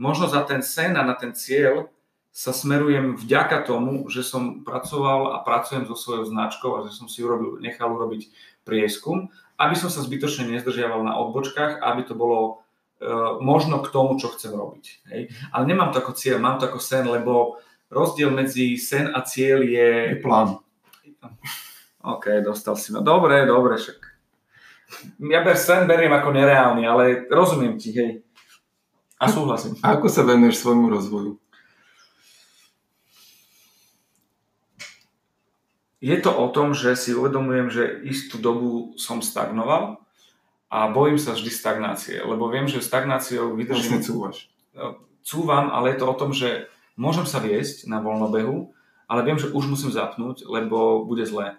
Možno 0.02 0.26
za 0.28 0.42
ten 0.44 0.66
sen 0.66 0.98
a 0.98 1.06
na 1.06 1.14
ten 1.14 1.32
cieľ 1.38 1.93
sa 2.34 2.50
smerujem 2.50 3.14
vďaka 3.14 3.62
tomu, 3.62 4.10
že 4.10 4.26
som 4.26 4.66
pracoval 4.66 5.38
a 5.38 5.46
pracujem 5.46 5.86
so 5.86 5.94
svojou 5.94 6.26
značkou 6.26 6.82
a 6.82 6.90
že 6.90 6.98
som 6.98 7.06
si 7.06 7.22
urobil, 7.22 7.62
nechal 7.62 7.94
urobiť 7.94 8.34
prieskum, 8.66 9.30
aby 9.62 9.78
som 9.78 9.94
sa 9.94 10.02
zbytočne 10.02 10.50
nezdržiaval 10.50 11.06
na 11.06 11.14
odbočkách, 11.22 11.78
aby 11.78 12.02
to 12.02 12.18
bolo 12.18 12.66
e, 12.98 13.14
možno 13.38 13.86
k 13.86 13.94
tomu, 13.94 14.18
čo 14.18 14.34
chcem 14.34 14.50
robiť. 14.50 14.86
Hej. 15.14 15.30
Ale 15.54 15.64
nemám 15.70 15.94
to 15.94 16.02
ako 16.02 16.18
cieľ, 16.18 16.42
mám 16.42 16.58
to 16.58 16.66
ako 16.66 16.82
sen, 16.82 17.06
lebo 17.06 17.62
rozdiel 17.94 18.34
medzi 18.34 18.82
sen 18.82 19.14
a 19.14 19.22
cieľ 19.22 19.62
je... 19.62 20.18
Je 20.18 20.20
plán. 20.26 20.58
OK, 22.02 22.42
dostal 22.42 22.74
si 22.82 22.90
ma. 22.98 23.06
Dobre, 23.06 23.46
dobre, 23.46 23.78
však. 23.78 24.00
Ja 25.22 25.46
ber 25.46 25.54
sen 25.54 25.86
beriem 25.86 26.18
ako 26.18 26.34
nereálny, 26.34 26.82
ale 26.82 27.30
rozumiem 27.30 27.78
ti, 27.78 27.94
hej. 27.94 28.26
A 29.22 29.30
súhlasím. 29.30 29.78
A 29.86 30.02
ako 30.02 30.10
sa 30.10 30.26
venuješ 30.26 30.66
svojmu 30.66 30.90
rozvoju? 30.90 31.43
Je 36.04 36.20
to 36.20 36.36
o 36.36 36.52
tom, 36.52 36.76
že 36.76 37.00
si 37.00 37.16
uvedomujem, 37.16 37.72
že 37.72 37.84
istú 38.04 38.36
dobu 38.36 38.92
som 39.00 39.24
stagnoval 39.24 40.04
a 40.68 40.92
bojím 40.92 41.16
sa 41.16 41.32
vždy 41.32 41.48
stagnácie, 41.48 42.20
lebo 42.20 42.52
viem, 42.52 42.68
že 42.68 42.84
stagnáciou 42.84 43.56
Vlastne 43.56 43.60
vydržím... 43.64 44.04
cúvaš. 44.04 44.52
Cúvam, 45.24 45.72
ale 45.72 45.96
je 45.96 45.98
to 46.04 46.06
o 46.12 46.20
tom, 46.20 46.36
že 46.36 46.68
môžem 47.00 47.24
sa 47.24 47.40
viesť 47.40 47.88
na 47.88 48.04
voľnobehu, 48.04 48.76
ale 49.08 49.22
viem, 49.24 49.40
že 49.40 49.56
už 49.56 49.64
musím 49.72 49.96
zapnúť, 49.96 50.44
lebo 50.44 51.08
bude 51.08 51.24
zlé. 51.24 51.56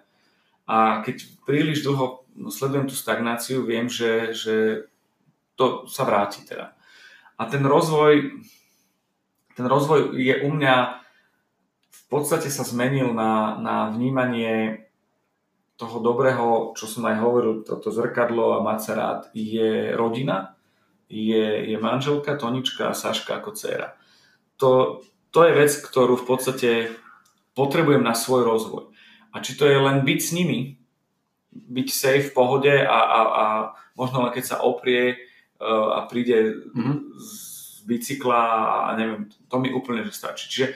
A 0.69 1.01
keď 1.01 1.25
príliš 1.49 1.81
dlho 1.81 2.21
sledujem 2.53 2.85
tú 2.85 2.93
stagnáciu, 2.93 3.65
viem, 3.65 3.89
že, 3.89 4.29
že 4.37 4.85
to 5.57 5.89
sa 5.89 6.05
vráti 6.05 6.45
teda. 6.45 6.77
A 7.41 7.49
ten 7.49 7.65
rozvoj, 7.65 8.45
ten 9.57 9.65
rozvoj 9.65 10.13
je 10.13 10.35
u 10.45 10.49
mňa 10.53 11.04
v 12.05 12.07
podstate 12.07 12.53
sa 12.53 12.61
zmenil 12.61 13.11
na, 13.17 13.57
na 13.57 13.89
vnímanie 13.89 14.85
toho 15.75 15.99
dobrého, 15.99 16.71
čo 16.77 16.87
som 16.87 17.03
aj 17.09 17.17
hovoril, 17.19 17.65
toto 17.65 17.91
zrkadlo 17.91 18.55
a 18.55 18.63
mať 18.63 18.79
sa 18.79 18.93
rád, 18.95 19.19
je 19.35 19.91
rodina, 19.91 20.55
je, 21.11 21.73
je 21.73 21.77
manželka, 21.81 22.39
Tonička 22.39 22.93
a 22.93 22.97
Saška 22.97 23.41
ako 23.41 23.51
dcéra. 23.57 23.97
To, 24.61 25.01
to 25.35 25.43
je 25.43 25.51
vec, 25.51 25.71
ktorú 25.75 26.15
v 26.15 26.27
podstate 26.29 26.71
potrebujem 27.57 28.05
na 28.05 28.15
svoj 28.15 28.47
rozvoj. 28.47 28.83
A 29.35 29.43
či 29.43 29.59
to 29.59 29.67
je 29.67 29.75
len 29.75 30.07
byť 30.07 30.19
s 30.21 30.31
nimi, 30.31 30.79
byť 31.51 31.87
safe 31.91 32.31
v 32.31 32.35
pohode 32.35 32.71
a, 32.71 32.99
a, 32.99 33.19
a 33.19 33.45
možno 33.99 34.23
len 34.23 34.31
keď 34.31 34.55
sa 34.55 34.57
oprie 34.63 35.19
uh, 35.59 35.99
a 35.99 36.07
príde 36.07 36.55
mm-hmm. 36.71 36.97
z 37.19 37.29
bicykla 37.85 38.41
a 38.65 38.97
neviem, 38.97 39.29
to 39.45 39.55
mi 39.61 39.69
úplne 39.69 40.01
že 40.03 40.15
stačí. 40.15 40.49
Čiže 40.49 40.67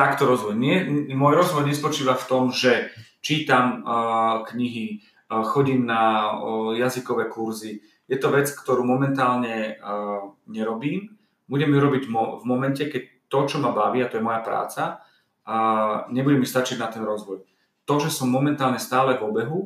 takto 0.00 0.24
rozvoj. 0.24 0.56
Nie, 0.56 0.88
môj 1.12 1.36
rozvoj 1.36 1.68
nespočíva 1.68 2.16
v 2.16 2.24
tom, 2.24 2.44
že 2.48 2.88
čítam 3.20 3.84
uh, 3.84 4.40
knihy, 4.48 5.04
uh, 5.28 5.44
chodím 5.44 5.84
na 5.84 6.32
uh, 6.32 6.72
jazykové 6.72 7.28
kurzy. 7.28 7.84
Je 8.08 8.16
to 8.16 8.32
vec, 8.32 8.48
ktorú 8.48 8.80
momentálne 8.80 9.76
uh, 9.76 10.32
nerobím. 10.48 11.20
Budem 11.44 11.68
ju 11.68 11.78
robiť 11.84 12.04
mo- 12.08 12.40
v 12.40 12.44
momente, 12.48 12.88
keď 12.88 13.28
to, 13.28 13.38
čo 13.44 13.56
ma 13.60 13.76
baví, 13.76 14.00
a 14.00 14.08
to 14.08 14.16
je 14.16 14.24
moja 14.24 14.40
práca, 14.40 15.04
uh, 15.44 16.08
nebude 16.08 16.40
mi 16.40 16.48
stačiť 16.48 16.80
na 16.80 16.88
ten 16.88 17.04
rozvoj. 17.04 17.44
To, 17.84 17.94
že 18.00 18.08
som 18.08 18.32
momentálne 18.32 18.80
stále 18.80 19.20
v 19.20 19.26
obehu, 19.28 19.60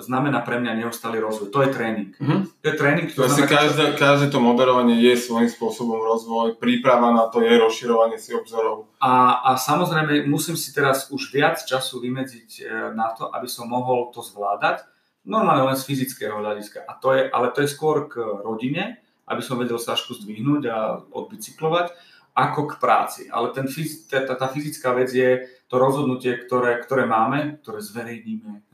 znamená 0.00 0.40
pre 0.40 0.56
mňa 0.56 0.80
neustály 0.80 1.20
rozvoj. 1.20 1.52
To 1.52 1.60
je 1.60 1.70
tréning. 1.76 2.10
Mhm. 2.16 2.36
To 2.64 2.66
je 2.68 2.74
tréning, 2.74 3.06
To 3.12 3.28
asi 3.28 3.44
každé, 3.44 4.00
každé 4.00 4.32
to 4.32 4.40
moderovanie 4.40 4.96
je 4.96 5.16
svojím 5.20 5.52
spôsobom 5.52 6.00
rozvoj, 6.00 6.56
príprava 6.56 7.12
na 7.12 7.28
to 7.28 7.44
je 7.44 7.52
rozširovanie 7.60 8.16
si 8.16 8.32
obzorov. 8.32 8.88
A, 8.96 9.44
a 9.44 9.50
samozrejme 9.60 10.24
musím 10.24 10.56
si 10.56 10.72
teraz 10.72 11.12
už 11.12 11.28
viac 11.36 11.60
času 11.60 12.00
vymedziť 12.00 12.50
e, 12.58 12.62
na 12.96 13.12
to, 13.12 13.28
aby 13.28 13.44
som 13.44 13.68
mohol 13.68 14.08
to 14.08 14.24
zvládať, 14.24 14.88
normálne 15.28 15.68
len 15.68 15.76
z 15.76 15.84
fyzického 15.84 16.40
hľadiska. 16.40 16.88
A 16.88 16.96
to 16.96 17.12
je, 17.12 17.28
ale 17.28 17.52
to 17.52 17.60
je 17.60 17.68
skôr 17.68 18.08
k 18.08 18.24
rodine, 18.40 19.04
aby 19.28 19.42
som 19.44 19.60
vedel 19.60 19.76
Sašku 19.76 20.16
zdvihnúť 20.16 20.62
a 20.72 20.78
odbicyklovať, 21.12 21.92
ako 22.32 22.60
k 22.72 22.74
práci. 22.80 23.22
Ale 23.28 23.52
ten, 23.52 23.68
tá, 24.08 24.32
tá 24.32 24.46
fyzická 24.48 24.96
vec 24.96 25.12
je 25.12 25.44
to 25.68 25.76
rozhodnutie, 25.76 26.40
ktoré, 26.40 26.80
ktoré 26.80 27.04
máme, 27.04 27.60
ktoré 27.60 27.84
zverejníme. 27.84 28.64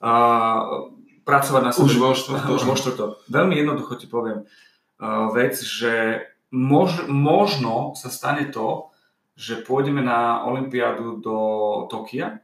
A, 0.00 0.12
pracovať 1.26 1.62
na 1.62 1.72
sebe. 1.74 1.90
Už 1.90 1.94
vo 1.98 2.10
štvrtok. 2.14 2.54
Už 2.54 2.64
vo 2.64 2.74
štvrtok. 2.78 3.10
Veľmi 3.26 3.54
jednoducho 3.58 3.98
ti 3.98 4.06
poviem 4.06 4.46
vec, 5.32 5.60
že 5.60 6.24
mož, 6.52 7.04
možno 7.08 7.92
sa 7.98 8.08
stane 8.08 8.48
to, 8.48 8.88
že 9.36 9.60
pôjdeme 9.60 10.00
na 10.00 10.44
Olympiádu 10.48 11.20
do 11.20 11.36
Tokia 11.92 12.40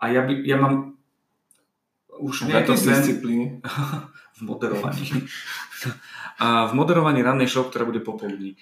a 0.00 0.04
ja, 0.08 0.24
by, 0.24 0.32
ja 0.48 0.56
mám 0.56 0.96
už 2.16 2.48
nejaký 2.48 2.72
sen 2.80 3.20
v 4.36 4.40
moderovaní. 4.40 5.28
a 6.40 6.68
v 6.68 6.72
moderovaní 6.72 7.20
rannej 7.20 7.48
show, 7.48 7.68
ktorá 7.68 7.84
bude 7.84 8.00
popoludní. 8.00 8.56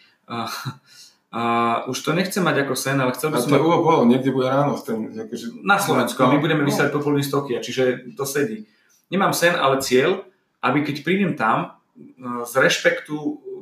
A, 1.35 1.43
a 1.43 1.43
už 1.91 1.99
to 1.99 2.15
nechcem 2.15 2.47
mať 2.47 2.63
ako 2.63 2.75
sen, 2.79 2.95
ale 2.95 3.11
chcel 3.11 3.35
by 3.35 3.37
A 3.37 3.41
som... 3.43 3.51
to 3.51 3.59
je 3.59 3.67
bolo, 3.67 4.07
niekde 4.07 4.31
bude 4.31 4.47
ráno. 4.47 4.79
Ten, 4.79 5.11
akože, 5.11 5.67
Na 5.67 5.83
Slovensku 5.83 6.23
a 6.23 6.31
my 6.31 6.39
budeme 6.39 6.63
No. 6.63 6.71
vysielať 6.71 6.95
popoludní 6.95 7.27
z 7.27 7.35
Tokia, 7.35 7.59
čiže 7.59 8.15
to 8.15 8.23
sedí. 8.23 8.71
Nemám 9.11 9.35
sen, 9.35 9.59
ale 9.59 9.83
cieľ, 9.83 10.23
aby 10.63 10.87
keď 10.87 11.03
prídem 11.03 11.35
tam, 11.35 11.75
e, 11.99 12.47
z 12.47 12.55
rešpektu 12.55 13.17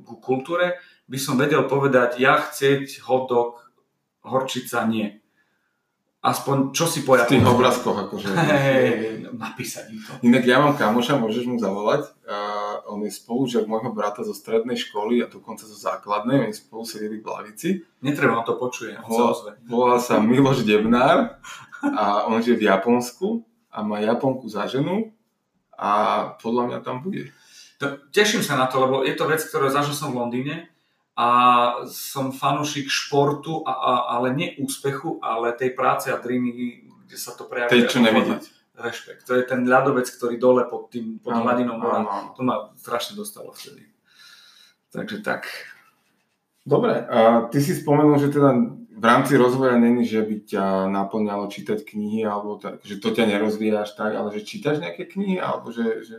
ku 0.05 0.15
kultúre, 0.21 0.77
by 1.09 1.17
som 1.17 1.41
vedel 1.41 1.65
povedať, 1.65 2.21
ja 2.21 2.37
chcieť 2.37 3.01
hotdog, 3.09 3.65
horčica, 4.21 4.85
nie. 4.85 5.22
Aspoň 6.23 6.71
čo 6.71 6.87
si 6.87 7.03
po 7.03 7.19
V 7.19 7.27
tých 7.27 7.43
obrázkoch, 7.43 7.99
akože. 8.07 8.31
Hej, 8.39 9.27
napísať 9.35 9.91
im 9.91 9.99
to. 9.99 10.11
Inak 10.23 10.47
ja 10.47 10.63
mám 10.63 10.79
kamoša, 10.79 11.19
môžeš 11.19 11.51
mu 11.51 11.59
zavolať. 11.59 12.15
A 12.31 12.39
on 12.87 13.03
je 13.03 13.11
spolužiak 13.11 13.67
môjho 13.67 13.91
brata 13.91 14.23
zo 14.23 14.31
strednej 14.31 14.79
školy 14.79 15.19
a 15.19 15.27
dokonca 15.27 15.67
zo 15.67 15.75
základnej. 15.75 16.47
Oni 16.47 16.55
spolu 16.55 16.87
sedeli 16.87 17.19
v 17.19 17.27
lavici. 17.27 17.69
Netreba, 18.07 18.39
on 18.39 18.47
to 18.47 18.55
počuje, 18.55 18.95
on 19.03 19.11
sa 19.11 19.19
Volá, 19.19 19.31
ozve. 19.35 19.51
volá 19.67 19.97
sa 19.99 20.23
Miloš 20.23 20.63
Debnár 20.63 21.43
a 21.83 22.31
on 22.31 22.39
žije 22.39 22.63
v 22.63 22.71
Japonsku 22.71 23.43
a 23.75 23.83
má 23.83 23.99
Japonku 23.99 24.47
za 24.47 24.71
ženu 24.71 25.11
a 25.75 25.91
podľa 26.39 26.63
mňa 26.71 26.79
tam 26.87 27.03
bude. 27.03 27.35
To, 27.83 27.99
teším 28.15 28.47
sa 28.47 28.55
na 28.55 28.71
to, 28.71 28.79
lebo 28.79 29.03
je 29.03 29.11
to 29.19 29.27
vec, 29.27 29.43
ktorú 29.43 29.67
zažil 29.67 29.91
som 29.97 30.15
v 30.15 30.23
Londýne 30.23 30.71
a 31.13 31.29
som 31.93 32.33
fanúšik 32.33 32.89
športu, 32.89 33.61
a, 33.69 33.73
a, 33.73 33.93
ale 34.17 34.33
nie 34.33 34.49
úspechu, 34.57 35.21
ale 35.21 35.53
tej 35.53 35.77
práce 35.77 36.09
a 36.09 36.17
dreamy, 36.17 36.53
kde 37.05 37.17
sa 37.21 37.37
to 37.37 37.45
prejaví. 37.45 37.69
Tej, 37.69 37.93
čo 37.93 38.01
nevidieť. 38.01 38.43
Rešpekt. 38.73 39.29
To 39.29 39.37
je 39.37 39.45
ten 39.45 39.69
ľadovec, 39.69 40.09
ktorý 40.09 40.41
dole 40.41 40.65
pod 40.65 40.89
tým, 40.89 41.21
pod 41.21 41.37
Áno, 41.37 41.45
hladinou 41.45 41.77
mora. 41.77 42.33
To 42.33 42.41
ma 42.41 42.73
strašne 42.81 43.21
dostalo 43.21 43.53
vtedy. 43.53 43.85
Takže 44.89 45.21
tak. 45.21 45.45
Dobre, 46.65 47.05
a 47.05 47.53
ty 47.53 47.61
si 47.61 47.77
spomenul, 47.77 48.17
že 48.17 48.33
teda 48.33 48.57
v 48.93 49.05
rámci 49.05 49.37
rozvoja 49.37 49.77
není, 49.77 50.09
že 50.09 50.25
by 50.25 50.37
ťa 50.49 50.65
naplňalo 50.89 51.53
čítať 51.53 51.85
knihy, 51.85 52.25
alebo 52.25 52.57
tak, 52.57 52.81
že 52.87 52.97
to 52.97 53.13
ťa 53.13 53.29
nerozvíjaš 53.29 53.93
tak, 53.93 54.17
ale 54.17 54.33
že 54.33 54.47
čítaš 54.47 54.81
nejaké 54.81 55.05
knihy, 55.05 55.37
alebo 55.37 55.69
že, 55.69 56.07
že 56.07 56.17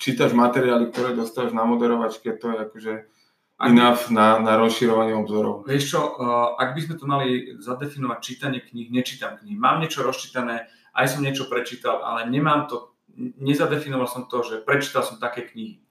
čítaš 0.00 0.32
materiály, 0.32 0.88
ktoré 0.88 1.12
dostávaš 1.12 1.52
na 1.52 1.68
moderovačke, 1.68 2.32
to 2.38 2.46
je 2.48 2.56
akože 2.64 2.92
Ak- 2.96 3.19
enough 3.62 4.08
na, 4.08 4.38
na 4.38 4.56
rozširovanie 4.56 5.12
obzorov. 5.14 5.62
Vieš 5.62 5.84
čo, 5.86 6.00
uh, 6.10 6.16
ak 6.54 6.72
by 6.72 6.80
sme 6.80 6.94
to 6.94 7.04
mali 7.04 7.28
zadefinovať 7.56 8.18
čítanie 8.18 8.60
kníh, 8.60 8.88
nečítam 8.88 9.36
knihy. 9.36 9.54
Mám 9.54 9.80
niečo 9.80 10.00
rozčítané, 10.00 10.64
aj 10.90 11.06
som 11.06 11.20
niečo 11.20 11.44
prečítal, 11.44 12.00
ale 12.00 12.24
nemám 12.26 12.66
to, 12.66 12.96
nezadefinoval 13.36 14.06
som 14.06 14.24
to, 14.24 14.40
že 14.40 14.60
prečítal 14.60 15.02
som 15.02 15.16
také 15.16 15.44
knihy. 15.44 15.84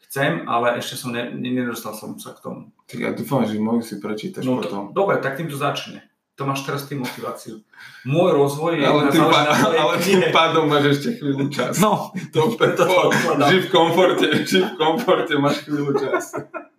Chcem, 0.00 0.42
ale 0.44 0.74
ešte 0.76 0.96
som 0.96 1.12
ne, 1.12 1.28
ne- 1.28 1.54
nedostal 1.54 1.92
som 1.92 2.16
sa 2.16 2.32
k 2.32 2.40
tomu. 2.40 2.60
Tak 2.84 2.98
ja 2.98 3.10
dúfam, 3.10 3.44
že 3.44 3.56
moju 3.56 3.80
si 3.80 3.96
prečítaš 3.96 4.42
No 4.42 4.58
potom. 4.58 4.90
to, 4.90 4.96
dobre, 4.96 5.18
tak 5.18 5.36
týmto 5.36 5.54
začne. 5.54 6.02
To 6.34 6.48
máš 6.48 6.64
teraz 6.64 6.88
tým 6.88 7.04
motiváciu. 7.04 7.60
Môj 8.02 8.32
rozvoj 8.32 8.80
je 8.80 8.84
Ale 8.88 9.12
tým, 9.12 9.22
pá, 9.22 9.40
ale 9.52 9.94
tým 10.00 10.20
pádom 10.32 10.66
máš 10.66 10.96
ešte 10.96 11.20
chvíľu 11.20 11.52
čas. 11.52 11.76
No, 11.76 12.16
To, 12.32 12.48
to, 12.56 12.64
to 12.74 12.84
odkladám. 12.88 13.48
ži 13.52 13.58
v 13.60 13.68
komforte, 13.68 14.26
ži 14.48 14.60
v 14.64 14.72
komforte, 14.74 15.32
máš 15.36 15.68
chvíľu 15.68 15.92
čas. 15.94 16.32
A 16.32 16.48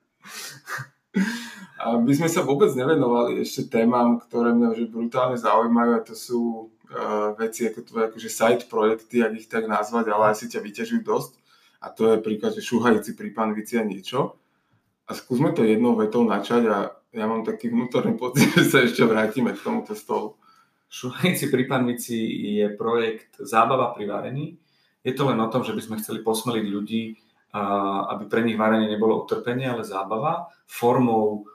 my 1.81 2.11
sme 2.13 2.29
sa 2.29 2.45
vôbec 2.45 2.69
nevenovali 2.75 3.41
ešte 3.41 3.71
témam, 3.71 4.21
ktoré 4.21 4.53
mňa 4.53 4.69
že 4.77 4.91
brutálne 4.91 5.37
zaujímajú 5.39 5.91
a 5.97 6.05
to 6.05 6.13
sú 6.13 6.41
uh, 6.67 7.33
veci 7.39 7.65
ako 7.65 7.79
tvoje 7.87 8.03
akože 8.11 8.29
side 8.29 8.63
projekty, 8.67 9.23
ak 9.23 9.33
ich 9.39 9.47
tak 9.49 9.65
nazvať, 9.65 10.11
ale 10.11 10.35
asi 10.35 10.51
ťa 10.51 10.59
vyťažujú 10.61 11.01
dosť. 11.01 11.31
A 11.81 11.89
to 11.89 12.13
je 12.13 12.21
príklad, 12.21 12.53
že 12.53 12.61
šúhajúci 12.61 13.17
pri 13.17 13.33
panvici 13.33 13.79
a 13.79 13.83
niečo. 13.87 14.37
A 15.09 15.17
skúsme 15.17 15.49
to 15.51 15.65
jednou 15.65 15.97
vetou 15.97 16.21
načať 16.21 16.63
a 16.69 16.77
ja 17.11 17.25
mám 17.25 17.41
taký 17.41 17.73
vnútorný 17.73 18.15
pocit, 18.15 18.47
že 18.55 18.63
sa 18.69 18.77
ešte 18.85 19.01
vrátime 19.03 19.57
k 19.57 19.63
tomuto 19.65 19.97
stolu. 19.97 20.37
Šúhajúci 20.91 21.49
pri 21.49 21.65
panvici 21.65 22.15
je 22.61 22.67
projekt 22.77 23.39
zábava 23.41 23.95
pri 23.95 24.05
varení. 24.11 24.45
Je 25.01 25.15
to 25.17 25.25
len 25.25 25.39
o 25.41 25.49
tom, 25.49 25.65
že 25.65 25.73
by 25.73 25.81
sme 25.81 25.99
chceli 26.03 26.21
posmeliť 26.21 26.65
ľudí, 26.67 27.03
aby 28.11 28.23
pre 28.31 28.45
nich 28.45 28.55
varenie 28.55 28.87
nebolo 28.87 29.23
utrpenie, 29.25 29.67
ale 29.67 29.83
zábava 29.83 30.47
formou 30.69 31.50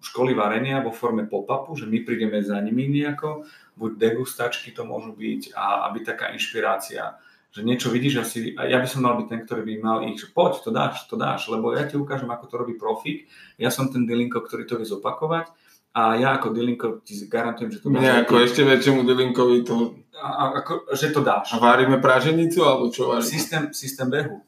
školy 0.00 0.32
varenia 0.32 0.80
vo 0.80 0.88
forme 0.88 1.28
pop-upu, 1.28 1.76
že 1.76 1.84
my 1.84 2.00
prídeme 2.00 2.40
za 2.40 2.56
nimi 2.64 2.88
nejako, 2.88 3.44
buď 3.76 3.90
degustačky 4.00 4.72
to 4.72 4.88
môžu 4.88 5.12
byť 5.12 5.52
a 5.52 5.84
aby 5.92 6.00
taká 6.00 6.32
inšpirácia, 6.32 7.20
že 7.52 7.60
niečo 7.60 7.92
vidíš 7.92 8.24
asi, 8.24 8.38
a 8.56 8.64
ja 8.64 8.80
by 8.80 8.88
som 8.88 9.04
mal 9.04 9.20
byť 9.20 9.28
ten, 9.28 9.40
ktorý 9.44 9.62
by 9.68 9.74
mal 9.84 9.98
ich, 10.08 10.16
že 10.16 10.32
poď, 10.32 10.64
to 10.64 10.70
dáš, 10.72 11.04
to 11.12 11.20
dáš, 11.20 11.44
lebo 11.52 11.76
ja 11.76 11.84
ti 11.84 12.00
ukážem, 12.00 12.32
ako 12.32 12.44
to 12.48 12.54
robí 12.56 12.74
profik, 12.80 13.28
ja 13.60 13.68
som 13.68 13.92
ten 13.92 14.08
dilinko, 14.08 14.40
ktorý 14.40 14.64
to 14.64 14.80
vie 14.80 14.88
zopakovať 14.88 15.52
a 15.92 16.16
ja 16.16 16.40
ako 16.40 16.56
dilinko 16.56 17.04
ti 17.04 17.12
garantujem, 17.28 17.68
že 17.68 17.78
to 17.84 17.92
dáš. 17.92 18.00
Nie, 18.00 18.24
ako 18.24 18.34
ešte 18.40 18.64
väčšiemu 18.64 19.04
dilinkovi 19.04 19.56
to... 19.60 20.00
A, 20.24 20.56
ako, 20.64 20.88
že 20.96 21.12
to 21.12 21.20
dáš. 21.20 21.52
A 21.52 21.60
várime 21.60 22.00
praženicu, 22.00 22.64
alebo 22.64 22.88
čo 22.88 23.12
várime? 23.12 23.28
Systém, 23.28 23.62
systém 23.76 24.08
behu. 24.08 24.40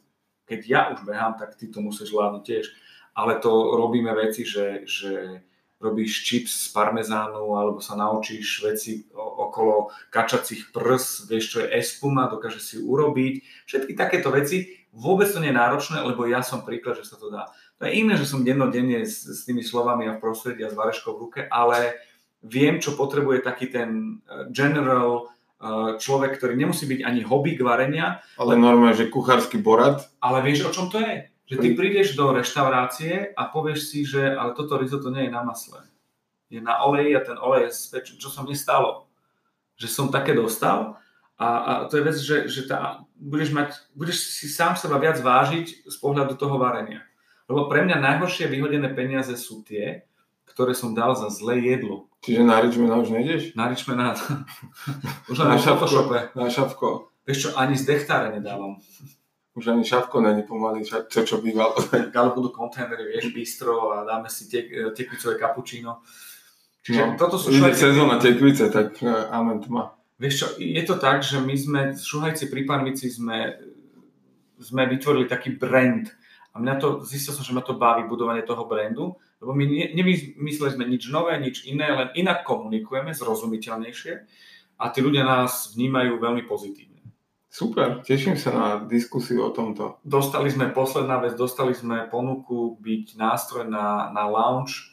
Keď 0.48 0.60
ja 0.64 0.88
už 0.94 1.04
behám, 1.04 1.36
tak 1.36 1.52
ty 1.58 1.68
to 1.68 1.84
musíš 1.84 2.16
zvládnuť 2.16 2.42
tiež 2.42 2.66
ale 3.16 3.40
to 3.40 3.50
robíme 3.80 4.12
veci, 4.12 4.44
že, 4.44 4.84
že 4.84 5.40
robíš 5.80 6.24
čips 6.24 6.52
z 6.52 6.66
parmezánu 6.72 7.56
alebo 7.56 7.80
sa 7.80 7.96
naučíš 7.96 8.64
veci 8.64 9.04
okolo 9.16 9.92
kačacích 10.08 10.72
prs, 10.72 11.28
vieš 11.28 11.44
čo 11.52 11.58
je 11.64 11.72
espuma, 11.80 12.28
dokáže 12.28 12.60
si 12.60 12.76
urobiť. 12.80 13.64
Všetky 13.68 13.92
takéto 13.92 14.32
veci, 14.32 14.88
vôbec 14.92 15.28
to 15.28 15.40
nie 15.40 15.52
je 15.52 15.60
náročné, 15.60 16.00
lebo 16.00 16.24
ja 16.24 16.40
som 16.40 16.64
príklad, 16.64 17.00
že 17.00 17.08
sa 17.08 17.16
to 17.20 17.28
dá. 17.28 17.48
To 17.76 17.84
je 17.84 17.92
iné, 17.92 18.16
že 18.16 18.28
som 18.28 18.44
dennodenne 18.44 19.04
s, 19.04 19.24
s 19.24 19.44
tými 19.44 19.60
slovami 19.60 20.08
a 20.08 20.16
v 20.16 20.22
prostredí 20.24 20.64
a 20.64 20.72
s 20.72 20.76
vareškou 20.76 21.12
v 21.12 21.22
ruke, 21.28 21.40
ale 21.44 22.00
viem, 22.40 22.80
čo 22.80 22.96
potrebuje 22.96 23.44
taký 23.44 23.68
ten 23.68 24.20
eh, 24.24 24.48
general 24.48 25.28
eh, 25.60 26.00
človek, 26.00 26.40
ktorý 26.40 26.56
nemusí 26.56 26.88
byť 26.88 27.00
ani 27.04 27.20
hobby 27.20 27.52
varenia. 27.60 28.24
Ale 28.40 28.56
normálne, 28.56 28.96
že 28.96 29.12
kuchársky 29.12 29.60
borad. 29.60 30.08
Ale 30.24 30.40
vieš, 30.40 30.68
o 30.68 30.72
čom 30.72 30.88
to 30.88 31.04
je? 31.04 31.28
Že 31.46 31.56
ty 31.62 31.68
prídeš 31.78 32.18
do 32.18 32.34
reštaurácie 32.34 33.30
a 33.38 33.42
povieš 33.46 33.80
si, 33.86 34.02
že 34.02 34.34
ale 34.34 34.54
toto 34.58 34.78
risotto 34.78 35.14
nie 35.14 35.30
je 35.30 35.34
na 35.34 35.46
masle. 35.46 35.78
Je 36.50 36.58
na 36.58 36.82
oleji 36.82 37.14
a 37.14 37.22
ten 37.22 37.38
olej 37.38 37.70
je 37.70 37.78
spečený, 37.90 38.18
čo 38.18 38.30
som 38.30 38.46
nestalo. 38.46 39.06
Že 39.78 39.86
som 39.86 40.06
také 40.10 40.34
dostal 40.34 40.98
a, 41.36 41.46
a 41.46 41.72
to 41.84 42.00
je 42.00 42.02
vec, 42.02 42.16
že, 42.16 42.36
že 42.48 42.62
tá, 42.64 43.04
budeš, 43.12 43.52
mať, 43.52 43.76
budeš 43.92 44.40
si 44.40 44.48
sám 44.48 44.72
seba 44.80 44.96
viac 44.96 45.20
vážiť 45.20 45.84
z 45.84 45.96
pohľadu 46.00 46.32
toho 46.40 46.56
varenia. 46.56 47.04
Lebo 47.44 47.68
pre 47.68 47.84
mňa 47.84 48.00
najhoršie 48.00 48.48
vyhodené 48.48 48.88
peniaze 48.96 49.36
sú 49.36 49.60
tie, 49.60 50.08
ktoré 50.48 50.72
som 50.72 50.96
dal 50.96 51.12
za 51.12 51.28
zlé 51.28 51.60
jedlo. 51.60 52.08
Čiže 52.24 52.40
na 52.40 52.64
Richmana 52.64 52.96
už 53.04 53.12
nejdeš? 53.12 53.52
Na 53.52 53.68
Richmana. 53.68 54.16
už 55.30 55.36
na, 55.36 55.54
na 55.54 55.56
Photoshope. 55.60 56.32
Na 56.32 56.48
šapko. 56.48 57.12
Vieš 57.28 57.38
čo, 57.38 57.48
ani 57.60 57.76
z 57.76 57.84
dechtáre 57.84 58.32
nedávam. 58.32 58.80
Už 59.56 59.72
ani 59.72 59.88
šavko 59.88 60.20
není 60.20 60.44
pomaly, 60.44 60.84
čo, 60.84 61.08
čo 61.08 61.40
bývalo. 61.40 61.80
Ale 62.20 62.30
budú 62.36 62.52
kontajnery, 62.52 63.08
vieš, 63.08 63.32
bistro 63.32 63.96
a 63.96 64.04
dáme 64.04 64.28
si 64.28 64.52
tek, 64.52 64.68
tekvicové 64.92 65.40
kapučino. 65.40 66.04
Čiže 66.84 67.00
no, 67.02 67.18
toto 67.18 67.40
sú 67.40 67.50
šuhajci... 67.50 67.80
sezóna 67.90 68.20
tekvice, 68.22 68.70
tak 68.70 69.00
uh, 69.02 69.32
amen 69.32 69.58
tma. 69.64 69.96
Vieš 70.22 70.34
čo, 70.38 70.46
je 70.60 70.82
to 70.86 70.94
tak, 71.00 71.24
že 71.24 71.42
my 71.42 71.56
sme, 71.56 71.80
šuhajci 71.96 72.46
pri 72.46 72.62
Panvici 72.62 73.10
sme, 73.10 73.58
sme 74.60 74.86
vytvorili 74.86 75.26
taký 75.26 75.56
brand. 75.56 76.06
A 76.54 76.62
mňa 76.62 76.74
to, 76.78 76.88
zistil 77.02 77.34
som, 77.34 77.42
že 77.42 77.52
ma 77.56 77.60
to 77.60 77.74
baví 77.74 78.06
budovanie 78.06 78.46
toho 78.46 78.64
brandu, 78.64 79.18
lebo 79.42 79.52
my 79.52 79.64
ne, 79.68 79.92
nevymysleli 79.92 80.72
sme 80.78 80.84
nič 80.88 81.12
nové, 81.12 81.36
nič 81.36 81.68
iné, 81.68 81.90
len 81.92 82.08
inak 82.16 82.48
komunikujeme, 82.48 83.12
zrozumiteľnejšie 83.12 84.12
a 84.76 84.84
tí 84.92 85.00
ľudia 85.00 85.24
nás 85.24 85.76
vnímajú 85.76 86.16
veľmi 86.16 86.44
pozitívne. 86.48 86.95
Super, 87.56 88.04
teším 88.04 88.36
sa 88.36 88.52
na 88.52 88.66
diskusiu 88.84 89.48
o 89.48 89.48
tomto. 89.48 89.96
Dostali 90.04 90.52
sme, 90.52 90.68
posledná 90.76 91.24
vec, 91.24 91.40
dostali 91.40 91.72
sme 91.72 92.04
ponuku 92.04 92.76
byť 92.76 93.16
nástroj 93.16 93.64
na, 93.64 94.12
na 94.12 94.28
lounge, 94.28 94.92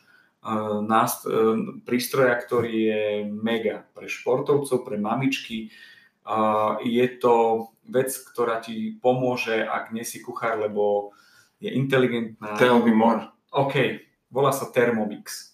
nást, 0.87 1.27
uh, 1.27 1.59
prístroja, 1.83 2.39
ktorý 2.39 2.71
je 2.71 3.03
mega 3.27 3.83
pre 3.91 4.07
športovcov, 4.07 4.87
pre 4.87 4.95
mamičky. 4.95 5.75
Je 6.87 7.07
to 7.19 7.67
vec, 7.83 8.15
ktorá 8.31 8.63
ti 8.63 8.95
pomôže, 8.95 9.59
ak 9.59 9.91
nie 9.91 10.07
si 10.07 10.23
kuchár, 10.23 10.55
lebo 10.55 11.11
je 11.59 11.67
inteligentná. 11.67 12.55
Tell 12.55 12.79
me 12.79 12.95
more. 12.95 13.27
OK, 13.51 13.75
volá 14.31 14.55
sa 14.55 14.71
Thermomix. 14.71 15.51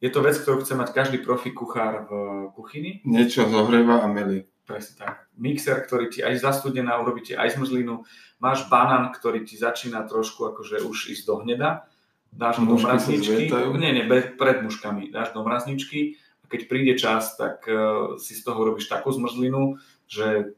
Je 0.00 0.08
to 0.08 0.24
vec, 0.24 0.40
ktorú 0.40 0.64
chce 0.64 0.72
mať 0.72 0.96
každý 0.96 1.20
profi 1.20 1.52
kuchár 1.52 2.08
v 2.08 2.12
kuchyni. 2.56 3.04
Niečo 3.04 3.44
zohrieva 3.44 4.00
a 4.00 4.08
melí. 4.08 4.48
Presne 4.70 4.94
tak. 4.94 5.26
Mixer, 5.34 5.82
ktorý 5.82 6.06
ti 6.06 6.22
aj 6.22 6.38
zastudená, 6.38 6.94
urobí 7.02 7.26
ti 7.26 7.34
aj 7.34 7.58
zmrzlinu. 7.58 8.06
Máš 8.38 8.70
banán, 8.70 9.10
ktorý 9.10 9.42
ti 9.42 9.58
začína 9.58 10.06
trošku 10.06 10.46
akože 10.54 10.86
už 10.86 11.10
ísť 11.10 11.24
do 11.26 11.34
hneda. 11.42 11.90
Dáš 12.30 12.62
ho 12.62 12.64
do 12.70 12.78
mrazničky. 12.78 13.50
Nie, 13.50 13.90
nie, 13.90 14.04
pred 14.38 14.62
muškami. 14.62 15.10
Dáš 15.10 15.34
do 15.34 15.42
mrazničky 15.42 16.14
a 16.40 16.44
keď 16.46 16.60
príde 16.70 16.94
čas, 16.94 17.34
tak 17.34 17.66
uh, 17.66 18.14
si 18.22 18.38
z 18.38 18.46
toho 18.46 18.62
robíš 18.62 18.86
takú 18.86 19.10
zmrzlinu, 19.10 19.82
že 20.06 20.54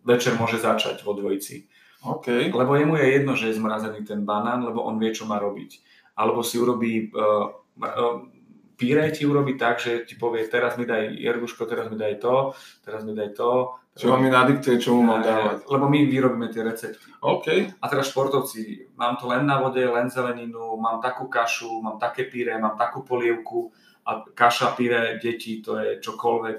večer 0.00 0.40
môže 0.40 0.56
začať 0.56 1.04
vo 1.04 1.12
dvojici. 1.12 1.68
Okay. 2.00 2.48
Lebo 2.48 2.72
jemu 2.72 2.96
je 2.96 3.06
jedno, 3.12 3.32
že 3.36 3.52
je 3.52 3.60
zmrazený 3.60 4.08
ten 4.08 4.24
banán, 4.24 4.64
lebo 4.64 4.80
on 4.80 4.96
vie, 4.96 5.12
čo 5.12 5.28
má 5.28 5.36
robiť. 5.36 5.84
Alebo 6.16 6.40
si 6.40 6.56
urobí 6.56 7.12
uh, 7.12 7.52
uh, 7.76 8.39
Píre 8.80 9.12
ti 9.12 9.28
urobí 9.28 9.60
tak, 9.60 9.76
že 9.76 10.08
ti 10.08 10.16
povie, 10.16 10.48
teraz 10.48 10.80
mi 10.80 10.88
daj 10.88 11.12
Jerguško, 11.20 11.68
teraz 11.68 11.92
mi 11.92 12.00
daj 12.00 12.16
to, 12.16 12.56
teraz 12.80 13.04
mi 13.04 13.12
daj 13.12 13.36
to. 13.36 13.76
Čo 13.92 14.16
mi 14.16 14.32
nadiktuje, 14.32 14.80
čo 14.80 14.96
mu 14.96 15.04
mám 15.04 15.20
dávať. 15.20 15.68
Lebo 15.68 15.84
my 15.84 16.08
vyrobíme 16.08 16.48
tie 16.48 16.64
recepty. 16.64 17.12
OK. 17.20 17.76
A 17.76 17.84
teraz 17.92 18.08
športovci, 18.08 18.88
mám 18.96 19.20
to 19.20 19.28
len 19.28 19.44
na 19.44 19.60
vode, 19.60 19.84
len 19.84 20.08
zeleninu, 20.08 20.80
mám 20.80 21.04
takú 21.04 21.28
kašu, 21.28 21.84
mám 21.84 22.00
také 22.00 22.24
píre, 22.24 22.56
mám 22.56 22.80
takú 22.80 23.04
polievku 23.04 23.68
a 24.08 24.24
kaša, 24.24 24.72
píre, 24.72 25.20
deti, 25.20 25.60
to 25.60 25.76
je 25.76 26.00
čokoľvek. 26.00 26.58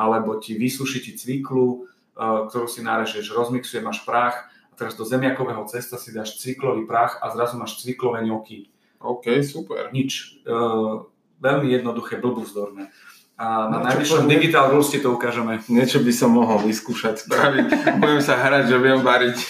Alebo 0.00 0.40
ti 0.40 0.56
vysuší 0.56 1.04
ti 1.04 1.12
cviklu, 1.12 1.68
e, 1.76 2.48
ktorú 2.48 2.64
si 2.64 2.80
nárežeš, 2.80 3.36
rozmixuje, 3.36 3.84
máš 3.84 4.00
prach 4.08 4.48
a 4.48 4.74
teraz 4.80 4.96
do 4.96 5.04
zemiakového 5.04 5.68
cesta 5.68 6.00
si 6.00 6.08
dáš 6.08 6.40
cviklový 6.40 6.88
prach 6.88 7.20
a 7.20 7.28
zrazu 7.36 7.60
máš 7.60 7.84
cviklové 7.84 8.24
ňoky. 8.24 8.72
OK, 9.00 9.44
super. 9.44 9.92
Nič. 9.92 10.40
Uh, 10.44 11.09
veľmi 11.40 11.66
jednoduché, 11.72 12.20
blbúzdorné. 12.20 12.92
A 13.40 13.72
na 13.72 13.80
no, 13.80 13.88
najvyššom 13.88 14.28
Digital 14.28 14.68
Rules 14.68 14.92
ti 14.92 15.00
to 15.00 15.16
ukážeme. 15.16 15.64
Niečo 15.72 16.04
by 16.04 16.12
som 16.12 16.36
mohol 16.36 16.60
vyskúšať 16.60 17.24
spraviť. 17.24 17.96
Budem 17.96 18.20
sa 18.20 18.36
hrať, 18.36 18.68
že 18.68 18.76
viem 18.76 19.00
variť. 19.00 19.40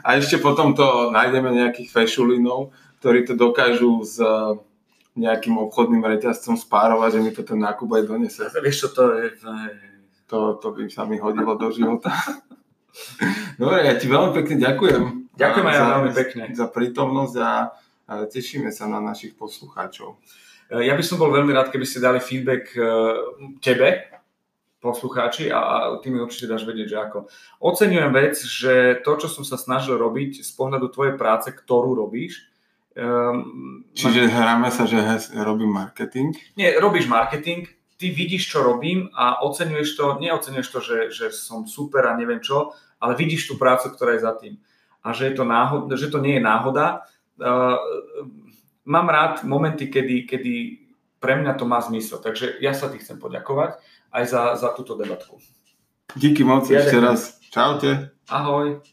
A 0.00 0.16
ešte 0.16 0.40
potom 0.40 0.72
to 0.72 1.12
nájdeme 1.12 1.52
nejakých 1.52 1.92
fešulinov, 1.92 2.72
ktorí 3.04 3.28
to 3.28 3.36
dokážu 3.36 4.00
s 4.00 4.16
e, 4.16 4.56
nejakým 5.20 5.60
obchodným 5.60 6.00
reťazcom 6.00 6.56
spárovať, 6.56 7.20
že 7.20 7.20
mi 7.20 7.30
to 7.36 7.44
ten 7.44 7.60
nákup 7.60 7.84
aj 7.92 8.02
donese. 8.08 8.48
Vieš 8.48 8.76
čo 8.80 8.88
to 8.96 9.02
je? 9.20 9.36
To, 10.32 10.56
to 10.56 10.72
by 10.72 10.88
sa 10.88 11.04
mi 11.04 11.20
hodilo 11.20 11.52
do 11.60 11.68
života. 11.68 12.16
Dobre, 13.60 13.84
ja 13.84 13.92
ti 14.00 14.08
veľmi 14.08 14.32
pekne 14.40 14.56
ďakujem. 14.56 15.02
Ďakujem 15.36 15.66
aj 15.68 15.76
ja 15.76 15.84
veľmi 15.92 16.10
pekne. 16.16 16.42
Za 16.56 16.66
prítomnosť 16.72 17.34
a 17.44 17.50
tešíme 18.32 18.72
sa 18.72 18.88
na 18.88 19.04
našich 19.04 19.36
poslucháčov. 19.36 20.16
Eh, 20.74 20.90
ja 20.90 20.98
by 20.98 21.04
som 21.06 21.22
bol 21.22 21.30
veľmi 21.30 21.54
rád, 21.54 21.70
keby 21.70 21.86
ste 21.86 22.02
dali 22.02 22.18
feedback 22.18 22.74
eh, 22.74 22.84
tebe, 23.62 24.10
poslucháči, 24.82 25.48
a, 25.48 25.60
a 25.60 25.76
ty 26.02 26.10
mi 26.10 26.20
určite 26.20 26.50
dáš 26.50 26.66
vedieť, 26.66 26.86
že 26.90 26.98
ako. 26.98 27.18
Oceňujem 27.62 28.12
vec, 28.12 28.36
že 28.36 29.00
to, 29.00 29.16
čo 29.16 29.32
som 29.32 29.46
sa 29.46 29.56
snažil 29.56 29.96
robiť 29.96 30.44
z 30.44 30.50
pohľadu 30.52 30.92
tvojej 30.92 31.14
práce, 31.16 31.48
ktorú 31.48 31.96
robíš, 31.96 32.52
um, 32.92 33.80
Čiže 33.96 34.28
ma... 34.28 34.44
hráme 34.44 34.68
sa, 34.68 34.84
že 34.84 35.00
robím 35.40 35.72
marketing? 35.72 36.36
Nie, 36.60 36.76
robíš 36.76 37.08
marketing, 37.08 37.64
ty 37.96 38.12
vidíš, 38.12 38.44
čo 38.44 38.60
robím 38.60 39.08
a 39.16 39.40
oceňuješ 39.40 39.88
to, 39.96 40.20
neoceňuješ 40.20 40.68
to, 40.68 40.78
že, 40.84 40.98
že 41.16 41.26
som 41.32 41.64
super 41.64 42.04
a 42.04 42.20
neviem 42.20 42.44
čo, 42.44 42.76
ale 43.00 43.16
vidíš 43.16 43.48
tú 43.48 43.56
prácu, 43.56 43.88
ktorá 43.88 44.20
je 44.20 44.26
za 44.28 44.36
tým. 44.36 44.60
A 45.00 45.16
že, 45.16 45.32
je 45.32 45.40
to, 45.40 45.48
náhod, 45.48 45.88
že 45.96 46.12
to 46.12 46.20
nie 46.20 46.36
je 46.36 46.44
náhoda. 46.44 47.08
Uh, 47.40 47.80
mám 48.84 49.08
rád 49.08 49.44
momenty, 49.44 49.88
kedy, 49.88 50.28
kedy 50.28 50.54
pre 51.20 51.40
mňa 51.40 51.56
to 51.56 51.64
má 51.64 51.80
zmysel. 51.80 52.20
Takže 52.20 52.60
ja 52.60 52.76
sa 52.76 52.92
ti 52.92 53.00
chcem 53.00 53.16
poďakovať 53.16 53.80
aj 54.12 54.24
za, 54.28 54.42
za 54.60 54.68
túto 54.76 54.94
debatku. 54.94 55.40
Díky 56.14 56.44
moc 56.46 56.68
ja 56.70 56.84
ešte 56.84 56.98
raz. 57.00 57.40
Čaute. 57.50 58.14
Ahoj. 58.30 58.84